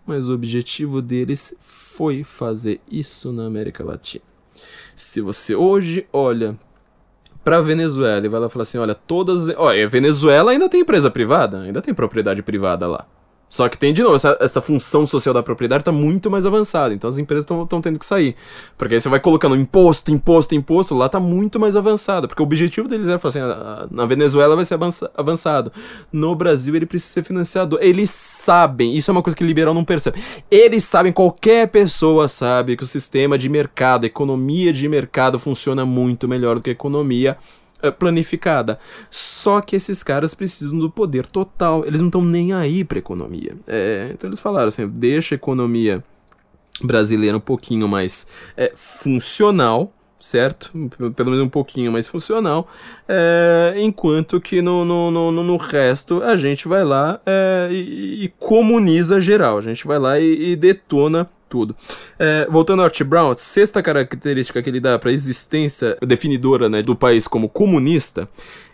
Mas 0.05 0.27
o 0.27 0.33
objetivo 0.33 1.01
deles 1.01 1.55
foi 1.61 2.25
fazer 2.25 2.81
isso 2.91 3.31
na 3.31 3.45
América 3.45 3.81
Latina. 3.81 4.25
Se 4.97 5.21
você 5.21 5.55
hoje 5.55 6.05
olha 6.11 6.59
para 7.41 7.61
Venezuela 7.61 8.25
e 8.25 8.27
vai 8.27 8.41
lá 8.41 8.49
falar 8.49 8.63
assim, 8.63 8.77
olha, 8.77 8.95
todas, 8.95 9.47
olha, 9.55 9.87
Venezuela 9.87 10.51
ainda 10.51 10.67
tem 10.67 10.81
empresa 10.81 11.09
privada, 11.09 11.61
ainda 11.61 11.81
tem 11.81 11.93
propriedade 11.93 12.43
privada 12.43 12.85
lá. 12.85 13.07
Só 13.55 13.69
que 13.69 13.77
tem, 13.77 13.93
de 13.93 14.03
novo, 14.03 14.15
essa, 14.15 14.37
essa 14.41 14.59
função 14.59 15.05
social 15.05 15.33
da 15.33 15.41
propriedade 15.41 15.81
está 15.81 15.91
muito 15.91 16.29
mais 16.29 16.45
avançada. 16.45 16.93
Então 16.93 17.09
as 17.09 17.17
empresas 17.17 17.45
estão 17.45 17.81
tendo 17.81 17.97
que 17.97 18.05
sair. 18.05 18.35
Porque 18.77 18.95
aí 18.95 18.99
você 18.99 19.07
vai 19.07 19.21
colocando 19.21 19.55
imposto, 19.55 20.11
imposto, 20.11 20.53
imposto, 20.53 20.93
lá 20.93 21.05
está 21.05 21.21
muito 21.21 21.57
mais 21.57 21.77
avançado. 21.77 22.27
Porque 22.27 22.41
o 22.41 22.45
objetivo 22.45 22.89
deles 22.89 23.07
é 23.07 23.17
falar 23.17 23.29
assim: 23.29 23.39
ah, 23.39 23.87
na 23.89 24.05
Venezuela 24.05 24.57
vai 24.57 24.65
ser 24.65 24.77
avançado. 25.15 25.71
No 26.11 26.35
Brasil 26.35 26.75
ele 26.75 26.85
precisa 26.85 27.13
ser 27.13 27.23
financiador. 27.23 27.79
Eles 27.81 28.09
sabem, 28.09 28.93
isso 28.93 29.09
é 29.09 29.13
uma 29.13 29.23
coisa 29.23 29.37
que 29.37 29.43
o 29.45 29.47
liberal 29.47 29.73
não 29.73 29.85
percebe. 29.85 30.21
Eles 30.51 30.83
sabem, 30.83 31.13
qualquer 31.13 31.69
pessoa 31.69 32.27
sabe 32.27 32.75
que 32.75 32.83
o 32.83 32.87
sistema 32.87 33.37
de 33.37 33.47
mercado, 33.47 34.05
economia 34.05 34.73
de 34.73 34.85
mercado 34.89 35.39
funciona 35.39 35.85
muito 35.85 36.27
melhor 36.27 36.55
do 36.57 36.61
que 36.61 36.71
a 36.71 36.73
economia 36.73 37.37
planificada. 37.97 38.79
Só 39.09 39.61
que 39.61 39.75
esses 39.75 40.03
caras 40.03 40.33
precisam 40.33 40.79
do 40.79 40.89
poder 40.89 41.25
total. 41.27 41.85
Eles 41.85 42.01
não 42.01 42.07
estão 42.07 42.23
nem 42.23 42.53
aí 42.53 42.83
para 42.83 42.97
economia. 42.97 43.55
É, 43.67 44.09
então 44.13 44.29
eles 44.29 44.39
falaram 44.39 44.67
assim: 44.67 44.87
deixa 44.87 45.35
a 45.35 45.37
economia 45.37 46.03
brasileira 46.81 47.37
um 47.37 47.41
pouquinho 47.41 47.87
mais 47.87 48.27
é, 48.57 48.71
funcional, 48.75 49.93
certo? 50.19 50.71
Pelo 51.15 51.31
menos 51.31 51.45
um 51.45 51.49
pouquinho 51.49 51.91
mais 51.91 52.07
funcional, 52.07 52.67
é, 53.07 53.75
enquanto 53.77 54.41
que 54.41 54.61
no, 54.61 54.83
no, 54.83 55.11
no, 55.11 55.31
no, 55.31 55.57
resto 55.57 56.21
a 56.23 56.35
gente 56.35 56.67
vai 56.67 56.83
lá 56.83 57.21
e, 57.71 58.25
e, 58.25 58.33
comuniza 58.39 59.19
geral, 59.19 59.57
a 59.57 59.61
gente 59.61 59.85
vai 59.87 59.99
lá 59.99 60.19
e, 60.19 60.51
e 60.51 60.55
detona 60.55 61.29
tudo. 61.55 61.73
É, 62.19 62.45
voltando 62.51 62.81
ao 62.81 62.85
Art 62.85 63.01
Brown, 63.03 63.33
sexta 63.33 63.81
característica 63.81 64.61
que 64.61 64.69
ele 64.69 64.81
dá 64.81 64.99
para 64.99 65.09
a 65.09 65.13
existência 65.13 65.97
definidora 66.05 66.67
né, 66.67 66.81
do 66.81 66.97
país 66.97 67.29
como 67.29 67.47
comunista 67.47 68.27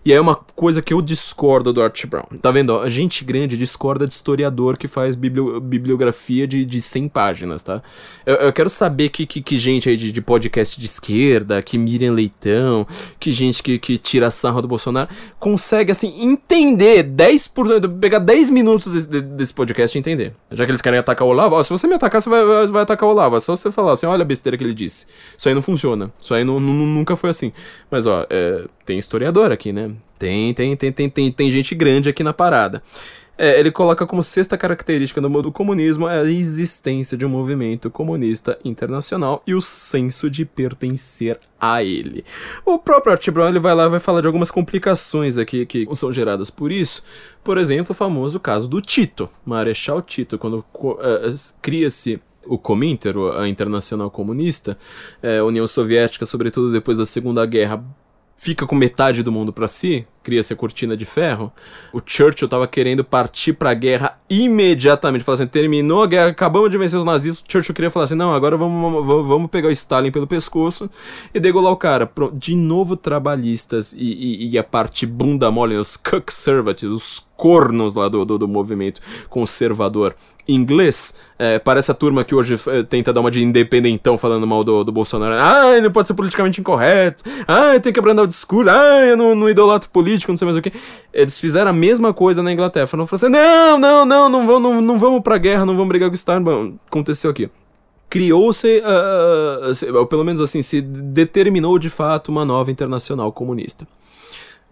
e 0.04 0.12
aí 0.12 0.18
é 0.18 0.22
uma 0.22 0.36
coisa 0.36 0.82
que 0.82 0.94
eu 0.94 1.02
discordo 1.02 1.72
do 1.72 1.82
Art 1.82 2.06
Brown. 2.08 2.26
Tá 2.42 2.50
vendo? 2.50 2.80
A 2.80 2.90
gente 2.90 3.24
grande 3.24 3.56
discorda 3.56 4.08
de 4.08 4.14
historiador 4.14 4.76
que 4.76 4.88
faz 4.88 5.16
bibliografia 5.16 6.48
de, 6.48 6.66
de 6.66 6.82
100 6.82 7.10
páginas, 7.10 7.62
tá? 7.62 7.84
Eu, 8.26 8.36
eu 8.36 8.54
quero 8.54 8.70
saber 8.70 9.10
que, 9.10 9.28
que, 9.28 9.42
que 9.42 9.58
gente 9.58 9.90
aí 9.90 9.96
de, 9.96 10.12
de, 10.12 10.22
podcast 10.22 10.80
de 10.80 10.86
esquerda, 10.86 11.62
que 11.62 11.78
Miriam 11.78 12.14
Leitão, 12.14 12.88
que 13.20 13.32
gente 13.32 13.62
que, 13.62 13.78
que 13.78 13.98
tira 13.98 14.28
a 14.28 14.32
sarra 14.32 14.62
do 14.62 14.68
Bolsonaro, 14.68 15.10
consegue, 15.40 15.92
assim, 15.92 16.14
entender 16.24 17.04
10%, 17.04 18.00
pegar 18.00 18.20
10 18.20 18.50
minutos 18.50 18.92
desse, 18.92 19.22
desse 19.22 19.54
podcast 19.54 19.96
e 19.96 20.00
entender. 20.00 20.34
Já 20.52 20.66
que 20.66 20.72
eles 20.72 20.82
querem 20.82 21.00
atacar 21.00 21.28
o 21.28 21.32
Olavo, 21.32 21.56
ó, 21.56 21.64
se 21.64 21.70
você 21.70 21.86
me 21.88 21.94
atacar, 21.94 22.22
você 22.22 22.30
vai, 22.30 22.44
vai, 22.44 22.68
vai 22.68 22.82
atacar 22.82 23.08
o 23.08 23.12
Olavo. 23.12 23.36
É 23.36 23.40
só 23.40 23.56
você 23.56 23.70
falar 23.70 23.94
assim, 23.94 24.08
olha 24.08 24.24
a 24.24 24.26
besteira 24.26 24.58
que 24.58 24.64
ele 24.64 24.74
disse. 24.74 25.06
Isso 25.38 25.48
aí 25.48 25.54
não 25.54 25.62
funciona. 25.62 26.12
Isso 26.20 26.34
aí 26.34 26.44
não, 26.44 26.60
não, 26.60 26.74
nunca 26.74 27.16
foi 27.16 27.30
assim. 27.30 27.54
Mas, 27.90 28.08
ó, 28.08 28.26
é, 28.30 28.66
tem 28.92 29.00
historiador 29.00 29.54
aqui, 29.54 29.72
né? 29.72 29.94
Tem, 30.20 30.54
tem, 30.54 30.76
tem, 30.76 30.92
tem, 30.92 31.10
tem, 31.10 31.32
tem 31.32 31.50
gente 31.50 31.74
grande 31.74 32.10
aqui 32.10 32.24
na 32.24 32.34
parada. 32.34 32.84
É, 33.38 33.58
ele 33.58 33.72
coloca 33.72 34.06
como 34.06 34.22
sexta 34.22 34.58
característica 34.58 35.22
do, 35.22 35.52
comunismo 35.52 36.06
a 36.06 36.30
existência 36.30 37.18
de 37.18 37.26
um 37.26 37.30
movimento 37.30 37.90
comunista 37.90 38.60
internacional 38.66 39.42
e 39.48 39.56
o 39.56 39.62
senso 39.62 40.30
de 40.30 40.44
pertencer 40.44 41.40
a 41.58 41.82
ele. 41.82 42.26
O 42.66 42.78
próprio 42.78 43.14
Art 43.14 43.30
Brown 43.30 43.48
ele 43.48 43.60
vai 43.60 43.74
lá 43.74 43.86
e 43.86 43.90
vai 43.90 44.00
falar 44.02 44.20
de 44.20 44.28
algumas 44.28 44.52
complicações 44.52 45.38
aqui 45.38 45.66
que 45.66 45.88
são 45.96 46.12
geradas 46.12 46.50
por 46.50 46.70
isso. 46.70 47.02
Por 47.42 47.58
exemplo, 47.58 47.94
o 47.94 47.96
famoso 47.96 48.42
caso 48.42 48.68
do 48.68 48.82
Tito, 48.82 49.30
Marechal 49.46 50.02
Tito, 50.02 50.38
quando 50.38 50.66
uh, 50.76 50.98
cria-se 51.62 52.22
o 52.46 52.58
Cominter, 52.58 53.16
a 53.38 53.48
Internacional 53.48 54.12
Comunista, 54.12 54.78
é, 55.22 55.42
União 55.42 55.66
Soviética, 55.66 56.26
sobretudo 56.26 56.72
depois 56.72 56.98
da 56.98 57.06
Segunda 57.06 57.46
Guerra, 57.46 57.84
fica 58.42 58.66
com 58.66 58.76
metade 58.76 59.22
do 59.22 59.32
mundo 59.32 59.54
para 59.54 59.68
si, 59.68 60.08
cria-se 60.24 60.54
a 60.54 60.56
cortina 60.56 60.96
de 60.96 61.06
ferro, 61.06 61.52
o 61.94 62.00
Churchill 62.04 62.48
tava 62.48 62.68
querendo 62.68 63.04
partir 63.04 63.54
pra 63.54 63.74
guerra 63.74 64.20
imediatamente. 64.30 65.24
Falar 65.24 65.36
assim, 65.36 65.48
terminou 65.48 66.04
a 66.04 66.08
guerra, 66.08 66.28
acabamos 66.30 66.70
de 66.70 66.78
vencer 66.78 66.98
os 66.98 67.06
nazistas. 67.06 67.44
O 67.48 67.52
Churchill 67.52 67.76
queria 67.76 67.90
falar 67.90 68.06
assim: 68.06 68.16
não, 68.16 68.34
agora 68.34 68.58
vamos, 68.58 69.06
vamos 69.06 69.50
pegar 69.50 69.70
o 69.70 69.72
Stalin 69.72 70.12
pelo 70.12 70.28
pescoço 70.28 70.90
e 71.34 71.40
degolar 71.40 71.72
o 71.72 71.78
cara. 71.78 72.10
De 72.34 72.56
novo, 72.56 72.96
trabalhistas 72.96 73.94
e, 73.94 73.98
e, 73.98 74.50
e 74.52 74.58
a 74.58 74.64
parte 74.64 75.06
bunda 75.06 75.50
mole, 75.52 75.76
os 75.76 75.98
conservatives, 75.98 76.96
os 76.96 77.32
cornos 77.42 77.96
lá 77.96 78.08
do, 78.08 78.24
do, 78.24 78.38
do 78.38 78.48
movimento 78.48 79.02
conservador 79.28 80.16
inglês. 80.48 81.14
É, 81.40 81.58
parece 81.58 81.90
a 81.90 81.94
turma 81.94 82.24
que 82.24 82.36
hoje 82.36 82.56
é, 82.68 82.84
tenta 82.84 83.12
dar 83.12 83.22
uma 83.22 83.32
de 83.32 83.42
independentão 83.42 84.18
falando 84.18 84.46
mal 84.46 84.64
do, 84.64 84.84
do 84.84 84.92
Bolsonaro. 84.92 85.34
Ah, 85.34 85.72
ele 85.72 85.82
não 85.82 85.92
pode 85.92 86.08
ser 86.08 86.14
politicamente 86.14 86.62
incorreto. 86.62 87.24
Ah, 87.48 87.80
tem 87.80 87.92
que 87.92 88.00
abrandar 88.00 88.26
o 88.26 88.28
discurso. 88.28 88.70
Ah, 88.70 89.06
eu 89.06 89.18
não, 89.18 89.34
não 89.34 89.50
idolato 89.50 89.90
político, 89.90 90.11
não 90.28 90.38
sei 90.38 90.46
mais 90.46 90.58
o 90.58 90.62
que. 90.62 90.72
Eles 91.14 91.40
fizeram 91.40 91.72
a 91.72 91.74
mesma 91.74 92.14
coisa 92.14 92.42
na 92.42 92.52
Inglaterra. 92.52 92.88
Falaram 92.88 93.10
assim: 93.12 93.30
não, 93.30 93.78
não, 93.78 94.06
não, 94.06 94.30
não 94.30 94.46
vamos, 94.46 94.62
não, 94.62 94.82
não 94.82 95.00
vamos 95.00 95.22
pra 95.22 95.38
guerra, 95.38 95.66
não 95.66 95.76
vamos 95.76 95.90
brigar 95.90 96.10
com 96.10 96.16
o. 96.16 96.44
Bom, 96.44 96.74
aconteceu 96.88 97.32
aqui 97.32 97.50
criou-se, 98.10 98.82
uh, 98.82 99.98
ou 99.98 100.06
pelo 100.06 100.26
menos 100.26 100.42
assim, 100.42 100.62
se 100.62 100.82
determinou 100.82 101.80
de 101.80 101.90
fato 101.90 102.28
uma 102.28 102.44
nova 102.44 102.70
internacional 102.70 103.32
comunista. 103.32 103.88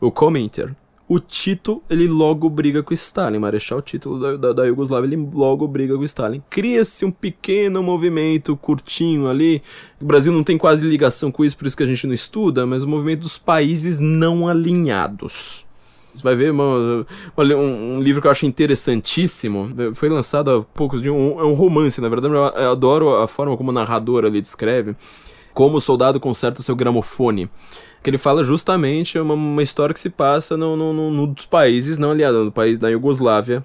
O 0.01 0.11
Cominter 0.11 0.75
o 1.09 1.19
Tito, 1.19 1.81
ele 1.89 2.07
logo 2.07 2.47
briga 2.47 2.83
com 2.83 2.93
Stalin. 2.93 3.39
Marechal 3.39 3.81
Tito 3.81 4.19
da, 4.19 4.35
da, 4.37 4.53
da 4.53 4.63
Yugoslávia, 4.65 5.07
ele 5.07 5.27
logo 5.33 5.67
briga 5.67 5.97
com 5.97 6.03
Stalin. 6.03 6.39
Cria-se 6.51 7.03
um 7.03 7.09
pequeno 7.09 7.81
movimento 7.81 8.55
curtinho 8.55 9.27
ali. 9.27 9.59
O 9.99 10.05
Brasil 10.05 10.31
não 10.31 10.43
tem 10.43 10.55
quase 10.55 10.85
ligação 10.85 11.31
com 11.31 11.43
isso, 11.43 11.57
por 11.57 11.65
isso 11.65 11.75
que 11.75 11.81
a 11.81 11.87
gente 11.87 12.05
não 12.05 12.13
estuda, 12.13 12.63
mas 12.67 12.83
o 12.83 12.87
movimento 12.87 13.21
dos 13.21 13.39
países 13.39 13.97
não 13.97 14.47
alinhados. 14.47 15.65
Você 16.13 16.21
vai 16.21 16.35
ver 16.35 16.51
uma, 16.51 17.05
uma, 17.35 17.55
um, 17.55 17.95
um, 17.95 17.99
livro 17.99 18.21
que 18.21 18.27
eu 18.27 18.31
acho 18.31 18.45
interessantíssimo. 18.45 19.73
Foi 19.95 20.09
lançado 20.09 20.51
há 20.51 20.61
poucos 20.61 21.01
dias. 21.01 21.15
Um, 21.15 21.39
é 21.39 21.43
um 21.43 21.55
romance, 21.55 21.99
na 21.99 22.07
verdade. 22.07 22.35
Eu 22.35 22.43
adoro 22.71 23.15
a 23.15 23.27
forma 23.27 23.57
como 23.57 23.71
o 23.71 23.73
narrador 23.73 24.25
ali 24.25 24.39
descreve 24.39 24.95
como 25.59 25.75
o 25.75 25.81
soldado 25.81 26.21
conserta 26.21 26.61
seu 26.61 26.73
gramofone. 26.73 27.49
Que 28.03 28.09
ele 28.09 28.17
fala 28.17 28.43
justamente 28.43 29.19
uma, 29.19 29.33
uma 29.33 29.63
história 29.63 29.93
que 29.93 29.99
se 29.99 30.09
passa 30.09 30.55
no, 30.55 30.75
no, 30.75 30.93
no, 30.93 31.11
no 31.11 31.27
dos 31.27 31.45
países 31.45 31.97
não 31.97 32.11
aliados, 32.11 32.45
no 32.45 32.51
país 32.51 32.79
da 32.79 32.89
Iugoslávia, 32.89 33.63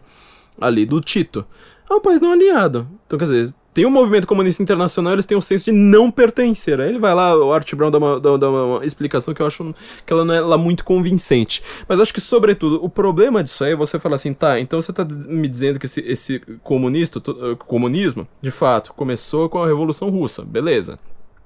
ali 0.61 0.85
do 0.85 1.01
Tito. 1.01 1.45
É 1.89 1.95
um 1.95 2.01
país 2.01 2.21
não 2.21 2.33
aliado. 2.33 2.89
Então, 3.07 3.19
quer 3.19 3.27
dizer, 3.27 3.55
tem 3.75 3.85
um 3.85 3.91
movimento 3.91 4.27
comunista 4.27 4.63
internacional, 4.63 5.13
eles 5.13 5.27
têm 5.27 5.37
um 5.37 5.41
senso 5.41 5.65
de 5.65 5.73
não 5.73 6.09
pertencer. 6.09 6.81
Aí 6.81 6.89
ele 6.89 7.01
vai 7.01 7.13
lá, 7.13 7.37
o 7.37 7.53
Art 7.53 7.75
Brown 7.75 7.91
dá 7.91 7.99
uma, 7.99 8.21
dá, 8.21 8.37
dá 8.37 8.49
uma 8.49 8.87
explicação 8.87 9.35
que 9.35 9.43
eu 9.43 9.47
acho 9.47 9.75
que 10.07 10.13
ela 10.13 10.25
não 10.25 10.33
é 10.33 10.41
lá 10.41 10.57
muito 10.57 10.85
convincente. 10.85 11.61
Mas 11.89 11.99
acho 11.99 12.15
que, 12.15 12.21
sobretudo, 12.21 12.83
o 12.83 12.89
problema 12.89 13.43
disso 13.43 13.65
aí 13.65 13.73
é 13.73 13.77
você 13.77 13.99
falar 13.99 14.15
assim, 14.15 14.33
tá, 14.33 14.61
então 14.61 14.81
você 14.81 14.93
tá 14.93 15.05
me 15.27 15.49
dizendo 15.49 15.81
que 15.81 15.87
esse, 15.87 16.01
esse 16.07 16.41
comunista, 16.63 17.21
comunismo, 17.67 18.29
de 18.41 18.53
fato, 18.53 18.95
começou 18.95 19.49
com 19.49 19.61
a 19.61 19.67
Revolução 19.67 20.09
Russa, 20.09 20.43
beleza. 20.43 20.99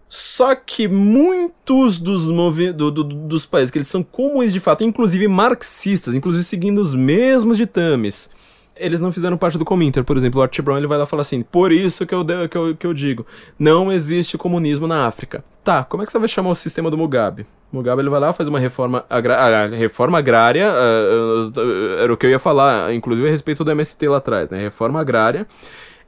Só 0.08 0.54
que 0.54 0.88
muitos 0.88 1.98
dos, 1.98 2.30
movi 2.30 2.72
do, 2.72 2.90
do, 2.90 3.04
dos 3.04 3.44
países 3.44 3.70
que 3.70 3.78
eles 3.78 3.88
são 3.88 4.02
comunistas 4.02 4.54
de 4.54 4.60
fato, 4.60 4.82
inclusive 4.82 5.28
marxistas, 5.28 6.14
inclusive 6.14 6.44
seguindo 6.44 6.80
os 6.80 6.94
mesmos 6.94 7.58
ditames, 7.58 8.30
eles 8.74 9.00
não 9.00 9.12
fizeram 9.12 9.36
parte 9.36 9.58
do 9.58 9.64
Cominter, 9.64 10.04
por 10.04 10.16
exemplo. 10.16 10.40
O 10.40 10.42
Art 10.42 10.60
Brown 10.60 10.78
ele 10.78 10.86
vai 10.86 10.96
lá 10.96 11.06
falar 11.06 11.22
assim: 11.22 11.42
por 11.42 11.72
isso 11.72 12.06
que 12.06 12.14
eu, 12.14 12.24
que, 12.24 12.56
eu, 12.56 12.76
que 12.76 12.86
eu 12.86 12.94
digo, 12.94 13.26
não 13.58 13.92
existe 13.92 14.38
comunismo 14.38 14.86
na 14.86 15.06
África. 15.06 15.44
Tá, 15.62 15.84
como 15.84 16.02
é 16.02 16.06
que 16.06 16.12
você 16.12 16.18
vai 16.18 16.28
chamar 16.28 16.50
o 16.50 16.54
sistema 16.54 16.90
do 16.90 16.96
Mugabe? 16.96 17.44
Mugabe 17.70 18.00
ele 18.00 18.08
vai 18.08 18.18
lá 18.18 18.32
faz 18.32 18.48
uma 18.48 18.58
reforma, 18.58 19.04
agrária, 19.10 19.76
reforma 19.76 20.16
agrária, 20.16 20.70
uh, 20.70 21.48
uh, 21.48 21.98
era 21.98 22.10
o 22.10 22.16
que 22.16 22.24
eu 22.24 22.30
ia 22.30 22.38
falar, 22.38 22.94
inclusive 22.94 23.28
a 23.28 23.30
respeito 23.30 23.62
do 23.62 23.70
MST 23.70 24.08
lá 24.08 24.16
atrás, 24.16 24.48
né? 24.48 24.58
Reforma 24.58 24.98
agrária 24.98 25.46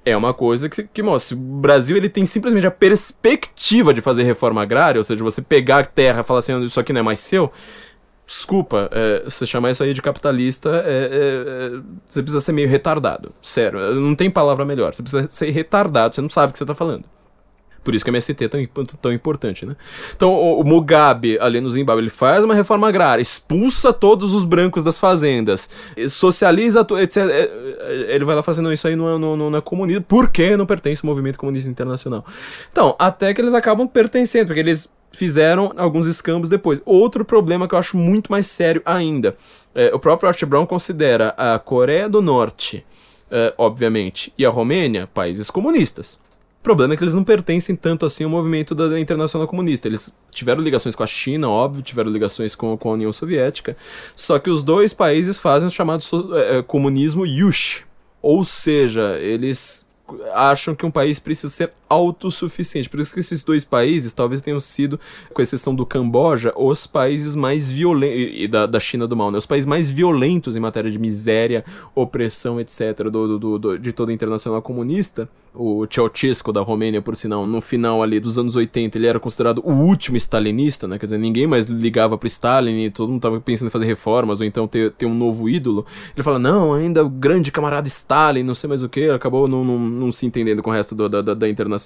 é 0.05 0.17
uma 0.17 0.33
coisa 0.33 0.69
que, 0.69 0.85
que 0.85 1.03
mostra, 1.03 1.37
o 1.37 1.41
Brasil 1.41 1.97
ele 1.97 2.09
tem 2.09 2.25
simplesmente 2.25 2.67
a 2.67 2.71
perspectiva 2.71 3.93
de 3.93 4.01
fazer 4.01 4.23
reforma 4.23 4.63
agrária, 4.63 4.99
ou 4.99 5.05
seja, 5.05 5.23
você 5.23 5.43
pegar 5.43 5.79
a 5.81 5.85
terra 5.85 6.21
e 6.21 6.23
falar 6.23 6.39
assim, 6.39 6.63
isso 6.65 6.81
aqui 6.81 6.93
não 6.93 7.01
é 7.01 7.03
mais 7.03 7.21
seu, 7.21 7.53
desculpa, 8.27 8.89
é, 8.93 9.25
você 9.25 9.45
chamar 9.45 9.71
isso 9.71 9.83
aí 9.83 9.93
de 9.93 10.01
capitalista, 10.01 10.71
é, 10.85 10.91
é, 10.91 11.77
é, 11.77 11.81
você 12.07 12.23
precisa 12.23 12.41
ser 12.41 12.53
meio 12.53 12.69
retardado, 12.69 13.33
sério, 13.43 13.95
não 13.95 14.15
tem 14.15 14.31
palavra 14.31 14.65
melhor, 14.65 14.95
você 14.95 15.03
precisa 15.03 15.29
ser 15.29 15.51
retardado, 15.51 16.15
você 16.15 16.21
não 16.21 16.29
sabe 16.29 16.51
o 16.51 16.53
que 16.53 16.59
você 16.59 16.67
tá 16.67 16.75
falando. 16.75 17.05
Por 17.83 17.95
isso 17.95 18.05
que 18.05 18.11
a 18.11 18.13
MST 18.13 18.45
é 18.45 18.49
tão, 18.49 18.85
tão 18.85 19.13
importante, 19.13 19.65
né? 19.65 19.75
Então, 20.15 20.33
o, 20.33 20.61
o 20.61 20.65
Mugabe, 20.65 21.39
ali 21.41 21.61
no 21.61 21.71
Zimbábue, 21.71 22.03
ele 22.03 22.11
faz 22.11 22.45
uma 22.45 22.55
reforma 22.55 22.89
agrária, 22.89 23.23
expulsa 23.23 23.93
todos 23.93 24.35
os 24.35 24.45
brancos 24.45 24.85
das 24.85 24.99
fazendas, 24.99 25.71
socializa, 26.09 26.87
etc. 27.03 27.17
É, 27.17 27.51
é, 27.81 28.15
ele 28.15 28.25
vai 28.25 28.37
lá 28.37 28.43
fazendo 28.43 28.71
isso 28.73 28.87
aí 28.87 28.95
no, 28.95 29.19
no, 29.19 29.37
no, 29.37 29.51
na 29.51 29.63
comunidade, 29.63 30.05
porque 30.07 30.57
não 30.57 30.67
pertence 30.67 31.05
ao 31.05 31.09
movimento 31.09 31.39
comunista 31.39 31.71
internacional. 31.71 32.25
Então, 32.71 32.95
até 32.99 33.33
que 33.33 33.41
eles 33.41 33.55
acabam 33.55 33.89
pertencendo, 33.89 34.49
porque 34.49 34.61
eles 34.61 34.91
fizeram 35.11 35.73
alguns 35.77 36.07
escambos 36.07 36.49
depois. 36.49 36.81
Outro 36.85 37.25
problema 37.25 37.67
que 37.67 37.75
eu 37.75 37.79
acho 37.79 37.97
muito 37.97 38.31
mais 38.31 38.47
sério 38.47 38.83
ainda, 38.85 39.35
é, 39.75 39.91
o 39.95 39.99
próprio 39.99 40.29
Art 40.29 40.45
Brown 40.45 40.67
considera 40.67 41.35
a 41.37 41.59
Coreia 41.59 42.09
do 42.09 42.21
Norte, 42.21 42.85
é, 43.31 43.55
obviamente, 43.57 44.33
e 44.37 44.45
a 44.45 44.51
Romênia 44.51 45.09
países 45.13 45.51
comunistas. 45.51 46.19
O 46.61 46.63
problema 46.63 46.93
é 46.93 46.97
que 46.97 47.03
eles 47.03 47.15
não 47.15 47.25
pertencem 47.25 47.75
tanto 47.75 48.05
assim 48.05 48.25
ao 48.25 48.31
movimento 48.31 48.75
da, 48.75 49.01
Internacional 49.01 49.49
Comunista. 49.49 49.89
Eles 49.89 50.13
tiveram 50.31 50.63
ligações 50.63 50.95
com 50.95 51.03
a 51.03 51.07
China, 51.07 51.49
óbvio, 51.49 51.83
tiveram 51.83 52.11
ligações 52.11 52.55
com, 52.55 52.77
com 52.77 52.91
a 52.91 52.93
União 52.93 53.11
Soviética, 53.13 53.75
só 54.15 54.39
que 54.39 54.51
os 54.51 54.63
dois 54.63 54.93
países 54.93 55.39
fazem 55.39 55.69
o 55.69 55.71
chamado 55.71 56.05
é, 56.37 56.63
comunismo 56.63 57.25
Yush. 57.25 57.85
Ou 58.21 58.45
seja, 58.45 59.17
eles 59.19 59.87
acham 60.35 60.75
que 60.75 60.85
um 60.85 60.91
país 60.91 61.19
precisa 61.19 61.51
ser 61.51 61.73
autossuficiente. 61.91 62.89
Por 62.89 63.01
isso 63.01 63.13
que 63.13 63.19
esses 63.19 63.43
dois 63.43 63.65
países 63.65 64.13
talvez 64.13 64.41
tenham 64.41 64.61
sido, 64.61 64.99
com 65.35 65.43
exceção 65.43 65.75
do 65.75 65.85
Camboja, 65.85 66.53
os 66.57 66.87
países 66.87 67.35
mais 67.35 67.71
violentos, 67.71 68.31
e 68.33 68.47
da, 68.47 68.65
da 68.65 68.79
China 68.79 69.09
do 69.09 69.17
mal, 69.17 69.33
né? 69.33 69.39
Os 69.39 69.47
países 69.47 69.67
mais 69.67 69.91
violentos 69.91 70.55
em 70.55 70.61
matéria 70.61 70.91
de 70.91 70.99
miséria, 70.99 71.65
opressão, 71.93 72.61
etc., 72.61 73.11
do, 73.11 73.39
do, 73.39 73.59
do 73.59 73.79
de 73.79 73.93
toda 73.93 74.13
a 74.13 74.15
internacional 74.15 74.63
comunista. 74.63 75.29
O 75.53 75.85
Ceausescu 75.91 76.53
da 76.53 76.61
Romênia, 76.61 77.03
por 77.03 77.17
sinal, 77.17 77.45
no 77.45 77.61
final 77.61 78.05
ali 78.05 78.21
dos 78.21 78.39
anos 78.39 78.55
80, 78.55 78.97
ele 78.97 79.09
era 79.09 79.19
considerado 79.19 79.61
o 79.65 79.73
último 79.73 80.17
stalinista, 80.17 80.87
né? 80.87 80.97
Quer 80.97 81.07
dizer, 81.07 81.19
ninguém 81.19 81.49
mais 81.49 81.67
ligava 81.67 82.17
pro 82.17 82.29
Stalin 82.29 82.85
e 82.85 82.91
todo 82.91 83.11
mundo 83.11 83.21
tava 83.21 83.41
pensando 83.41 83.67
em 83.67 83.71
fazer 83.71 83.87
reformas 83.87 84.39
ou 84.39 84.47
então 84.47 84.69
ter, 84.69 84.93
ter 84.93 85.07
um 85.07 85.15
novo 85.15 85.49
ídolo. 85.49 85.85
Ele 86.15 86.23
fala, 86.23 86.39
não, 86.39 86.73
ainda 86.73 87.05
o 87.05 87.09
grande 87.09 87.51
camarada 87.51 87.89
Stalin, 87.89 88.45
não 88.45 88.55
sei 88.55 88.69
mais 88.69 88.85
o 88.85 88.89
que, 88.89 89.11
acabou 89.11 89.49
não, 89.49 89.65
não, 89.65 89.77
não 89.77 90.13
se 90.13 90.25
entendendo 90.25 90.63
com 90.63 90.71
o 90.71 90.73
resto 90.73 90.95
do, 90.95 91.09
da, 91.09 91.21
da, 91.21 91.35
da 91.35 91.49
internacional 91.49 91.80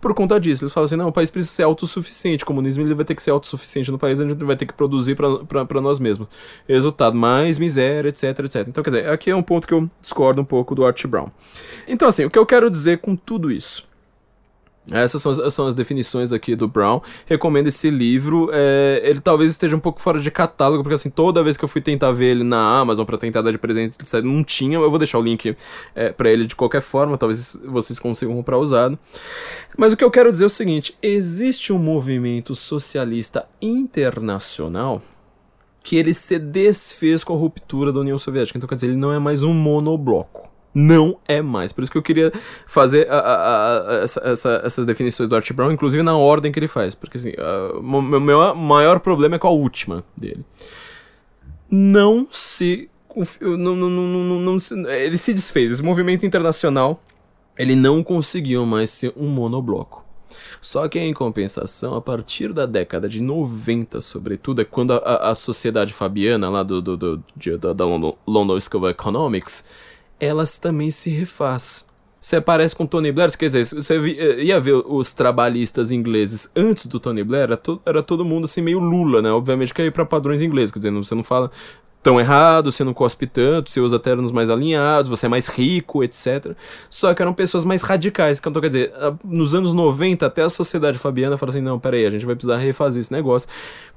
por 0.00 0.14
conta 0.14 0.38
disso. 0.40 0.64
Eles 0.64 0.72
falam 0.72 0.84
assim, 0.84 0.96
não, 0.96 1.08
o 1.08 1.12
país 1.12 1.30
precisa 1.30 1.54
ser 1.54 1.62
autossuficiente, 1.62 2.44
o 2.44 2.46
comunismo 2.46 2.82
ele 2.82 2.94
vai 2.94 3.04
ter 3.04 3.14
que 3.14 3.22
ser 3.22 3.30
autossuficiente 3.30 3.90
no 3.90 3.98
país, 3.98 4.20
a 4.20 4.28
gente 4.28 4.44
vai 4.44 4.56
ter 4.56 4.66
que 4.66 4.72
produzir 4.72 5.14
para 5.14 5.80
nós 5.80 5.98
mesmos. 5.98 6.28
Resultado, 6.68 7.16
mais 7.16 7.58
miséria, 7.58 8.08
etc, 8.08 8.38
etc. 8.40 8.66
Então, 8.68 8.82
quer 8.82 8.90
dizer, 8.90 9.08
aqui 9.08 9.30
é 9.30 9.36
um 9.36 9.42
ponto 9.42 9.66
que 9.66 9.74
eu 9.74 9.88
discordo 10.00 10.40
um 10.40 10.44
pouco 10.44 10.74
do 10.74 10.84
Art 10.84 11.06
Brown. 11.06 11.28
Então, 11.86 12.08
assim, 12.08 12.24
o 12.24 12.30
que 12.30 12.38
eu 12.38 12.46
quero 12.46 12.70
dizer 12.70 12.98
com 12.98 13.14
tudo 13.16 13.50
isso? 13.50 13.90
Essas 14.90 15.22
são 15.22 15.30
as, 15.30 15.54
são 15.54 15.66
as, 15.66 15.76
definições 15.76 16.32
aqui 16.32 16.56
do 16.56 16.66
Brown. 16.66 17.00
Recomendo 17.26 17.68
esse 17.68 17.88
livro. 17.88 18.50
É, 18.52 19.00
ele 19.04 19.20
talvez 19.20 19.50
esteja 19.50 19.76
um 19.76 19.80
pouco 19.80 20.00
fora 20.00 20.20
de 20.20 20.30
catálogo, 20.30 20.82
porque 20.82 20.94
assim, 20.94 21.10
toda 21.10 21.42
vez 21.42 21.56
que 21.56 21.64
eu 21.64 21.68
fui 21.68 21.80
tentar 21.80 22.10
ver 22.10 22.32
ele 22.32 22.44
na 22.44 22.80
Amazon 22.80 23.04
para 23.04 23.16
tentar 23.16 23.42
dar 23.42 23.52
de 23.52 23.58
presente, 23.58 23.96
não 24.24 24.42
tinha. 24.42 24.78
Eu 24.78 24.90
vou 24.90 24.98
deixar 24.98 25.18
o 25.18 25.22
link 25.22 25.54
é, 25.94 26.10
para 26.10 26.30
ele 26.30 26.46
de 26.46 26.56
qualquer 26.56 26.80
forma, 26.80 27.16
talvez 27.16 27.60
vocês 27.64 28.00
consigam 28.00 28.34
comprar 28.34 28.58
usado. 28.58 28.98
Mas 29.76 29.92
o 29.92 29.96
que 29.96 30.04
eu 30.04 30.10
quero 30.10 30.30
dizer 30.32 30.44
é 30.44 30.46
o 30.46 30.50
seguinte: 30.50 30.96
existe 31.00 31.72
um 31.72 31.78
movimento 31.78 32.54
socialista 32.54 33.46
internacional 33.60 35.00
que 35.84 35.96
ele 35.96 36.14
se 36.14 36.38
desfez 36.38 37.24
com 37.24 37.34
a 37.34 37.36
ruptura 37.36 37.92
da 37.92 38.00
União 38.00 38.18
Soviética. 38.18 38.56
Então, 38.56 38.68
quer 38.68 38.76
dizer, 38.76 38.88
ele 38.88 38.96
não 38.96 39.12
é 39.12 39.18
mais 39.18 39.42
um 39.42 39.52
monobloco 39.52 40.51
não 40.74 41.18
é 41.26 41.42
mais. 41.42 41.72
Por 41.72 41.82
isso 41.82 41.92
que 41.92 41.98
eu 41.98 42.02
queria 42.02 42.32
fazer 42.66 43.10
a, 43.10 43.18
a, 43.18 43.78
a, 43.78 43.94
essa, 44.02 44.60
essas 44.64 44.86
definições 44.86 45.28
do 45.28 45.36
Art 45.36 45.52
Brown, 45.52 45.72
inclusive 45.72 46.02
na 46.02 46.16
ordem 46.16 46.50
que 46.50 46.58
ele 46.58 46.68
faz. 46.68 46.94
Porque 46.94 47.16
assim, 47.16 47.32
o 47.74 47.82
meu, 48.02 48.54
maior 48.54 49.00
problema 49.00 49.36
é 49.36 49.38
com 49.38 49.48
a 49.48 49.52
última 49.52 50.04
dele. 50.16 50.44
Não 51.70 52.26
se. 52.30 52.88
Não, 53.40 53.76
não, 53.76 53.90
não, 53.90 54.40
não, 54.40 54.58
se, 54.58 54.74
ele 54.88 55.18
se 55.18 55.34
desfez. 55.34 55.70
Esse 55.70 55.82
movimento 55.82 56.24
internacional 56.24 57.02
ele 57.58 57.74
não 57.74 58.02
conseguiu 58.02 58.64
mais 58.64 58.90
ser 58.90 59.12
um 59.16 59.28
monobloco. 59.28 60.02
Só 60.62 60.88
que 60.88 60.98
em 60.98 61.12
compensação, 61.12 61.94
a 61.94 62.00
partir 62.00 62.52
da 62.52 62.64
década 62.64 63.08
de 63.08 63.22
90, 63.22 64.00
sobretudo, 64.00 64.62
é 64.62 64.64
quando 64.64 64.92
a, 64.92 65.34
sociedade 65.34 65.92
fabiana 65.92 66.48
lá 66.48 66.62
do, 66.62 66.80
do, 66.80 66.96
do, 66.96 67.24
da 67.74 67.84
London, 67.84 68.16
London 68.26 68.58
School 68.58 68.84
of 68.84 68.90
Economics 68.90 69.64
elas 70.22 70.56
também 70.56 70.90
se 70.92 71.10
refaz. 71.10 71.84
Você 72.20 72.36
aparece 72.36 72.76
com 72.76 72.86
Tony 72.86 73.10
Blair, 73.10 73.36
quer 73.36 73.46
dizer, 73.46 73.64
você 73.64 73.96
eh, 73.96 74.44
ia 74.44 74.60
ver 74.60 74.74
os 74.74 75.12
trabalhistas 75.12 75.90
ingleses 75.90 76.48
antes 76.54 76.86
do 76.86 77.00
Tony 77.00 77.24
Blair, 77.24 77.42
era, 77.42 77.56
to, 77.56 77.82
era 77.84 78.00
todo 78.00 78.24
mundo 78.24 78.44
assim 78.44 78.62
meio 78.62 78.78
Lula, 78.78 79.20
né? 79.20 79.32
Obviamente 79.32 79.74
que 79.74 79.82
é 79.82 79.90
para 79.90 80.06
padrões 80.06 80.40
ingleses, 80.40 80.70
quer 80.70 80.78
dizer, 80.78 80.92
você 80.92 81.16
não 81.16 81.24
fala 81.24 81.50
tão 82.00 82.20
errado, 82.20 82.70
você 82.70 82.84
não 82.84 82.94
cospe 82.94 83.26
tanto, 83.26 83.68
você 83.70 83.80
usa 83.80 83.98
ternos 83.98 84.30
mais 84.30 84.48
alinhados, 84.48 85.08
você 85.08 85.26
é 85.26 85.28
mais 85.28 85.48
rico, 85.48 86.04
etc. 86.04 86.54
Só 86.88 87.12
que 87.12 87.22
eram 87.22 87.34
pessoas 87.34 87.64
mais 87.64 87.82
radicais. 87.82 88.38
Então, 88.38 88.62
quer 88.62 88.68
dizer, 88.68 88.92
nos 89.24 89.56
anos 89.56 89.72
90, 89.72 90.24
até 90.24 90.42
a 90.42 90.48
sociedade 90.48 90.98
fabiana 90.98 91.36
fala 91.36 91.50
assim: 91.50 91.60
não, 91.60 91.78
peraí, 91.80 92.06
a 92.06 92.10
gente 92.10 92.26
vai 92.26 92.36
precisar 92.36 92.56
refazer 92.56 93.00
esse 93.00 93.12
negócio. 93.12 93.48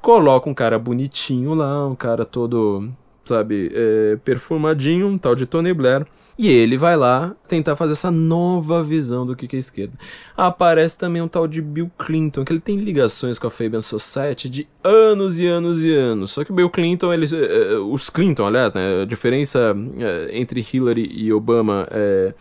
Coloca 0.01 0.49
um 0.49 0.53
cara 0.53 0.79
bonitinho 0.79 1.53
lá, 1.53 1.87
um 1.87 1.95
cara 1.95 2.25
todo 2.25 2.91
sabe, 3.25 3.71
é, 3.73 4.17
perfumadinho, 4.23 5.07
um 5.07 5.17
tal 5.17 5.35
de 5.35 5.45
Tony 5.45 5.73
Blair. 5.73 6.05
E 6.37 6.49
ele 6.49 6.77
vai 6.77 6.97
lá 6.97 7.33
tentar 7.47 7.77
fazer 7.77 7.93
essa 7.93 8.11
nova 8.11 8.83
visão 8.83 9.25
do 9.25 9.37
que 9.37 9.55
é 9.55 9.59
esquerda. 9.59 9.93
Aparece 10.35 10.97
também 10.97 11.21
um 11.21 11.29
tal 11.29 11.47
de 11.47 11.61
Bill 11.61 11.89
Clinton, 11.97 12.43
que 12.43 12.51
ele 12.51 12.59
tem 12.59 12.75
ligações 12.75 13.39
com 13.39 13.47
a 13.47 13.49
Fabian 13.49 13.79
Society 13.79 14.49
de 14.49 14.67
anos 14.83 15.39
e 15.39 15.47
anos 15.47 15.81
e 15.81 15.95
anos. 15.95 16.31
Só 16.31 16.43
que 16.43 16.51
o 16.51 16.55
Bill 16.55 16.69
Clinton, 16.69 17.13
eles, 17.13 17.31
é, 17.31 17.75
os 17.77 18.09
Clinton, 18.09 18.45
aliás, 18.45 18.73
né, 18.73 19.03
a 19.03 19.05
diferença 19.05 19.73
é, 19.97 20.37
entre 20.37 20.65
Hillary 20.73 21.09
e 21.09 21.31
Obama 21.31 21.87
é, 21.89 22.33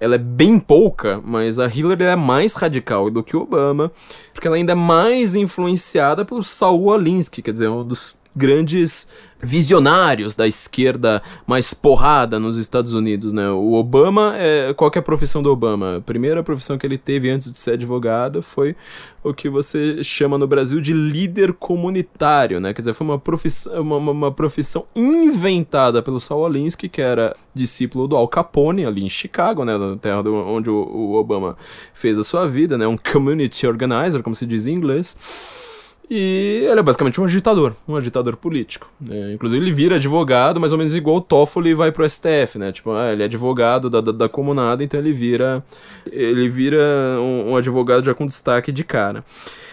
ela 0.00 0.16
é 0.16 0.18
bem 0.18 0.58
pouca, 0.58 1.22
mas 1.24 1.60
a 1.60 1.66
Hillary 1.66 2.02
é 2.02 2.16
mais 2.16 2.54
radical 2.54 3.10
do 3.10 3.22
que 3.22 3.36
o 3.36 3.42
Obama, 3.42 3.92
porque 4.32 4.48
ela 4.48 4.56
ainda 4.56 4.72
é 4.72 4.74
mais 4.74 5.36
influenciada 5.36 6.24
pelo 6.24 6.42
Saul 6.42 6.92
Alinsky, 6.92 7.42
quer 7.42 7.52
dizer, 7.52 7.68
um 7.68 7.86
dos 7.86 8.16
grandes 8.36 9.08
visionários 9.40 10.34
da 10.34 10.46
esquerda 10.46 11.22
mais 11.46 11.74
porrada 11.74 12.38
nos 12.40 12.56
Estados 12.56 12.94
Unidos, 12.94 13.32
né? 13.32 13.50
O 13.50 13.74
Obama, 13.74 14.34
é, 14.36 14.72
qual 14.74 14.90
é 14.94 14.98
a 14.98 15.02
profissão 15.02 15.42
do 15.42 15.50
Obama? 15.50 15.96
A 15.96 16.00
primeira 16.00 16.42
profissão 16.42 16.78
que 16.78 16.86
ele 16.86 16.96
teve 16.96 17.30
antes 17.30 17.52
de 17.52 17.58
ser 17.58 17.72
advogado 17.72 18.42
foi 18.42 18.74
o 19.22 19.34
que 19.34 19.48
você 19.48 20.02
chama 20.02 20.38
no 20.38 20.46
Brasil 20.46 20.80
de 20.80 20.92
líder 20.92 21.52
comunitário, 21.52 22.60
né? 22.60 22.72
Quer 22.72 22.80
dizer, 22.80 22.94
foi 22.94 23.06
uma 23.06 23.18
profissão, 23.18 23.80
uma, 23.80 23.98
uma 23.98 24.32
profissão 24.32 24.86
inventada 24.94 26.02
pelo 26.02 26.18
Saul 26.18 26.46
Alinsky, 26.46 26.88
que 26.88 27.02
era 27.02 27.36
discípulo 27.54 28.08
do 28.08 28.16
Al 28.16 28.28
Capone, 28.28 28.86
ali 28.86 29.04
em 29.04 29.10
Chicago, 29.10 29.64
né? 29.64 29.76
Na 29.76 29.96
terra 29.96 30.22
do, 30.22 30.34
onde 30.34 30.70
o, 30.70 30.74
o 30.74 31.14
Obama 31.14 31.56
fez 31.92 32.18
a 32.18 32.24
sua 32.24 32.48
vida, 32.48 32.78
né? 32.78 32.86
Um 32.86 32.96
community 32.96 33.66
organizer, 33.66 34.22
como 34.22 34.34
se 34.34 34.46
diz 34.46 34.66
em 34.66 34.74
inglês. 34.74 35.74
E 36.08 36.66
ele 36.70 36.78
é 36.78 36.82
basicamente 36.82 37.20
um 37.20 37.24
agitador, 37.24 37.74
um 37.86 37.96
agitador 37.96 38.36
político. 38.36 38.88
Né? 39.00 39.34
Inclusive 39.34 39.62
ele 39.62 39.72
vira 39.72 39.96
advogado, 39.96 40.60
mais 40.60 40.72
ou 40.72 40.78
menos 40.78 40.94
igual 40.94 41.16
o 41.16 41.20
Toffoli 41.20 41.74
vai 41.74 41.90
pro 41.90 42.08
STF, 42.08 42.58
né? 42.58 42.70
Tipo, 42.70 42.92
ah, 42.92 43.12
ele 43.12 43.22
é 43.22 43.24
advogado 43.24 43.90
da, 43.90 44.00
da, 44.00 44.12
da, 44.12 44.28
comunada, 44.28 44.84
então 44.84 45.00
ele 45.00 45.12
vira 45.12 45.64
ele 46.10 46.48
vira 46.48 46.78
um, 47.18 47.50
um, 47.50 47.56
advogado 47.56 48.04
já 48.04 48.14
com 48.14 48.24
destaque 48.24 48.70
de 48.70 48.84
cara. 48.84 49.24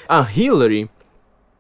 A 0.10 0.28
Hillary, 0.28 0.90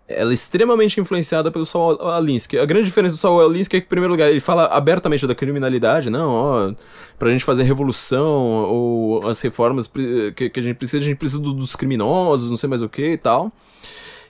ela 0.07 0.31
é 0.31 0.33
extremamente 0.33 0.99
influenciada 0.99 1.51
pelo 1.51 1.67
Saul 1.67 2.01
Alinsky. 2.09 2.57
A 2.57 2.65
grande 2.65 2.85
diferença 2.85 3.15
do 3.15 3.19
Saul 3.19 3.45
Alinsky 3.45 3.77
é 3.77 3.79
que, 3.79 3.85
em 3.85 3.89
primeiro 3.89 4.11
lugar, 4.11 4.31
ele 4.31 4.39
fala 4.39 4.65
abertamente 4.65 5.27
da 5.27 5.35
criminalidade, 5.35 6.09
não, 6.09 6.31
ó, 6.31 6.73
pra 7.19 7.29
gente 7.29 7.45
fazer 7.45 7.61
revolução, 7.61 8.65
ou 8.65 9.27
as 9.27 9.39
reformas 9.41 9.85
que, 9.87 10.49
que 10.49 10.59
a 10.59 10.63
gente 10.63 10.77
precisa, 10.77 11.03
a 11.03 11.05
gente 11.05 11.17
precisa 11.17 11.39
dos 11.39 11.75
criminosos, 11.75 12.49
não 12.49 12.57
sei 12.57 12.67
mais 12.67 12.81
o 12.81 12.89
que 12.89 13.13
e 13.13 13.17
tal. 13.17 13.51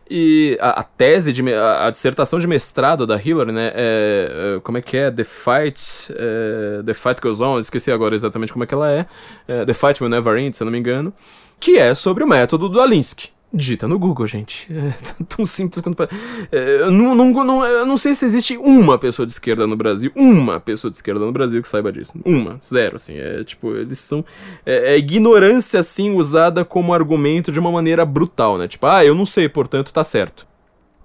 E 0.10 0.58
a, 0.60 0.82
a 0.82 0.84
tese, 0.84 1.32
de, 1.32 1.54
a, 1.54 1.88
a, 1.88 1.90
dissertação 1.90 2.38
de 2.38 2.46
mestrado 2.46 3.08
da 3.08 3.16
Hillary, 3.16 3.52
né, 3.52 3.72
é, 3.74 4.56
é, 4.58 4.60
como 4.60 4.78
é 4.78 4.82
que 4.82 4.98
é? 4.98 5.10
The 5.10 5.24
Fight, 5.24 6.14
é, 6.16 6.84
The 6.84 6.94
Fight 6.94 7.22
Goes 7.22 7.40
On, 7.40 7.58
esqueci 7.58 7.92
agora 7.92 8.14
exatamente 8.14 8.52
como 8.52 8.64
é 8.64 8.68
que 8.68 8.74
ela 8.74 8.92
é, 8.92 9.06
é 9.48 9.66
The 9.66 9.74
Fight 9.74 10.04
Will 10.04 10.10
Never 10.10 10.38
End, 10.38 10.56
se 10.56 10.64
eu 10.64 10.66
não 10.66 10.72
me 10.72 10.78
engano, 10.78 11.14
que 11.60 11.78
é 11.78 11.96
sobre 11.96 12.24
o 12.24 12.28
método 12.28 12.68
do 12.68 12.82
Alinsky. 12.82 13.30
Digita 13.56 13.88
no 13.88 14.00
Google, 14.00 14.26
gente. 14.26 14.68
É 14.74 15.24
tão 15.26 15.46
simples 15.46 15.82
quanto. 15.82 16.10
É, 16.52 16.90
não, 16.90 17.14
não, 17.14 17.32
não, 17.44 17.66
eu 17.66 17.86
não 17.86 17.96
sei 17.98 18.14
se 18.14 18.26
existe 18.26 18.58
uma 18.58 18.98
pessoa 18.98 19.26
de 19.26 19.32
esquerda 19.32 19.68
no 19.68 19.76
Brasil. 19.76 20.12
Uma 20.16 20.60
pessoa 20.60 20.90
de 20.90 20.98
esquerda 20.98 21.24
no 21.24 21.32
Brasil 21.32 21.62
que 21.62 21.68
saiba 21.68 21.92
disso. 21.92 22.14
Uma. 22.26 22.60
Zero, 22.68 22.96
assim. 22.96 23.16
É 23.18 23.44
tipo, 23.44 23.76
eles 23.76 24.00
são. 24.00 24.26
É, 24.66 24.94
é 24.94 24.98
ignorância, 24.98 25.80
assim, 25.80 26.16
usada 26.16 26.66
como 26.66 26.94
argumento 26.94 27.52
de 27.52 27.60
uma 27.60 27.72
maneira 27.72 28.06
brutal, 28.06 28.58
né? 28.58 28.68
Tipo, 28.68 28.88
ah, 28.88 29.06
eu 29.06 29.14
não 29.14 29.26
sei, 29.26 29.48
portanto 29.48 29.94
tá 29.94 30.04
certo. 30.04 30.48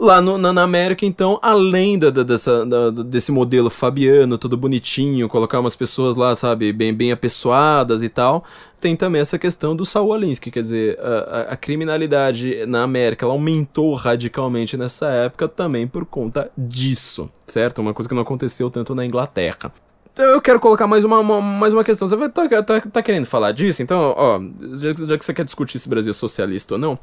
Lá 0.01 0.21
no, 0.23 0.39
na, 0.39 0.53
na, 0.53 0.63
América, 0.63 1.05
então, 1.05 1.41
além 1.43 1.99
da, 1.99 2.11
da, 2.11 2.23
dessa, 2.23 2.65
da, 2.65 2.91
desse 2.91 3.33
modelo 3.33 3.69
fabiano, 3.69 4.39
todo 4.39 4.57
bonitinho, 4.57 5.29
colocar 5.29 5.59
umas 5.59 5.75
pessoas 5.75 6.15
lá, 6.15 6.37
sabe, 6.37 6.73
bem, 6.73 6.95
bem 6.95 7.11
apessoadas 7.11 8.01
e 8.01 8.09
tal, 8.09 8.45
tem 8.81 8.95
também 8.95 9.21
essa 9.21 9.37
questão 9.37 9.75
do 9.75 9.85
Saul 9.85 10.13
Alinsky, 10.15 10.53
quer 10.53 10.63
dizer, 10.63 10.97
a, 11.01 11.53
a, 11.53 11.57
criminalidade 11.57 12.65
na 12.67 12.85
América 12.85 13.27
ela 13.27 13.35
aumentou 13.35 13.93
radicalmente 13.95 14.77
nessa 14.77 15.09
época 15.09 15.49
também 15.49 15.89
por 15.89 16.07
conta 16.07 16.49
disso, 16.57 17.29
certo? 17.45 17.81
Uma 17.81 17.93
coisa 17.93 18.09
que 18.09 18.15
não 18.15 18.23
aconteceu 18.23 18.71
tanto 18.71 18.95
na 18.95 19.05
Inglaterra. 19.05 19.73
Então 20.13 20.27
eu 20.27 20.41
quero 20.41 20.61
colocar 20.61 20.87
mais 20.87 21.05
uma, 21.05 21.19
uma 21.19 21.41
mais 21.41 21.73
uma 21.73 21.83
questão. 21.83 22.07
Você 22.07 22.15
vai, 22.17 22.29
tá, 22.29 22.49
tá, 22.63 22.81
tá, 22.81 23.03
querendo 23.03 23.27
falar 23.27 23.51
disso? 23.51 23.83
Então, 23.83 24.15
ó, 24.17 24.41
já, 24.75 24.93
já 24.93 25.19
que 25.19 25.25
você 25.25 25.35
quer 25.35 25.45
discutir 25.45 25.79
se 25.79 25.87
o 25.87 25.91
Brasil 25.91 26.11
é 26.11 26.13
socialista 26.13 26.75
ou 26.75 26.81
não, 26.81 26.99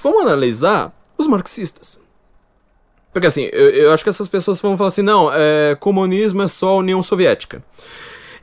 vamos 0.00 0.22
analisar 0.22 0.92
os 1.16 1.26
marxistas. 1.26 2.00
Porque 3.12 3.26
assim, 3.26 3.48
eu, 3.52 3.70
eu 3.70 3.92
acho 3.92 4.02
que 4.02 4.10
essas 4.10 4.28
pessoas 4.28 4.60
vão 4.60 4.76
falar 4.76 4.88
assim, 4.88 5.02
não, 5.02 5.30
é, 5.32 5.76
comunismo 5.78 6.42
é 6.42 6.48
só 6.48 6.78
União 6.78 7.02
Soviética. 7.02 7.62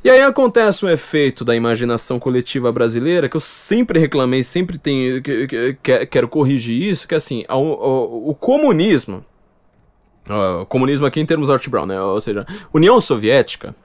E 0.04 0.10
aí 0.10 0.22
acontece 0.22 0.86
um 0.86 0.90
efeito 0.90 1.44
da 1.44 1.56
imaginação 1.56 2.20
coletiva 2.20 2.72
brasileira 2.72 3.28
que 3.28 3.36
eu 3.36 3.42
sempre 3.42 4.00
reclamei, 4.00 4.44
sempre 4.44 4.78
tenho, 4.78 5.22
que, 5.22 5.48
que, 5.48 5.74
que, 5.82 6.06
quero 6.06 6.28
corrigir 6.28 6.82
isso, 6.82 7.08
que 7.08 7.14
é 7.14 7.18
assim, 7.18 7.44
o, 7.50 8.30
o, 8.30 8.36
comunismo, 8.36 9.26
comunismo 10.70 11.06
aqui 11.06 11.20
em 11.20 11.26
termos 11.26 11.50
Art 11.50 11.68
Brown, 11.68 11.88
né, 11.88 12.00
ou 12.00 12.22
seja, 12.22 12.46
União 12.74 13.02
Soviética, 13.02 13.76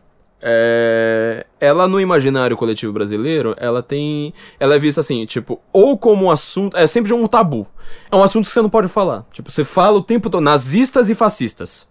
é, 0.43 1.47
ela 1.61 1.87
no 1.87 2.01
imaginário 2.01 2.57
coletivo 2.57 2.93
brasileiro, 2.93 3.55
ela 3.59 3.83
tem, 3.83 4.35
ela 4.59 4.75
é 4.75 4.79
vista 4.79 5.01
assim, 5.01 5.25
tipo, 5.25 5.61
ou 5.73 5.97
como 5.97 6.27
um 6.27 6.31
assunto, 6.31 6.77
é 6.77 6.87
sempre 6.87 7.15
um 7.15 7.27
tabu. 7.29 7.67
É 8.11 8.17
um 8.17 8.23
assunto 8.23 8.47
que 8.47 8.53
você 8.53 8.61
não 8.61 8.69
pode 8.69 8.89
falar. 8.89 9.25
Tipo, 9.33 9.51
você 9.51 9.63
fala 9.63 9.99
o 9.99 10.03
tempo 10.03 10.29
todo 10.29 10.43
nazistas 10.43 11.09
e 11.09 11.15
fascistas. 11.15 11.89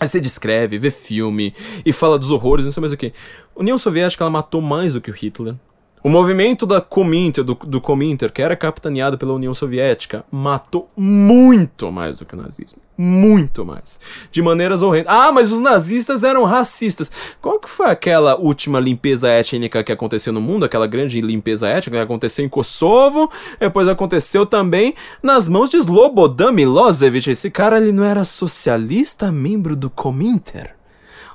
Aí 0.00 0.08
você 0.08 0.20
descreve, 0.20 0.78
vê 0.78 0.90
filme 0.90 1.52
e 1.84 1.92
fala 1.92 2.18
dos 2.18 2.30
horrores, 2.30 2.64
não 2.64 2.72
sei 2.72 2.80
mais 2.80 2.92
o 2.92 2.96
que. 2.96 3.12
União 3.54 3.76
Soviética 3.76 4.24
ela 4.24 4.30
matou 4.30 4.62
mais 4.62 4.94
do 4.94 5.00
que 5.00 5.10
o 5.10 5.14
Hitler. 5.14 5.54
O 6.02 6.08
movimento 6.08 6.64
da 6.64 6.80
Cominter, 6.80 7.42
do, 7.42 7.54
do 7.54 7.80
Cominter, 7.80 8.32
que 8.32 8.40
era 8.40 8.56
capitaneado 8.56 9.18
pela 9.18 9.32
União 9.32 9.52
Soviética, 9.52 10.24
matou 10.30 10.88
muito 10.96 11.90
mais 11.90 12.18
do 12.18 12.24
que 12.24 12.34
o 12.34 12.38
nazismo. 12.38 12.80
Muito 12.96 13.64
mais. 13.64 14.00
De 14.30 14.42
maneiras 14.42 14.82
horrendas. 14.82 15.12
Ah, 15.12 15.30
mas 15.30 15.52
os 15.52 15.60
nazistas 15.60 16.24
eram 16.24 16.44
racistas. 16.44 17.10
Qual 17.40 17.60
que 17.60 17.68
foi 17.68 17.86
aquela 17.86 18.36
última 18.36 18.80
limpeza 18.80 19.28
étnica 19.28 19.84
que 19.84 19.92
aconteceu 19.92 20.32
no 20.32 20.40
mundo? 20.40 20.64
Aquela 20.64 20.86
grande 20.86 21.20
limpeza 21.20 21.68
étnica 21.68 21.96
que 21.96 22.02
aconteceu 22.02 22.44
em 22.44 22.48
Kosovo, 22.48 23.30
depois 23.60 23.86
aconteceu 23.86 24.44
também 24.44 24.94
nas 25.22 25.48
mãos 25.48 25.70
de 25.70 25.76
Slobodan 25.76 26.52
Milosevic. 26.52 27.30
Esse 27.30 27.50
cara, 27.50 27.78
ele 27.78 27.92
não 27.92 28.04
era 28.04 28.24
socialista, 28.24 29.30
membro 29.30 29.76
do 29.76 29.90
Cominter? 29.90 30.77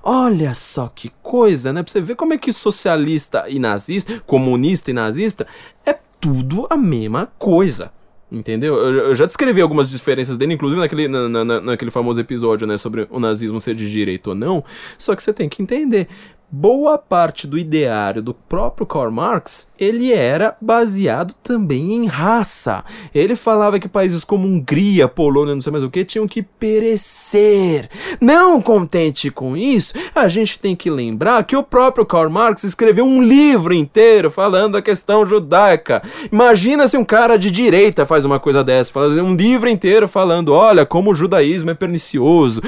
Olha 0.04 0.54
só 0.54 0.90
que 0.94 1.10
coisa, 1.22 1.72
né? 1.72 1.82
Pra 1.82 1.92
você 1.92 2.02
ver 2.02 2.16
como 2.16 2.34
é 2.34 2.38
que 2.38 2.52
socialista 2.52 3.46
e 3.48 3.58
nazista, 3.58 4.22
comunista 4.26 4.92
e 4.92 4.94
nazista, 4.94 5.48
é 5.86 5.98
tudo 6.20 6.68
a 6.70 6.76
mesma 6.76 7.32
coisa. 7.40 7.90
Entendeu? 8.30 8.76
Eu, 8.76 8.94
eu, 8.94 9.16
já 9.16 9.26
descrevi 9.26 9.62
algumas 9.62 9.90
diferenças 9.92 10.38
dele, 10.38 10.56
inclusive 10.56 10.82
naquele, 10.82 11.08
na, 11.08 11.30
na, 11.30 11.62
naquele 11.62 11.92
famoso 11.92 12.20
episódio, 12.20 12.66
né, 12.66 12.78
sobre 12.78 13.08
o 13.12 13.20
nazismo 13.20 13.60
ser 13.60 13.76
de 13.76 13.90
direita 13.90 14.32
ou 14.32 14.36
não. 14.36 14.64
Só 14.98 15.16
que 15.16 15.22
você 15.22 15.32
tem 15.32 15.48
que 15.48 15.62
entender 15.62 16.08
boa 16.56 17.00
parte 17.00 17.48
do 17.48 17.58
ideário 17.58 18.22
do 18.22 18.32
próprio 18.32 18.86
Karl 18.86 19.10
Marx, 19.10 19.70
ele 19.80 20.14
era 20.14 20.56
baseado 20.62 21.34
também 21.42 21.96
em 21.96 22.06
raça. 22.06 22.86
Ele 23.14 23.36
falava 23.36 23.80
que 23.80 23.88
países 23.88 24.24
como 24.24 24.48
Hungria, 24.48 25.08
Polônia, 25.08 25.56
não 25.56 25.64
sei 25.64 25.72
mais 25.72 25.84
o 25.84 25.90
que, 25.90 26.06
tinham 26.06 26.28
que 26.28 26.44
perecer. 26.44 27.90
Não 28.22 28.62
contente 28.62 29.32
com 29.32 29.58
isso, 29.58 29.96
a 30.14 30.28
gente 30.28 30.60
tem 30.60 30.76
que 30.76 30.92
lembrar 30.92 31.44
que 31.44 31.56
o 31.56 31.64
próprio 31.64 32.06
Karl 32.06 32.30
Marx 32.30 32.64
escreveu 32.64 33.04
um 33.04 33.24
livro 33.24 33.74
inteiro 33.74 34.30
falando 34.30 34.74
da 34.74 34.82
questão 34.82 35.26
judaica. 35.26 36.04
Imagina 36.32 36.88
se 36.88 36.96
um 36.96 37.04
cara 37.04 37.36
de 37.36 37.50
direita 37.50 38.06
faz 38.06 38.26
uma 38.26 38.40
coisa 38.40 38.64
dessa, 38.64 38.92
fazer 38.92 39.22
um 39.22 39.34
livro 39.34 39.68
inteiro 39.68 40.08
falando, 40.08 40.54
olha, 40.54 40.86
como 40.86 41.10
o 41.10 41.16
judaísmo 41.16 41.72
é 41.72 41.74
pernicioso, 41.74 42.62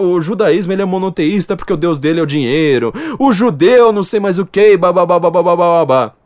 o 0.00 0.20
judaísmo 0.20 0.72
ele 0.72 0.82
é 0.82 0.84
monoteísta 0.84 1.56
porque 1.56 1.72
o 1.72 1.76
deus 1.76 1.98
dele 1.98 2.20
é 2.20 2.22
o 2.22 2.26
dinheiro, 2.26 2.92
o 3.18 3.32
judeu, 3.32 3.92
não 3.92 4.02
sei 4.02 4.20
mais 4.20 4.38
o 4.38 4.46
que, 4.46 4.76
babá. 4.76 6.17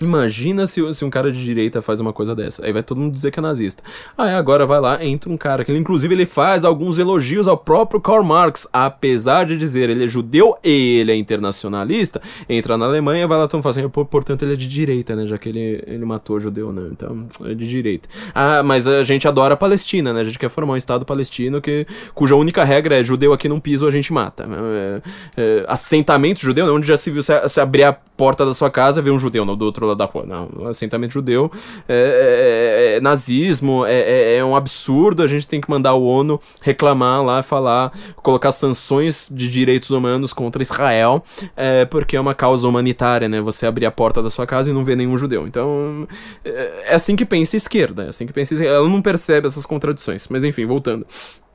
Imagina 0.00 0.66
se, 0.66 0.94
se 0.94 1.04
um 1.04 1.10
cara 1.10 1.30
de 1.30 1.44
direita 1.44 1.82
faz 1.82 2.00
uma 2.00 2.12
coisa 2.12 2.34
dessa. 2.34 2.64
Aí 2.64 2.72
vai 2.72 2.82
todo 2.82 2.98
mundo 2.98 3.12
dizer 3.12 3.30
que 3.30 3.38
é 3.38 3.42
nazista. 3.42 3.82
Aí 4.16 4.30
agora 4.30 4.64
vai 4.64 4.80
lá, 4.80 5.04
entra 5.04 5.30
um 5.30 5.36
cara 5.36 5.62
que 5.62 5.70
ele, 5.70 5.78
inclusive 5.78 6.14
ele 6.14 6.24
faz 6.24 6.64
alguns 6.64 6.98
elogios 6.98 7.46
ao 7.46 7.56
próprio 7.56 8.00
Karl 8.00 8.24
Marx, 8.24 8.66
apesar 8.72 9.44
de 9.44 9.58
dizer 9.58 9.90
ele 9.90 10.04
é 10.04 10.08
judeu 10.08 10.56
e 10.64 11.00
ele 11.00 11.12
é 11.12 11.16
internacionalista, 11.16 12.20
entra 12.48 12.78
na 12.78 12.86
Alemanha, 12.86 13.28
vai 13.28 13.38
lá 13.38 13.46
tão 13.46 13.60
assim, 13.62 13.86
portanto 13.88 14.42
ele 14.42 14.54
é 14.54 14.56
de 14.56 14.66
direita, 14.66 15.14
né, 15.14 15.26
já 15.26 15.36
que 15.36 15.50
ele, 15.50 15.84
ele 15.86 16.04
matou 16.04 16.40
judeu, 16.40 16.72
né, 16.72 16.88
então 16.90 17.26
é 17.44 17.54
de 17.54 17.66
direita. 17.66 18.08
Ah, 18.34 18.62
mas 18.62 18.88
a 18.88 19.02
gente 19.02 19.28
adora 19.28 19.54
a 19.54 19.56
Palestina, 19.56 20.14
né, 20.14 20.20
a 20.22 20.24
gente 20.24 20.38
quer 20.38 20.48
formar 20.48 20.74
um 20.74 20.76
estado 20.78 21.04
palestino 21.04 21.60
que, 21.60 21.86
cuja 22.14 22.34
única 22.34 22.64
regra 22.64 22.98
é 22.98 23.04
judeu 23.04 23.32
aqui 23.34 23.48
não 23.48 23.60
piso, 23.60 23.86
a 23.86 23.90
gente 23.90 24.12
mata. 24.12 24.48
É, 24.48 25.02
é, 25.36 25.64
assentamento 25.68 26.40
judeu, 26.40 26.66
né, 26.66 26.72
onde 26.72 26.86
já 26.86 26.96
se 26.96 27.10
viu, 27.10 27.22
se, 27.22 27.48
se 27.48 27.60
abrir 27.60 27.84
a 27.84 27.92
porta 27.92 28.46
da 28.46 28.54
sua 28.54 28.70
casa, 28.70 29.02
vê 29.02 29.10
um 29.10 29.18
judeu 29.18 29.44
no, 29.44 29.54
do 29.54 29.64
outro 29.64 29.86
lado 29.86 29.89
da 29.94 30.04
rua. 30.04 30.24
Não, 30.26 30.66
assentamento 30.68 31.14
judeu 31.14 31.50
é, 31.88 32.94
é, 32.94 32.96
é 32.96 33.00
nazismo, 33.00 33.84
é, 33.86 34.00
é, 34.00 34.36
é, 34.36 34.44
um 34.44 34.56
absurdo. 34.56 35.22
A 35.22 35.26
gente 35.26 35.46
tem 35.46 35.60
que 35.60 35.70
mandar 35.70 35.94
o 35.94 36.04
ONU 36.04 36.40
reclamar 36.62 37.22
lá, 37.24 37.42
falar, 37.42 37.92
colocar 38.16 38.52
sanções 38.52 39.28
de 39.30 39.48
direitos 39.48 39.90
humanos 39.90 40.32
contra 40.32 40.62
Israel, 40.62 41.22
é, 41.56 41.84
porque 41.84 42.16
é 42.16 42.20
uma 42.20 42.34
causa 42.34 42.66
humanitária, 42.66 43.28
né? 43.28 43.40
Você 43.40 43.66
abrir 43.66 43.86
a 43.86 43.90
porta 43.90 44.22
da 44.22 44.30
sua 44.30 44.46
casa 44.46 44.70
e 44.70 44.72
não 44.72 44.84
ver 44.84 44.96
nenhum 44.96 45.16
judeu. 45.16 45.46
Então, 45.46 46.06
é, 46.44 46.84
é 46.86 46.94
assim 46.94 47.16
que 47.16 47.24
pensa 47.24 47.56
a 47.56 47.58
esquerda, 47.58 48.04
é 48.04 48.08
assim 48.08 48.26
que 48.26 48.32
pensa. 48.32 48.62
Ela 48.64 48.88
não 48.88 49.02
percebe 49.02 49.46
essas 49.46 49.66
contradições. 49.66 50.28
Mas 50.28 50.44
enfim, 50.44 50.66
voltando. 50.66 51.06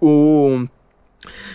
O 0.01 0.65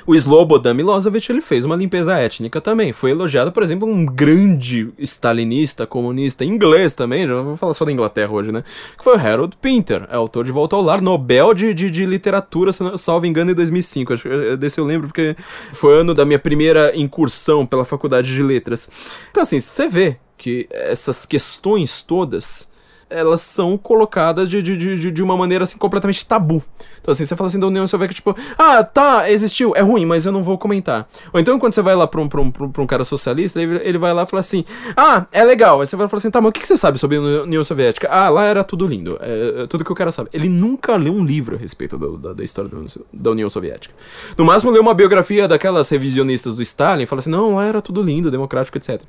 O 0.06 0.14
Slobodan 0.14 0.74
Milosevic 0.74 1.30
ele 1.30 1.40
fez 1.40 1.64
uma 1.64 1.76
limpeza 1.76 2.16
étnica 2.16 2.60
também. 2.60 2.92
Foi 2.92 3.10
elogiado, 3.10 3.52
por 3.52 3.62
exemplo, 3.62 3.88
um 3.88 4.04
grande 4.04 4.88
stalinista, 4.98 5.86
comunista, 5.86 6.44
inglês 6.44 6.94
também, 6.94 7.26
já 7.26 7.40
vou 7.40 7.56
falar 7.56 7.74
só 7.74 7.84
da 7.84 7.92
Inglaterra 7.92 8.32
hoje, 8.32 8.52
né? 8.52 8.62
Que 8.96 9.04
foi 9.04 9.16
o 9.16 9.20
Harold 9.20 9.56
Pinter, 9.60 10.06
é 10.10 10.16
autor 10.16 10.44
de 10.44 10.52
Volta 10.52 10.76
ao 10.76 10.82
Lar, 10.82 11.00
Nobel 11.00 11.54
de, 11.54 11.72
de, 11.74 11.90
de 11.90 12.06
Literatura, 12.06 12.72
salvo 12.72 13.26
engano, 13.26 13.50
em 13.50 13.54
2005. 13.54 14.12
Acho 14.12 14.22
que 14.22 14.28
é, 14.28 14.56
desse 14.56 14.78
eu 14.78 14.84
lembro 14.84 15.08
porque 15.08 15.36
foi 15.72 16.00
ano 16.00 16.14
da 16.14 16.24
minha 16.24 16.38
primeira 16.38 16.96
incursão 16.96 17.66
pela 17.66 17.84
Faculdade 17.84 18.32
de 18.34 18.42
Letras. 18.42 18.88
Então, 19.30 19.42
assim, 19.42 19.58
você 19.58 19.88
vê 19.88 20.18
que 20.36 20.66
essas 20.70 21.26
questões 21.26 22.02
todas 22.02 22.70
elas 23.10 23.40
são 23.40 23.76
colocadas 23.76 24.48
de, 24.48 24.62
de, 24.62 24.76
de, 24.76 25.10
de 25.10 25.22
uma 25.22 25.36
maneira 25.36 25.64
assim 25.64 25.76
completamente 25.76 26.24
tabu. 26.24 26.62
Então 27.00 27.12
assim, 27.12 27.24
você 27.24 27.36
fala 27.36 27.48
assim 27.48 27.58
da 27.58 27.66
União 27.66 27.86
Soviética, 27.86 28.14
tipo, 28.14 28.36
ah, 28.56 28.82
tá, 28.84 29.30
existiu, 29.30 29.74
é 29.74 29.80
ruim, 29.80 30.06
mas 30.06 30.24
eu 30.24 30.32
não 30.32 30.42
vou 30.42 30.56
comentar. 30.56 31.08
Ou 31.32 31.40
então 31.40 31.58
quando 31.58 31.72
você 31.72 31.82
vai 31.82 31.94
lá 31.94 32.06
pra 32.06 32.20
um, 32.20 32.28
pra 32.28 32.40
um, 32.40 32.50
pra 32.50 32.82
um 32.82 32.86
cara 32.86 33.04
socialista, 33.04 33.60
ele, 33.60 33.80
ele 33.82 33.98
vai 33.98 34.14
lá 34.14 34.22
e 34.22 34.26
fala 34.26 34.40
assim, 34.40 34.64
ah, 34.96 35.26
é 35.32 35.44
legal. 35.44 35.80
Aí 35.80 35.86
você 35.86 35.96
vai 35.96 36.08
falar 36.08 36.18
assim, 36.18 36.30
tá, 36.30 36.40
mas 36.40 36.50
o 36.50 36.52
que, 36.52 36.60
que 36.60 36.68
você 36.68 36.76
sabe 36.76 36.98
sobre 36.98 37.16
a 37.16 37.20
União 37.20 37.64
Soviética? 37.64 38.08
Ah, 38.10 38.28
lá 38.28 38.44
era 38.44 38.62
tudo 38.62 38.86
lindo, 38.86 39.18
é, 39.20 39.62
é 39.62 39.66
tudo 39.66 39.84
que 39.84 39.90
eu 39.90 39.96
quero 39.96 40.12
saber. 40.12 40.30
Ele 40.32 40.48
nunca 40.48 40.96
leu 40.96 41.12
um 41.12 41.24
livro 41.24 41.56
a 41.56 41.58
respeito 41.58 41.98
do, 41.98 42.16
da, 42.16 42.32
da, 42.32 42.44
história 42.44 42.70
da 43.12 43.30
União 43.30 43.50
Soviética. 43.50 43.94
No 44.38 44.44
máximo 44.44 44.70
leu 44.70 44.82
uma 44.82 44.94
biografia 44.94 45.48
daquelas 45.48 45.88
revisionistas 45.88 46.54
do 46.54 46.62
Stalin 46.62 47.02
e 47.02 47.06
fala 47.06 47.20
assim, 47.20 47.30
não, 47.30 47.56
lá 47.56 47.64
era 47.64 47.82
tudo 47.82 48.02
lindo, 48.02 48.30
democrático, 48.30 48.78
etc. 48.78 49.02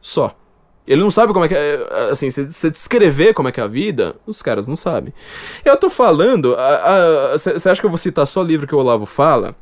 Só. 0.00 0.34
Ele 0.86 1.00
não 1.00 1.10
sabe 1.10 1.32
como 1.32 1.44
é 1.44 1.48
que 1.48 1.54
é. 1.54 2.08
Assim, 2.10 2.28
se 2.30 2.50
você 2.50 2.70
descrever 2.70 3.34
como 3.34 3.48
é 3.48 3.52
que 3.52 3.60
é 3.60 3.62
a 3.62 3.68
vida, 3.68 4.16
os 4.26 4.42
caras 4.42 4.66
não 4.66 4.76
sabem. 4.76 5.14
Eu 5.64 5.76
tô 5.76 5.88
falando. 5.88 6.56
Você 7.32 7.68
acha 7.68 7.80
que 7.80 7.86
eu 7.86 7.90
vou 7.90 7.98
citar 7.98 8.26
só 8.26 8.42
livro 8.42 8.66
que 8.66 8.74
o 8.74 8.78
Olavo 8.78 9.06
fala? 9.06 9.54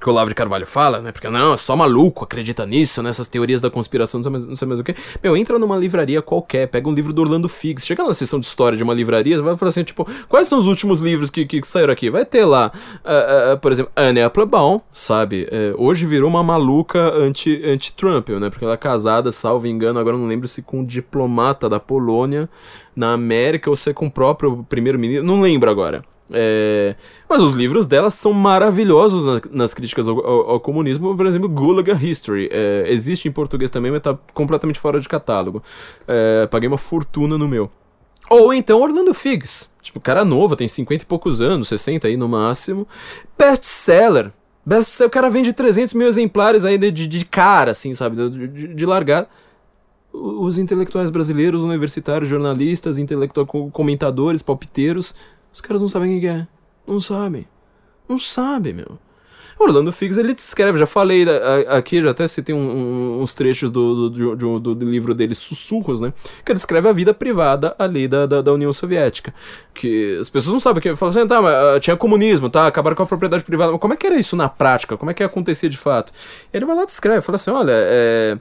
Que 0.00 0.08
o 0.08 0.12
Olavo 0.12 0.28
de 0.28 0.34
Carvalho 0.34 0.66
fala, 0.66 1.00
né? 1.00 1.12
Porque 1.12 1.28
não, 1.28 1.54
é 1.54 1.56
só 1.56 1.76
maluco 1.76 2.24
acredita 2.24 2.66
nisso, 2.66 3.02
nessas 3.02 3.28
teorias 3.28 3.60
da 3.60 3.70
conspiração, 3.70 4.18
não 4.18 4.22
sei, 4.22 4.32
mais, 4.32 4.46
não 4.46 4.56
sei 4.56 4.68
mais 4.68 4.80
o 4.80 4.84
que. 4.84 4.94
Meu, 5.22 5.36
entra 5.36 5.58
numa 5.58 5.76
livraria 5.76 6.20
qualquer, 6.20 6.68
pega 6.68 6.88
um 6.88 6.92
livro 6.92 7.12
do 7.12 7.22
Orlando 7.22 7.48
Figgs, 7.48 7.86
chega 7.86 8.02
na 8.02 8.14
sessão 8.14 8.40
de 8.40 8.46
história 8.46 8.76
de 8.76 8.82
uma 8.82 8.94
livraria, 8.94 9.40
vai 9.40 9.56
falar 9.56 9.68
assim, 9.68 9.84
tipo, 9.84 10.06
quais 10.28 10.48
são 10.48 10.58
os 10.58 10.66
últimos 10.66 10.98
livros 10.98 11.30
que, 11.30 11.46
que, 11.46 11.60
que 11.60 11.66
saíram 11.66 11.92
aqui? 11.92 12.10
Vai 12.10 12.24
ter 12.24 12.44
lá, 12.44 12.72
uh, 13.04 13.54
uh, 13.54 13.58
por 13.58 13.72
exemplo, 13.72 13.92
Anne 13.96 14.22
Applebaum, 14.22 14.80
sabe? 14.92 15.44
Uh, 15.44 15.82
hoje 15.82 16.06
virou 16.06 16.28
uma 16.28 16.42
maluca 16.42 17.12
anti-Trump, 17.14 18.30
anti 18.30 18.40
né? 18.40 18.50
Porque 18.50 18.64
ela 18.64 18.74
é 18.74 18.78
casada, 18.78 19.30
salvo 19.30 19.66
engano, 19.66 19.98
agora 19.98 20.16
não 20.16 20.26
lembro 20.26 20.48
se 20.48 20.62
com 20.62 20.80
um 20.80 20.84
diplomata 20.84 21.68
da 21.68 21.78
Polônia 21.78 22.48
na 22.94 23.12
América 23.12 23.70
ou 23.70 23.76
se 23.76 23.90
é 23.90 23.92
com 23.92 24.06
o 24.06 24.10
próprio 24.10 24.64
primeiro-ministro, 24.68 25.24
não 25.24 25.40
lembro 25.40 25.70
agora. 25.70 26.04
É... 26.30 26.94
Mas 27.28 27.42
os 27.42 27.54
livros 27.54 27.86
dela 27.86 28.10
são 28.10 28.32
maravilhosos 28.32 29.26
na, 29.26 29.40
nas 29.50 29.74
críticas 29.74 30.06
ao, 30.08 30.18
ao, 30.18 30.50
ao, 30.50 30.60
comunismo, 30.60 31.16
por 31.16 31.26
exemplo, 31.26 31.48
Gulaga 31.48 31.92
History. 31.94 32.48
É, 32.52 32.84
existe 32.88 33.28
em 33.28 33.32
português 33.32 33.70
também, 33.70 33.90
mas 33.90 34.00
tá 34.00 34.18
completamente 34.32 34.78
fora 34.78 35.00
de 35.00 35.08
catálogo. 35.08 35.62
É, 36.06 36.46
paguei 36.46 36.68
uma 36.68 36.78
fortuna 36.78 37.36
no 37.36 37.48
meu. 37.48 37.70
Ou 38.30 38.52
então 38.54 38.80
Orlando 38.80 39.12
Figs. 39.12 39.72
Tipo, 39.82 40.00
cara 40.00 40.24
novo, 40.24 40.56
tem 40.56 40.68
50 40.68 41.02
e 41.02 41.06
poucos 41.06 41.40
anos, 41.40 41.68
60 41.68 42.06
aí 42.06 42.16
no 42.16 42.28
máximo. 42.28 42.86
Best-seller. 43.36 44.32
Best 44.64 45.02
o 45.02 45.10
cara 45.10 45.28
vende 45.28 45.52
300 45.52 45.92
mil 45.94 46.06
exemplares 46.06 46.62
de, 46.62 46.90
de, 46.90 47.06
de 47.08 47.24
cara, 47.24 47.72
assim, 47.72 47.94
sabe? 47.94 48.14
De, 48.14 48.48
de, 48.48 48.74
de 48.74 48.86
largada 48.86 49.28
os 50.12 50.58
intelectuais 50.58 51.10
brasileiros, 51.10 51.64
universitários, 51.64 52.28
jornalistas, 52.28 52.98
intelectuais, 52.98 53.48
comentadores, 53.72 54.42
palpiteiros, 54.42 55.14
os 55.52 55.60
caras 55.60 55.80
não 55.80 55.88
sabem 55.88 56.18
quem 56.18 56.28
é. 56.28 56.46
Não 56.86 57.00
sabem. 57.00 57.46
Não 58.08 58.18
sabem, 58.18 58.72
meu. 58.72 58.98
Orlando 59.58 59.92
Figs, 59.92 60.18
ele 60.18 60.34
descreve, 60.34 60.78
já 60.78 60.86
falei 60.86 61.24
aqui, 61.68 62.02
já 62.02 62.10
até 62.10 62.26
citei 62.26 62.54
um, 62.54 62.58
um, 62.58 63.22
uns 63.22 63.34
trechos 63.34 63.70
do 63.70 64.10
do, 64.10 64.36
do, 64.36 64.74
do, 64.74 64.84
livro 64.84 65.14
dele, 65.14 65.34
Sussurros, 65.34 66.00
né? 66.00 66.12
Que 66.44 66.52
ele 66.52 66.56
descreve 66.56 66.88
a 66.88 66.92
vida 66.92 67.14
privada 67.14 67.74
ali 67.78 68.08
da, 68.08 68.26
da, 68.26 68.42
da 68.42 68.52
União 68.52 68.72
Soviética. 68.72 69.32
Que 69.74 70.18
as 70.20 70.28
pessoas 70.28 70.52
não 70.52 70.60
sabem, 70.60 70.82
que 70.82 70.96
falam 70.96 71.16
assim, 71.16 71.28
tá, 71.28 71.40
mas 71.40 71.76
uh, 71.76 71.80
tinha 71.80 71.96
comunismo, 71.96 72.48
tá, 72.48 72.66
acabaram 72.66 72.96
com 72.96 73.02
a 73.02 73.06
propriedade 73.06 73.44
privada. 73.44 73.72
Mas 73.72 73.80
como 73.80 73.94
é 73.94 73.96
que 73.96 74.06
era 74.06 74.16
isso 74.16 74.34
na 74.34 74.48
prática? 74.48 74.96
Como 74.96 75.10
é 75.10 75.14
que 75.14 75.22
acontecia 75.22 75.68
de 75.68 75.78
fato? 75.78 76.12
Ele 76.52 76.64
vai 76.64 76.74
lá 76.74 76.82
e 76.82 76.86
descreve, 76.86 77.20
fala 77.20 77.36
assim, 77.36 77.50
olha, 77.50 77.72
é 77.72 78.38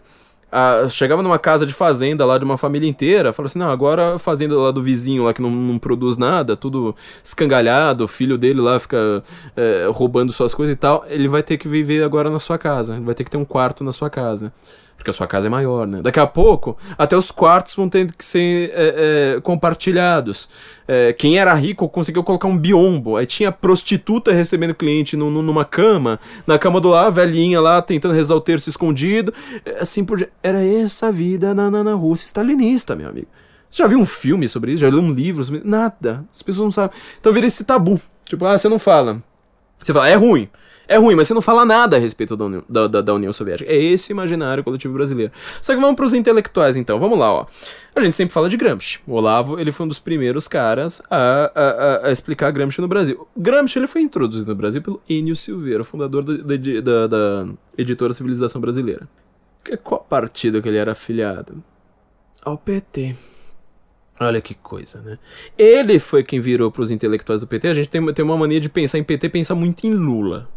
a, 0.52 0.88
chegava 0.90 1.24
numa 1.24 1.40
casa 1.40 1.66
de 1.66 1.74
fazenda 1.74 2.26
lá 2.26 2.38
de 2.38 2.44
uma 2.44 2.58
família 2.58 2.88
inteira, 2.88 3.32
falava 3.32 3.50
assim, 3.50 3.60
não, 3.60 3.70
agora 3.70 4.16
a 4.16 4.20
fazenda 4.20 4.56
lá 4.58 4.72
do 4.72 4.84
vizinho 4.84 5.24
lá 5.24 5.34
que 5.34 5.42
não, 5.42 5.50
não 5.50 5.80
produz 5.80 6.18
nada, 6.18 6.58
tudo 6.58 6.96
escangalhado, 7.24 8.04
o 8.04 8.08
filho 8.08 8.38
dele 8.38 8.60
lá 8.60 8.80
fica 8.80 9.24
é, 9.56 9.88
roubando 9.92 10.32
suas 10.32 10.54
coisas 10.54 10.76
e 10.76 10.78
tal, 10.78 11.06
ele 11.08 11.28
vai 11.28 11.42
ter 11.42 11.58
que 11.58 11.68
viver 11.68 12.04
agora 12.04 12.30
na 12.30 12.40
sua 12.40 12.58
casa, 12.58 13.00
vai 13.00 13.16
ter 13.16 13.24
que 13.24 13.32
ter 13.32 13.38
um 13.38 13.46
quarto 13.46 13.84
na 13.84 13.92
sua 13.92 14.10
casa. 14.10 14.52
Porque 15.02 15.10
a 15.10 15.14
sua 15.14 15.26
casa 15.26 15.48
é 15.48 15.50
maior, 15.50 15.88
né? 15.88 16.00
Daqui 16.00 16.20
a 16.20 16.28
pouco, 16.28 16.78
até 16.96 17.18
os 17.18 17.32
quartos 17.32 17.74
vão 17.74 17.90
ter 17.90 18.06
que 18.14 18.24
ser 18.24 18.72
é, 18.76 19.36
é, 19.36 19.42
compartilhados. 19.42 20.48
É, 20.88 21.12
quem 21.12 21.40
era 21.40 21.52
rico 21.56 21.90
conseguiu 21.90 22.24
colocar 22.24 22.48
um 22.48 22.56
biombo. 22.56 23.18
Aí 23.18 23.26
tinha 23.26 23.52
prostituta 23.52 24.32
recebendo 24.32 24.76
cliente 24.76 25.18
no, 25.18 25.32
no, 25.32 25.42
numa 25.42 25.66
cama. 25.66 26.20
Na 26.46 26.60
cama 26.60 26.80
do 26.80 26.90
lá, 26.90 27.10
velhinha 27.10 27.60
lá 27.60 27.82
tentando 27.82 28.14
rezar 28.14 28.36
o 28.36 28.42
terço 28.42 28.70
escondido. 28.70 29.34
É, 29.66 29.80
assim 29.80 30.06
por 30.06 30.24
Era 30.44 30.64
essa 30.64 31.08
a 31.08 31.12
vida 31.12 31.56
na, 31.56 31.72
na, 31.72 31.84
na 31.84 31.94
Rússia 31.96 32.28
stalinista, 32.28 32.96
meu 32.96 33.10
amigo. 33.10 33.28
Você 33.72 33.82
já 33.82 33.88
viu 33.88 33.98
um 33.98 34.06
filme 34.06 34.48
sobre 34.48 34.74
isso? 34.74 34.82
Já 34.82 34.90
leu 34.90 35.02
um 35.02 35.12
livro 35.12 35.44
sobre 35.44 35.64
Nada. 35.66 36.24
As 36.32 36.44
pessoas 36.44 36.66
não 36.66 36.72
sabem. 36.72 36.96
Então 37.20 37.34
vira 37.34 37.48
esse 37.48 37.64
tabu. 37.64 38.00
Tipo, 38.24 38.46
ah, 38.46 38.56
você 38.56 38.70
não 38.70 38.78
fala. 38.78 39.24
Você 39.80 39.92
fala, 39.92 40.10
é 40.10 40.14
ruim. 40.14 40.48
É 40.92 40.98
ruim, 40.98 41.16
mas 41.16 41.30
você 41.30 41.34
não 41.34 41.42
fala 41.42 41.64
nada 41.64 41.96
a 41.96 42.00
respeito 42.02 42.36
da 42.36 42.44
União, 42.44 42.66
da, 42.68 42.86
da, 42.86 43.00
da 43.00 43.14
União 43.14 43.32
Soviética. 43.32 43.72
É 43.72 43.78
esse 43.78 44.12
imaginário 44.12 44.62
coletivo 44.62 44.94
brasileiro. 44.94 45.32
Só 45.62 45.74
que 45.74 45.80
vamos 45.80 45.96
para 45.96 46.06
os 46.06 46.14
intelectuais, 46.14 46.76
então. 46.76 47.00
Vamos 47.00 47.18
lá, 47.18 47.32
ó. 47.32 47.46
A 47.96 48.02
gente 48.02 48.14
sempre 48.14 48.34
fala 48.34 48.50
de 48.50 48.58
Gramsci. 48.58 49.00
O 49.08 49.14
Olavo, 49.14 49.58
ele 49.58 49.72
foi 49.72 49.86
um 49.86 49.88
dos 49.88 50.00
primeiros 50.00 50.50
caras 50.50 51.02
a, 51.10 51.50
a, 51.56 52.08
a 52.08 52.12
explicar 52.12 52.52
Gramsci 52.52 52.82
no 52.82 52.90
Brasil. 52.90 53.26
Gramsci, 53.38 53.80
ele 53.80 53.88
foi 53.88 54.02
introduzido 54.02 54.52
no 54.52 54.56
Brasil 54.56 54.82
pelo 54.82 55.02
Enio 55.08 55.34
Silveira, 55.34 55.82
fundador 55.86 56.24
da, 56.24 56.58
da, 56.58 57.08
da 57.08 57.48
editora 57.78 58.12
Civilização 58.12 58.60
Brasileira. 58.60 59.08
Qual 59.86 60.02
partido 60.02 60.62
que 60.62 60.68
ele 60.68 60.78
era 60.78 60.92
afiliado? 60.92 61.64
Ao 62.44 62.58
PT. 62.58 63.16
Olha 64.20 64.42
que 64.42 64.56
coisa, 64.56 65.00
né? 65.02 65.18
Ele 65.58 66.00
foi 66.00 66.22
quem 66.22 66.42
virou 66.42 66.70
para 66.70 66.82
os 66.82 66.92
intelectuais 66.92 67.40
do 67.40 67.48
PT. 67.48 67.70
A 67.70 67.74
gente 67.76 67.88
tem, 67.88 68.14
tem 68.14 68.26
uma 68.26 68.36
mania 68.36 68.60
de 68.60 68.68
pensar 68.68 68.98
em 68.98 69.06
PT, 69.06 69.30
pensar 69.30 69.56
muito 69.56 69.88
em 69.88 69.94
Lula 69.94 70.50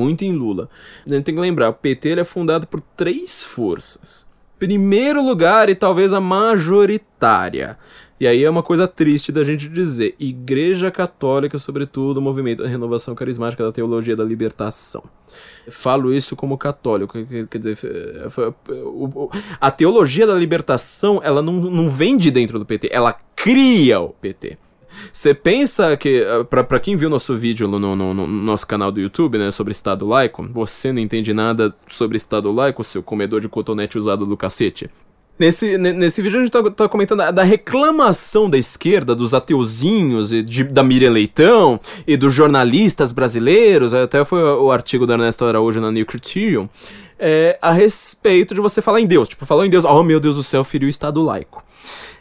muito 0.00 0.24
em 0.24 0.32
Lula. 0.32 0.68
A 1.06 1.10
gente 1.12 1.24
tem 1.24 1.34
que 1.34 1.40
lembrar, 1.40 1.68
o 1.68 1.74
PT 1.74 2.18
é 2.18 2.24
fundado 2.24 2.66
por 2.66 2.80
três 2.80 3.42
forças. 3.42 4.28
Primeiro 4.58 5.24
lugar 5.24 5.68
e 5.68 5.74
talvez 5.74 6.12
a 6.12 6.20
majoritária. 6.20 7.78
E 8.20 8.26
aí 8.26 8.44
é 8.44 8.50
uma 8.50 8.62
coisa 8.62 8.86
triste 8.86 9.32
da 9.32 9.42
gente 9.42 9.66
dizer. 9.66 10.14
Igreja 10.18 10.90
Católica, 10.90 11.58
sobretudo, 11.58 12.18
o 12.18 12.20
movimento 12.20 12.62
da 12.62 12.68
renovação 12.68 13.14
carismática 13.14 13.64
da 13.64 13.72
teologia 13.72 14.14
da 14.14 14.22
libertação. 14.22 15.02
Falo 15.70 16.12
isso 16.12 16.36
como 16.36 16.58
católico, 16.58 17.14
quer 17.46 17.58
dizer, 17.58 17.78
a 19.58 19.70
teologia 19.70 20.26
da 20.26 20.34
libertação, 20.34 21.20
ela 21.24 21.40
não, 21.40 21.54
não 21.54 21.88
vem 21.88 22.18
de 22.18 22.30
dentro 22.30 22.58
do 22.58 22.66
PT, 22.66 22.90
ela 22.92 23.14
cria 23.34 24.00
o 24.00 24.10
PT. 24.10 24.58
Você 25.12 25.34
pensa 25.34 25.96
que, 25.96 26.24
ah, 26.24 26.44
para 26.44 26.80
quem 26.80 26.96
viu 26.96 27.08
nosso 27.08 27.36
vídeo 27.36 27.66
no, 27.68 27.78
no, 27.78 27.96
no, 27.96 28.26
nosso 28.26 28.66
canal 28.66 28.90
do 28.90 29.00
YouTube, 29.00 29.38
né, 29.38 29.50
sobre 29.50 29.72
Estado 29.72 30.06
laico, 30.06 30.48
você 30.50 30.92
não 30.92 31.00
entende 31.00 31.32
nada 31.32 31.74
sobre 31.86 32.16
Estado 32.16 32.50
laico, 32.52 32.82
seu 32.84 33.02
comedor 33.02 33.40
de 33.40 33.48
cotonete 33.48 33.98
usado 33.98 34.26
do 34.26 34.36
cacete. 34.36 34.90
Nesse, 35.40 35.78
nesse 35.78 36.20
vídeo 36.20 36.38
a 36.38 36.42
gente 36.42 36.52
tá, 36.52 36.62
tá 36.70 36.86
comentando 36.86 37.32
da 37.32 37.42
reclamação 37.42 38.50
da 38.50 38.58
esquerda, 38.58 39.14
dos 39.14 39.32
ateuzinhos, 39.32 40.34
e 40.34 40.42
de, 40.42 40.64
da 40.64 40.82
Miriam 40.82 41.12
Leitão 41.12 41.80
e 42.06 42.14
dos 42.14 42.34
jornalistas 42.34 43.10
brasileiros, 43.10 43.94
até 43.94 44.22
foi 44.22 44.42
o 44.42 44.70
artigo 44.70 45.06
da 45.06 45.14
Ernesto 45.14 45.46
Araújo 45.46 45.80
na 45.80 45.90
New 45.90 46.04
Criterion, 46.04 46.66
é, 47.18 47.58
a 47.62 47.72
respeito 47.72 48.54
de 48.54 48.60
você 48.60 48.82
falar 48.82 49.00
em 49.00 49.06
Deus. 49.06 49.28
Tipo, 49.28 49.46
falou 49.46 49.64
em 49.64 49.70
Deus, 49.70 49.86
oh 49.86 50.02
meu 50.02 50.20
Deus 50.20 50.36
do 50.36 50.42
céu, 50.42 50.62
feriu 50.62 50.88
o 50.88 50.90
Estado 50.90 51.22
laico. 51.22 51.64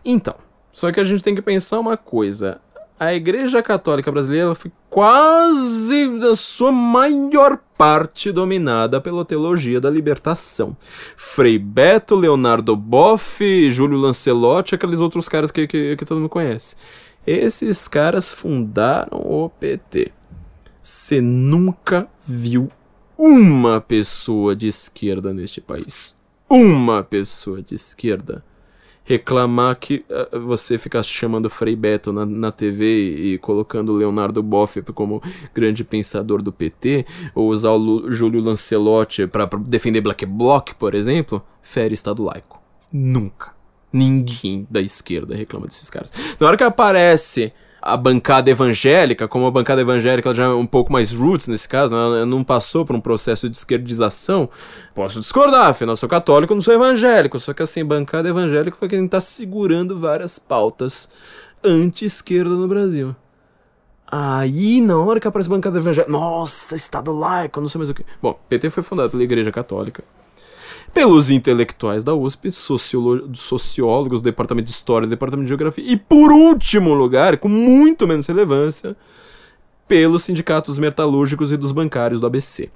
Então, 0.06 0.36
só 0.72 0.92
que 0.92 1.00
a 1.00 1.04
gente 1.04 1.24
tem 1.24 1.36
que 1.36 1.42
pensar 1.42 1.80
uma 1.80 1.98
coisa. 1.98 2.60
A 3.00 3.14
Igreja 3.14 3.64
Católica 3.64 4.12
Brasileira 4.12 4.54
foi 4.54 4.70
quase, 4.90 6.06
na 6.08 6.36
sua 6.36 6.70
maior 6.70 7.58
parte, 7.78 8.30
dominada 8.30 9.00
pela 9.00 9.24
teologia 9.24 9.80
da 9.80 9.90
libertação. 9.90 10.76
Frei 11.16 11.58
Beto, 11.58 12.14
Leonardo 12.14 12.76
Boff, 12.76 13.72
Júlio 13.72 13.98
Lancelotti, 13.98 14.76
aqueles 14.76 15.00
outros 15.00 15.30
caras 15.30 15.50
que, 15.50 15.66
que, 15.66 15.96
que 15.96 16.04
todo 16.04 16.18
mundo 16.18 16.30
conhece. 16.30 16.76
Esses 17.26 17.88
caras 17.88 18.34
fundaram 18.34 19.18
o 19.18 19.50
PT. 19.50 20.12
Você 20.82 21.22
nunca 21.22 22.06
viu 22.26 22.70
uma 23.18 23.80
pessoa 23.80 24.54
de 24.54 24.68
esquerda 24.68 25.34
neste 25.34 25.62
país. 25.62 26.18
Uma 26.50 27.02
pessoa 27.02 27.62
de 27.62 27.76
esquerda 27.76 28.44
reclamar 29.10 29.76
que 29.76 30.06
uh, 30.08 30.40
você 30.40 30.78
fica 30.78 31.02
chamando 31.02 31.50
Frei 31.50 31.76
Beto 31.76 32.14
na, 32.14 32.28
na 32.28 32.52
TV 32.52 32.86
e 33.34 33.38
colocando 33.40 33.92
Leonardo 33.92 34.44
Boff 34.44 34.80
como 34.94 35.20
grande 35.52 35.84
pensador 35.84 36.44
do 36.44 36.54
PT, 36.54 37.08
ou 37.34 37.50
usar 37.50 37.72
o 37.72 37.78
Lu, 37.78 38.12
Júlio 38.12 38.40
Lancelotti 38.40 39.26
para 39.26 39.50
defender 39.66 40.02
Black 40.02 40.28
Bloc, 40.28 40.76
por 40.78 40.94
exemplo, 40.94 41.44
fere 41.60 41.96
Estado 41.96 42.22
laico. 42.22 42.62
Nunca. 42.94 43.52
Ninguém 43.92 44.68
da 44.70 44.80
esquerda 44.80 45.36
reclama 45.36 45.66
desses 45.66 45.90
caras. 45.90 46.14
Na 46.40 46.46
hora 46.46 46.56
que 46.56 46.64
aparece 46.64 47.52
a 47.82 47.96
bancada 47.96 48.50
evangélica, 48.50 49.28
como 49.28 49.46
a 49.46 49.52
bancada 49.52 49.82
evangélica 49.82 50.34
já 50.36 50.46
é 50.46 50.50
um 50.50 50.66
pouco 50.66 50.92
mais 50.92 51.12
roots 51.12 51.48
nesse 51.48 51.68
caso, 51.68 51.94
né? 51.94 52.26
não 52.26 52.44
passou 52.44 52.86
por 52.86 52.96
um 52.96 53.02
processo 53.02 53.50
de 53.50 53.58
esquerdização, 53.58 54.50
posso 54.94 55.20
discordar, 55.20 55.68
afinal 55.68 55.96
sou 55.96 56.10
católico, 56.10 56.54
não 56.54 56.62
sou 56.62 56.74
evangélico, 56.74 57.40
só 57.40 57.54
que 57.54 57.64
assim, 57.64 57.84
bancada 57.84 58.30
evangélica 58.30 58.78
foi 58.78 58.88
quem 58.88 59.06
está 59.06 59.22
segurando 59.22 60.00
várias 60.00 60.38
pautas 60.38 61.10
anti-esquerda 61.64 62.52
no 62.52 62.68
Brasil. 62.68 63.16
Aí, 64.12 64.82
na 64.82 64.98
hora 64.98 65.20
que 65.20 65.28
aparece 65.28 65.50
bancada 65.50 65.78
evangélica, 65.78 66.12
nossa, 66.12 66.76
Estado 66.76 67.12
laico, 67.12 67.62
não 67.62 67.68
sei 67.68 67.78
mais 67.80 67.90
o 67.90 67.94
que. 67.94 68.04
Bom, 68.22 68.40
PT 68.50 68.70
foi 68.72 68.82
fundado 68.82 69.12
pela 69.12 69.24
Igreja 69.24 69.52
Católica 69.52 70.04
pelos 70.94 71.30
intelectuais 71.30 72.04
da 72.04 72.14
USP, 72.14 72.52
sociólogos, 72.52 74.22
departamento 74.22 74.66
de 74.66 74.72
história, 74.72 75.08
departamento 75.08 75.46
de 75.46 75.50
geografia, 75.50 75.84
e 75.84 75.98
por 75.98 76.32
último 76.32 76.94
lugar, 76.94 77.38
com 77.38 77.48
muito 77.48 78.08
menos 78.08 78.28
relevância, 78.28 78.96
pelos 79.88 80.24
sindicatos 80.24 80.78
metalúrgicos 80.78 81.52
e 81.52 81.58
dos 81.58 81.72
bancários 81.72 82.22
do 82.22 82.28
ABC. 82.28 82.70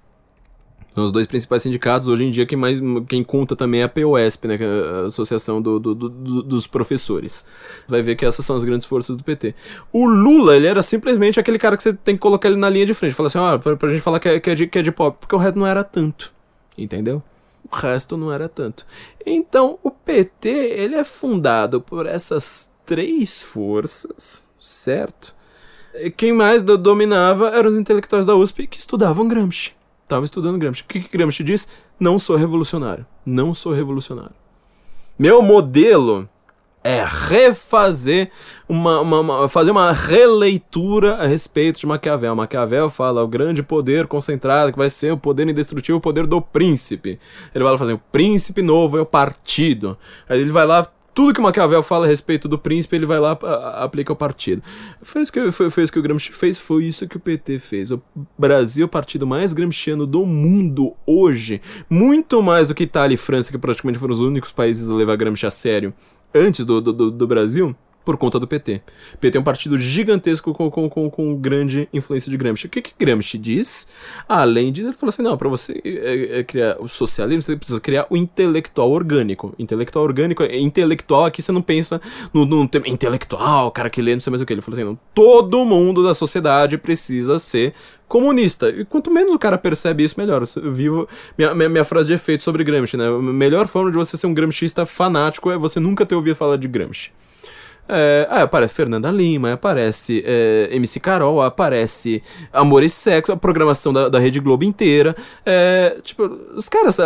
Os 0.95 1.11
dois 1.11 1.25
principais 1.25 1.63
sindicatos, 1.63 2.07
hoje 2.07 2.23
em 2.23 2.29
dia 2.29 2.45
quem, 2.45 2.57
mais, 2.57 2.79
quem 3.07 3.23
conta 3.23 3.55
também 3.55 3.81
é 3.81 3.85
a 3.85 3.89
POSP, 3.89 4.47
né, 4.47 4.57
é 4.59 5.01
a 5.01 5.05
Associação 5.07 5.59
do, 5.59 5.79
do, 5.79 5.95
do, 5.95 6.43
dos 6.43 6.67
Professores. 6.67 7.47
Vai 7.87 8.03
ver 8.03 8.15
que 8.15 8.23
essas 8.23 8.45
são 8.45 8.55
as 8.55 8.63
grandes 8.63 8.85
forças 8.85 9.17
do 9.17 9.23
PT. 9.23 9.55
O 9.91 10.05
Lula, 10.05 10.55
ele 10.55 10.67
era 10.67 10.83
simplesmente 10.83 11.39
aquele 11.39 11.57
cara 11.57 11.75
que 11.75 11.81
você 11.81 11.93
tem 11.93 12.15
que 12.15 12.21
colocar 12.21 12.47
ele 12.47 12.57
na 12.57 12.69
linha 12.69 12.85
de 12.85 12.93
frente. 12.93 13.15
Falar 13.15 13.27
assim, 13.27 13.39
ah, 13.39 13.57
pra, 13.57 13.75
pra 13.75 13.89
gente 13.89 14.01
falar 14.01 14.19
que 14.19 14.29
é, 14.29 14.39
que, 14.39 14.49
é 14.51 14.55
de, 14.55 14.67
que 14.67 14.77
é 14.77 14.81
de 14.83 14.91
pop, 14.91 15.17
porque 15.19 15.35
o 15.35 15.39
resto 15.39 15.57
não 15.57 15.65
era 15.65 15.83
tanto. 15.83 16.31
Entendeu? 16.77 17.23
O 17.71 17.75
resto 17.75 18.17
não 18.17 18.31
era 18.31 18.47
tanto. 18.49 18.85
Então, 19.25 19.79
o 19.83 19.89
PT, 19.89 20.49
ele 20.49 20.95
é 20.95 21.03
fundado 21.03 21.81
por 21.81 22.05
essas 22.05 22.71
três 22.85 23.43
forças, 23.43 24.47
certo? 24.59 25.35
Quem 26.17 26.33
mais 26.33 26.63
dominava 26.63 27.49
eram 27.49 27.69
os 27.69 27.77
intelectuais 27.77 28.25
da 28.25 28.35
USP 28.35 28.67
que 28.67 28.79
estudavam 28.79 29.27
Gramsci. 29.27 29.73
Estavam 30.03 30.25
estudando 30.25 30.57
Gramsci. 30.57 30.81
O 30.81 30.85
que, 30.85 31.01
que 31.01 31.17
Gramsci 31.17 31.43
diz? 31.43 31.67
Não 31.99 32.17
sou 32.17 32.35
revolucionário. 32.35 33.05
Não 33.25 33.53
sou 33.53 33.73
revolucionário. 33.73 34.35
Meu 35.17 35.41
modelo 35.41 36.27
é 36.83 37.05
refazer 37.05 38.29
uma, 38.67 38.99
uma, 38.99 39.19
uma, 39.19 39.49
fazer 39.49 39.71
uma 39.71 39.91
releitura 39.93 41.15
a 41.15 41.25
respeito 41.25 41.79
de 41.79 41.87
Maquiavel. 41.87 42.35
Maquiavel 42.35 42.89
fala 42.89 43.23
o 43.23 43.27
grande 43.27 43.63
poder 43.63 44.05
concentrado 44.07 44.71
que 44.71 44.77
vai 44.77 44.89
ser 44.89 45.13
o 45.13 45.17
poder 45.17 45.47
indestrutível, 45.47 45.97
o 45.97 46.01
poder 46.01 46.27
do 46.27 46.41
príncipe. 46.41 47.19
Ele 47.55 47.63
vai 47.63 47.73
lá 47.73 47.77
fazer 47.77 47.93
o 47.93 48.01
príncipe 48.11 48.61
novo 48.61 48.97
é 48.97 49.01
o 49.01 49.05
partido. 49.05 49.97
Aí 50.27 50.41
ele 50.41 50.51
vai 50.51 50.65
lá 50.65 50.87
tudo 51.13 51.33
que 51.33 51.39
o 51.39 51.43
Maquiavel 51.43 51.83
fala 51.83 52.05
a 52.05 52.09
respeito 52.09 52.47
do 52.47 52.57
príncipe, 52.57 52.95
ele 52.95 53.05
vai 53.05 53.19
lá 53.19 53.37
aplica 53.75 54.11
o 54.11 54.15
partido. 54.15 54.63
Foi 55.01 55.21
isso, 55.21 55.31
que, 55.31 55.51
foi, 55.51 55.69
foi 55.69 55.83
isso 55.83 55.93
que 55.93 55.99
o 55.99 56.01
Gramsci 56.01 56.31
fez, 56.31 56.59
foi 56.59 56.85
isso 56.85 57.07
que 57.07 57.17
o 57.17 57.19
PT 57.19 57.59
fez. 57.59 57.91
O 57.91 58.01
Brasil, 58.37 58.87
o 58.87 58.89
partido 58.89 59.27
mais 59.27 59.53
gramsciano 59.53 60.07
do 60.07 60.25
mundo 60.25 60.95
hoje, 61.05 61.61
muito 61.87 62.41
mais 62.41 62.69
do 62.69 62.75
que 62.75 62.83
Itália 62.83 63.13
e 63.13 63.17
França, 63.17 63.51
que 63.51 63.57
praticamente 63.59 63.99
foram 63.99 64.11
os 64.11 64.21
únicos 64.21 64.51
países 64.51 64.89
a 64.89 64.95
levar 64.95 65.15
Gramsci 65.15 65.45
a 65.45 65.51
sério 65.51 65.93
antes 66.33 66.65
do, 66.65 66.81
do, 66.81 67.11
do 67.11 67.27
Brasil 67.27 67.75
por 68.03 68.17
conta 68.17 68.39
do 68.39 68.47
PT. 68.47 68.81
O 69.13 69.17
PT 69.17 69.37
é 69.37 69.41
um 69.41 69.43
partido 69.43 69.77
gigantesco 69.77 70.53
com, 70.53 70.69
com, 70.69 70.89
com, 70.89 71.09
com 71.09 71.35
grande 71.35 71.87
influência 71.93 72.29
de 72.29 72.37
Gramsci. 72.37 72.67
O 72.67 72.69
que, 72.69 72.81
que 72.81 72.93
Gramsci 72.97 73.37
diz? 73.37 73.87
Além 74.27 74.71
disso, 74.71 74.89
ele 74.89 74.97
falou 74.97 75.09
assim: 75.09 75.21
não, 75.21 75.37
para 75.37 75.49
você 75.49 75.81
é, 75.83 76.39
é, 76.39 76.43
criar 76.43 76.77
o 76.79 76.87
socialismo, 76.87 77.41
você 77.41 77.55
precisa 77.55 77.79
criar 77.79 78.05
o 78.09 78.17
intelectual 78.17 78.91
orgânico. 78.91 79.53
Intelectual 79.57 80.03
orgânico 80.05 80.43
é 80.43 80.59
intelectual, 80.59 81.25
aqui 81.25 81.41
você 81.41 81.51
não 81.51 81.61
pensa 81.61 82.01
no, 82.33 82.45
no 82.45 82.67
tema 82.67 82.87
intelectual, 82.87 83.71
cara 83.71 83.89
que 83.89 84.01
lê, 84.01 84.13
não 84.13 84.21
sei 84.21 84.31
mais 84.31 84.41
o 84.41 84.45
que. 84.45 84.53
Ele 84.53 84.61
falou 84.61 84.79
assim: 84.79 84.85
não, 84.85 84.99
todo 85.13 85.65
mundo 85.65 86.03
da 86.03 86.13
sociedade 86.13 86.77
precisa 86.77 87.39
ser 87.39 87.73
comunista. 88.07 88.69
E 88.69 88.85
quanto 88.85 89.09
menos 89.09 89.33
o 89.33 89.39
cara 89.39 89.57
percebe 89.57 90.03
isso, 90.03 90.19
melhor. 90.19 90.43
Eu 90.61 90.71
vivo 90.71 91.07
minha, 91.37 91.55
minha, 91.55 91.69
minha, 91.69 91.83
frase 91.83 92.07
de 92.07 92.13
efeito 92.13 92.43
sobre 92.43 92.63
Gramsci, 92.63 92.97
né? 92.97 93.07
A 93.07 93.19
melhor 93.19 93.67
forma 93.67 93.89
de 93.89 93.97
você 93.97 94.15
ser 94.15 94.27
um 94.27 94.33
gramscista 94.33 94.85
fanático 94.85 95.49
é 95.49 95.57
você 95.57 95.79
nunca 95.79 96.05
ter 96.05 96.13
ouvido 96.13 96.35
falar 96.35 96.57
de 96.57 96.67
Gramsci. 96.67 97.11
É, 97.87 98.27
aí 98.29 98.41
aparece 98.41 98.73
Fernanda 98.73 99.11
Lima, 99.11 99.53
aparece 99.53 100.23
é, 100.25 100.69
MC 100.71 100.99
Carol, 100.99 101.41
aparece 101.41 102.23
Amor 102.51 102.81
e 102.81 102.89
Sexo, 102.89 103.31
a 103.31 103.37
programação 103.37 103.91
da, 103.91 104.09
da 104.09 104.19
Rede 104.19 104.39
Globo 104.39 104.63
inteira. 104.63 105.15
É, 105.45 105.97
tipo, 106.01 106.23
os 106.55 106.69
caras, 106.69 106.97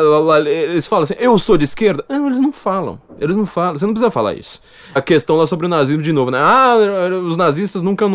eles 0.46 0.86
falam 0.86 1.04
assim, 1.04 1.16
eu 1.18 1.38
sou 1.38 1.58
de 1.58 1.64
esquerda? 1.64 2.06
Não, 2.08 2.28
eles 2.28 2.40
não 2.40 2.52
falam. 2.52 3.00
Eles 3.20 3.36
não 3.36 3.46
falam, 3.46 3.78
você 3.78 3.86
não 3.86 3.94
precisa 3.94 4.12
falar 4.12 4.36
isso. 4.36 4.62
A 4.94 5.02
questão 5.02 5.36
lá 5.36 5.48
sobre 5.48 5.66
o 5.66 5.70
nazismo 5.70 6.04
de 6.04 6.12
novo, 6.12 6.30
né? 6.30 6.38
Ah, 6.40 6.76
os 7.24 7.36
nazistas 7.36 7.82
nunca, 7.82 8.06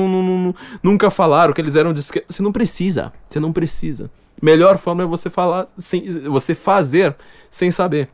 nunca 0.83 1.11
falaram 1.11 1.53
que 1.53 1.61
eles 1.61 1.75
eram 1.75 1.93
de 1.93 2.01
esquerda. 2.01 2.27
Você 2.29 2.43
não 2.43 2.53
precisa, 2.53 3.13
você 3.29 3.41
não 3.41 3.53
precisa. 3.53 4.11
Melhor 4.41 4.79
forma 4.79 5.03
é 5.03 5.07
você 5.07 5.29
falar, 5.29 5.67
sem, 5.77 6.09
você 6.29 6.55
fazer 6.55 7.15
sem 7.51 7.71
saber. 7.71 8.09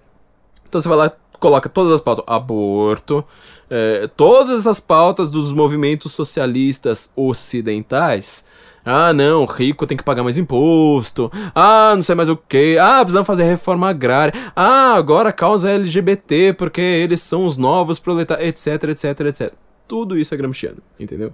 Então 0.69 0.81
você 0.81 0.89
vai 0.89 0.99
lá, 0.99 1.13
coloca 1.39 1.69
todas 1.69 1.93
as 1.93 2.01
pautas, 2.01 2.25
aborto, 2.27 3.25
é, 3.71 4.09
todas 4.17 4.67
as 4.67 4.81
pautas 4.81 5.31
dos 5.31 5.53
movimentos 5.53 6.13
socialistas 6.13 7.11
ocidentais. 7.17 8.45
Ah, 8.85 9.13
não, 9.13 9.45
rico 9.45 9.87
tem 9.87 9.97
que 9.97 10.05
pagar 10.05 10.23
mais 10.23 10.39
imposto. 10.39 11.31
Ah, 11.55 11.93
não 11.95 12.03
sei 12.03 12.15
mais 12.15 12.29
o 12.29 12.37
que. 12.37 12.79
Ah, 12.79 13.01
precisamos 13.01 13.27
fazer 13.27 13.45
reforma 13.45 13.89
agrária. 13.89 14.33
Ah, 14.57 14.95
agora 14.95 15.33
causa 15.33 15.71
LGBT 15.71 16.55
porque 16.55 16.81
eles 16.81 17.21
são 17.21 17.45
os 17.45 17.57
novos 17.57 17.99
proletários, 17.99 18.49
etc, 18.49 18.85
etc, 18.91 19.21
etc 19.27 19.68
tudo 19.89 20.19
isso 20.19 20.35
é 20.35 20.37
gramsciano, 20.37 20.77
entendeu? 21.01 21.33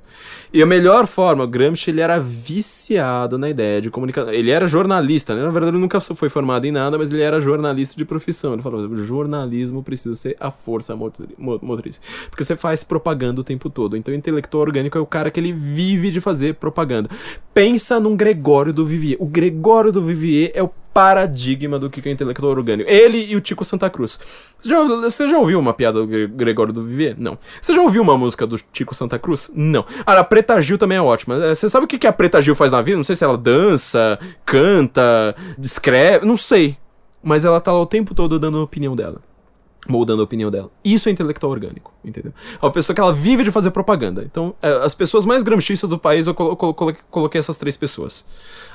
E 0.52 0.62
a 0.62 0.66
melhor 0.66 1.08
forma, 1.08 1.42
o 1.42 1.46
Gramsci 1.48 1.90
ele 1.90 2.00
era 2.00 2.20
viciado 2.20 3.36
na 3.36 3.50
ideia 3.50 3.80
de 3.80 3.90
comunicação. 3.90 4.32
Ele 4.32 4.52
era 4.52 4.64
jornalista, 4.64 5.34
né? 5.34 5.42
Na 5.42 5.50
verdade, 5.50 5.72
ele 5.72 5.82
nunca 5.82 6.00
foi 6.00 6.28
formado 6.28 6.64
em 6.64 6.70
nada, 6.70 6.96
mas 6.96 7.10
ele 7.10 7.20
era 7.20 7.40
jornalista 7.40 7.96
de 7.96 8.04
profissão. 8.04 8.52
Ele 8.52 8.62
falou: 8.62 8.94
jornalismo 8.94 9.82
precisa 9.82 10.14
ser 10.14 10.36
a 10.38 10.52
força 10.52 10.96
motriz. 10.96 12.00
Porque 12.30 12.44
você 12.44 12.54
faz 12.54 12.84
propaganda 12.84 13.40
o 13.40 13.44
tempo 13.44 13.68
todo. 13.68 13.96
Então, 13.96 14.14
o 14.14 14.16
intelectual 14.16 14.62
orgânico 14.62 14.96
é 14.96 15.00
o 15.00 15.06
cara 15.06 15.30
que 15.30 15.40
ele 15.40 15.52
vive 15.52 16.12
de 16.12 16.20
fazer 16.20 16.54
propaganda. 16.54 17.10
Pensa 17.52 17.98
num 17.98 18.14
Gregório 18.14 18.72
do 18.72 18.86
Vivier. 18.86 19.16
O 19.18 19.26
Gregório 19.26 19.90
do 19.90 20.02
Vivier 20.02 20.52
é 20.54 20.62
o 20.62 20.70
paradigma 20.94 21.78
do 21.78 21.90
que 21.90 22.08
é 22.08 22.12
intelectual 22.12 22.52
orgânico. 22.52 22.88
Ele 22.88 23.26
e 23.26 23.34
o 23.34 23.40
Tico 23.40 23.64
Santa 23.64 23.90
Cruz. 23.90 24.18
Você 24.58 24.68
já, 24.68 24.82
você 24.84 25.28
já 25.28 25.36
ouviu 25.36 25.58
uma 25.58 25.74
piada 25.74 26.06
do 26.06 26.28
Gregório 26.28 26.72
do 26.72 26.84
Vivier? 26.84 27.16
Não. 27.18 27.36
Você 27.60 27.74
já 27.74 27.82
ouviu 27.82 28.00
uma 28.00 28.16
música 28.16 28.46
do 28.46 28.56
Tico 28.72 28.94
Santa 28.94 29.18
Cruz? 29.18 29.50
Não. 29.54 29.84
Ah, 30.06 30.20
a 30.20 30.24
Preta 30.24 30.60
Gil 30.62 30.78
também 30.78 30.96
é 30.96 31.02
ótima. 31.02 31.34
É, 31.46 31.54
você 31.54 31.68
sabe 31.68 31.84
o 31.84 31.88
que 31.88 32.06
a 32.06 32.12
Preta 32.12 32.40
Gil 32.40 32.54
faz 32.54 32.70
na 32.70 32.80
vida? 32.80 32.96
Não 32.96 33.04
sei 33.04 33.16
se 33.16 33.24
ela 33.24 33.36
dança, 33.36 34.18
canta, 34.46 35.34
escreve, 35.60 36.24
não 36.24 36.36
sei. 36.36 36.78
Mas 37.22 37.44
ela 37.44 37.60
tá 37.60 37.72
lá 37.72 37.80
o 37.80 37.86
tempo 37.86 38.14
todo 38.14 38.38
dando 38.38 38.58
a 38.58 38.62
opinião 38.62 38.94
dela 38.94 39.20
moldando 39.88 40.22
a 40.22 40.24
opinião 40.24 40.50
dela. 40.50 40.70
Isso 40.84 41.08
é 41.08 41.12
intelectual 41.12 41.52
orgânico, 41.52 41.92
entendeu? 42.04 42.32
É 42.60 42.64
uma 42.64 42.70
pessoa 42.70 42.94
que 42.94 43.00
ela 43.00 43.12
vive 43.12 43.44
de 43.44 43.50
fazer 43.50 43.70
propaganda. 43.70 44.22
Então, 44.24 44.54
é, 44.62 44.68
as 44.84 44.94
pessoas 44.94 45.26
mais 45.26 45.42
gramscistas 45.42 45.88
do 45.88 45.98
país, 45.98 46.26
eu 46.26 46.34
colo 46.34 46.56
colo 46.56 46.96
coloquei 47.10 47.38
essas 47.38 47.58
três 47.58 47.76
pessoas. 47.76 48.24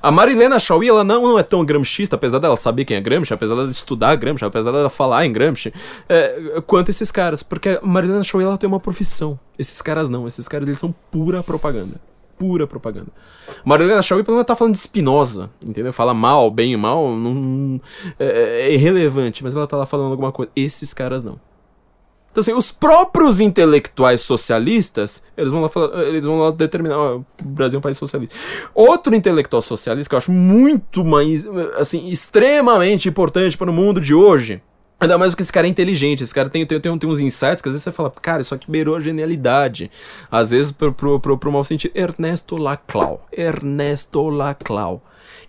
A 0.01 0.11
Marilena 0.11 0.59
Chauí, 0.59 0.87
ela 0.87 1.03
não, 1.03 1.23
não 1.23 1.39
é 1.39 1.43
tão 1.43 1.65
gramscista, 1.65 2.15
apesar 2.15 2.39
dela 2.39 2.57
saber 2.57 2.85
quem 2.85 2.97
é 2.97 3.01
Gramsci, 3.01 3.33
apesar 3.33 3.55
dela 3.55 3.71
estudar 3.71 4.15
Gramsci, 4.15 4.45
apesar 4.45 4.71
dela 4.71 4.89
falar 4.89 5.25
em 5.25 5.31
Gramsci, 5.31 5.73
é, 6.07 6.61
quanto 6.65 6.89
esses 6.89 7.11
caras. 7.11 7.43
Porque 7.43 7.69
a 7.69 7.85
Marilena 7.85 8.23
Chauí, 8.23 8.43
ela 8.43 8.57
tem 8.57 8.67
uma 8.67 8.79
profissão. 8.79 9.39
Esses 9.57 9.81
caras 9.81 10.09
não. 10.09 10.27
Esses 10.27 10.47
caras, 10.47 10.67
eles 10.67 10.79
são 10.79 10.93
pura 11.11 11.43
propaganda 11.43 11.99
pura 12.39 12.65
propaganda. 12.65 13.11
Marilena 13.65 14.01
Chauí, 14.01 14.23
pelo 14.23 14.37
menos, 14.37 14.47
tá 14.47 14.55
falando 14.55 14.73
de 14.73 14.79
Spinoza, 14.79 15.51
entendeu? 15.63 15.91
Fala 15.91 16.13
mal, 16.13 16.49
bem 16.49 16.75
mal, 16.77 17.13
não, 17.15 17.79
é, 18.17 18.67
é, 18.67 18.73
irrelevante, 18.73 19.43
mas 19.43 19.55
ela 19.55 19.67
tá 19.67 19.75
lá 19.75 19.85
falando 19.85 20.11
alguma 20.11 20.31
coisa. 20.31 20.49
Esses 20.55 20.93
caras 20.93 21.21
não. 21.21 21.37
Então, 22.31 22.41
assim, 22.41 22.53
os 22.53 22.71
próprios 22.71 23.39
intelectuais 23.39 24.21
socialistas, 24.21 25.23
eles 25.35 25.51
vão 25.51 25.61
lá, 25.61 25.69
falar, 25.69 26.03
eles 26.03 26.23
vão 26.23 26.39
lá 26.39 26.51
determinar, 26.51 26.97
ó, 26.97 27.17
o 27.17 27.25
Brasil 27.43 27.77
é 27.77 27.79
um 27.79 27.81
país 27.81 27.97
socialista. 27.97 28.35
Outro 28.73 29.13
intelectual 29.13 29.61
socialista 29.61 30.09
que 30.09 30.15
eu 30.15 30.17
acho 30.17 30.31
muito 30.31 31.03
mais, 31.03 31.45
assim, 31.75 32.07
extremamente 32.07 33.09
importante 33.09 33.57
para 33.57 33.69
o 33.69 33.73
mundo 33.73 33.99
de 33.99 34.13
hoje, 34.13 34.61
Ainda 34.99 35.17
mais 35.17 35.31
porque 35.31 35.43
esse 35.43 35.51
cara 35.51 35.65
é 35.65 35.69
inteligente, 35.69 36.23
esse 36.23 36.33
cara 36.33 36.49
tem, 36.49 36.65
tem, 36.65 36.79
tem, 36.79 36.97
tem 36.97 37.09
uns 37.09 37.19
insights 37.19 37.61
que 37.61 37.69
às 37.69 37.73
vezes 37.73 37.83
você 37.83 37.91
fala, 37.91 38.11
cara, 38.21 38.41
isso 38.41 38.53
aqui 38.53 38.69
beirou 38.69 38.95
a 38.95 38.99
genialidade. 38.99 39.89
Às 40.29 40.51
vezes 40.51 40.71
pro, 40.71 40.91
pro, 40.91 41.19
pro, 41.19 41.37
pro 41.37 41.63
sentido. 41.63 41.91
Ernesto 41.95 42.57
Laclau. 42.57 43.25
Ernesto 43.31 44.27
Laclau. 44.27 45.01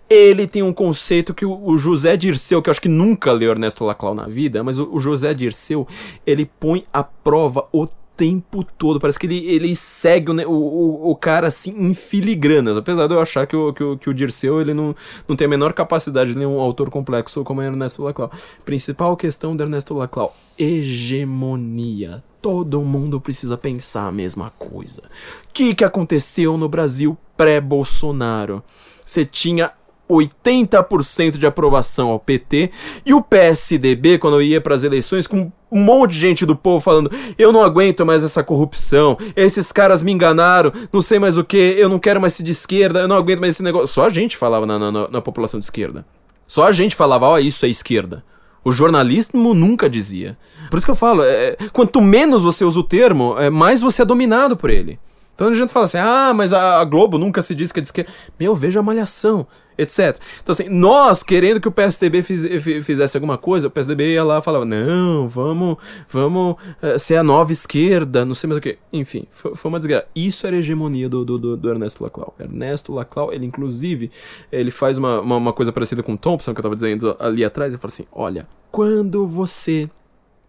Ele 0.09 0.47
tem 0.47 0.63
um 0.63 0.73
conceito 0.73 1.33
que 1.33 1.45
o, 1.45 1.65
o 1.65 1.77
José 1.77 2.15
Dirceu, 2.15 2.61
que 2.61 2.69
eu 2.69 2.71
acho 2.71 2.81
que 2.81 2.89
nunca 2.89 3.31
leu 3.31 3.51
Ernesto 3.51 3.83
Laclau 3.83 4.13
na 4.13 4.27
vida, 4.27 4.63
mas 4.63 4.77
o, 4.79 4.89
o 4.91 4.99
José 4.99 5.33
Dirceu, 5.33 5.87
ele 6.25 6.49
põe 6.59 6.85
à 6.93 7.03
prova 7.03 7.65
o 7.71 7.87
tempo 8.21 8.63
todo. 8.63 8.99
Parece 8.99 9.19
que 9.19 9.25
ele, 9.25 9.47
ele 9.47 9.75
segue 9.75 10.29
o, 10.29 10.51
o, 10.51 11.09
o 11.09 11.15
cara 11.15 11.47
assim 11.47 11.71
em 11.71 11.91
filigranas. 11.91 12.77
Apesar 12.77 13.07
de 13.07 13.15
eu 13.15 13.19
achar 13.19 13.47
que 13.47 13.55
o, 13.55 13.73
que 13.73 13.83
o, 13.83 13.97
que 13.97 14.09
o 14.11 14.13
Dirceu 14.13 14.61
ele 14.61 14.75
não, 14.75 14.95
não 15.27 15.35
tem 15.35 15.45
a 15.45 15.49
menor 15.49 15.73
capacidade 15.73 16.31
de 16.31 16.37
ler 16.37 16.45
um 16.45 16.59
autor 16.59 16.91
complexo 16.91 17.43
como 17.43 17.63
é 17.63 17.65
Ernesto 17.65 18.03
Laclau. 18.03 18.31
Principal 18.63 19.17
questão 19.17 19.55
de 19.55 19.63
Ernesto 19.63 19.95
Laclau: 19.95 20.35
hegemonia. 20.55 22.23
Todo 22.39 22.81
mundo 22.81 23.19
precisa 23.19 23.57
pensar 23.57 24.07
a 24.07 24.11
mesma 24.11 24.51
coisa. 24.51 25.01
O 25.01 25.53
que, 25.53 25.73
que 25.73 25.83
aconteceu 25.83 26.57
no 26.57 26.69
Brasil 26.69 27.17
pré-Bolsonaro? 27.35 28.63
Você 29.03 29.25
tinha 29.25 29.71
80% 30.17 31.37
de 31.37 31.45
aprovação 31.45 32.09
ao 32.09 32.19
PT 32.19 32.71
e 33.05 33.13
o 33.13 33.21
PSDB, 33.21 34.17
quando 34.17 34.41
ia 34.41 34.59
para 34.59 34.75
as 34.75 34.83
eleições, 34.83 35.27
com 35.27 35.51
um 35.71 35.79
monte 35.79 36.11
de 36.11 36.19
gente 36.19 36.45
do 36.45 36.55
povo 36.55 36.81
falando: 36.81 37.11
eu 37.37 37.51
não 37.51 37.63
aguento 37.63 38.05
mais 38.05 38.23
essa 38.23 38.43
corrupção, 38.43 39.17
esses 39.35 39.71
caras 39.71 40.01
me 40.01 40.11
enganaram, 40.11 40.71
não 40.91 41.01
sei 41.01 41.17
mais 41.19 41.37
o 41.37 41.43
que, 41.43 41.57
eu 41.77 41.87
não 41.87 41.99
quero 41.99 42.19
mais 42.19 42.33
ser 42.33 42.43
de 42.43 42.51
esquerda, 42.51 42.99
eu 43.01 43.07
não 43.07 43.15
aguento 43.15 43.39
mais 43.39 43.55
esse 43.55 43.63
negócio. 43.63 43.87
Só 43.87 44.05
a 44.05 44.09
gente 44.09 44.35
falava 44.35 44.65
na, 44.65 44.77
na, 44.77 45.07
na 45.07 45.21
população 45.21 45.59
de 45.59 45.65
esquerda. 45.65 46.05
Só 46.45 46.67
a 46.67 46.71
gente 46.71 46.95
falava: 46.95 47.27
ó, 47.27 47.33
oh, 47.33 47.39
isso 47.39 47.65
é 47.65 47.69
esquerda. 47.69 48.23
O 48.63 48.71
jornalismo 48.71 49.53
nunca 49.53 49.89
dizia. 49.89 50.37
Por 50.69 50.77
isso 50.77 50.85
que 50.85 50.91
eu 50.91 50.95
falo: 50.95 51.23
é, 51.23 51.55
quanto 51.71 52.01
menos 52.01 52.43
você 52.43 52.65
usa 52.65 52.79
o 52.79 52.83
termo, 52.83 53.35
é, 53.39 53.49
mais 53.49 53.81
você 53.81 54.01
é 54.01 54.05
dominado 54.05 54.57
por 54.57 54.69
ele. 54.69 54.99
Então 55.33 55.47
a 55.47 55.53
gente 55.53 55.71
fala 55.71 55.85
assim: 55.85 55.97
ah, 55.97 56.33
mas 56.35 56.53
a, 56.53 56.79
a 56.79 56.85
Globo 56.85 57.17
nunca 57.17 57.41
se 57.41 57.55
diz 57.55 57.71
que 57.71 57.79
é 57.79 57.81
de 57.81 57.87
esquerda. 57.87 58.11
Meu, 58.39 58.55
veja 58.55 58.79
a 58.79 58.83
malhação 58.83 59.47
etc. 59.77 60.17
Então, 60.41 60.53
assim, 60.53 60.69
nós 60.69 61.23
querendo 61.23 61.59
que 61.59 61.67
o 61.67 61.71
PSDB 61.71 62.21
fiz, 62.21 62.43
fizesse 62.83 63.17
alguma 63.17 63.37
coisa, 63.37 63.67
o 63.67 63.71
PSDB 63.71 64.13
ia 64.13 64.23
lá 64.23 64.39
e 64.39 64.41
falava: 64.41 64.65
não, 64.65 65.27
vamos, 65.27 65.77
vamos 66.07 66.55
uh, 66.81 66.99
ser 66.99 67.17
a 67.17 67.23
nova 67.23 67.51
esquerda, 67.51 68.25
não 68.25 68.35
sei 68.35 68.47
mais 68.47 68.57
o 68.57 68.61
que. 68.61 68.77
Enfim, 68.91 69.25
foi, 69.29 69.55
foi 69.55 69.69
uma 69.69 69.79
desgraça. 69.79 70.05
Isso 70.15 70.45
era 70.45 70.55
a 70.55 70.59
hegemonia 70.59 71.09
do, 71.09 71.23
do, 71.23 71.57
do, 71.57 71.69
Ernesto 71.69 72.03
Laclau. 72.03 72.35
Ernesto 72.39 72.93
Laclau, 72.93 73.33
ele 73.33 73.45
inclusive, 73.45 74.11
ele 74.51 74.71
faz 74.71 74.97
uma, 74.97 75.21
uma, 75.21 75.37
uma 75.37 75.53
coisa 75.53 75.71
parecida 75.71 76.03
com 76.03 76.15
Thompson, 76.15 76.53
que 76.53 76.59
eu 76.59 76.63
tava 76.63 76.75
dizendo 76.75 77.15
ali 77.19 77.43
atrás, 77.43 77.69
ele 77.71 77.77
fala 77.77 77.91
assim: 77.91 78.05
olha, 78.11 78.47
quando 78.71 79.25
você 79.25 79.89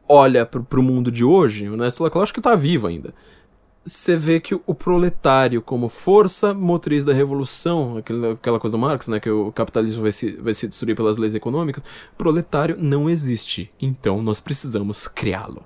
olha 0.09 0.44
pro, 0.44 0.62
pro 0.62 0.82
mundo 0.82 1.11
de 1.11 1.24
hoje, 1.24 1.69
o 1.69 1.74
Ernesto 1.74 2.03
Laclau 2.03 2.23
acho 2.23 2.35
que 2.35 2.40
tá 2.40 2.55
vivo 2.55 2.86
ainda 2.86 3.15
você 3.85 4.17
vê 4.17 4.39
que 4.41 4.55
o 4.55 4.75
proletário, 4.75 5.61
como 5.61 5.89
força 5.89 6.55
motriz 6.55 7.05
da 7.05 7.13
revolução, 7.13 7.99
aquela 7.99 8.61
coisa 8.61 8.73
do 8.73 8.79
Marx, 8.79 9.09
né, 9.09 9.19
que 9.19 9.31
o 9.31 9.51
capitalismo 9.53 10.03
vai 10.03 10.13
se, 10.13 10.33
vai 10.37 10.55
se 10.55 10.69
destruir 10.69 10.95
pelas 10.95 11.17
leis 11.17 11.35
econômicas, 11.35 11.85
proletário 12.17 12.77
não 12.79 13.11
existe. 13.11 13.73
Então 13.81 14.23
nós 14.23 14.41
precisamos 14.41 15.09
criá-lo. 15.09 15.65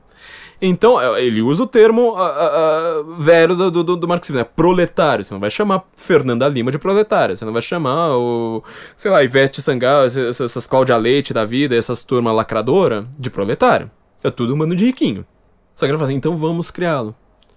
Então, 0.60 0.98
é, 0.98 1.22
ele 1.22 1.42
usa 1.42 1.64
o 1.64 1.66
termo 1.66 2.14
uh, 2.14 2.16
uh, 2.16 3.14
velho 3.16 3.54
do, 3.54 3.70
do, 3.70 3.96
do, 3.96 4.08
marxismo, 4.08 4.38
né? 4.38 4.44
Proletário. 4.44 5.22
Você 5.22 5.34
não 5.34 5.40
vai 5.40 5.50
chamar 5.50 5.84
Fernanda 5.94 6.48
Lima 6.48 6.70
de 6.70 6.78
proletária. 6.78 7.36
Você 7.36 7.44
não 7.44 7.52
vai 7.52 7.60
chamar 7.60 8.16
o, 8.16 8.64
sei 8.96 9.10
lá, 9.10 9.22
Ivete 9.22 9.60
Sangalo, 9.60 10.06
essas, 10.06 10.66
Cláudia 10.66 10.96
Leite 10.96 11.34
da 11.34 11.44
vida, 11.44 11.76
essas 11.76 12.02
turmas 12.02 12.34
lacradora 12.34 13.06
de 13.18 13.28
proletário. 13.28 13.90
É 14.24 14.30
tudo 14.30 14.54
um 14.54 14.58
bando 14.58 14.74
de 14.74 14.86
riquinho. 14.86 15.26
Só 15.74 15.84
que 15.84 15.90
ele 15.90 15.98
fala 15.98 16.08
assim, 16.08 16.16
então 16.16 16.36
vamos 16.36 16.70
criá-lo. 16.70 17.14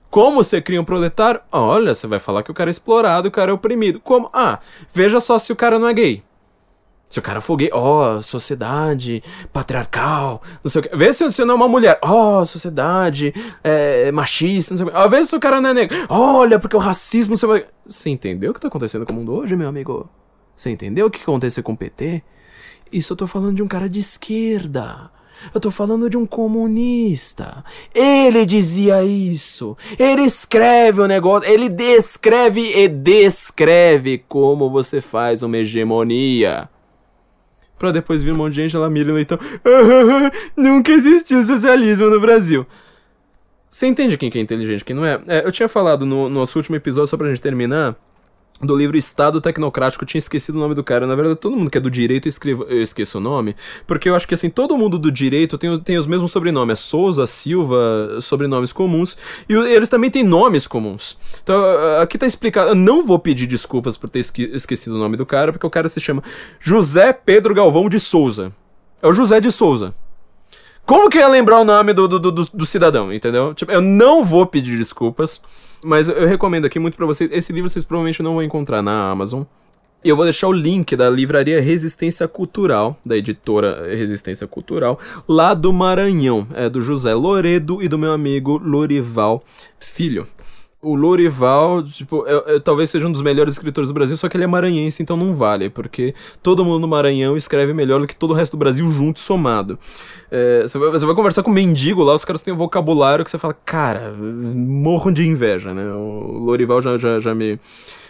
Como 0.09 0.43
você 0.43 0.61
cria 0.61 0.81
um 0.81 0.85
proletário? 0.85 1.39
Olha, 1.51 1.93
você 1.93 2.07
vai 2.07 2.19
falar 2.19 2.41
que 2.41 2.49
o 2.49 2.53
cara 2.53 2.69
é 2.69 2.71
explorado, 2.71 3.27
o 3.27 3.31
cara 3.31 3.51
é 3.51 3.53
oprimido. 3.53 3.99
Como? 3.99 4.29
Ah, 4.33 4.59
veja 4.91 5.19
só 5.19 5.37
se 5.37 5.51
o 5.51 5.55
cara 5.55 5.77
não 5.77 5.87
é 5.87 5.93
gay. 5.93 6.23
Se 7.07 7.17
o 7.17 7.21
cara 7.21 7.41
for 7.41 7.57
gay, 7.57 7.69
ó, 7.73 8.17
oh, 8.17 8.21
sociedade 8.21 9.23
patriarcal, 9.51 10.41
não 10.63 10.69
sei 10.69 10.81
o 10.81 10.83
que. 10.83 10.95
Vê 10.95 11.11
se 11.11 11.23
você 11.23 11.43
não 11.43 11.53
é 11.53 11.57
uma 11.57 11.67
mulher, 11.67 11.97
ó, 12.03 12.41
oh, 12.41 12.45
sociedade 12.45 13.33
é, 13.63 14.11
machista, 14.11 14.73
não 14.73 14.77
sei 14.77 14.87
o 14.87 14.89
que. 14.89 14.95
Ó, 14.95 15.07
vê 15.07 15.23
se 15.25 15.35
o 15.35 15.39
cara 15.39 15.59
não 15.59 15.69
é 15.69 15.73
negro. 15.73 15.97
Olha, 16.07 16.59
porque 16.59 16.75
o 16.75 16.79
racismo. 16.79 17.35
Você, 17.35 17.47
vai... 17.47 17.65
você 17.85 18.09
entendeu 18.09 18.51
o 18.51 18.53
que 18.53 18.61
tá 18.61 18.67
acontecendo 18.67 19.05
com 19.05 19.13
o 19.13 19.15
mundo 19.15 19.33
hoje, 19.33 19.55
meu 19.55 19.67
amigo? 19.67 20.09
Você 20.55 20.69
entendeu 20.69 21.07
o 21.07 21.09
que 21.09 21.21
aconteceu 21.21 21.63
com 21.63 21.73
o 21.73 21.77
PT? 21.77 22.21
Isso 22.91 23.13
eu 23.13 23.17
tô 23.17 23.25
falando 23.25 23.55
de 23.55 23.63
um 23.63 23.67
cara 23.67 23.89
de 23.89 23.99
esquerda. 23.99 25.09
Eu 25.53 25.59
tô 25.59 25.71
falando 25.71 26.09
de 26.09 26.17
um 26.17 26.25
comunista. 26.25 27.63
Ele 27.93 28.45
dizia 28.45 29.03
isso. 29.03 29.75
Ele 29.97 30.23
escreve 30.23 31.01
o 31.01 31.07
negócio. 31.07 31.49
Ele 31.49 31.69
descreve 31.69 32.61
e 32.75 32.87
descreve 32.87 34.23
como 34.27 34.69
você 34.69 35.01
faz 35.01 35.43
uma 35.43 35.57
hegemonia. 35.57 36.69
Pra 37.77 37.91
depois 37.91 38.21
vir 38.21 38.33
um 38.33 38.37
monte 38.37 38.55
de 38.55 38.61
gente 38.63 38.75
lá, 38.75 38.89
Miriam 38.89 39.13
Leitão. 39.13 39.39
Nunca 40.55 40.91
existiu 40.91 41.41
socialismo 41.43 42.09
no 42.09 42.19
Brasil. 42.19 42.67
Você 43.69 43.87
entende 43.87 44.17
quem 44.17 44.29
que 44.29 44.37
é 44.37 44.41
inteligente 44.41 44.81
e 44.81 44.85
quem 44.85 44.95
não 44.95 45.05
é? 45.05 45.21
é? 45.27 45.45
Eu 45.45 45.51
tinha 45.51 45.69
falado 45.69 46.05
no, 46.05 46.27
no 46.27 46.39
nosso 46.39 46.57
último 46.57 46.75
episódio, 46.75 47.07
só 47.07 47.15
pra 47.15 47.27
gente 47.27 47.39
terminar, 47.39 47.95
do 48.61 48.75
livro 48.75 48.97
Estado 48.97 49.39
Tecnocrático, 49.39 50.03
eu 50.03 50.07
tinha 50.07 50.19
esquecido 50.19 50.55
o 50.55 50.59
nome 50.59 50.75
do 50.75 50.83
cara. 50.83 51.07
Na 51.07 51.15
verdade, 51.15 51.37
todo 51.37 51.55
mundo 51.55 51.71
que 51.71 51.77
é 51.77 51.81
do 51.81 51.89
direito 51.89 52.27
escreva, 52.27 52.65
eu 52.65 52.81
esqueço 52.81 53.17
o 53.17 53.21
nome, 53.21 53.55
porque 53.87 54.09
eu 54.09 54.15
acho 54.15 54.27
que 54.27 54.33
assim, 54.33 54.49
todo 54.49 54.77
mundo 54.77 54.99
do 54.99 55.11
direito 55.11 55.57
tem, 55.57 55.79
tem 55.79 55.97
os 55.97 56.05
mesmos 56.05 56.31
sobrenomes. 56.31 56.73
É 56.73 56.75
Souza, 56.75 57.25
Silva, 57.25 58.19
sobrenomes 58.21 58.73
comuns, 58.73 59.17
e 59.47 59.53
eles 59.53 59.89
também 59.89 60.09
têm 60.09 60.23
nomes 60.23 60.67
comuns. 60.67 61.17
Então, 61.41 61.61
aqui 62.01 62.17
tá 62.17 62.25
explicado. 62.25 62.71
Eu 62.71 62.75
não 62.75 63.05
vou 63.05 63.17
pedir 63.17 63.47
desculpas 63.47 63.97
por 63.97 64.09
ter 64.09 64.19
esque 64.19 64.43
esquecido 64.53 64.95
o 64.95 64.99
nome 64.99 65.15
do 65.17 65.25
cara, 65.25 65.51
porque 65.51 65.65
o 65.65 65.69
cara 65.69 65.87
se 65.87 65.99
chama 65.99 66.23
José 66.59 67.13
Pedro 67.13 67.53
Galvão 67.53 67.89
de 67.89 67.99
Souza. 67.99 68.51
É 69.01 69.07
o 69.07 69.13
José 69.13 69.39
de 69.39 69.51
Souza. 69.51 69.93
Como 70.89 71.07
que 71.07 71.19
eu 71.19 71.21
ia 71.21 71.27
lembrar 71.27 71.59
o 71.59 71.63
nome 71.63 71.93
do, 71.93 72.07
do, 72.07 72.17
do, 72.17 72.31
do 72.31 72.65
cidadão, 72.65 73.13
entendeu? 73.13 73.53
Tipo, 73.53 73.71
eu 73.71 73.79
não 73.79 74.25
vou 74.25 74.43
pedir 74.47 74.75
desculpas. 74.75 75.39
Mas 75.85 76.09
eu 76.09 76.25
recomendo 76.25 76.65
aqui 76.65 76.79
muito 76.79 76.97
para 76.97 77.05
vocês. 77.05 77.29
Esse 77.31 77.53
livro 77.53 77.69
vocês 77.69 77.85
provavelmente 77.85 78.23
não 78.23 78.33
vão 78.33 78.41
encontrar 78.41 78.81
na 78.81 79.07
Amazon. 79.11 79.43
Eu 80.03 80.15
vou 80.15 80.25
deixar 80.25 80.47
o 80.47 80.51
link 80.51 80.95
da 80.95 81.07
livraria 81.07 81.61
Resistência 81.61 82.27
Cultural, 82.27 82.97
da 83.05 83.15
editora 83.15 83.87
Resistência 83.95 84.47
Cultural, 84.47 84.99
lá 85.27 85.53
do 85.53 85.71
Maranhão. 85.71 86.47
É 86.55 86.67
do 86.67 86.81
José 86.81 87.13
Loredo 87.13 87.83
e 87.83 87.87
do 87.87 87.99
meu 87.99 88.11
amigo 88.11 88.57
Lorival 88.57 89.43
Filho. 89.79 90.25
O 90.81 90.95
Lorival, 90.95 91.83
tipo, 91.83 92.25
é, 92.25 92.55
é, 92.55 92.59
talvez 92.59 92.89
seja 92.89 93.05
um 93.05 93.11
dos 93.11 93.21
melhores 93.21 93.53
escritores 93.53 93.89
do 93.89 93.93
Brasil, 93.93 94.15
só 94.15 94.29
que 94.29 94.37
ele 94.37 94.45
é 94.45 94.47
maranhense, 94.47 95.03
então 95.03 95.17
não 95.17 95.35
vale, 95.35 95.69
porque 95.69 96.15
todo 96.41 96.63
mundo 96.63 96.79
no 96.79 96.87
Maranhão 96.87 97.35
escreve 97.35 97.73
melhor 97.73 97.99
do 97.99 98.07
que 98.07 98.15
todo 98.15 98.31
o 98.31 98.33
resto 98.33 98.53
do 98.53 98.59
Brasil 98.59 98.89
junto 98.89 99.17
e 99.17 99.19
somado. 99.19 99.77
É, 100.31 100.61
você, 100.61 100.77
vai, 100.77 100.97
vai, 100.97 101.15
conversar 101.15 101.43
com 101.43 101.51
um 101.51 101.53
mendigo 101.53 102.01
lá, 102.01 102.15
os 102.15 102.23
caras 102.23 102.41
têm 102.41 102.53
um 102.53 102.57
vocabulário 102.57 103.25
que 103.25 103.31
você 103.31 103.37
fala, 103.37 103.53
cara, 103.65 104.13
morro 104.13 105.11
de 105.11 105.27
inveja, 105.27 105.73
né? 105.73 105.91
O 105.91 106.37
Lorival 106.45 106.81
já, 106.81 106.95
já, 106.95 107.19
já 107.19 107.35
me 107.35 107.59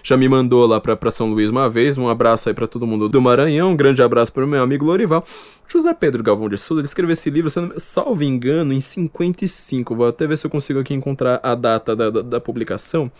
já 0.03 0.17
me 0.17 0.27
mandou 0.27 0.65
lá 0.65 0.79
pra, 0.79 0.95
pra 0.95 1.11
São 1.11 1.31
Luís 1.31 1.49
uma 1.49 1.69
vez. 1.69 1.97
Um 1.97 2.07
abraço 2.07 2.49
aí 2.49 2.55
pra 2.55 2.67
todo 2.67 2.87
mundo 2.87 3.09
do 3.09 3.21
Maranhão. 3.21 3.71
Um 3.71 3.75
grande 3.75 4.01
abraço 4.01 4.31
pro 4.33 4.47
meu 4.47 4.61
amigo 4.61 4.85
Lorival. 4.85 5.25
José 5.67 5.93
Pedro 5.93 6.23
Galvão 6.23 6.49
de 6.49 6.57
Souza, 6.57 6.81
ele 6.81 6.87
escreveu 6.87 7.13
esse 7.13 7.29
livro, 7.29 7.49
se 7.49 7.59
não, 7.59 7.71
salvo 7.77 8.23
engano, 8.23 8.73
em 8.73 8.81
55. 8.81 9.95
Vou 9.95 10.07
até 10.07 10.25
ver 10.25 10.37
se 10.37 10.45
eu 10.47 10.51
consigo 10.51 10.79
aqui 10.79 10.93
encontrar 10.93 11.39
a 11.43 11.53
data 11.53 11.95
da, 11.95 12.09
da, 12.09 12.21
da 12.21 12.39
publicação. 12.39 13.11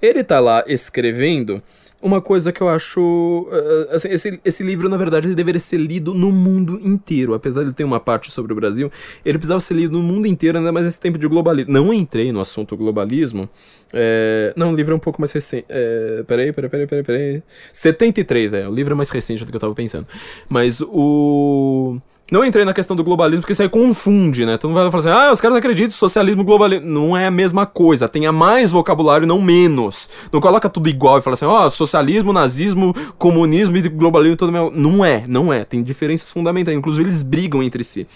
Ele 0.00 0.22
tá 0.22 0.38
lá 0.38 0.62
escrevendo 0.66 1.62
uma 2.00 2.20
coisa 2.20 2.52
que 2.52 2.60
eu 2.60 2.68
acho. 2.68 3.00
Uh, 3.00 3.94
assim, 3.94 4.08
esse, 4.08 4.40
esse 4.44 4.62
livro, 4.62 4.88
na 4.88 4.96
verdade, 4.96 5.26
ele 5.26 5.34
deveria 5.34 5.58
ser 5.58 5.78
lido 5.78 6.14
no 6.14 6.30
mundo 6.30 6.80
inteiro. 6.82 7.34
Apesar 7.34 7.64
de 7.64 7.72
ter 7.72 7.84
uma 7.84 7.98
parte 7.98 8.30
sobre 8.30 8.52
o 8.52 8.56
Brasil, 8.56 8.90
ele 9.24 9.38
precisava 9.38 9.60
ser 9.60 9.74
lido 9.74 9.92
no 9.98 10.02
mundo 10.02 10.26
inteiro, 10.26 10.58
ainda 10.58 10.72
mais 10.72 10.86
nesse 10.86 11.00
tempo 11.00 11.18
de 11.18 11.26
globalismo. 11.26 11.72
Não 11.72 11.92
entrei 11.92 12.32
no 12.32 12.40
assunto 12.40 12.76
globalismo. 12.76 13.48
É, 13.92 14.52
não, 14.56 14.72
o 14.72 14.76
livro 14.76 14.92
é 14.92 14.96
um 14.96 15.00
pouco 15.00 15.20
mais 15.20 15.32
recente. 15.32 15.66
É, 15.68 16.22
peraí, 16.26 16.52
peraí, 16.52 16.70
peraí, 16.70 16.86
peraí, 16.86 17.04
peraí. 17.04 17.42
73, 17.72 18.52
é. 18.52 18.68
O 18.68 18.72
livro 18.72 18.92
é 18.92 18.96
mais 18.96 19.10
recente 19.10 19.44
do 19.44 19.50
que 19.50 19.56
eu 19.56 19.60
tava 19.60 19.74
pensando. 19.74 20.06
Mas 20.48 20.80
o. 20.80 21.98
Não 22.30 22.44
entrei 22.44 22.62
na 22.62 22.74
questão 22.74 22.94
do 22.94 23.02
globalismo, 23.02 23.40
porque 23.40 23.52
isso 23.52 23.62
aí 23.62 23.70
confunde, 23.70 24.44
né? 24.44 24.58
Todo 24.58 24.70
mundo 24.70 24.82
vai 24.82 24.90
falar 24.90 25.16
assim, 25.16 25.28
ah, 25.28 25.32
os 25.32 25.40
caras 25.40 25.56
acreditam, 25.56 25.92
socialismo, 25.92 26.44
globalismo. 26.44 26.86
Não 26.86 27.16
é 27.16 27.26
a 27.26 27.30
mesma 27.30 27.64
coisa, 27.64 28.06
tenha 28.06 28.30
mais 28.30 28.70
vocabulário, 28.70 29.26
não 29.26 29.40
menos. 29.40 30.10
Não 30.30 30.38
coloca 30.38 30.68
tudo 30.68 30.90
igual 30.90 31.18
e 31.18 31.22
fala 31.22 31.34
assim, 31.34 31.46
ó, 31.46 31.66
oh, 31.66 31.70
socialismo, 31.70 32.30
nazismo, 32.30 32.94
comunismo 33.16 33.78
e 33.78 33.88
globalismo, 33.88 34.36
tudo 34.36 34.52
mesmo. 34.52 34.70
Não 34.70 35.02
é, 35.02 35.24
não 35.26 35.50
é. 35.50 35.64
Tem 35.64 35.82
diferenças 35.82 36.30
fundamentais, 36.30 36.76
inclusive 36.76 37.04
eles 37.04 37.22
brigam 37.22 37.62
entre 37.62 37.82
si. 37.82 38.06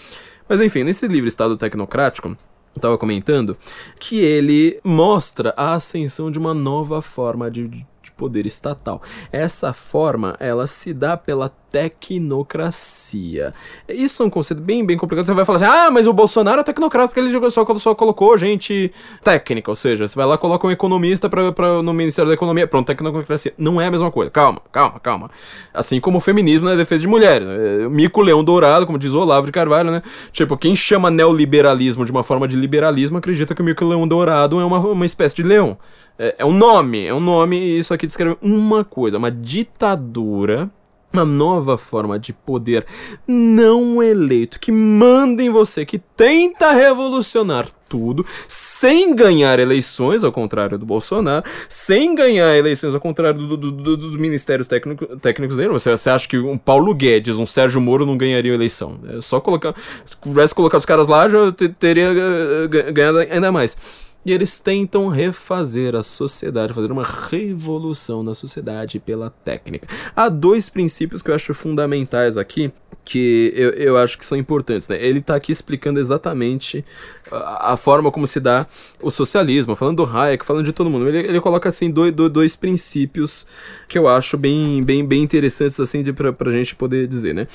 Mas 0.47 0.61
enfim, 0.61 0.83
nesse 0.83 1.07
livro 1.07 1.27
Estado 1.27 1.57
Tecnocrático, 1.57 2.37
eu 2.75 2.81
tava 2.81 2.97
comentando 2.99 3.57
que 3.99 4.19
ele 4.19 4.79
mostra 4.83 5.55
a 5.57 5.73
ascensão 5.73 6.29
de 6.29 6.37
uma 6.37 6.53
nova 6.53 7.01
forma 7.01 7.49
de, 7.49 7.67
de 7.67 7.85
poder 8.15 8.45
estatal. 8.45 9.01
Essa 9.31 9.73
forma, 9.73 10.35
ela 10.39 10.67
se 10.67 10.93
dá 10.93 11.17
pela 11.17 11.51
tecnocracia. 11.73 13.51
Isso 13.89 14.21
é 14.21 14.25
um 14.27 14.29
conceito 14.29 14.61
bem, 14.61 14.85
bem 14.85 14.95
complicado. 14.95 15.25
Você 15.25 15.33
vai 15.33 15.43
falar 15.43 15.55
assim, 15.55 15.65
ah, 15.65 15.89
mas 15.89 16.05
o 16.05 16.13
Bolsonaro 16.13 16.61
é 16.61 16.63
tecnocrata 16.63 17.07
porque 17.07 17.19
ele 17.19 17.49
só, 17.49 17.65
só 17.75 17.95
colocou 17.95 18.37
gente 18.37 18.91
técnica, 19.23 19.71
ou 19.71 19.75
seja, 19.75 20.07
você 20.07 20.15
vai 20.15 20.27
lá 20.27 20.37
coloca 20.37 20.67
um 20.67 20.71
economista 20.71 21.27
pra, 21.27 21.51
pra, 21.51 21.81
no 21.81 21.91
Ministério 21.91 22.29
da 22.29 22.35
Economia, 22.35 22.67
pronto, 22.67 22.85
tecnocracia. 22.85 23.53
Não 23.57 23.81
é 23.81 23.87
a 23.87 23.91
mesma 23.91 24.11
coisa. 24.11 24.29
Calma, 24.29 24.61
calma, 24.71 24.99
calma. 24.99 25.31
Assim 25.73 25.99
como 25.99 26.19
o 26.19 26.21
feminismo 26.21 26.69
na 26.69 26.75
defesa 26.75 27.01
de 27.01 27.07
mulheres. 27.07 27.47
É, 27.47 27.89
Mico 27.89 28.21
Leão 28.21 28.43
Dourado, 28.43 28.85
como 28.85 28.99
diz 28.99 29.13
o 29.13 29.19
Olavo 29.19 29.47
de 29.47 29.51
Carvalho, 29.51 29.89
né? 29.89 30.03
Tipo, 30.31 30.55
quem 30.55 30.75
chama 30.75 31.09
neoliberalismo 31.09 32.05
de 32.05 32.11
uma 32.11 32.21
forma 32.21 32.47
de 32.47 32.55
liberalismo 32.55 33.17
acredita 33.17 33.55
que 33.55 33.63
o 33.63 33.65
Mico 33.65 33.83
Leão 33.83 34.07
Dourado 34.07 34.59
é 34.59 34.65
uma, 34.65 34.77
uma 34.77 35.05
espécie 35.07 35.35
de 35.35 35.41
leão. 35.41 35.75
É, 36.19 36.35
é 36.37 36.45
um 36.45 36.53
nome, 36.53 37.07
é 37.07 37.13
um 37.13 37.19
nome, 37.19 37.57
e 37.57 37.79
isso 37.79 37.95
aqui 37.95 38.05
descreve 38.05 38.37
uma 38.43 38.83
coisa, 38.83 39.17
uma 39.17 39.31
ditadura 39.31 40.69
uma 41.13 41.23
nova 41.23 41.77
forma 41.77 42.17
de 42.17 42.33
poder 42.33 42.85
não 43.27 44.01
eleito 44.01 44.59
que 44.59 44.71
manda 44.71 45.43
em 45.43 45.49
você, 45.49 45.85
que 45.85 45.99
tenta 45.99 46.71
revolucionar 46.71 47.67
tudo 47.87 48.25
sem 48.47 49.15
ganhar 49.15 49.59
eleições, 49.59 50.23
ao 50.23 50.31
contrário 50.31 50.79
do 50.79 50.85
Bolsonaro, 50.85 51.45
sem 51.69 52.15
ganhar 52.15 52.57
eleições, 52.57 52.95
ao 52.95 52.99
contrário 52.99 53.39
do, 53.39 53.55
do, 53.55 53.71
do, 53.71 53.95
dos 53.97 54.15
ministérios 54.15 54.67
técnico, 54.67 55.05
técnicos 55.17 55.55
dele. 55.55 55.69
Você, 55.69 55.91
você, 55.91 56.09
acha 56.09 56.27
que 56.27 56.39
um 56.39 56.57
Paulo 56.57 56.91
Guedes, 56.95 57.37
um 57.37 57.45
Sérgio 57.45 57.79
Moro 57.79 58.03
não 58.03 58.17
ganhariam 58.17 58.55
eleição? 58.55 58.99
É 59.07 59.21
só 59.21 59.39
colocar. 59.39 59.75
Se 60.05 60.17
tivesse 60.19 60.55
colocado 60.55 60.79
os 60.79 60.85
caras 60.85 61.07
lá, 61.07 61.29
já 61.29 61.51
teria 61.77 62.11
eh, 62.11 62.91
ganhado 62.91 63.19
ainda 63.19 63.51
mais. 63.51 63.77
E 64.25 64.31
eles 64.31 64.59
tentam 64.59 65.07
refazer 65.09 65.95
a 65.95 66.03
sociedade, 66.03 66.73
fazer 66.73 66.91
uma 66.91 67.03
revolução 67.03 68.23
na 68.23 68.33
sociedade 68.33 68.99
pela 68.99 69.29
técnica. 69.29 69.87
Há 70.15 70.29
dois 70.29 70.69
princípios 70.69 71.21
que 71.21 71.29
eu 71.29 71.35
acho 71.35 71.53
fundamentais 71.53 72.37
aqui, 72.37 72.71
que 73.03 73.51
eu, 73.55 73.71
eu 73.71 73.97
acho 73.97 74.17
que 74.17 74.25
são 74.25 74.37
importantes. 74.37 74.87
Né? 74.87 75.03
Ele 75.03 75.19
está 75.19 75.35
aqui 75.35 75.51
explicando 75.51 75.99
exatamente 75.99 76.85
a, 77.31 77.77
forma 77.77 78.11
como 78.11 78.27
se 78.27 78.39
dá 78.39 78.65
o 79.01 79.09
socialismo, 79.09 79.75
falando 79.75 80.05
do 80.05 80.17
Hayek, 80.17 80.45
falando 80.45 80.65
de 80.65 80.73
todo 80.73 80.89
mundo. 80.89 81.07
Ele, 81.07 81.19
ele 81.19 81.41
coloca 81.41 81.69
assim 81.69 81.89
dois, 81.89 82.11
dois, 82.11 82.55
princípios 82.55 83.45
que 83.87 83.97
eu 83.97 84.07
acho 84.07 84.37
bem, 84.37 84.83
bem, 84.83 85.05
bem 85.05 85.23
interessantes 85.23 85.79
assim 85.79 86.03
de, 86.03 86.13
pra, 86.13 86.33
pra 86.33 86.51
gente 86.51 86.75
poder 86.75 87.07
dizer. 87.07 87.33
Né? 87.33 87.47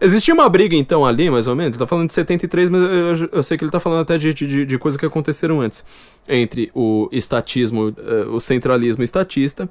Existia 0.00 0.34
uma 0.34 0.48
briga 0.48 0.74
então 0.74 1.04
ali, 1.04 1.30
mais 1.30 1.46
ou 1.46 1.54
menos, 1.54 1.72
ele 1.72 1.78
tá 1.78 1.86
falando 1.86 2.08
de 2.08 2.14
73, 2.14 2.70
mas 2.70 2.82
eu, 2.82 3.28
eu 3.32 3.42
sei 3.42 3.56
que 3.56 3.64
ele 3.64 3.70
tá 3.70 3.80
falando 3.80 4.00
até 4.00 4.18
de, 4.18 4.32
de, 4.32 4.66
de 4.66 4.78
coisas 4.78 4.98
que 4.98 5.06
aconteceram 5.06 5.60
antes 5.60 5.84
entre 6.28 6.70
o 6.74 7.08
estatismo, 7.12 7.88
uh, 7.88 8.34
o 8.34 8.40
centralismo 8.40 9.02
estatista 9.02 9.68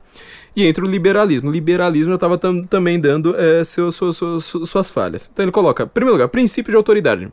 e 0.55 0.65
entre 0.65 0.83
o 0.83 0.87
liberalismo. 0.87 1.49
O 1.49 1.51
liberalismo 1.51 2.11
já 2.11 2.15
estava 2.15 2.37
tam 2.37 2.63
também 2.63 2.99
dando 2.99 3.35
seu, 3.63 3.91
seu, 3.91 4.11
seu, 4.11 4.39
suas 4.39 4.91
falhas. 4.91 5.29
Então 5.31 5.43
ele 5.43 5.51
coloca, 5.51 5.83
em 5.83 5.87
primeiro 5.87 6.15
lugar, 6.15 6.27
princípio 6.27 6.71
de 6.71 6.77
autoridade. 6.77 7.31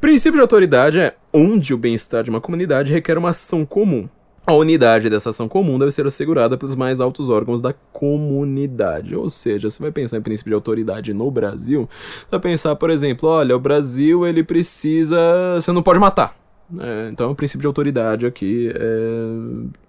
Princípio 0.00 0.38
de 0.38 0.42
autoridade 0.42 0.98
é 0.98 1.14
onde 1.32 1.74
o 1.74 1.78
bem-estar 1.78 2.22
de 2.22 2.30
uma 2.30 2.40
comunidade 2.40 2.92
requer 2.92 3.18
uma 3.18 3.30
ação 3.30 3.64
comum. 3.64 4.08
A 4.46 4.52
unidade 4.52 5.10
dessa 5.10 5.30
ação 5.30 5.48
comum 5.48 5.76
deve 5.76 5.90
ser 5.90 6.06
assegurada 6.06 6.56
pelos 6.56 6.76
mais 6.76 7.00
altos 7.00 7.28
órgãos 7.28 7.60
da 7.60 7.74
comunidade. 7.92 9.16
Ou 9.16 9.28
seja, 9.28 9.68
você 9.68 9.82
vai 9.82 9.90
pensar 9.90 10.18
em 10.18 10.22
princípio 10.22 10.50
de 10.50 10.54
autoridade 10.54 11.12
no 11.12 11.28
Brasil, 11.32 11.88
vai 12.30 12.38
pensar, 12.38 12.76
por 12.76 12.88
exemplo, 12.88 13.28
olha, 13.28 13.56
o 13.56 13.60
Brasil 13.60 14.24
ele 14.24 14.44
precisa. 14.44 15.18
Você 15.56 15.72
não 15.72 15.82
pode 15.82 15.98
matar. 15.98 16.45
É, 16.80 17.08
então, 17.12 17.30
o 17.30 17.34
princípio 17.34 17.60
de 17.60 17.66
autoridade 17.66 18.26
aqui 18.26 18.72
é. 18.74 19.86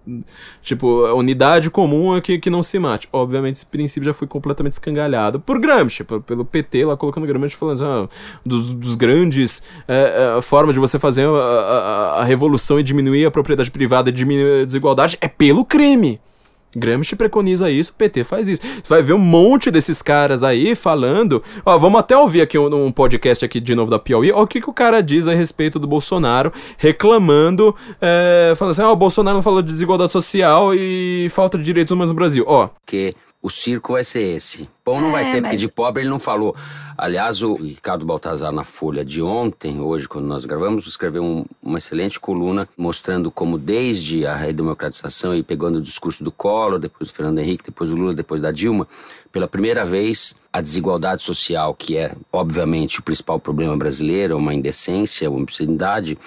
Tipo, 0.62 1.06
a 1.06 1.14
unidade 1.16 1.70
comum 1.70 2.16
é 2.16 2.22
que, 2.22 2.40
que 2.40 2.50
não 2.50 2.64
se 2.64 2.80
mate. 2.80 3.10
Obviamente, 3.12 3.56
esse 3.56 3.66
princípio 3.66 4.06
já 4.06 4.14
foi 4.14 4.28
completamente 4.28 4.74
escangalhado 4.74 5.40
por 5.40 5.60
Gramsci, 5.60 6.04
pelo 6.04 6.46
PT, 6.46 6.86
lá 6.86 6.96
colocando 6.96 7.28
Gramsci 7.28 7.58
falando 7.58 7.84
ah, 7.84 8.08
dos, 8.46 8.74
dos 8.74 8.96
grandes 8.96 9.62
é, 9.88 10.38
é, 10.38 10.42
formas 10.42 10.74
de 10.74 10.80
você 10.80 10.98
fazer 10.98 11.28
a, 11.28 11.32
a, 11.32 12.22
a 12.22 12.24
revolução 12.24 12.80
e 12.80 12.84
diminuir 12.84 13.26
a 13.26 13.32
propriedade 13.32 13.70
privada 13.70 14.10
e 14.10 14.14
diminuir 14.14 14.62
a 14.62 14.66
desigualdade 14.66 15.18
é 15.20 15.28
pelo 15.28 15.66
crime. 15.66 16.22
Gramsci 16.76 17.16
preconiza 17.16 17.72
isso, 17.72 17.94
PT 17.94 18.24
faz 18.24 18.48
isso. 18.48 18.62
Vai 18.88 19.02
ver 19.02 19.14
um 19.14 19.18
monte 19.18 19.72
desses 19.72 20.02
caras 20.02 20.44
aí 20.44 20.76
falando. 20.76 21.42
Ó, 21.66 21.78
vamos 21.78 22.00
até 22.00 22.18
ouvir 22.18 22.42
aqui 22.42 22.58
um, 22.58 22.86
um 22.86 22.92
podcast 22.92 23.44
aqui 23.44 23.60
de 23.60 23.74
novo 23.74 23.90
da 23.90 23.98
Piauí. 23.98 24.32
Ó, 24.32 24.44
o 24.44 24.48
que, 24.48 24.62
que 24.62 24.70
o 24.70 24.74
cara 24.74 25.02
diz 25.02 25.28
a 25.28 25.34
respeito 25.34 25.80
do 25.80 25.88
Bolsonaro, 25.88 26.52
reclamando, 26.78 27.76
é, 28.02 28.54
falando 28.56 28.72
assim: 28.72 28.82
ó, 28.82 28.92
o 28.92 28.96
Bolsonaro 28.96 29.42
falou 29.42 29.62
de 29.62 29.72
desigualdade 29.72 30.12
social 30.12 30.74
e 30.74 31.28
falta 31.30 31.58
de 31.58 31.64
direitos 31.64 31.92
humanos 31.92 32.12
no 32.12 32.16
Brasil. 32.16 32.44
Ó. 32.48 32.70
Que 32.86 33.14
o 33.42 33.50
circo 33.50 33.94
vai 33.94 34.04
ser 34.04 34.36
esse. 34.36 34.68
Pão 34.84 35.00
não 35.00 35.10
é, 35.10 35.12
vai 35.12 35.24
ter, 35.26 35.42
mas... 35.42 35.42
porque 35.44 35.58
de 35.58 35.68
pobre 35.68 36.02
ele 36.02 36.10
não 36.10 36.20
falou. 36.20 36.56
Aliás, 36.98 37.44
o 37.44 37.54
Ricardo 37.54 38.06
Baltazar, 38.06 38.52
na 38.52 38.64
Folha 38.64 39.06
de 39.06 39.22
ontem, 39.22 39.80
hoje, 39.80 40.08
quando 40.08 40.26
nós 40.26 40.44
gravamos, 40.46 40.88
escreveu 40.88 41.24
um, 41.24 41.46
uma 41.62 41.78
excelente 41.78 42.20
coluna 42.20 42.68
mostrando 42.76 43.30
como, 43.30 43.58
desde 43.58 44.26
a 44.26 44.36
redemocratização 44.36 45.36
e 45.36 45.44
pegando 45.44 45.78
o 45.78 45.82
discurso 45.82 46.24
do 46.24 46.32
Collor, 46.32 46.80
depois 46.80 47.10
do 47.10 47.14
Fernando 47.14 47.38
Henrique, 47.40 47.66
depois 47.66 47.90
do 47.90 47.96
Lula, 47.96 48.16
depois 48.16 48.42
da 48.42 48.52
Dilma, 48.52 48.88
pela 49.32 49.48
primeira 49.48 49.86
vez, 49.86 50.36
a 50.52 50.60
desigualdade 50.60 51.22
social, 51.22 51.76
que 51.76 51.96
é, 51.96 52.16
obviamente, 52.34 53.00
o 53.00 53.04
principal 53.04 53.40
problema 53.40 53.78
brasileiro, 53.78 54.38
uma 54.38 54.54
indecência, 54.54 55.30
uma 55.30 55.42
obscenidade, 55.42 56.18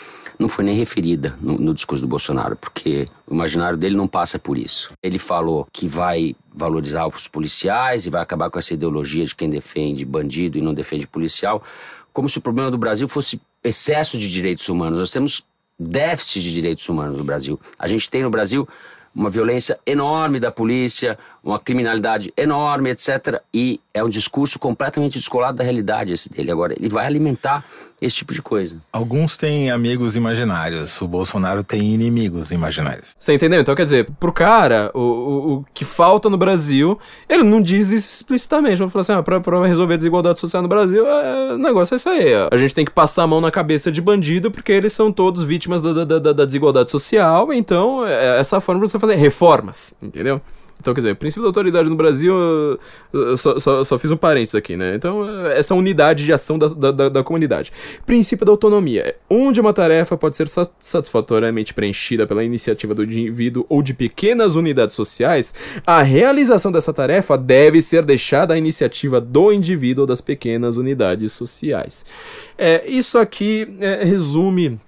não 0.41 0.49
foi 0.49 0.65
nem 0.65 0.75
referida 0.75 1.37
no, 1.39 1.59
no, 1.59 1.75
discurso 1.75 2.03
do 2.03 2.09
Bolsonaro, 2.09 2.57
porque 2.57 3.05
o 3.27 3.35
imaginário 3.35 3.77
dele 3.77 3.95
não 3.95 4.09
passa 4.09 4.39
por 4.39 4.57
isso. 4.57 4.91
Ele 5.03 5.19
falou 5.19 5.69
que 5.71 5.87
vai 5.87 6.35
valorizar 6.51 7.07
os 7.07 7.29
policiais 7.29 8.07
e 8.07 8.11
vai 8.11 8.23
acabar 8.23 8.49
com 8.49 8.59
essa 8.59 8.73
ideologia 8.73 9.23
de 9.23 9.37
quem 9.37 9.51
defende 9.51 10.03
bandido 10.03 10.57
e 10.57 10.62
não 10.62 10.73
defende 10.73 11.07
policial, 11.07 11.62
como 12.11 12.27
se 12.27 12.39
o 12.39 12.41
problema 12.41 12.71
do 12.71 12.79
Brasil 12.79 13.07
fosse 13.07 13.39
excesso 13.62 14.17
de 14.17 14.33
direitos 14.33 14.67
humanos. 14.71 14.99
Nós 14.99 15.11
temos 15.11 15.45
déficit 15.79 16.43
de 16.43 16.55
direitos 16.55 16.89
humanos 16.89 17.19
no 17.19 17.25
Brasil. 17.25 17.61
A 17.79 17.87
gente 17.87 18.09
tem 18.09 18.23
no 18.23 18.31
Brasil 18.31 18.67
uma 19.15 19.29
violência 19.29 19.79
enorme 19.85 20.41
da 20.41 20.51
polícia, 20.51 21.19
uma 21.43 21.59
criminalidade 21.59 22.33
enorme, 22.37 22.91
etc. 22.91 23.41
E 23.53 23.81
é 23.93 24.03
um 24.05 24.09
discurso 24.09 24.59
completamente 24.59 25.19
descolado 25.19 25.59
da 25.59 25.65
realidade 25.65 26.12
esse 26.12 26.31
dele. 26.31 26.51
Agora, 26.51 26.75
ele 26.77 26.89
vai 26.89 27.07
alimentar 27.07 27.65
esse 28.01 28.17
tipo 28.17 28.33
de 28.33 28.41
coisa. 28.41 28.81
Alguns 28.93 29.37
têm 29.37 29.71
amigos 29.71 30.17
imaginários, 30.17 31.01
o 31.03 31.07
Bolsonaro 31.07 31.62
tem 31.62 31.93
inimigos 31.93 32.51
imaginários. 32.51 33.15
Você 33.19 33.35
entendeu? 33.35 33.61
Então, 33.61 33.75
quer 33.75 33.85
dizer, 33.85 34.09
pro 34.19 34.33
cara, 34.33 34.91
o, 34.95 35.01
o, 35.01 35.53
o 35.55 35.65
que 35.75 35.85
falta 35.85 36.31
no 36.31 36.39
Brasil, 36.39 36.99
ele 37.29 37.43
não 37.43 37.61
diz 37.61 37.91
isso 37.91 38.09
explicitamente. 38.09 38.77
Vamos 38.77 38.93
falar 38.93 39.03
assim, 39.03 39.12
ah, 39.12 39.23
pra, 39.23 39.41
pra 39.41 39.67
resolver 39.67 39.95
a 39.95 39.97
desigualdade 39.99 40.41
social 40.41 40.62
no 40.62 40.69
Brasil, 40.69 41.07
é, 41.07 41.55
o 41.55 41.59
negócio 41.59 41.95
é 41.95 41.97
isso 41.97 42.09
aí. 42.09 42.35
Ó. 42.35 42.49
A 42.51 42.57
gente 42.57 42.75
tem 42.75 42.85
que 42.85 42.91
passar 42.91 43.25
a 43.25 43.27
mão 43.27 43.41
na 43.41 43.51
cabeça 43.51 43.93
de 43.93 44.01
bandido, 44.01 44.51
porque 44.51 44.73
eles 44.73 44.93
são 44.93 45.12
todos 45.12 45.43
vítimas 45.43 45.83
da, 45.83 45.93
da, 46.05 46.19
da, 46.19 46.33
da 46.33 46.45
desigualdade 46.45 46.91
social, 46.91 47.53
então 47.53 48.07
é 48.07 48.41
essa 48.41 48.61
forma 48.61 48.83
de 48.83 48.91
você 48.91 48.99
fazer 48.99 49.17
reformas, 49.17 49.95
entendeu? 50.03 50.41
Então, 50.81 50.94
quer 50.94 51.01
dizer, 51.01 51.12
o 51.12 51.16
princípio 51.16 51.43
da 51.43 51.48
autoridade 51.48 51.89
no 51.89 51.97
Brasil, 51.97 52.35
só, 53.36 53.59
só, 53.59 53.85
só, 53.85 53.98
fiz 53.98 54.11
um 54.11 54.16
parênteses 54.16 54.55
aqui, 54.55 54.77
né? 54.77 54.94
Então, 54.94 55.27
essa 55.51 55.74
unidade 55.74 56.24
de 56.24 56.32
ação 56.32 56.59
da, 56.59 56.69
da, 56.69 57.09
da, 57.09 57.23
comunidade. 57.23 57.70
Princípio 58.07 58.47
da 58.47 58.52
autonomia. 58.52 59.15
Onde 59.28 59.61
uma 59.61 59.73
tarefa 59.73 60.16
pode 60.16 60.36
ser 60.36 60.48
satisfatoriamente 60.78 61.74
preenchida 61.74 62.27
pela 62.27 62.43
iniciativa 62.43 62.94
do 62.94 63.05
indivíduo 63.05 63.66
ou 63.69 63.82
de 63.82 63.93
pequenas 63.93 64.55
unidades 64.55 64.97
sociais, 64.97 65.55
a 65.86 66.02
realização 66.02 66.73
dessa 66.73 66.93
tarefa 66.93 67.36
deve 67.36 67.82
ser 67.82 68.05
deixada 68.05 68.55
à 68.55 68.59
iniciativa 68.59 69.20
do 69.20 69.52
indivíduo 69.52 70.02
ou 70.02 70.07
das 70.07 70.20
pequenas 70.20 70.77
unidades 70.77 71.32
sociais. 71.32 72.07
É, 72.57 72.89
isso 72.89 73.19
aqui 73.19 73.69
é, 73.81 74.05
resume 74.05 74.81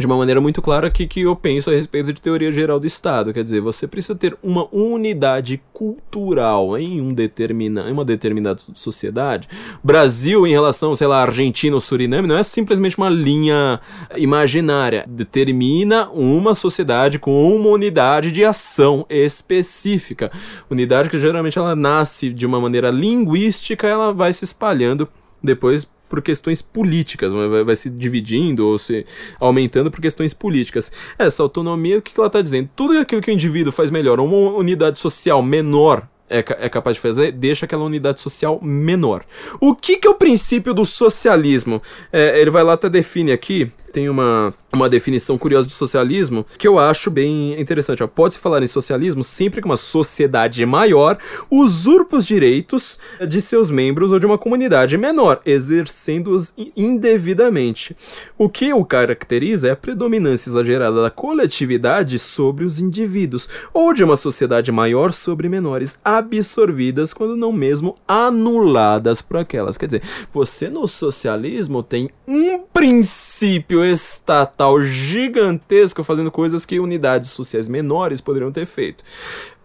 de 0.00 0.06
uma 0.06 0.16
maneira 0.16 0.40
muito 0.40 0.60
clara 0.60 0.90
que, 0.90 1.06
que 1.06 1.20
eu 1.20 1.36
penso 1.36 1.70
a 1.70 1.72
respeito 1.72 2.12
de 2.12 2.20
teoria 2.20 2.50
geral 2.50 2.80
do 2.80 2.86
Estado. 2.86 3.32
Quer 3.32 3.44
dizer, 3.44 3.60
você 3.60 3.86
precisa 3.86 4.14
ter 4.14 4.36
uma 4.42 4.66
unidade 4.74 5.62
cultural 5.72 6.76
em, 6.76 7.00
um 7.00 7.12
determina, 7.14 7.88
em 7.88 7.92
uma 7.92 8.04
determinada 8.04 8.60
sociedade. 8.74 9.48
Brasil, 9.84 10.46
em 10.46 10.50
relação, 10.50 10.94
sei 10.94 11.06
lá, 11.06 11.22
Argentina 11.22 11.74
ou 11.74 11.80
Suriname, 11.80 12.26
não 12.26 12.36
é 12.36 12.42
simplesmente 12.42 12.96
uma 12.96 13.08
linha 13.08 13.80
imaginária. 14.16 15.04
Determina 15.06 16.08
uma 16.10 16.54
sociedade 16.54 17.18
com 17.18 17.54
uma 17.54 17.68
unidade 17.68 18.32
de 18.32 18.44
ação 18.44 19.06
específica. 19.08 20.32
Unidade 20.70 21.10
que 21.10 21.18
geralmente 21.18 21.58
ela 21.58 21.76
nasce 21.76 22.30
de 22.30 22.46
uma 22.46 22.60
maneira 22.60 22.90
linguística, 22.90 23.86
ela 23.86 24.12
vai 24.12 24.32
se 24.32 24.44
espalhando 24.44 25.08
depois 25.42 25.88
por 26.10 26.20
questões 26.20 26.60
políticas, 26.60 27.32
vai, 27.32 27.64
vai, 27.64 27.76
se 27.76 27.88
dividindo 27.88 28.66
ou 28.66 28.76
se 28.76 29.06
aumentando 29.38 29.90
por 29.90 30.00
questões 30.00 30.34
políticas. 30.34 30.90
Essa 31.16 31.42
autonomia, 31.42 31.98
o 31.98 32.02
que 32.02 32.12
ela 32.18 32.26
está 32.26 32.42
dizendo? 32.42 32.68
Tudo 32.74 32.98
aquilo 32.98 33.22
que 33.22 33.30
o 33.30 33.32
indivíduo 33.32 33.72
faz 33.72 33.92
melhor, 33.92 34.18
uma 34.18 34.50
unidade 34.50 34.98
social 34.98 35.40
menor 35.40 36.06
é, 36.28 36.38
é, 36.38 36.68
capaz 36.68 36.96
de 36.96 37.00
fazer, 37.00 37.32
deixa 37.32 37.64
aquela 37.64 37.84
unidade 37.84 38.20
social 38.20 38.60
menor. 38.62 39.24
O 39.60 39.74
que, 39.74 39.96
que 39.96 40.06
é 40.06 40.10
o 40.10 40.14
princípio 40.14 40.74
do 40.74 40.84
socialismo? 40.84 41.80
É, 42.12 42.40
ele 42.40 42.50
vai 42.50 42.62
lá 42.62 42.74
até 42.74 42.88
define 42.88 43.32
aqui, 43.32 43.70
tem 43.92 44.08
uma, 44.08 44.54
uma 44.72 44.88
definição 44.88 45.36
curiosa 45.36 45.66
de 45.66 45.72
socialismo 45.72 46.44
que 46.58 46.66
eu 46.66 46.78
acho 46.78 47.10
bem 47.10 47.60
interessante. 47.60 48.06
Pode-se 48.06 48.38
falar 48.38 48.62
em 48.62 48.66
socialismo 48.66 49.22
sempre 49.24 49.60
que 49.60 49.66
uma 49.66 49.76
sociedade 49.76 50.64
maior 50.64 51.18
usurpa 51.50 52.16
os 52.16 52.26
direitos 52.26 52.98
de 53.26 53.40
seus 53.40 53.70
membros 53.70 54.12
ou 54.12 54.18
de 54.18 54.26
uma 54.26 54.38
comunidade 54.38 54.96
menor, 54.96 55.40
exercendo-os 55.44 56.54
indevidamente. 56.76 57.96
O 58.38 58.48
que 58.48 58.72
o 58.72 58.84
caracteriza 58.84 59.68
é 59.68 59.70
a 59.72 59.76
predominância 59.76 60.50
exagerada 60.50 61.02
da 61.02 61.10
coletividade 61.10 62.18
sobre 62.18 62.64
os 62.64 62.78
indivíduos, 62.78 63.48
ou 63.72 63.92
de 63.92 64.04
uma 64.04 64.16
sociedade 64.16 64.70
maior 64.70 65.12
sobre 65.12 65.48
menores, 65.48 65.98
absorvidas 66.04 67.12
quando 67.12 67.36
não 67.36 67.52
mesmo 67.52 67.96
anuladas 68.06 69.20
por 69.20 69.38
aquelas. 69.38 69.76
Quer 69.76 69.86
dizer, 69.86 70.02
você 70.32 70.68
no 70.68 70.86
socialismo 70.86 71.82
tem 71.82 72.10
um 72.26 72.58
princípio 72.58 73.84
estatal 73.84 74.59
gigantesco 74.82 76.02
fazendo 76.02 76.30
coisas 76.30 76.66
que 76.66 76.80
unidades 76.80 77.30
sociais 77.30 77.68
menores 77.68 78.20
poderiam 78.20 78.52
ter 78.52 78.66
feito. 78.66 79.04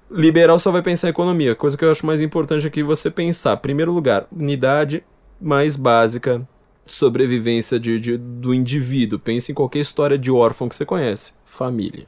Liberal 0.09 0.59
só 0.59 0.71
vai 0.71 0.81
pensar 0.81 1.09
economia, 1.09 1.55
coisa 1.55 1.77
que 1.77 1.83
eu 1.83 1.91
acho 1.91 2.05
mais 2.05 2.21
importante 2.21 2.67
aqui 2.67 2.83
você 2.83 3.09
pensar. 3.09 3.57
Primeiro 3.57 3.91
lugar, 3.91 4.27
unidade 4.31 5.03
mais 5.41 5.75
básica 5.75 6.47
sobrevivência 6.85 7.79
de, 7.79 7.99
de, 7.99 8.17
do 8.17 8.53
indivíduo. 8.53 9.17
Pense 9.17 9.51
em 9.51 9.55
qualquer 9.55 9.79
história 9.79 10.17
de 10.17 10.29
órfão 10.29 10.69
que 10.69 10.75
você 10.75 10.85
conhece. 10.85 11.33
Família. 11.43 12.05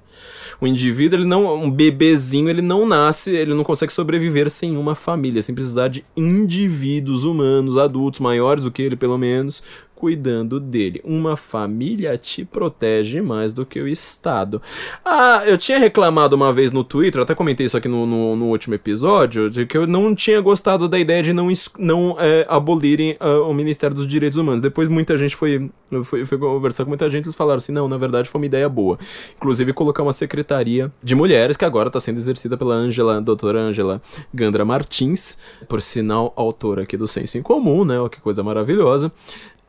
O 0.61 0.68
indivíduo, 0.68 1.19
ele 1.19 1.26
não, 1.26 1.55
um 1.55 1.72
bebezinho, 1.72 2.49
ele 2.49 2.61
não 2.61 2.85
nasce, 2.85 3.31
ele 3.31 3.53
não 3.53 3.64
consegue 3.64 3.91
sobreviver 3.91 4.49
sem 4.49 4.77
uma 4.77 4.93
família, 4.93 5.41
sem 5.41 5.55
precisar 5.55 5.88
de 5.88 6.05
indivíduos 6.15 7.23
humanos, 7.23 7.77
adultos, 7.77 8.19
maiores 8.19 8.64
do 8.64 8.72
que 8.72 8.81
ele 8.81 8.95
pelo 8.95 9.18
menos, 9.18 9.64
cuidando 9.98 10.60
dele. 10.60 11.02
Uma 11.03 11.36
família 11.36 12.15
te 12.18 12.45
protege 12.45 13.19
mais 13.19 13.53
do 13.53 13.65
que 13.65 13.82
o 13.82 13.88
Estado. 13.88 14.61
Ah, 15.03 15.41
eu 15.45 15.57
tinha 15.57 15.80
reclamado 15.80 16.36
uma 16.36 16.53
vez 16.53 16.72
no 16.72 16.84
Twitter, 16.84 17.22
até 17.22 17.34
comentei 17.34 17.65
isso 17.65 17.76
aqui 17.76 17.88
no, 17.88 18.06
no, 18.06 18.36
no 18.36 18.45
último 18.45 18.76
episódio, 18.76 19.49
de 19.49 19.65
que 19.65 19.76
eu 19.76 19.88
não 19.88 20.14
tinha 20.14 20.40
gostado 20.40 20.88
da 20.88 20.99
ideia 20.99 21.24
de 21.24 21.34
não, 21.34 21.48
não 21.80 22.15
é, 22.19 22.45
abolirem 22.48 23.18
uh, 23.19 23.49
o 23.49 23.53
Ministério 23.53 23.95
dos 23.95 24.06
Direitos 24.06 24.38
Humanos. 24.38 24.61
Depois 24.61 24.88
muita 24.88 25.18
gente 25.18 25.36
foi, 25.36 25.69
foi, 26.03 26.24
foi 26.24 26.38
conversar 26.38 26.84
com 26.84 26.91
muita 26.91 27.10
gente, 27.10 27.26
eles 27.26 27.36
falaram 27.36 27.57
assim, 27.57 27.72
não, 27.72 27.88
na 27.88 27.98
verdade 27.98 28.30
foi 28.30 28.40
uma 28.40 28.45
ideia 28.45 28.69
boa. 28.69 28.99
Inclusive 29.36 29.74
colocar 29.74 30.03
uma 30.03 30.14
secretaria 30.14 30.91
de 31.02 31.15
mulheres, 31.15 31.57
que 31.57 31.65
agora 31.65 31.90
está 31.90 31.99
sendo 31.99 32.18
exercida 32.18 32.56
pela 32.56 32.76
Angela, 32.76 33.19
doutora 33.19 33.60
Angela 33.60 33.99
Gandra 34.32 34.64
Martins, 34.64 35.40
por 35.68 35.82
sinal 35.82 36.32
autora 36.36 36.84
aqui 36.84 36.95
do 36.95 37.07
Senso 37.07 37.38
em 37.38 37.41
Comum, 37.41 37.84
né, 37.84 37.95
que 38.11 38.22
coisa 38.22 38.44
maravilhosa. 38.44 39.11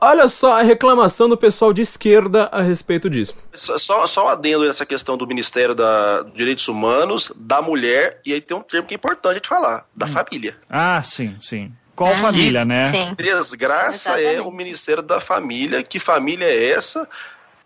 Olha 0.01 0.29
só 0.29 0.61
a 0.61 0.63
reclamação 0.63 1.29
do 1.29 1.37
pessoal 1.37 1.73
de 1.73 1.83
esquerda 1.83 2.49
a 2.53 2.63
respeito 2.63 3.11
disso. 3.11 3.35
Só, 3.53 4.07
só 4.07 4.27
um 4.27 4.29
adendo 4.29 4.65
nessa 4.65 4.87
questão 4.87 5.17
do 5.17 5.27
Ministério 5.27 5.75
da 5.75 6.23
Direitos 6.35 6.69
Humanos, 6.69 7.33
da 7.37 7.61
mulher, 7.61 8.21
e 8.25 8.33
aí 8.33 8.41
tem 8.41 8.57
um 8.57 8.63
termo 8.63 8.87
que 8.87 8.95
é 8.95 8.97
importante 8.97 9.41
de 9.41 9.49
falar, 9.49 9.87
da 9.95 10.07
hum. 10.07 10.11
família. 10.11 10.57
Ah, 10.71 11.03
sim, 11.03 11.35
sim. 11.41 11.73
Qual 11.97 12.15
ah, 12.15 12.19
família, 12.19 12.65
né? 12.65 12.85
Sim. 12.85 13.13
Desgraça 13.17 14.11
Exatamente. 14.11 14.37
é 14.37 14.41
o 14.41 14.53
Ministério 14.53 15.03
da 15.03 15.19
Família. 15.19 15.83
Que 15.83 15.99
família 15.99 16.45
é 16.45 16.71
essa? 16.71 17.09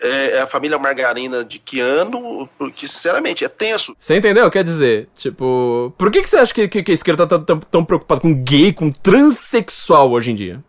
É, 0.00 0.38
é 0.38 0.40
a 0.40 0.46
família 0.46 0.78
Margarina 0.78 1.44
de 1.44 1.58
que 1.58 1.80
ano? 1.80 2.48
Porque, 2.58 2.88
sinceramente, 2.88 3.44
é 3.44 3.48
tenso. 3.48 3.94
Você 3.98 4.16
entendeu? 4.16 4.50
Quer 4.50 4.64
dizer, 4.64 5.10
tipo, 5.14 5.92
por 5.98 6.10
que, 6.10 6.22
que 6.22 6.30
você 6.30 6.38
acha 6.38 6.54
que, 6.54 6.66
que, 6.66 6.82
que 6.82 6.90
a 6.90 6.94
esquerda 6.94 7.26
tá 7.26 7.38
tão, 7.38 7.60
tão 7.60 7.84
preocupada 7.84 8.22
com 8.22 8.34
gay, 8.34 8.72
com 8.72 8.90
transexual 8.90 10.10
hoje 10.10 10.30
em 10.30 10.34
dia? 10.34 10.64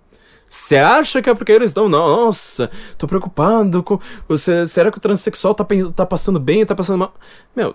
Você 0.54 0.78
acha 0.78 1.20
que 1.20 1.28
é 1.28 1.34
porque 1.34 1.52
eles 1.52 1.72
estão, 1.72 1.90
nossa, 1.90 2.70
tô 2.96 3.08
preocupado 3.08 3.82
com. 3.82 3.98
Você, 4.28 4.68
será 4.68 4.92
que 4.92 5.00
o 5.00 5.02
transexual 5.02 5.56
tá, 5.56 5.66
tá 5.96 6.06
passando 6.06 6.40
bem, 6.40 6.64
tá 6.64 6.76
passando 6.76 7.00
mal? 7.00 7.16
Meu, 7.56 7.74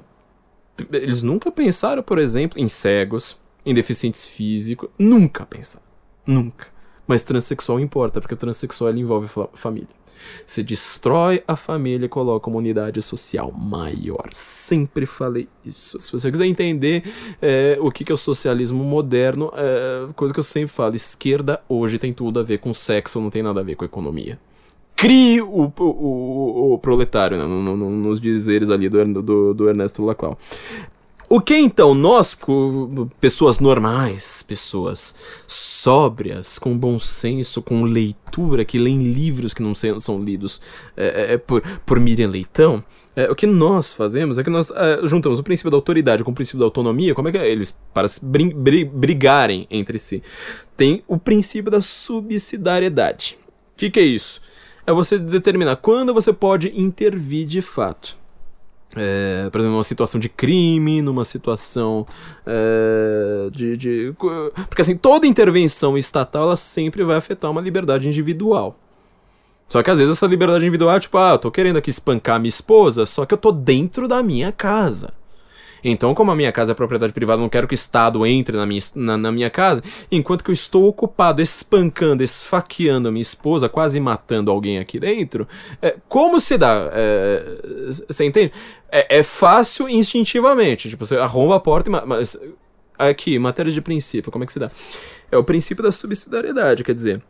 eles 0.92 1.24
nunca 1.24 1.50
pensaram, 1.50 2.04
por 2.04 2.20
exemplo, 2.20 2.60
em 2.60 2.68
cegos, 2.68 3.36
em 3.66 3.74
deficientes 3.74 4.26
físicos. 4.26 4.90
Nunca 4.96 5.44
pensaram. 5.44 5.84
Nunca. 6.24 6.68
Mas 7.04 7.24
transexual 7.24 7.80
importa, 7.80 8.20
porque 8.20 8.34
o 8.34 8.36
transexual 8.36 8.94
envolve 8.94 9.28
família. 9.54 9.97
Você 10.46 10.62
destrói 10.62 11.42
a 11.46 11.56
família 11.56 12.06
e 12.06 12.08
coloca 12.08 12.48
uma 12.48 12.58
unidade 12.58 13.00
social 13.02 13.52
maior. 13.52 14.28
Sempre 14.32 15.06
falei 15.06 15.48
isso. 15.64 16.00
Se 16.00 16.12
você 16.12 16.30
quiser 16.30 16.46
entender 16.46 17.02
é, 17.40 17.76
o 17.80 17.90
que 17.90 18.10
é 18.10 18.14
o 18.14 18.18
socialismo 18.18 18.82
moderno, 18.84 19.52
é, 19.54 20.08
coisa 20.14 20.32
que 20.32 20.40
eu 20.40 20.44
sempre 20.44 20.68
falo: 20.68 20.96
esquerda 20.96 21.60
hoje 21.68 21.98
tem 21.98 22.12
tudo 22.12 22.40
a 22.40 22.42
ver 22.42 22.58
com 22.58 22.72
sexo, 22.74 23.20
não 23.20 23.30
tem 23.30 23.42
nada 23.42 23.60
a 23.60 23.62
ver 23.64 23.74
com 23.74 23.84
economia 23.84 24.38
crie 24.98 25.40
o, 25.40 25.72
o, 25.78 25.84
o, 25.84 26.72
o 26.74 26.78
proletário, 26.80 27.38
né? 27.38 27.46
no, 27.46 27.76
no, 27.76 27.88
nos 27.88 28.20
dizeres 28.20 28.68
ali 28.68 28.88
do, 28.88 29.22
do, 29.22 29.54
do 29.54 29.68
Ernesto 29.68 30.04
Laclau. 30.04 30.36
O 31.30 31.42
que 31.42 31.54
então 31.54 31.94
nós, 31.94 32.34
pessoas 33.20 33.60
normais, 33.60 34.42
pessoas 34.42 35.14
sóbrias, 35.46 36.58
com 36.58 36.76
bom 36.76 36.98
senso, 36.98 37.60
com 37.60 37.82
leitura, 37.82 38.64
que 38.64 38.78
leem 38.78 39.12
livros 39.12 39.52
que 39.52 39.62
não 39.62 39.74
são 39.74 40.18
lidos 40.18 40.58
é, 40.96 41.06
é, 41.06 41.32
é, 41.34 41.36
por, 41.36 41.60
por 41.84 42.00
Miriam 42.00 42.30
Leitão, 42.30 42.82
é, 43.14 43.30
o 43.30 43.34
que 43.34 43.46
nós 43.46 43.92
fazemos 43.92 44.38
é 44.38 44.42
que 44.42 44.48
nós 44.48 44.70
é, 44.70 45.00
juntamos 45.06 45.38
o 45.38 45.42
princípio 45.42 45.70
da 45.70 45.76
autoridade 45.76 46.24
com 46.24 46.30
o 46.30 46.34
princípio 46.34 46.60
da 46.60 46.64
autonomia, 46.64 47.14
como 47.14 47.28
é 47.28 47.32
que 47.32 47.38
é? 47.38 47.46
eles, 47.46 47.76
para 47.92 48.06
brigarem 48.22 49.66
entre 49.70 49.98
si, 49.98 50.22
tem 50.78 51.04
o 51.06 51.18
princípio 51.18 51.70
da 51.70 51.82
subsidiariedade. 51.82 53.38
O 53.74 53.76
que, 53.76 53.90
que 53.90 54.00
é 54.00 54.04
isso? 54.04 54.40
É 54.86 54.92
você 54.94 55.18
determinar 55.18 55.76
quando 55.76 56.14
você 56.14 56.32
pode 56.32 56.72
intervir 56.74 57.46
de 57.46 57.60
fato. 57.60 58.16
É, 58.96 59.50
por 59.50 59.58
exemplo, 59.58 59.74
numa 59.74 59.82
situação 59.82 60.18
de 60.18 60.28
crime, 60.28 61.02
numa 61.02 61.24
situação 61.24 62.06
é, 62.46 63.48
de, 63.52 63.76
de, 63.76 64.14
Porque 64.68 64.80
assim, 64.80 64.96
toda 64.96 65.26
intervenção 65.26 65.98
estatal 65.98 66.44
ela 66.44 66.56
sempre 66.56 67.04
vai 67.04 67.16
afetar 67.16 67.50
uma 67.50 67.60
liberdade 67.60 68.08
individual. 68.08 68.78
Só 69.68 69.82
que 69.82 69.90
às 69.90 69.98
vezes 69.98 70.16
essa 70.16 70.26
liberdade 70.26 70.64
individual 70.64 70.96
é 70.96 71.00
tipo, 71.00 71.18
ah, 71.18 71.36
tô 71.36 71.50
querendo 71.50 71.76
aqui 71.76 71.90
espancar 71.90 72.40
minha 72.40 72.48
esposa, 72.48 73.04
só 73.04 73.26
que 73.26 73.34
eu 73.34 73.38
tô 73.38 73.52
dentro 73.52 74.08
da 74.08 74.22
minha 74.22 74.50
casa. 74.50 75.12
Então, 75.82 76.14
como 76.14 76.30
a 76.30 76.36
minha 76.36 76.52
casa 76.52 76.72
é 76.72 76.74
propriedade 76.74 77.12
privada, 77.12 77.40
não 77.40 77.48
quero 77.48 77.66
que 77.66 77.74
o 77.74 77.76
Estado 77.76 78.24
entre 78.26 78.56
na 78.56 78.66
minha, 78.66 78.80
na, 78.94 79.16
na 79.16 79.32
minha 79.32 79.50
casa, 79.50 79.82
enquanto 80.10 80.44
que 80.44 80.50
eu 80.50 80.54
estou 80.54 80.86
ocupado 80.86 81.42
espancando, 81.42 82.22
esfaqueando 82.22 83.08
a 83.08 83.10
minha 83.10 83.22
esposa, 83.22 83.68
quase 83.68 84.00
matando 84.00 84.50
alguém 84.50 84.78
aqui 84.78 84.98
dentro, 84.98 85.46
é, 85.80 85.96
como 86.08 86.40
se 86.40 86.58
dá? 86.58 86.90
É, 86.92 88.02
você 88.08 88.24
entende? 88.24 88.52
É, 88.90 89.18
é, 89.18 89.22
fácil 89.22 89.88
instintivamente. 89.88 90.88
Tipo, 90.88 91.04
você 91.04 91.16
arromba 91.16 91.56
a 91.56 91.60
porta 91.60 91.90
e. 91.90 91.92
Mas, 92.06 92.38
aqui, 92.98 93.38
matéria 93.38 93.70
de 93.70 93.80
princípio, 93.80 94.32
como 94.32 94.44
é 94.44 94.46
que 94.46 94.52
se 94.52 94.58
dá? 94.58 94.70
É 95.30 95.36
o 95.36 95.44
princípio 95.44 95.82
da 95.84 95.92
subsidiariedade, 95.92 96.82
quer 96.82 96.94
dizer 96.94 97.22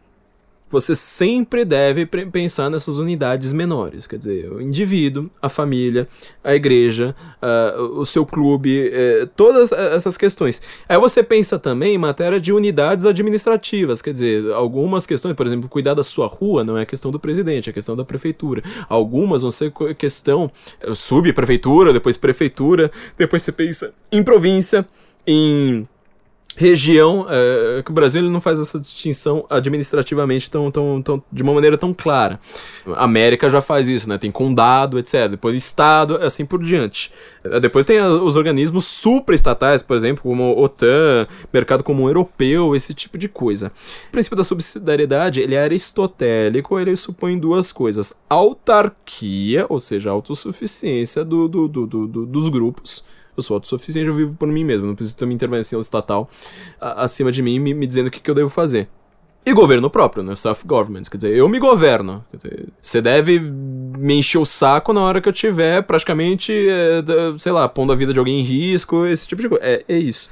você 0.68 0.94
sempre 0.94 1.64
deve 1.64 2.06
pensar 2.06 2.70
nessas 2.70 2.98
unidades 2.98 3.52
menores, 3.52 4.06
quer 4.06 4.18
dizer, 4.18 4.52
o 4.52 4.60
indivíduo, 4.60 5.30
a 5.40 5.48
família, 5.48 6.06
a 6.44 6.54
igreja, 6.54 7.14
uh, 7.42 7.82
o 7.98 8.04
seu 8.04 8.26
clube, 8.26 8.88
uh, 8.88 9.26
todas 9.28 9.72
essas 9.72 10.16
questões. 10.16 10.60
Aí 10.88 10.98
você 10.98 11.22
pensa 11.22 11.58
também 11.58 11.94
em 11.94 11.98
matéria 11.98 12.40
de 12.40 12.52
unidades 12.52 13.06
administrativas, 13.06 14.02
quer 14.02 14.12
dizer, 14.12 14.52
algumas 14.52 15.06
questões, 15.06 15.34
por 15.34 15.46
exemplo, 15.46 15.68
cuidar 15.68 15.94
da 15.94 16.04
sua 16.04 16.26
rua 16.26 16.62
não 16.62 16.76
é 16.76 16.84
questão 16.84 17.10
do 17.10 17.18
presidente, 17.18 17.70
é 17.70 17.72
questão 17.72 17.96
da 17.96 18.04
prefeitura. 18.04 18.62
Algumas 18.88 19.42
vão 19.42 19.50
ser 19.50 19.72
questão 19.96 20.50
subprefeitura, 20.94 21.92
depois 21.92 22.16
prefeitura, 22.16 22.90
depois 23.16 23.42
você 23.42 23.52
pensa 23.52 23.92
em 24.12 24.22
província, 24.22 24.86
em 25.26 25.86
região, 26.58 27.24
é, 27.30 27.82
que 27.84 27.90
o 27.90 27.94
Brasil 27.94 28.20
ele 28.20 28.30
não 28.30 28.40
faz 28.40 28.58
essa 28.58 28.80
distinção 28.80 29.46
administrativamente 29.48 30.50
tão, 30.50 30.70
tão, 30.72 31.00
tão, 31.00 31.22
de 31.32 31.42
uma 31.44 31.54
maneira 31.54 31.78
tão 31.78 31.94
clara. 31.94 32.40
A 32.96 33.04
América 33.04 33.48
já 33.48 33.62
faz 33.62 33.86
isso, 33.86 34.08
né? 34.08 34.18
Tem 34.18 34.30
condado, 34.30 34.98
etc. 34.98 35.28
Depois 35.28 35.54
estado, 35.54 36.16
assim 36.16 36.44
por 36.44 36.60
diante. 36.60 37.12
É, 37.44 37.60
depois 37.60 37.84
tem 37.84 38.00
os 38.00 38.36
organismos 38.36 38.84
supraestatais, 38.86 39.84
por 39.84 39.96
exemplo, 39.96 40.24
como 40.24 40.60
OTAN, 40.60 41.28
Mercado 41.52 41.84
Comum 41.84 42.08
Europeu, 42.08 42.74
esse 42.74 42.92
tipo 42.92 43.16
de 43.16 43.28
coisa. 43.28 43.70
O 44.08 44.10
princípio 44.10 44.36
da 44.36 44.42
subsidiariedade, 44.42 45.40
ele 45.40 45.54
é 45.54 45.62
aristotélico, 45.62 46.78
ele 46.78 46.96
supõe 46.96 47.38
duas 47.38 47.72
coisas. 47.72 48.12
Autarquia, 48.28 49.64
ou 49.68 49.78
seja, 49.78 50.10
autossuficiência 50.10 51.24
do, 51.24 51.46
do, 51.46 51.68
do, 51.68 51.86
do 51.86 52.26
dos 52.26 52.48
grupos, 52.48 53.04
eu 53.38 53.42
sou 53.42 53.54
autossuficiente, 53.54 54.08
eu 54.08 54.14
vivo 54.14 54.36
por 54.36 54.48
mim 54.48 54.64
mesmo. 54.64 54.86
Não 54.86 54.94
preciso 54.94 55.16
ter 55.16 55.24
uma 55.24 55.34
intervenção 55.34 55.80
estatal 55.80 56.28
acima 56.80 57.32
de 57.32 57.42
mim 57.42 57.58
me, 57.58 57.74
me 57.74 57.86
dizendo 57.86 58.08
o 58.08 58.10
que, 58.10 58.20
que 58.20 58.30
eu 58.30 58.34
devo 58.34 58.50
fazer. 58.50 58.88
E 59.46 59.52
governo 59.54 59.88
próprio, 59.88 60.22
né? 60.22 60.36
Self-government. 60.36 61.04
Quer 61.10 61.16
dizer, 61.16 61.34
eu 61.34 61.48
me 61.48 61.58
governo. 61.58 62.24
Você 62.82 63.00
deve 63.00 63.40
me 63.40 64.14
encher 64.14 64.38
o 64.38 64.44
saco 64.44 64.92
na 64.92 65.00
hora 65.00 65.20
que 65.20 65.28
eu 65.28 65.32
tiver 65.32 65.82
praticamente, 65.82 66.52
é, 66.52 67.02
sei 67.38 67.52
lá, 67.52 67.66
pondo 67.68 67.92
a 67.92 67.96
vida 67.96 68.12
de 68.12 68.18
alguém 68.18 68.40
em 68.40 68.44
risco, 68.44 69.06
esse 69.06 69.26
tipo 69.26 69.40
de 69.40 69.48
coisa. 69.48 69.64
É, 69.64 69.84
é 69.88 69.98
isso. 69.98 70.28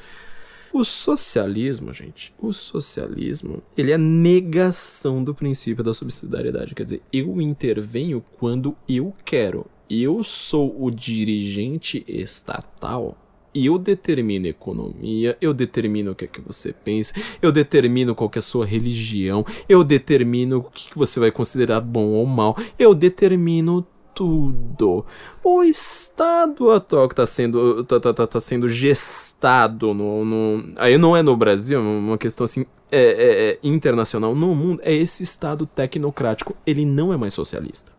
O 0.73 0.85
socialismo, 0.85 1.95
gente, 1.95 2.35
o 2.39 2.53
socialismo, 2.53 3.63
ele 3.79 3.93
é 3.93 3.97
negação 3.97 5.25
do 5.25 5.35
princípio 5.35 5.83
da 5.83 5.95
subsidiariedade. 5.95 6.75
Quer 6.75 6.83
dizer, 6.83 7.03
eu 7.11 7.41
intervenho 7.41 8.23
quando 8.39 8.77
eu 8.87 9.15
quero. 9.25 9.65
Eu 9.89 10.23
sou 10.25 10.75
o 10.83 10.91
dirigente 10.91 12.05
estatal 12.09 13.17
eu 13.65 13.79
determino 13.79 14.47
economia, 14.47 15.37
eu 15.41 15.55
determino 15.55 16.11
o 16.11 16.15
que 16.15 16.27
é 16.27 16.29
que 16.29 16.41
você 16.41 16.73
pensa, 16.73 17.15
eu 17.41 17.51
determino 17.51 18.15
qual 18.15 18.31
é 18.35 18.39
a 18.39 18.43
sua 18.43 18.67
religião, 18.67 19.45
eu 19.67 19.83
determino 19.83 20.59
o 20.59 20.63
que, 20.65 20.91
que 20.91 20.99
você 20.99 21.19
vai 21.19 21.31
considerar 21.31 21.81
bom 21.81 22.09
ou 22.09 22.27
mal, 22.27 22.55
eu 22.79 22.95
determino 22.95 23.87
tudo. 24.15 25.05
O 25.45 25.63
Estado 25.63 26.71
atual 26.71 27.07
que 27.07 27.13
está 27.13 27.27
sendo, 27.27 27.85
tá, 27.85 28.01
tá, 28.01 28.15
tá, 28.15 28.27
tá, 28.27 28.41
sendo 28.41 28.69
gestado 28.69 29.93
no, 29.93 30.25
no, 30.25 30.69
Aí 30.77 30.97
não 30.97 31.17
é 31.17 31.23
no 31.23 31.37
Brasil, 31.37 31.79
é 31.79 31.83
uma 31.83 32.19
questão 32.19 32.45
assim. 32.45 32.65
É, 32.91 33.01
é, 33.01 33.51
é 33.51 33.59
internacional 33.63 34.35
no 34.35 34.55
mundo, 34.55 34.81
é 34.83 34.95
esse 34.95 35.23
Estado 35.23 35.67
tecnocrático. 35.67 36.55
Ele 36.67 36.87
não 36.87 37.13
é 37.13 37.17
mais 37.17 37.35
socialista. 37.35 37.96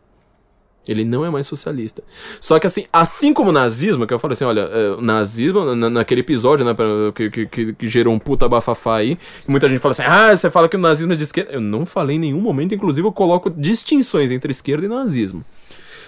Ele 0.92 1.06
não 1.06 1.26
é 1.26 1.30
mais 1.30 1.48
socialista. 1.48 2.04
Só 2.40 2.60
que 2.60 2.68
assim, 2.68 2.86
assim 2.92 3.34
como 3.34 3.50
o 3.50 3.54
nazismo, 3.54 4.06
que 4.06 4.14
eu 4.14 4.20
falei 4.20 4.34
assim, 4.34 4.46
olha, 4.46 4.62
é, 4.62 4.92
o 4.92 5.02
nazismo, 5.02 5.76
na, 5.76 5.90
naquele 5.90 6.22
episódio, 6.22 6.66
né, 6.66 6.76
que, 7.14 7.30
que, 7.30 7.74
que, 7.74 7.88
gerou 7.88 8.14
um 8.14 8.20
puta 8.20 8.48
bafafá 8.48 8.98
aí, 8.98 9.18
muita 9.48 9.68
gente 9.68 9.80
fala 9.80 9.92
assim, 9.92 10.04
ah, 10.04 10.36
você 10.36 10.50
fala 10.50 10.70
que 10.70 10.76
o 10.76 10.80
nazismo 10.80 11.14
é 11.14 11.16
de 11.16 11.24
esquerda. 11.24 11.52
Eu 11.52 11.62
não 11.62 11.86
falei 11.86 12.16
em 12.16 12.20
nenhum 12.20 12.42
momento, 12.42 12.76
inclusive 12.76 13.08
eu 13.08 13.12
coloco 13.12 13.50
distinções 13.50 14.32
entre 14.32 14.52
esquerda 14.52 14.86
e 14.86 14.90
nazismo. 14.90 15.44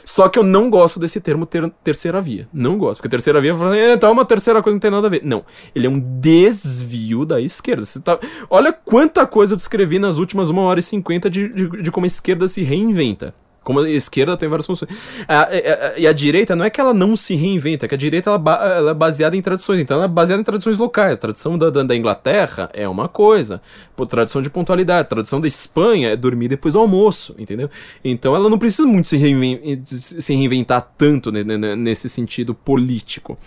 Só 0.09 0.27
que 0.27 0.39
eu 0.39 0.43
não 0.43 0.71
gosto 0.71 0.99
desse 0.99 1.21
termo 1.21 1.45
ter, 1.45 1.69
terceira 1.83 2.19
via. 2.19 2.47
Não 2.51 2.79
gosto. 2.79 2.99
Porque 2.99 3.09
terceira 3.09 3.39
via 3.39 3.55
fala, 3.55 3.77
é, 3.77 3.95
tá 3.95 4.09
uma 4.09 4.25
terceira 4.25 4.59
coisa 4.59 4.73
não 4.73 4.79
tem 4.79 4.89
nada 4.89 5.05
a 5.05 5.09
ver. 5.09 5.21
Não. 5.23 5.45
Ele 5.75 5.85
é 5.85 5.89
um 5.89 5.99
desvio 5.99 7.25
da 7.25 7.39
esquerda. 7.39 7.85
Você 7.85 7.99
tá... 7.99 8.19
Olha 8.49 8.73
quanta 8.73 9.27
coisa 9.27 9.53
eu 9.53 9.57
descrevi 9.57 9.99
nas 9.99 10.17
últimas 10.17 10.49
1 10.49 10.57
hora 10.57 10.79
e 10.79 10.83
50 10.83 11.29
de, 11.29 11.49
de, 11.49 11.83
de 11.83 11.91
como 11.91 12.05
a 12.05 12.07
esquerda 12.07 12.47
se 12.47 12.63
reinventa. 12.63 13.35
Como 13.69 13.81
a 13.81 13.89
esquerda 13.91 14.35
tem 14.35 14.49
várias 14.49 14.65
funções. 14.65 14.89
A, 15.27 15.41
a, 15.41 15.45
a, 15.45 15.99
e 15.99 16.07
a 16.07 16.11
direita 16.11 16.55
não 16.55 16.65
é 16.65 16.71
que 16.71 16.81
ela 16.81 16.91
não 16.91 17.15
se 17.15 17.35
reinventa, 17.35 17.85
é 17.85 17.87
que 17.87 17.93
a 17.93 17.97
direita 17.99 18.31
ela, 18.31 18.65
ela, 18.65 18.89
é 18.89 18.93
baseada 18.95 19.37
em 19.37 19.41
tradições. 19.43 19.79
Então 19.79 19.97
ela 19.97 20.05
é 20.05 20.07
baseada 20.07 20.41
em 20.41 20.43
tradições 20.43 20.79
locais. 20.79 21.13
A 21.13 21.17
tradição 21.17 21.55
da, 21.55 21.69
da, 21.69 21.83
da 21.83 21.95
Inglaterra 21.95 22.71
é 22.73 22.89
uma 22.89 23.07
coisa. 23.07 23.61
Pô, 23.95 24.07
tradição 24.07 24.41
de 24.41 24.49
pontualidade. 24.49 25.01
A 25.01 25.03
tradição 25.03 25.39
da 25.39 25.47
Espanha 25.47 26.09
é 26.09 26.15
dormir 26.15 26.47
depois 26.47 26.73
do 26.73 26.79
almoço, 26.79 27.35
entendeu? 27.37 27.69
Então 28.03 28.35
ela 28.35 28.49
não 28.49 28.57
precisa 28.57 28.87
muito 28.87 29.07
se, 29.07 29.17
reinventar, 29.17 29.85
se 29.85 30.33
reinventar 30.33 30.91
tanto 30.97 31.31
nesse 31.31 32.09
sentido 32.09 32.55
político. 32.55 33.37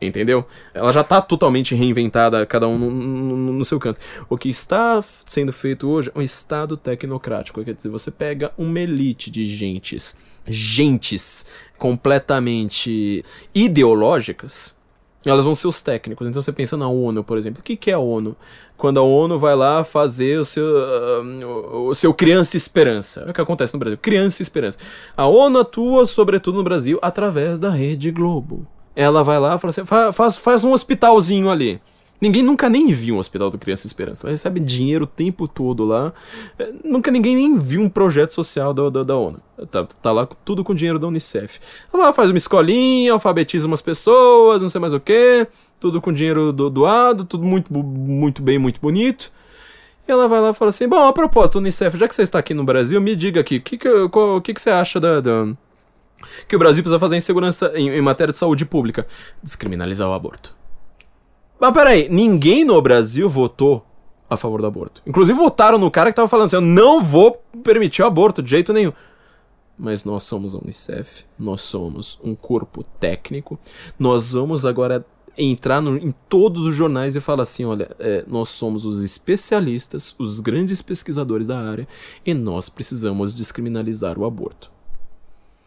Entendeu? 0.00 0.46
Ela 0.72 0.92
já 0.92 1.00
está 1.00 1.20
totalmente 1.20 1.74
reinventada, 1.74 2.46
cada 2.46 2.68
um 2.68 2.78
no, 2.78 2.90
no, 2.90 3.52
no, 3.52 3.64
seu 3.64 3.80
canto. 3.80 3.98
O 4.28 4.38
que 4.38 4.48
está 4.48 5.02
sendo 5.26 5.52
feito 5.52 5.88
hoje 5.88 6.10
é 6.14 6.18
um 6.18 6.22
Estado 6.22 6.76
tecnocrático. 6.76 7.64
Quer 7.64 7.74
dizer, 7.74 7.88
você 7.88 8.10
pega 8.10 8.52
uma 8.56 8.78
elite 8.78 9.28
de 9.28 9.44
gentes, 9.44 10.16
gentes 10.46 11.46
completamente 11.76 13.24
ideológicas, 13.52 14.78
elas 15.26 15.44
vão 15.44 15.54
ser 15.54 15.66
os 15.66 15.82
técnicos. 15.82 16.28
Então 16.28 16.40
você 16.40 16.52
pensa 16.52 16.76
na 16.76 16.88
ONU, 16.88 17.24
por 17.24 17.36
exemplo. 17.36 17.60
O 17.60 17.64
que, 17.64 17.76
que 17.76 17.90
é 17.90 17.94
a 17.94 17.98
ONU? 17.98 18.36
Quando 18.76 19.00
a 19.00 19.02
ONU 19.02 19.36
vai 19.36 19.56
lá 19.56 19.82
fazer 19.82 20.38
o 20.38 20.44
seu, 20.44 20.64
uh, 20.64 21.88
o 21.88 21.94
seu 21.94 22.14
Criança 22.14 22.56
Esperança. 22.56 23.24
É 23.26 23.30
o 23.30 23.34
que 23.34 23.40
acontece 23.40 23.74
no 23.74 23.80
Brasil. 23.80 23.98
Criança 23.98 24.42
Esperança. 24.42 24.78
A 25.16 25.26
ONU 25.26 25.58
atua, 25.58 26.06
sobretudo 26.06 26.58
no 26.58 26.64
Brasil, 26.64 27.00
através 27.02 27.58
da 27.58 27.68
Rede 27.68 28.12
Globo 28.12 28.64
ela 28.98 29.22
vai 29.22 29.38
lá 29.38 29.54
e 29.54 29.58
fala 29.60 29.70
assim: 29.70 29.84
faz, 30.12 30.38
faz 30.38 30.64
um 30.64 30.72
hospitalzinho 30.72 31.48
ali. 31.48 31.80
Ninguém 32.20 32.42
nunca 32.42 32.68
nem 32.68 32.90
viu 32.90 33.14
um 33.14 33.18
hospital 33.18 33.48
do 33.48 33.56
Criança 33.56 33.86
Esperança. 33.86 34.22
Ela 34.24 34.32
recebe 34.32 34.58
dinheiro 34.58 35.04
o 35.04 35.06
tempo 35.06 35.46
todo 35.46 35.84
lá. 35.84 36.12
É, 36.58 36.72
nunca 36.82 37.12
ninguém 37.12 37.36
nem 37.36 37.56
viu 37.56 37.80
um 37.80 37.88
projeto 37.88 38.34
social 38.34 38.74
da, 38.74 38.90
da, 38.90 39.04
da 39.04 39.16
ONU. 39.16 39.38
Tá, 39.70 39.84
tá 39.84 40.10
lá 40.10 40.26
tudo 40.44 40.64
com 40.64 40.74
dinheiro 40.74 40.98
da 40.98 41.06
Unicef. 41.06 41.60
Ela 41.94 42.12
faz 42.12 42.30
uma 42.30 42.36
escolinha, 42.36 43.12
alfabetiza 43.12 43.68
umas 43.68 43.80
pessoas, 43.80 44.60
não 44.60 44.68
sei 44.68 44.80
mais 44.80 44.92
o 44.92 44.98
que. 44.98 45.46
Tudo 45.78 46.00
com 46.00 46.12
dinheiro 46.12 46.52
do, 46.52 46.68
doado, 46.68 47.24
tudo 47.24 47.44
muito, 47.44 47.72
muito 47.72 48.42
bem, 48.42 48.58
muito 48.58 48.80
bonito. 48.80 49.30
E 50.08 50.10
ela 50.10 50.26
vai 50.26 50.40
lá 50.40 50.50
e 50.50 50.54
fala 50.54 50.70
assim: 50.70 50.88
Bom, 50.88 51.06
a 51.06 51.12
propósito, 51.12 51.58
Unicef, 51.58 51.96
já 51.96 52.08
que 52.08 52.16
você 52.16 52.22
está 52.22 52.40
aqui 52.40 52.52
no 52.52 52.64
Brasil, 52.64 53.00
me 53.00 53.14
diga 53.14 53.40
aqui, 53.40 53.58
o 53.58 53.62
que, 53.62 53.78
que, 53.78 53.88
que, 54.42 54.54
que 54.54 54.60
você 54.60 54.70
acha 54.70 54.98
da, 54.98 55.20
da 55.20 55.46
que 56.46 56.56
o 56.56 56.58
Brasil 56.58 56.82
precisa 56.82 56.98
fazer 56.98 57.16
em 57.16 57.20
segurança 57.20 57.72
em, 57.74 57.90
em 57.90 58.02
matéria 58.02 58.32
de 58.32 58.38
saúde 58.38 58.64
pública? 58.64 59.06
Descriminalizar 59.42 60.08
o 60.08 60.12
aborto. 60.12 60.56
Mas 61.60 61.72
peraí, 61.72 62.08
ninguém 62.08 62.64
no 62.64 62.80
Brasil 62.80 63.28
votou 63.28 63.84
a 64.30 64.36
favor 64.36 64.60
do 64.60 64.66
aborto. 64.66 65.02
Inclusive 65.06 65.38
votaram 65.38 65.78
no 65.78 65.90
cara 65.90 66.10
que 66.10 66.16
tava 66.16 66.28
falando 66.28 66.46
assim: 66.46 66.56
eu 66.56 66.62
não 66.62 67.02
vou 67.02 67.42
permitir 67.62 68.02
o 68.02 68.06
aborto 68.06 68.42
de 68.42 68.50
jeito 68.50 68.72
nenhum. 68.72 68.92
Mas 69.78 70.04
nós 70.04 70.24
somos 70.24 70.54
a 70.54 70.58
Unicef, 70.58 71.24
nós 71.38 71.60
somos 71.60 72.18
um 72.22 72.34
corpo 72.34 72.82
técnico, 72.98 73.58
nós 73.96 74.32
vamos 74.32 74.66
agora 74.66 75.06
entrar 75.36 75.80
no, 75.80 75.96
em 75.96 76.12
todos 76.28 76.66
os 76.66 76.74
jornais 76.74 77.14
e 77.14 77.20
falar 77.20 77.44
assim: 77.44 77.64
olha, 77.64 77.90
é, 77.98 78.24
nós 78.26 78.48
somos 78.48 78.84
os 78.84 79.02
especialistas, 79.02 80.14
os 80.18 80.40
grandes 80.40 80.82
pesquisadores 80.82 81.46
da 81.46 81.58
área, 81.58 81.88
e 82.26 82.34
nós 82.34 82.68
precisamos 82.68 83.32
descriminalizar 83.32 84.18
o 84.18 84.24
aborto. 84.24 84.77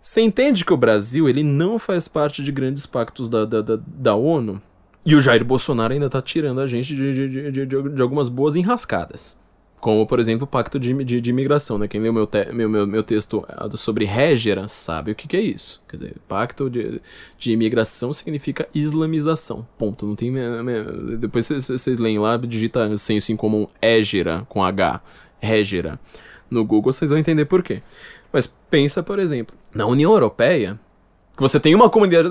Você 0.02 0.22
entende 0.22 0.66
que 0.66 0.74
o 0.74 0.78
Brasil 0.78 1.30
ele 1.30 1.44
não 1.44 1.78
faz 1.78 2.08
parte 2.08 2.42
de 2.42 2.52
grandes 2.52 2.88
pactos 2.88 3.30
da, 3.30 3.46
da, 3.46 3.62
da, 3.62 3.80
da 3.86 4.16
ONU? 4.16 4.60
E 5.06 5.16
o 5.16 5.20
Jair 5.20 5.46
Bolsonaro 5.46 5.94
ainda 5.94 6.10
tá 6.10 6.22
tirando 6.22 6.60
a 6.60 6.68
gente 6.68 6.96
de, 6.96 7.14
de, 7.14 7.52
de, 7.52 7.66
de, 7.66 7.90
de 7.90 8.02
algumas 8.02 8.28
boas 8.28 8.56
enrascadas. 8.56 9.40
Como, 9.80 10.06
por 10.06 10.20
exemplo, 10.20 10.44
o 10.44 10.48
Pacto 10.48 10.80
de, 10.80 10.94
de, 11.04 11.20
de 11.20 11.30
Imigração, 11.32 11.80
né? 11.80 11.88
Quem 11.88 12.00
leu 12.00 12.14
meu, 12.14 12.28
te, 12.28 12.52
meu, 12.54 12.70
meu, 12.70 12.86
meu 12.86 13.02
texto 13.02 13.44
é, 13.50 13.78
sobre 13.78 14.06
Régera 14.06 14.68
sabe 14.68 15.12
o 15.12 15.16
que, 15.16 15.28
que 15.28 15.36
é 15.36 15.42
isso. 15.42 15.82
Quer 15.90 15.98
dizer, 15.98 16.16
Pacto 16.28 16.70
de, 16.70 17.02
de 17.36 17.52
Imigração 17.52 18.14
significa 18.14 18.70
islamização. 18.76 19.68
Ponto. 19.80 20.06
Não 20.06 20.16
tem... 20.16 20.32
Depois 21.20 21.50
vocês 21.50 21.98
leem 21.98 22.20
lá, 22.20 22.38
digita 22.38 22.96
senso 22.96 23.32
em 23.32 23.36
comum 23.36 23.68
Égera, 23.82 24.46
com 24.48 24.64
H. 24.64 25.02
Régera. 25.40 26.00
No 26.48 26.64
Google 26.64 26.92
vocês 26.92 27.10
vão 27.10 27.18
entender 27.20 27.46
por 27.46 27.64
quê. 27.64 27.82
Mas 28.32 28.48
pensa, 28.70 29.04
por 29.04 29.20
exemplo, 29.20 29.56
na 29.74 29.86
União 29.86 30.12
Europeia, 30.12 30.80
que 31.42 31.50
você 31.50 31.60
tem 31.60 31.74
uma 31.74 31.90
comunidade. 31.90 32.30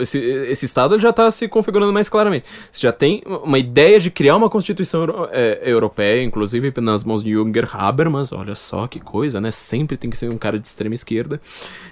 Esse, 0.00 0.18
esse 0.18 0.64
Estado 0.64 0.98
já 0.98 1.10
está 1.10 1.30
se 1.30 1.46
configurando 1.46 1.92
mais 1.92 2.08
claramente. 2.08 2.46
Você 2.70 2.80
já 2.80 2.92
tem 2.92 3.22
uma 3.26 3.58
ideia 3.58 4.00
de 4.00 4.10
criar 4.10 4.36
uma 4.36 4.48
Constituição 4.48 5.28
é, 5.30 5.60
europeia, 5.62 6.22
inclusive 6.22 6.72
nas 6.80 7.04
mãos 7.04 7.22
de 7.22 7.32
Junger 7.32 7.68
Habermas. 7.76 8.32
Olha 8.32 8.54
só 8.54 8.86
que 8.86 8.98
coisa, 8.98 9.40
né? 9.40 9.50
Sempre 9.50 9.96
tem 9.96 10.08
que 10.08 10.16
ser 10.16 10.32
um 10.32 10.38
cara 10.38 10.58
de 10.58 10.66
extrema 10.66 10.94
esquerda. 10.94 11.40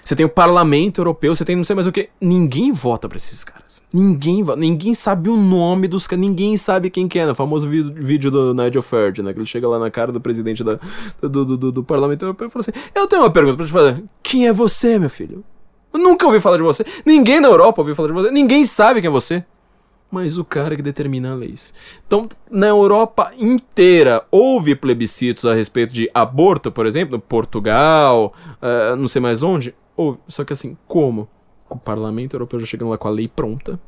Você 0.02 0.16
tem 0.16 0.24
o 0.24 0.28
Parlamento 0.28 1.00
Europeu, 1.00 1.34
você 1.34 1.44
tem 1.44 1.54
não 1.54 1.64
sei 1.64 1.74
mais 1.74 1.86
o 1.86 1.92
que. 1.92 2.08
Ninguém 2.20 2.72
vota 2.72 3.08
para 3.08 3.16
esses 3.16 3.44
caras. 3.44 3.82
Ninguém 3.92 4.42
Ninguém 4.56 4.94
sabe 4.94 5.28
o 5.28 5.36
nome 5.36 5.86
dos 5.86 6.06
caras. 6.06 6.24
Ninguém 6.24 6.56
sabe 6.56 6.90
quem 6.90 7.06
que 7.06 7.18
é. 7.18 7.26
No 7.26 7.34
famoso 7.34 7.68
vídeo 7.68 8.30
do 8.30 8.54
Nigel 8.54 8.82
Farage, 8.82 9.22
né? 9.22 9.32
Que 9.32 9.38
ele 9.38 9.46
chega 9.46 9.68
lá 9.68 9.78
na 9.78 9.90
cara 9.90 10.10
do 10.10 10.20
presidente 10.20 10.64
da, 10.64 10.78
do, 11.20 11.28
do, 11.28 11.56
do, 11.56 11.72
do 11.72 11.84
Parlamento 11.84 12.24
Europeu 12.24 12.48
e 12.48 12.50
fala 12.50 12.60
assim: 12.62 12.72
Eu 12.94 13.06
tenho 13.06 13.22
uma 13.22 13.30
pergunta 13.30 13.56
pra 13.56 13.66
te 13.66 13.72
fazer. 13.72 14.02
Quem 14.22 14.46
é 14.46 14.52
você, 14.52 14.98
meu 14.98 15.10
filho? 15.10 15.44
Nunca 15.92 16.26
ouvi 16.26 16.40
falar 16.40 16.56
de 16.56 16.62
você. 16.62 16.84
Ninguém 17.04 17.40
na 17.40 17.48
Europa 17.48 17.80
ouviu 17.80 17.94
falar 17.94 18.08
de 18.08 18.14
você. 18.14 18.30
Ninguém 18.30 18.64
sabe 18.64 19.00
quem 19.00 19.08
é 19.08 19.12
você. 19.12 19.44
Mas 20.10 20.38
o 20.38 20.44
cara 20.44 20.74
que 20.74 20.82
determina 20.82 21.32
as 21.32 21.38
leis. 21.38 21.74
Então, 22.06 22.28
na 22.50 22.66
Europa 22.66 23.30
inteira, 23.38 24.24
houve 24.30 24.74
plebiscitos 24.74 25.46
a 25.46 25.54
respeito 25.54 25.94
de 25.94 26.10
aborto, 26.12 26.72
por 26.72 26.84
exemplo, 26.84 27.18
Portugal, 27.20 28.34
uh, 28.60 28.96
não 28.96 29.06
sei 29.06 29.22
mais 29.22 29.42
onde. 29.42 29.72
Houve. 29.96 30.18
Só 30.26 30.42
que 30.44 30.52
assim, 30.52 30.76
como? 30.88 31.28
O 31.68 31.76
parlamento 31.76 32.34
europeu 32.34 32.58
já 32.58 32.66
chegando 32.66 32.90
lá 32.90 32.98
com 32.98 33.06
a 33.06 33.12
lei 33.12 33.28
pronta, 33.28 33.78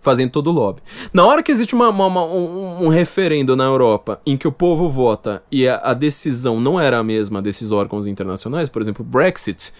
fazendo 0.00 0.30
todo 0.30 0.50
o 0.50 0.52
lobby. 0.52 0.80
Na 1.12 1.26
hora 1.26 1.42
que 1.42 1.50
existe 1.50 1.74
uma, 1.74 1.88
uma, 1.88 2.06
uma, 2.06 2.24
um, 2.26 2.84
um, 2.84 2.88
referendo 2.88 3.56
na 3.56 3.64
Europa 3.64 4.20
em 4.24 4.36
que 4.36 4.46
o 4.46 4.52
povo 4.52 4.88
vota 4.88 5.42
e 5.50 5.66
a, 5.66 5.76
a, 5.78 5.94
decisão 5.94 6.60
não 6.60 6.78
era 6.78 6.98
a 6.98 7.02
mesma 7.02 7.42
desses 7.42 7.72
órgãos 7.72 8.06
internacionais, 8.06 8.68
por 8.68 8.80
exemplo, 8.80 9.04
Brexit, 9.04 9.72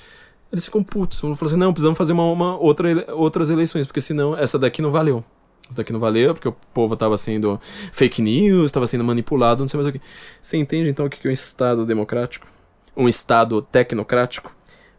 eles 0.52 0.64
ficam 0.64 0.84
putos. 0.84 1.20
Vão 1.20 1.34
falar 1.34 1.50
assim: 1.50 1.58
não, 1.58 1.72
precisamos 1.72 1.96
fazer 1.96 2.12
uma, 2.12 2.30
uma 2.30 2.58
outra, 2.58 3.12
outras 3.14 3.48
eleições, 3.48 3.86
porque 3.86 4.00
senão 4.00 4.36
essa 4.36 4.58
daqui 4.58 4.82
não 4.82 4.92
valeu. 4.92 5.24
Essa 5.68 5.78
daqui 5.78 5.92
não 5.92 6.00
valeu, 6.00 6.34
porque 6.34 6.48
o 6.48 6.56
povo 6.74 6.94
estava 6.94 7.16
sendo 7.16 7.58
fake 7.92 8.20
news, 8.20 8.66
estava 8.66 8.86
sendo 8.86 9.02
manipulado, 9.02 9.62
não 9.62 9.68
sei 9.68 9.78
mais 9.78 9.88
o 9.88 9.92
que. 9.92 10.04
Você 10.40 10.58
entende 10.58 10.90
então 10.90 11.06
o 11.06 11.10
que 11.10 11.26
é 11.26 11.30
um 11.30 11.32
Estado 11.32 11.86
democrático? 11.86 12.46
Um 12.94 13.08
Estado 13.08 13.62
tecnocrático? 13.62 14.54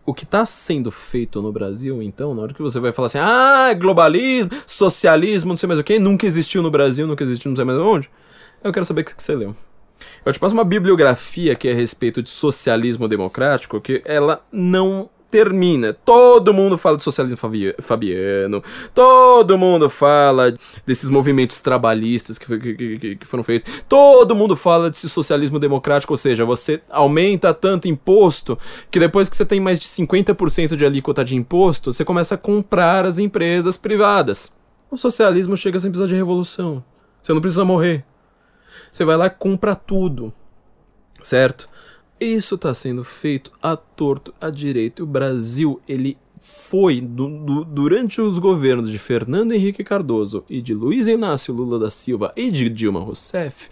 O 0.05 0.13
que 0.13 0.25
está 0.25 0.45
sendo 0.45 0.91
feito 0.91 1.41
no 1.41 1.51
Brasil, 1.51 2.01
então, 2.01 2.33
na 2.33 2.41
hora 2.41 2.53
que 2.53 2.61
você 2.61 2.77
vai 2.77 2.91
falar 2.91 3.05
assim, 3.05 3.19
ah, 3.19 3.73
globalismo, 3.73 4.51
socialismo, 4.67 5.49
não 5.49 5.57
sei 5.57 5.67
mais 5.67 5.79
o 5.79 5.83
que, 5.83 5.97
nunca 5.97 6.25
existiu 6.25 6.61
no 6.61 6.69
Brasil, 6.69 7.07
nunca 7.07 7.23
existiu 7.23 7.49
não 7.49 7.55
sei 7.55 7.63
mais 7.63 7.79
onde, 7.79 8.09
eu 8.61 8.73
quero 8.73 8.85
saber 8.85 9.01
o 9.01 9.05
que 9.05 9.13
você 9.21 9.33
leu. 9.33 9.55
Eu 10.25 10.33
te 10.33 10.39
passo 10.39 10.53
uma 10.53 10.65
bibliografia 10.65 11.55
que 11.55 11.69
é 11.69 11.71
a 11.71 11.75
respeito 11.75 12.21
de 12.21 12.29
socialismo 12.29 13.07
democrático, 13.07 13.79
que 13.79 14.01
ela 14.03 14.45
não 14.51 15.09
termina. 15.33 15.93
Todo 15.93 16.53
mundo 16.53 16.77
fala 16.77 16.95
de 16.95 17.01
socialismo 17.01 17.39
fabiano, 17.81 18.61
todo 18.93 19.57
mundo 19.57 19.89
fala 19.89 20.53
desses 20.85 21.09
movimentos 21.09 21.59
trabalhistas 21.59 22.37
que, 22.37 22.59
que, 22.59 22.99
que, 22.99 23.15
que 23.15 23.25
foram 23.25 23.43
feitos, 23.43 23.83
todo 23.89 24.35
mundo 24.35 24.55
fala 24.55 24.91
desse 24.91 25.09
socialismo 25.09 25.57
democrático, 25.57 26.13
ou 26.13 26.17
seja, 26.17 26.45
você 26.45 26.83
aumenta 26.87 27.51
tanto 27.51 27.87
imposto 27.87 28.55
que 28.91 28.99
depois 28.99 29.27
que 29.27 29.35
você 29.35 29.43
tem 29.43 29.59
mais 29.59 29.79
de 29.79 29.87
50% 29.87 30.75
de 30.75 30.85
alíquota 30.85 31.25
de 31.25 31.35
imposto, 31.35 31.91
você 31.91 32.05
começa 32.05 32.35
a 32.35 32.37
comprar 32.37 33.03
as 33.03 33.17
empresas 33.17 33.75
privadas. 33.75 34.53
O 34.91 34.97
socialismo 34.97 35.57
chega 35.57 35.79
sem 35.79 35.89
precisar 35.89 36.07
de 36.07 36.13
revolução. 36.13 36.83
Você 37.23 37.33
não 37.33 37.41
precisa 37.41 37.65
morrer. 37.65 38.05
Você 38.91 39.03
vai 39.03 39.17
lá 39.17 39.25
e 39.25 39.31
compra 39.31 39.73
tudo. 39.73 40.31
Certo? 41.23 41.67
Isso 42.23 42.55
está 42.55 42.73
sendo 42.73 43.03
feito 43.03 43.51
a 43.61 43.75
torto, 43.75 44.33
a 44.39 44.49
direito. 44.49 45.03
O 45.03 45.05
Brasil, 45.05 45.81
ele 45.87 46.17
foi, 46.39 46.99
du, 46.99 47.27
du, 47.27 47.63
durante 47.63 48.21
os 48.21 48.37
governos 48.39 48.89
de 48.89 48.97
Fernando 48.97 49.53
Henrique 49.53 49.83
Cardoso 49.83 50.43
e 50.49 50.61
de 50.61 50.73
Luiz 50.73 51.07
Inácio 51.07 51.53
Lula 51.53 51.79
da 51.79 51.89
Silva 51.89 52.33
e 52.35 52.51
de 52.51 52.69
Dilma 52.69 52.99
Rousseff, 52.99 53.69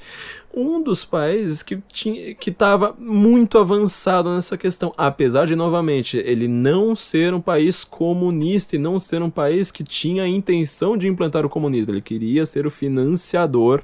um 0.54 0.82
dos 0.82 1.06
países 1.06 1.64
que 1.64 1.80
tinha 1.92 2.36
que 2.36 2.50
estava 2.50 2.96
muito 3.00 3.58
avançado 3.58 4.34
nessa 4.36 4.58
questão, 4.58 4.94
apesar 4.98 5.46
de 5.46 5.56
novamente 5.56 6.18
ele 6.18 6.48
não 6.48 6.96
ser 6.96 7.34
um 7.34 7.42
país 7.42 7.84
comunista 7.84 8.76
e 8.76 8.80
não 8.80 9.00
ser 9.00 9.22
um 9.22 9.30
país 9.30 9.72
que 9.72 9.84
tinha 9.84 10.24
a 10.24 10.28
intenção 10.28 10.98
de 10.98 11.08
implantar 11.08 11.46
o 11.46 11.50
comunismo, 11.50 11.92
ele 11.92 12.02
queria 12.02 12.46
ser 12.46 12.66
o 12.66 12.72
financiador 12.72 13.82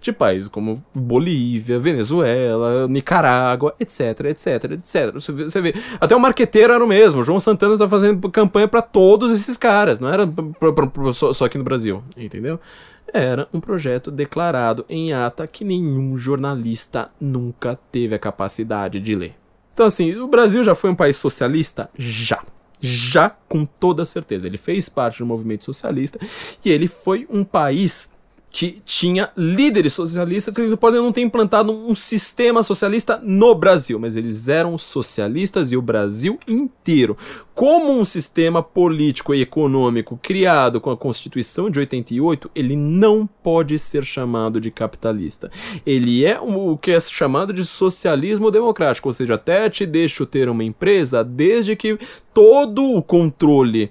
de 0.00 0.12
países 0.12 0.48
como 0.48 0.82
Bolívia, 0.94 1.78
Venezuela, 1.78 2.88
Nicarágua, 2.88 3.74
etc, 3.78 4.20
etc, 4.26 4.64
etc. 4.72 5.14
Você 5.14 5.60
vê, 5.60 5.74
até 6.00 6.16
o 6.16 6.20
marqueteiro 6.20 6.72
era 6.72 6.84
o 6.84 6.88
mesmo, 6.88 7.22
João 7.22 7.40
Santana 7.40 7.74
está 7.74 7.88
fazendo 7.88 8.28
campanha 8.30 8.68
para 8.68 8.82
todos 8.82 9.30
esses 9.30 9.56
caras, 9.56 10.00
não 10.00 10.08
era 10.08 10.26
pra, 10.26 10.72
pra, 10.72 10.86
pra, 10.86 11.12
só, 11.12 11.32
só 11.32 11.44
aqui 11.44 11.58
no 11.58 11.64
Brasil, 11.64 12.02
entendeu? 12.16 12.58
Era 13.12 13.48
um 13.52 13.60
projeto 13.60 14.10
declarado 14.10 14.84
em 14.88 15.12
ata 15.12 15.46
que 15.46 15.64
nenhum 15.64 16.16
jornalista 16.16 17.10
nunca 17.20 17.78
teve 17.90 18.14
a 18.14 18.18
capacidade 18.18 19.00
de 19.00 19.14
ler. 19.14 19.34
Então, 19.72 19.86
assim, 19.86 20.14
o 20.16 20.26
Brasil 20.26 20.64
já 20.64 20.74
foi 20.74 20.90
um 20.90 20.94
país 20.94 21.16
socialista? 21.16 21.88
Já. 21.96 22.42
Já, 22.80 23.30
com 23.30 23.64
toda 23.64 24.04
certeza. 24.04 24.46
Ele 24.46 24.58
fez 24.58 24.88
parte 24.88 25.18
do 25.18 25.26
movimento 25.26 25.64
socialista 25.64 26.18
e 26.64 26.70
ele 26.70 26.88
foi 26.88 27.26
um 27.30 27.44
país 27.44 28.12
que 28.50 28.80
tinha 28.84 29.30
líderes 29.36 29.92
socialistas 29.92 30.54
que 30.54 30.76
podem 30.76 31.00
não 31.00 31.12
ter 31.12 31.20
implantado 31.20 31.72
um 31.72 31.94
sistema 31.94 32.62
socialista 32.62 33.20
no 33.22 33.54
Brasil, 33.54 33.98
mas 33.98 34.16
eles 34.16 34.48
eram 34.48 34.76
socialistas 34.78 35.70
e 35.70 35.76
o 35.76 35.82
Brasil 35.82 36.38
inteiro. 36.48 37.16
Como 37.54 37.92
um 37.92 38.04
sistema 38.04 38.62
político 38.62 39.34
e 39.34 39.42
econômico 39.42 40.18
criado 40.22 40.80
com 40.80 40.90
a 40.90 40.96
Constituição 40.96 41.68
de 41.68 41.78
88, 41.78 42.50
ele 42.54 42.76
não 42.76 43.28
pode 43.42 43.78
ser 43.78 44.04
chamado 44.04 44.60
de 44.60 44.70
capitalista. 44.70 45.50
Ele 45.84 46.24
é 46.24 46.40
o 46.40 46.76
que 46.76 46.92
é 46.92 47.00
chamado 47.00 47.52
de 47.52 47.64
socialismo 47.64 48.50
democrático, 48.50 49.08
ou 49.08 49.12
seja, 49.12 49.34
até 49.34 49.68
te 49.68 49.84
deixo 49.84 50.24
ter 50.24 50.48
uma 50.48 50.64
empresa 50.64 51.22
desde 51.22 51.76
que 51.76 51.98
todo 52.32 52.92
o 52.92 53.02
controle 53.02 53.90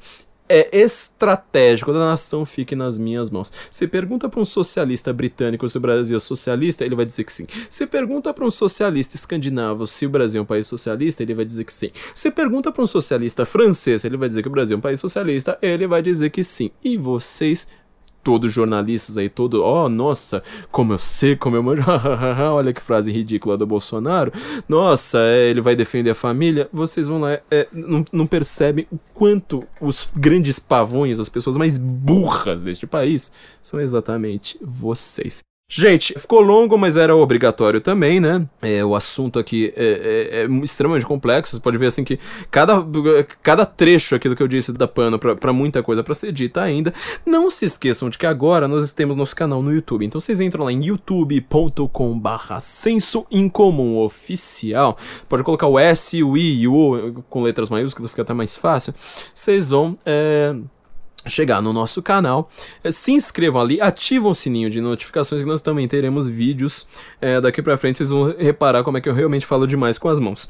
é 0.49 0.69
estratégico 0.77 1.91
da 1.93 1.99
nação 1.99 2.45
fique 2.45 2.75
nas 2.75 2.97
minhas 2.97 3.29
mãos. 3.29 3.51
Se 3.71 3.87
pergunta 3.87 4.29
para 4.29 4.39
um 4.39 4.45
socialista 4.45 5.11
britânico 5.13 5.67
se 5.67 5.77
o 5.77 5.81
Brasil 5.81 6.15
é 6.15 6.19
socialista, 6.19 6.85
ele 6.85 6.95
vai 6.95 7.05
dizer 7.05 7.23
que 7.23 7.31
sim. 7.31 7.47
Se 7.69 7.85
pergunta 7.85 8.33
para 8.33 8.45
um 8.45 8.51
socialista 8.51 9.15
escandinavo 9.15 9.85
se 9.87 10.05
o 10.05 10.09
Brasil 10.09 10.39
é 10.39 10.43
um 10.43 10.45
país 10.45 10.67
socialista, 10.67 11.23
ele 11.23 11.33
vai 11.33 11.45
dizer 11.45 11.63
que 11.63 11.73
sim. 11.73 11.91
Se 12.13 12.31
pergunta 12.31 12.71
para 12.71 12.83
um 12.83 12.87
socialista 12.87 13.45
francês, 13.45 14.03
ele 14.05 14.17
vai 14.17 14.29
dizer 14.29 14.41
que 14.41 14.47
o 14.47 14.51
Brasil 14.51 14.75
é 14.75 14.77
um 14.77 14.81
país 14.81 14.99
socialista, 14.99 15.57
ele 15.61 15.87
vai 15.87 16.01
dizer 16.01 16.29
que 16.29 16.43
sim. 16.43 16.71
E 16.83 16.97
vocês 16.97 17.67
todos 18.23 18.51
jornalistas 18.51 19.17
aí, 19.17 19.29
todo, 19.29 19.63
oh, 19.63 19.87
nossa, 19.87 20.43
como 20.71 20.93
eu 20.93 20.97
sei, 20.97 21.35
como 21.35 21.55
eu 21.55 21.63
manjo, 21.63 21.83
olha 22.51 22.73
que 22.73 22.81
frase 22.81 23.11
ridícula 23.11 23.57
do 23.57 23.65
Bolsonaro, 23.65 24.31
nossa, 24.67 25.19
é, 25.19 25.49
ele 25.49 25.61
vai 25.61 25.75
defender 25.75 26.11
a 26.11 26.15
família, 26.15 26.69
vocês 26.71 27.07
vão 27.07 27.19
lá, 27.19 27.39
é, 27.49 27.67
não, 27.71 28.03
não 28.11 28.25
percebem 28.25 28.87
o 28.91 28.99
quanto 29.13 29.63
os 29.79 30.09
grandes 30.15 30.59
pavões, 30.59 31.19
as 31.19 31.29
pessoas 31.29 31.57
mais 31.57 31.77
burras 31.77 32.63
deste 32.63 32.85
país, 32.85 33.31
são 33.61 33.79
exatamente 33.79 34.59
vocês. 34.61 35.41
Gente, 35.69 36.17
ficou 36.17 36.39
longo, 36.39 36.77
mas 36.77 36.95
era 36.95 37.13
obrigatório 37.13 37.81
também, 37.81 38.21
né? 38.21 38.47
É, 38.61 38.85
o 38.85 38.95
assunto 38.95 39.37
aqui 39.37 39.73
é, 39.75 39.85
é, 39.85 40.41
é, 40.43 40.63
extremamente 40.63 41.05
complexo. 41.05 41.57
Você 41.57 41.61
pode 41.61 41.77
ver 41.77 41.87
assim 41.87 42.05
que 42.05 42.17
cada, 42.49 42.75
cada 43.43 43.65
trecho 43.65 44.15
aqui 44.15 44.29
do 44.29 44.35
que 44.35 44.41
eu 44.41 44.47
disse 44.47 44.71
dá 44.71 44.87
pano 44.87 45.19
pra 45.19 45.51
muita 45.51 45.83
coisa 45.83 46.01
para 46.01 46.13
ser 46.13 46.31
dita 46.31 46.61
ainda. 46.61 46.93
Não 47.25 47.49
se 47.49 47.65
esqueçam 47.65 48.09
de 48.09 48.17
que 48.17 48.25
agora 48.25 48.65
nós 48.65 48.93
temos 48.93 49.17
nosso 49.17 49.35
canal 49.35 49.61
no 49.61 49.73
YouTube. 49.73 50.05
Então 50.05 50.21
vocês 50.21 50.39
entram 50.39 50.63
lá 50.63 50.71
em 50.71 50.85
youtube.com/barra 50.85 52.61
senso 52.61 53.25
incomum 53.29 53.97
oficial. 53.97 54.97
Pode 55.27 55.43
colocar 55.43 55.67
o 55.67 55.77
S, 55.77 56.23
o 56.23 56.37
I 56.37 56.61
e 56.61 56.67
o 56.69 56.73
O 56.73 57.23
com 57.23 57.43
letras 57.43 57.69
maiúsculas, 57.69 58.11
fica 58.11 58.21
até 58.21 58.33
mais 58.33 58.55
fácil. 58.55 58.93
Vocês 59.33 59.71
vão. 59.71 59.99
É 60.05 60.55
chegar 61.29 61.61
no 61.61 61.73
nosso 61.73 62.01
canal, 62.01 62.49
é, 62.83 62.91
se 62.91 63.11
inscrevam 63.11 63.61
ali, 63.61 63.81
ativam 63.81 64.31
o 64.31 64.35
sininho 64.35 64.69
de 64.69 64.81
notificações 64.81 65.41
que 65.41 65.47
nós 65.47 65.61
também 65.61 65.87
teremos 65.87 66.27
vídeos 66.27 66.87
é, 67.21 67.39
daqui 67.41 67.61
pra 67.61 67.77
frente, 67.77 67.97
vocês 67.97 68.09
vão 68.09 68.35
reparar 68.37 68.83
como 68.83 68.97
é 68.97 69.01
que 69.01 69.09
eu 69.09 69.13
realmente 69.13 69.45
falo 69.45 69.67
demais 69.67 69.97
com 69.97 70.09
as 70.09 70.19
mãos. 70.19 70.47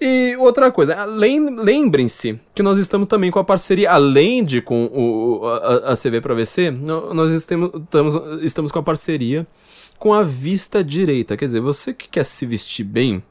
E 0.00 0.36
outra 0.38 0.70
coisa, 0.70 1.04
lembrem-se 1.04 2.38
que 2.54 2.62
nós 2.62 2.78
estamos 2.78 3.06
também 3.06 3.30
com 3.30 3.38
a 3.38 3.44
parceria, 3.44 3.90
além 3.90 4.44
de 4.44 4.60
com 4.60 4.86
o, 4.86 5.46
a, 5.46 5.92
a 5.92 5.96
CV 5.96 6.20
para 6.20 6.34
VC, 6.34 6.70
nós 6.70 7.30
estamos, 7.30 7.70
estamos, 7.84 8.42
estamos 8.42 8.72
com 8.72 8.78
a 8.78 8.82
parceria 8.82 9.46
com 9.98 10.12
a 10.12 10.22
vista 10.22 10.84
direita, 10.84 11.36
quer 11.36 11.46
dizer, 11.46 11.60
você 11.60 11.92
que 11.92 12.08
quer 12.08 12.24
se 12.24 12.44
vestir 12.44 12.84
bem, 12.84 13.22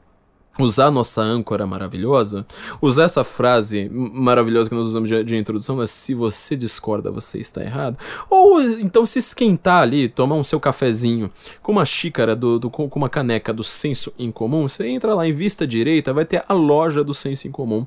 usar 0.58 0.90
nossa 0.90 1.22
âncora 1.22 1.66
maravilhosa, 1.66 2.46
usar 2.80 3.04
essa 3.04 3.24
frase 3.24 3.90
maravilhosa 3.90 4.68
que 4.68 4.74
nós 4.74 4.86
usamos 4.86 5.08
de, 5.08 5.22
de, 5.24 5.36
introdução, 5.36 5.76
mas 5.76 5.90
se 5.90 6.14
você 6.14 6.56
discorda, 6.56 7.10
você 7.10 7.38
está 7.38 7.62
errado. 7.62 7.98
Ou 8.30 8.60
então 8.62 9.04
se 9.04 9.18
esquentar 9.18 9.82
ali, 9.82 10.08
tomar 10.08 10.36
um 10.36 10.44
seu 10.44 10.58
cafezinho 10.58 11.30
com 11.62 11.72
uma 11.72 11.84
xícara, 11.84 12.34
do, 12.34 12.58
do 12.58 12.70
com 12.70 12.88
uma 12.94 13.08
caneca 13.08 13.52
do 13.52 13.62
senso 13.62 14.12
em 14.18 14.30
comum, 14.30 14.66
você 14.66 14.86
entra 14.86 15.14
lá 15.14 15.26
em 15.26 15.32
vista 15.32 15.66
direita, 15.66 16.12
vai 16.12 16.24
ter 16.24 16.44
a 16.48 16.54
loja 16.54 17.04
do 17.04 17.12
senso 17.12 17.46
em 17.46 17.50
comum 17.50 17.86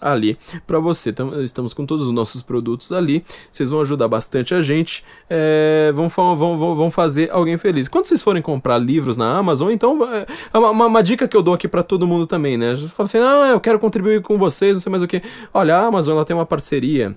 ali 0.00 0.38
para 0.66 0.78
você. 0.78 1.10
Então, 1.10 1.42
estamos 1.42 1.74
com 1.74 1.84
todos 1.84 2.06
os 2.06 2.12
nossos 2.12 2.42
produtos 2.42 2.92
ali, 2.92 3.24
vocês 3.50 3.70
vão 3.70 3.80
ajudar 3.80 4.08
bastante 4.08 4.54
a 4.54 4.60
gente, 4.60 5.04
é, 5.28 5.92
vão, 5.94 6.08
vão, 6.08 6.36
vão, 6.36 6.76
vão 6.76 6.90
fazer 6.90 7.30
alguém 7.30 7.56
feliz. 7.56 7.88
Quando 7.88 8.04
vocês 8.04 8.22
forem 8.22 8.42
comprar 8.42 8.78
livros 8.78 9.16
na 9.16 9.36
Amazon, 9.36 9.70
então, 9.70 9.98
é, 10.12 10.26
uma, 10.54 10.86
uma 10.86 11.02
dica 11.02 11.28
que 11.28 11.36
eu 11.36 11.42
dou 11.42 11.54
aqui 11.54 11.68
para 11.68 11.82
todo 11.82 12.07
mundo 12.08 12.26
também, 12.26 12.56
né? 12.56 12.76
Fala 12.88 13.06
assim, 13.06 13.18
ah, 13.18 13.50
eu 13.52 13.60
quero 13.60 13.78
contribuir 13.78 14.22
com 14.22 14.36
vocês, 14.36 14.72
não 14.72 14.80
sei 14.80 14.90
mais 14.90 15.02
o 15.02 15.06
que. 15.06 15.22
Olha, 15.54 15.76
a 15.76 15.86
Amazon 15.86 16.14
ela 16.14 16.24
tem 16.24 16.34
uma 16.34 16.46
parceria 16.46 17.14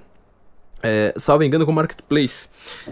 é, 0.84 1.14
salvo 1.18 1.44
engano, 1.44 1.66
com 1.66 1.72
Marketplace. 1.72 2.50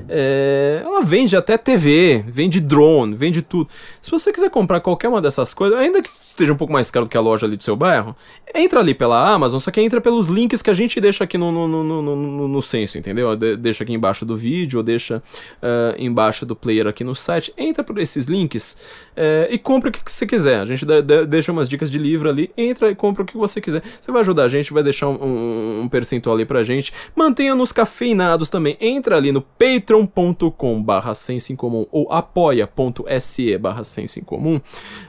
É, 0.08 0.82
ela 0.84 1.02
vende 1.02 1.36
até 1.36 1.58
TV, 1.58 2.24
vende 2.28 2.60
drone, 2.60 3.16
vende 3.16 3.42
tudo. 3.42 3.70
Se 4.02 4.12
você 4.12 4.32
quiser 4.32 4.50
comprar 4.50 4.80
qualquer 4.80 5.08
uma 5.08 5.22
dessas 5.22 5.54
coisas, 5.54 5.78
ainda 5.78 6.02
que 6.02 6.10
esteja 6.10 6.54
um 6.54 6.56
pouco 6.56 6.72
mais 6.72 6.92
caro 6.92 7.06
do 7.06 7.10
que 7.10 7.18
a 7.18 7.22
loja 7.22 7.46
ali 7.46 7.58
do 7.58 7.64
seu 7.64 7.76
bairro, 7.76 8.16
entra 8.54 8.80
ali 8.80 8.94
pela 8.94 9.34
Amazon, 9.34 9.60
só 9.60 9.72
que 9.72 9.82
entra 9.82 10.00
pelos 10.00 10.28
links 10.28 10.62
que 10.62 10.70
a 10.70 10.74
gente 10.74 11.00
deixa 11.02 11.24
aqui 11.24 11.38
no, 11.38 11.52
no, 11.52 11.68
no, 11.68 12.02
no, 12.02 12.48
no, 12.48 12.62
censo, 12.62 12.98
entendeu? 12.98 13.36
De, 13.36 13.56
deixa 13.56 13.84
aqui 13.84 13.94
embaixo 13.94 14.26
do 14.26 14.36
vídeo, 14.36 14.78
ou 14.78 14.84
deixa 14.84 15.18
uh, 15.18 15.96
embaixo 15.98 16.46
do 16.46 16.56
player 16.56 16.88
aqui 16.88 17.04
no 17.04 17.16
site. 17.16 17.54
Entra 17.58 17.84
por 17.84 17.98
esses 17.98 18.26
links 18.26 18.78
uh, 19.18 19.52
e 19.52 19.58
compra 19.58 19.90
o 19.90 19.92
que 19.92 20.00
você 20.06 20.26
quiser. 20.26 20.60
A 20.60 20.66
gente 20.66 20.86
de, 20.86 21.02
de, 21.02 21.26
deixa 21.26 21.52
umas 21.52 21.68
dicas 21.68 21.90
de 21.90 21.98
livro 21.98 22.30
ali, 22.30 22.52
entra 22.58 22.90
e 22.90 22.96
compra 22.96 23.24
o 23.24 23.26
que 23.26 23.38
você 23.38 23.60
quiser. 23.60 23.82
Você 24.00 24.12
vai 24.12 24.22
ajudar 24.22 24.44
a 24.44 24.48
gente, 24.48 24.74
vai 24.74 24.84
deixar 24.84 25.08
um, 25.08 25.24
um, 25.24 25.82
um 25.84 25.90
percentual 25.90 26.36
ali 26.36 26.46
pra 26.46 26.64
gente. 26.64 26.94
Mantenha 27.16 27.56
nos 27.56 27.72
cafeinados 27.80 28.50
também. 28.50 28.76
Entra 28.82 29.16
ali 29.16 29.32
no 29.32 29.42
patreon.com 29.42 30.84
barra 30.84 31.14
senso 31.14 31.56
ou 31.92 32.12
apoia.se 32.12 33.58
barra 33.58 33.86
senso. 33.86 34.20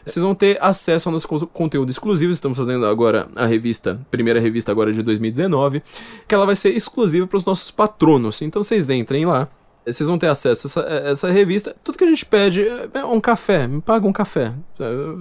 Vocês 0.07 0.23
vão 0.23 0.37
ter 0.37 0.57
acesso 0.63 1.09
ao 1.09 1.13
nosso 1.13 1.27
conteúdo 1.49 1.91
exclusivo. 1.91 2.31
Estamos 2.31 2.59
fazendo 2.59 2.87
agora 2.87 3.29
a 3.35 3.45
revista, 3.45 4.01
primeira 4.09 4.39
revista 4.39 4.71
agora 4.71 4.93
de 4.93 5.03
2019, 5.03 5.83
que 6.29 6.35
ela 6.35 6.47
vai 6.47 6.55
ser 6.55 6.71
exclusiva 6.71 7.27
para 7.27 7.39
os 7.39 7.45
nossos 7.45 7.73
patronos. 7.73 8.41
Então 8.41 8.63
vocês 8.63 8.89
entrem 8.89 9.27
lá 9.27 9.49
vocês 9.93 10.09
vão 10.09 10.19
ter 10.19 10.29
acesso 10.29 10.67
a 10.67 10.69
essa, 10.69 10.81
a 10.87 11.11
essa, 11.11 11.31
revista. 11.31 11.75
Tudo 11.85 11.99
que 11.99 12.05
a 12.05 12.07
gente 12.07 12.25
pede 12.25 12.65
é 12.95 13.05
um 13.05 13.21
café. 13.21 13.67
Me 13.67 13.81
paga 13.81 14.07
um 14.07 14.13
café. 14.13 14.53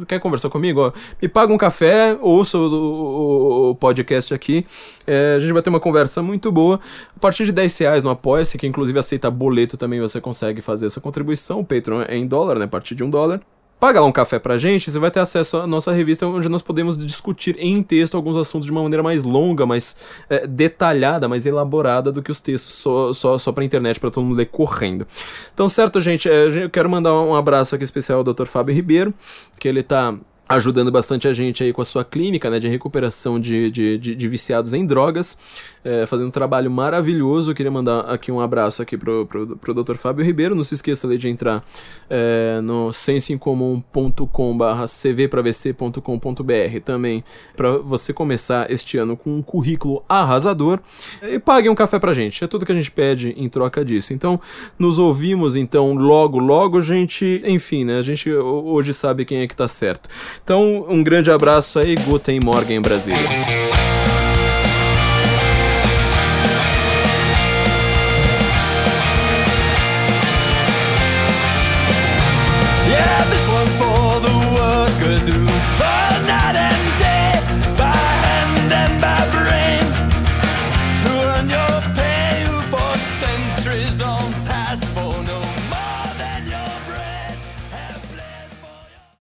Quer 0.08 0.20
conversar 0.20 0.50
comigo? 0.50 0.94
Me 1.22 1.28
paga 1.28 1.54
um 1.54 1.58
café, 1.58 2.18
ouça 2.22 2.58
o, 2.58 2.62
o, 2.62 3.70
o 3.70 3.76
podcast 3.76 4.34
aqui. 4.34 4.66
É, 5.06 5.36
a 5.36 5.40
gente 5.40 5.54
vai 5.54 5.62
ter 5.62 5.70
uma 5.70 5.80
conversa 5.80 6.22
muito 6.22 6.52
boa. 6.52 6.80
A 7.16 7.20
partir 7.20 7.46
de 7.46 7.52
10 7.52 7.78
reais 7.78 8.04
no 8.04 8.10
Apoia-se, 8.10 8.58
que 8.58 8.68
inclusive 8.68 8.98
aceita 8.98 9.30
boleto 9.30 9.78
também, 9.78 10.00
você 10.00 10.22
consegue 10.22 10.62
fazer 10.62 10.86
essa 10.86 11.02
contribuição. 11.02 11.60
O 11.60 11.66
Patreon 11.66 12.02
é 12.08 12.16
em 12.16 12.28
dólar, 12.28 12.60
né? 12.60 12.66
A 12.66 12.68
partir 12.68 12.96
de 12.96 13.04
um 13.04 13.10
dólar. 13.10 13.42
Paga 13.80 14.02
lá 14.02 14.06
um 14.06 14.12
café 14.12 14.38
pra 14.38 14.58
gente, 14.58 14.92
você 14.92 15.00
vai 15.00 15.10
ter 15.10 15.22
acesso 15.22 15.58
à 15.58 15.68
nossa 15.68 15.92
revista 15.92 16.28
onde 16.28 16.50
nós 16.50 16.62
podemos 16.62 16.98
discutir 16.98 17.56
em 17.58 17.82
texto 17.82 18.16
alguns 18.16 18.36
assuntos 18.36 18.66
de 18.66 18.72
uma 18.72 18.84
maneira 18.84 19.02
mais 19.02 19.24
longa, 19.24 19.66
mais 19.66 19.96
é, 20.30 20.46
detalhada, 20.46 21.28
mais 21.28 21.46
elaborada 21.46 22.12
do 22.12 22.22
que 22.22 22.30
os 22.30 22.42
textos 22.42 22.74
só, 22.74 23.14
só, 23.14 23.38
só 23.38 23.52
pra 23.52 23.64
internet, 23.64 24.00
para 24.00 24.12
todo 24.12 24.26
mundo 24.26 24.36
ler 24.36 24.48
correndo. 24.48 25.08
Então, 25.54 25.70
certo, 25.70 26.02
gente, 26.02 26.30
é, 26.30 26.64
eu 26.64 26.70
quero 26.70 26.90
mandar 26.90 27.14
um 27.14 27.34
abraço 27.34 27.74
aqui 27.74 27.84
especial 27.84 28.20
ao 28.20 28.24
Dr. 28.24 28.46
Fábio 28.46 28.76
Ribeiro, 28.76 29.14
que 29.60 29.68
ele 29.68 29.82
tá 29.82 30.16
ajudando 30.50 30.92
bastante 30.92 31.28
a 31.28 31.34
gente 31.34 31.64
aí 31.64 31.72
com 31.72 31.82
a 31.82 31.86
sua 31.86 32.04
clínica 32.04 32.50
né, 32.50 32.60
de 32.60 32.68
recuperação 32.68 33.40
de, 33.40 33.70
de, 33.70 34.00
de, 34.00 34.16
de 34.16 34.28
viciados 34.28 34.74
em 34.74 34.84
drogas, 34.84 35.38
é, 35.84 36.06
fazendo 36.06 36.28
um 36.28 36.32
trabalho 36.32 36.70
maravilhoso. 36.70 37.52
Eu 37.52 37.56
queria 37.56 37.72
mandar 37.72 38.02
aqui 38.02 38.32
um 38.32 38.40
abraço 38.40 38.82
aqui 38.82 38.98
pro, 38.98 39.26
pro, 39.26 39.58
pro 39.58 39.74
Dr. 39.74 39.96
Fábio 39.96 40.26
Ribeiro. 40.26 40.56
Não 40.56 40.64
se 40.64 40.74
esqueça 40.74 41.08
ali 41.08 41.18
de 41.18 41.30
entrar 41.30 41.64
é, 42.10 42.60
no 42.62 42.92
senseincomum.com.br 42.94 44.86
cvpravc.com.br 44.88 46.80
também 46.84 47.24
para 47.56 47.78
você 47.78 48.14
começar 48.14 48.70
este 48.72 48.98
ano 48.98 49.16
com 49.16 49.38
um 49.38 49.42
currículo 49.42 50.04
arrasador 50.08 50.80
e 51.22 51.40
pague 51.40 51.70
um 51.70 51.76
café 51.76 52.00
pra 52.00 52.14
gente. 52.14 52.44
É 52.44 52.48
tudo 52.48 52.66
que 52.66 52.72
a 52.72 52.76
gente 52.76 52.92
pede 52.92 53.34
em 53.38 53.48
troca 53.50 53.84
disso. 53.84 54.14
Então, 54.14 54.40
nos 54.78 55.00
ouvimos 55.00 55.56
então 55.56 55.94
logo, 55.94 56.40
logo, 56.40 56.82
gente. 56.82 57.42
Enfim, 57.46 57.86
né? 57.86 58.00
A 58.00 58.02
gente 58.02 58.32
hoje 58.32 58.94
sabe 58.94 59.26
quem 59.26 59.40
é 59.42 59.48
que 59.48 59.56
tá 59.56 59.68
certo. 59.68 60.10
Então, 60.44 60.86
um 60.90 61.04
grande 61.04 61.32
abraço 61.32 61.80
aí, 61.80 61.96
Guten 61.96 62.40
Morgen 62.44 62.82
Brasília. 62.82 63.69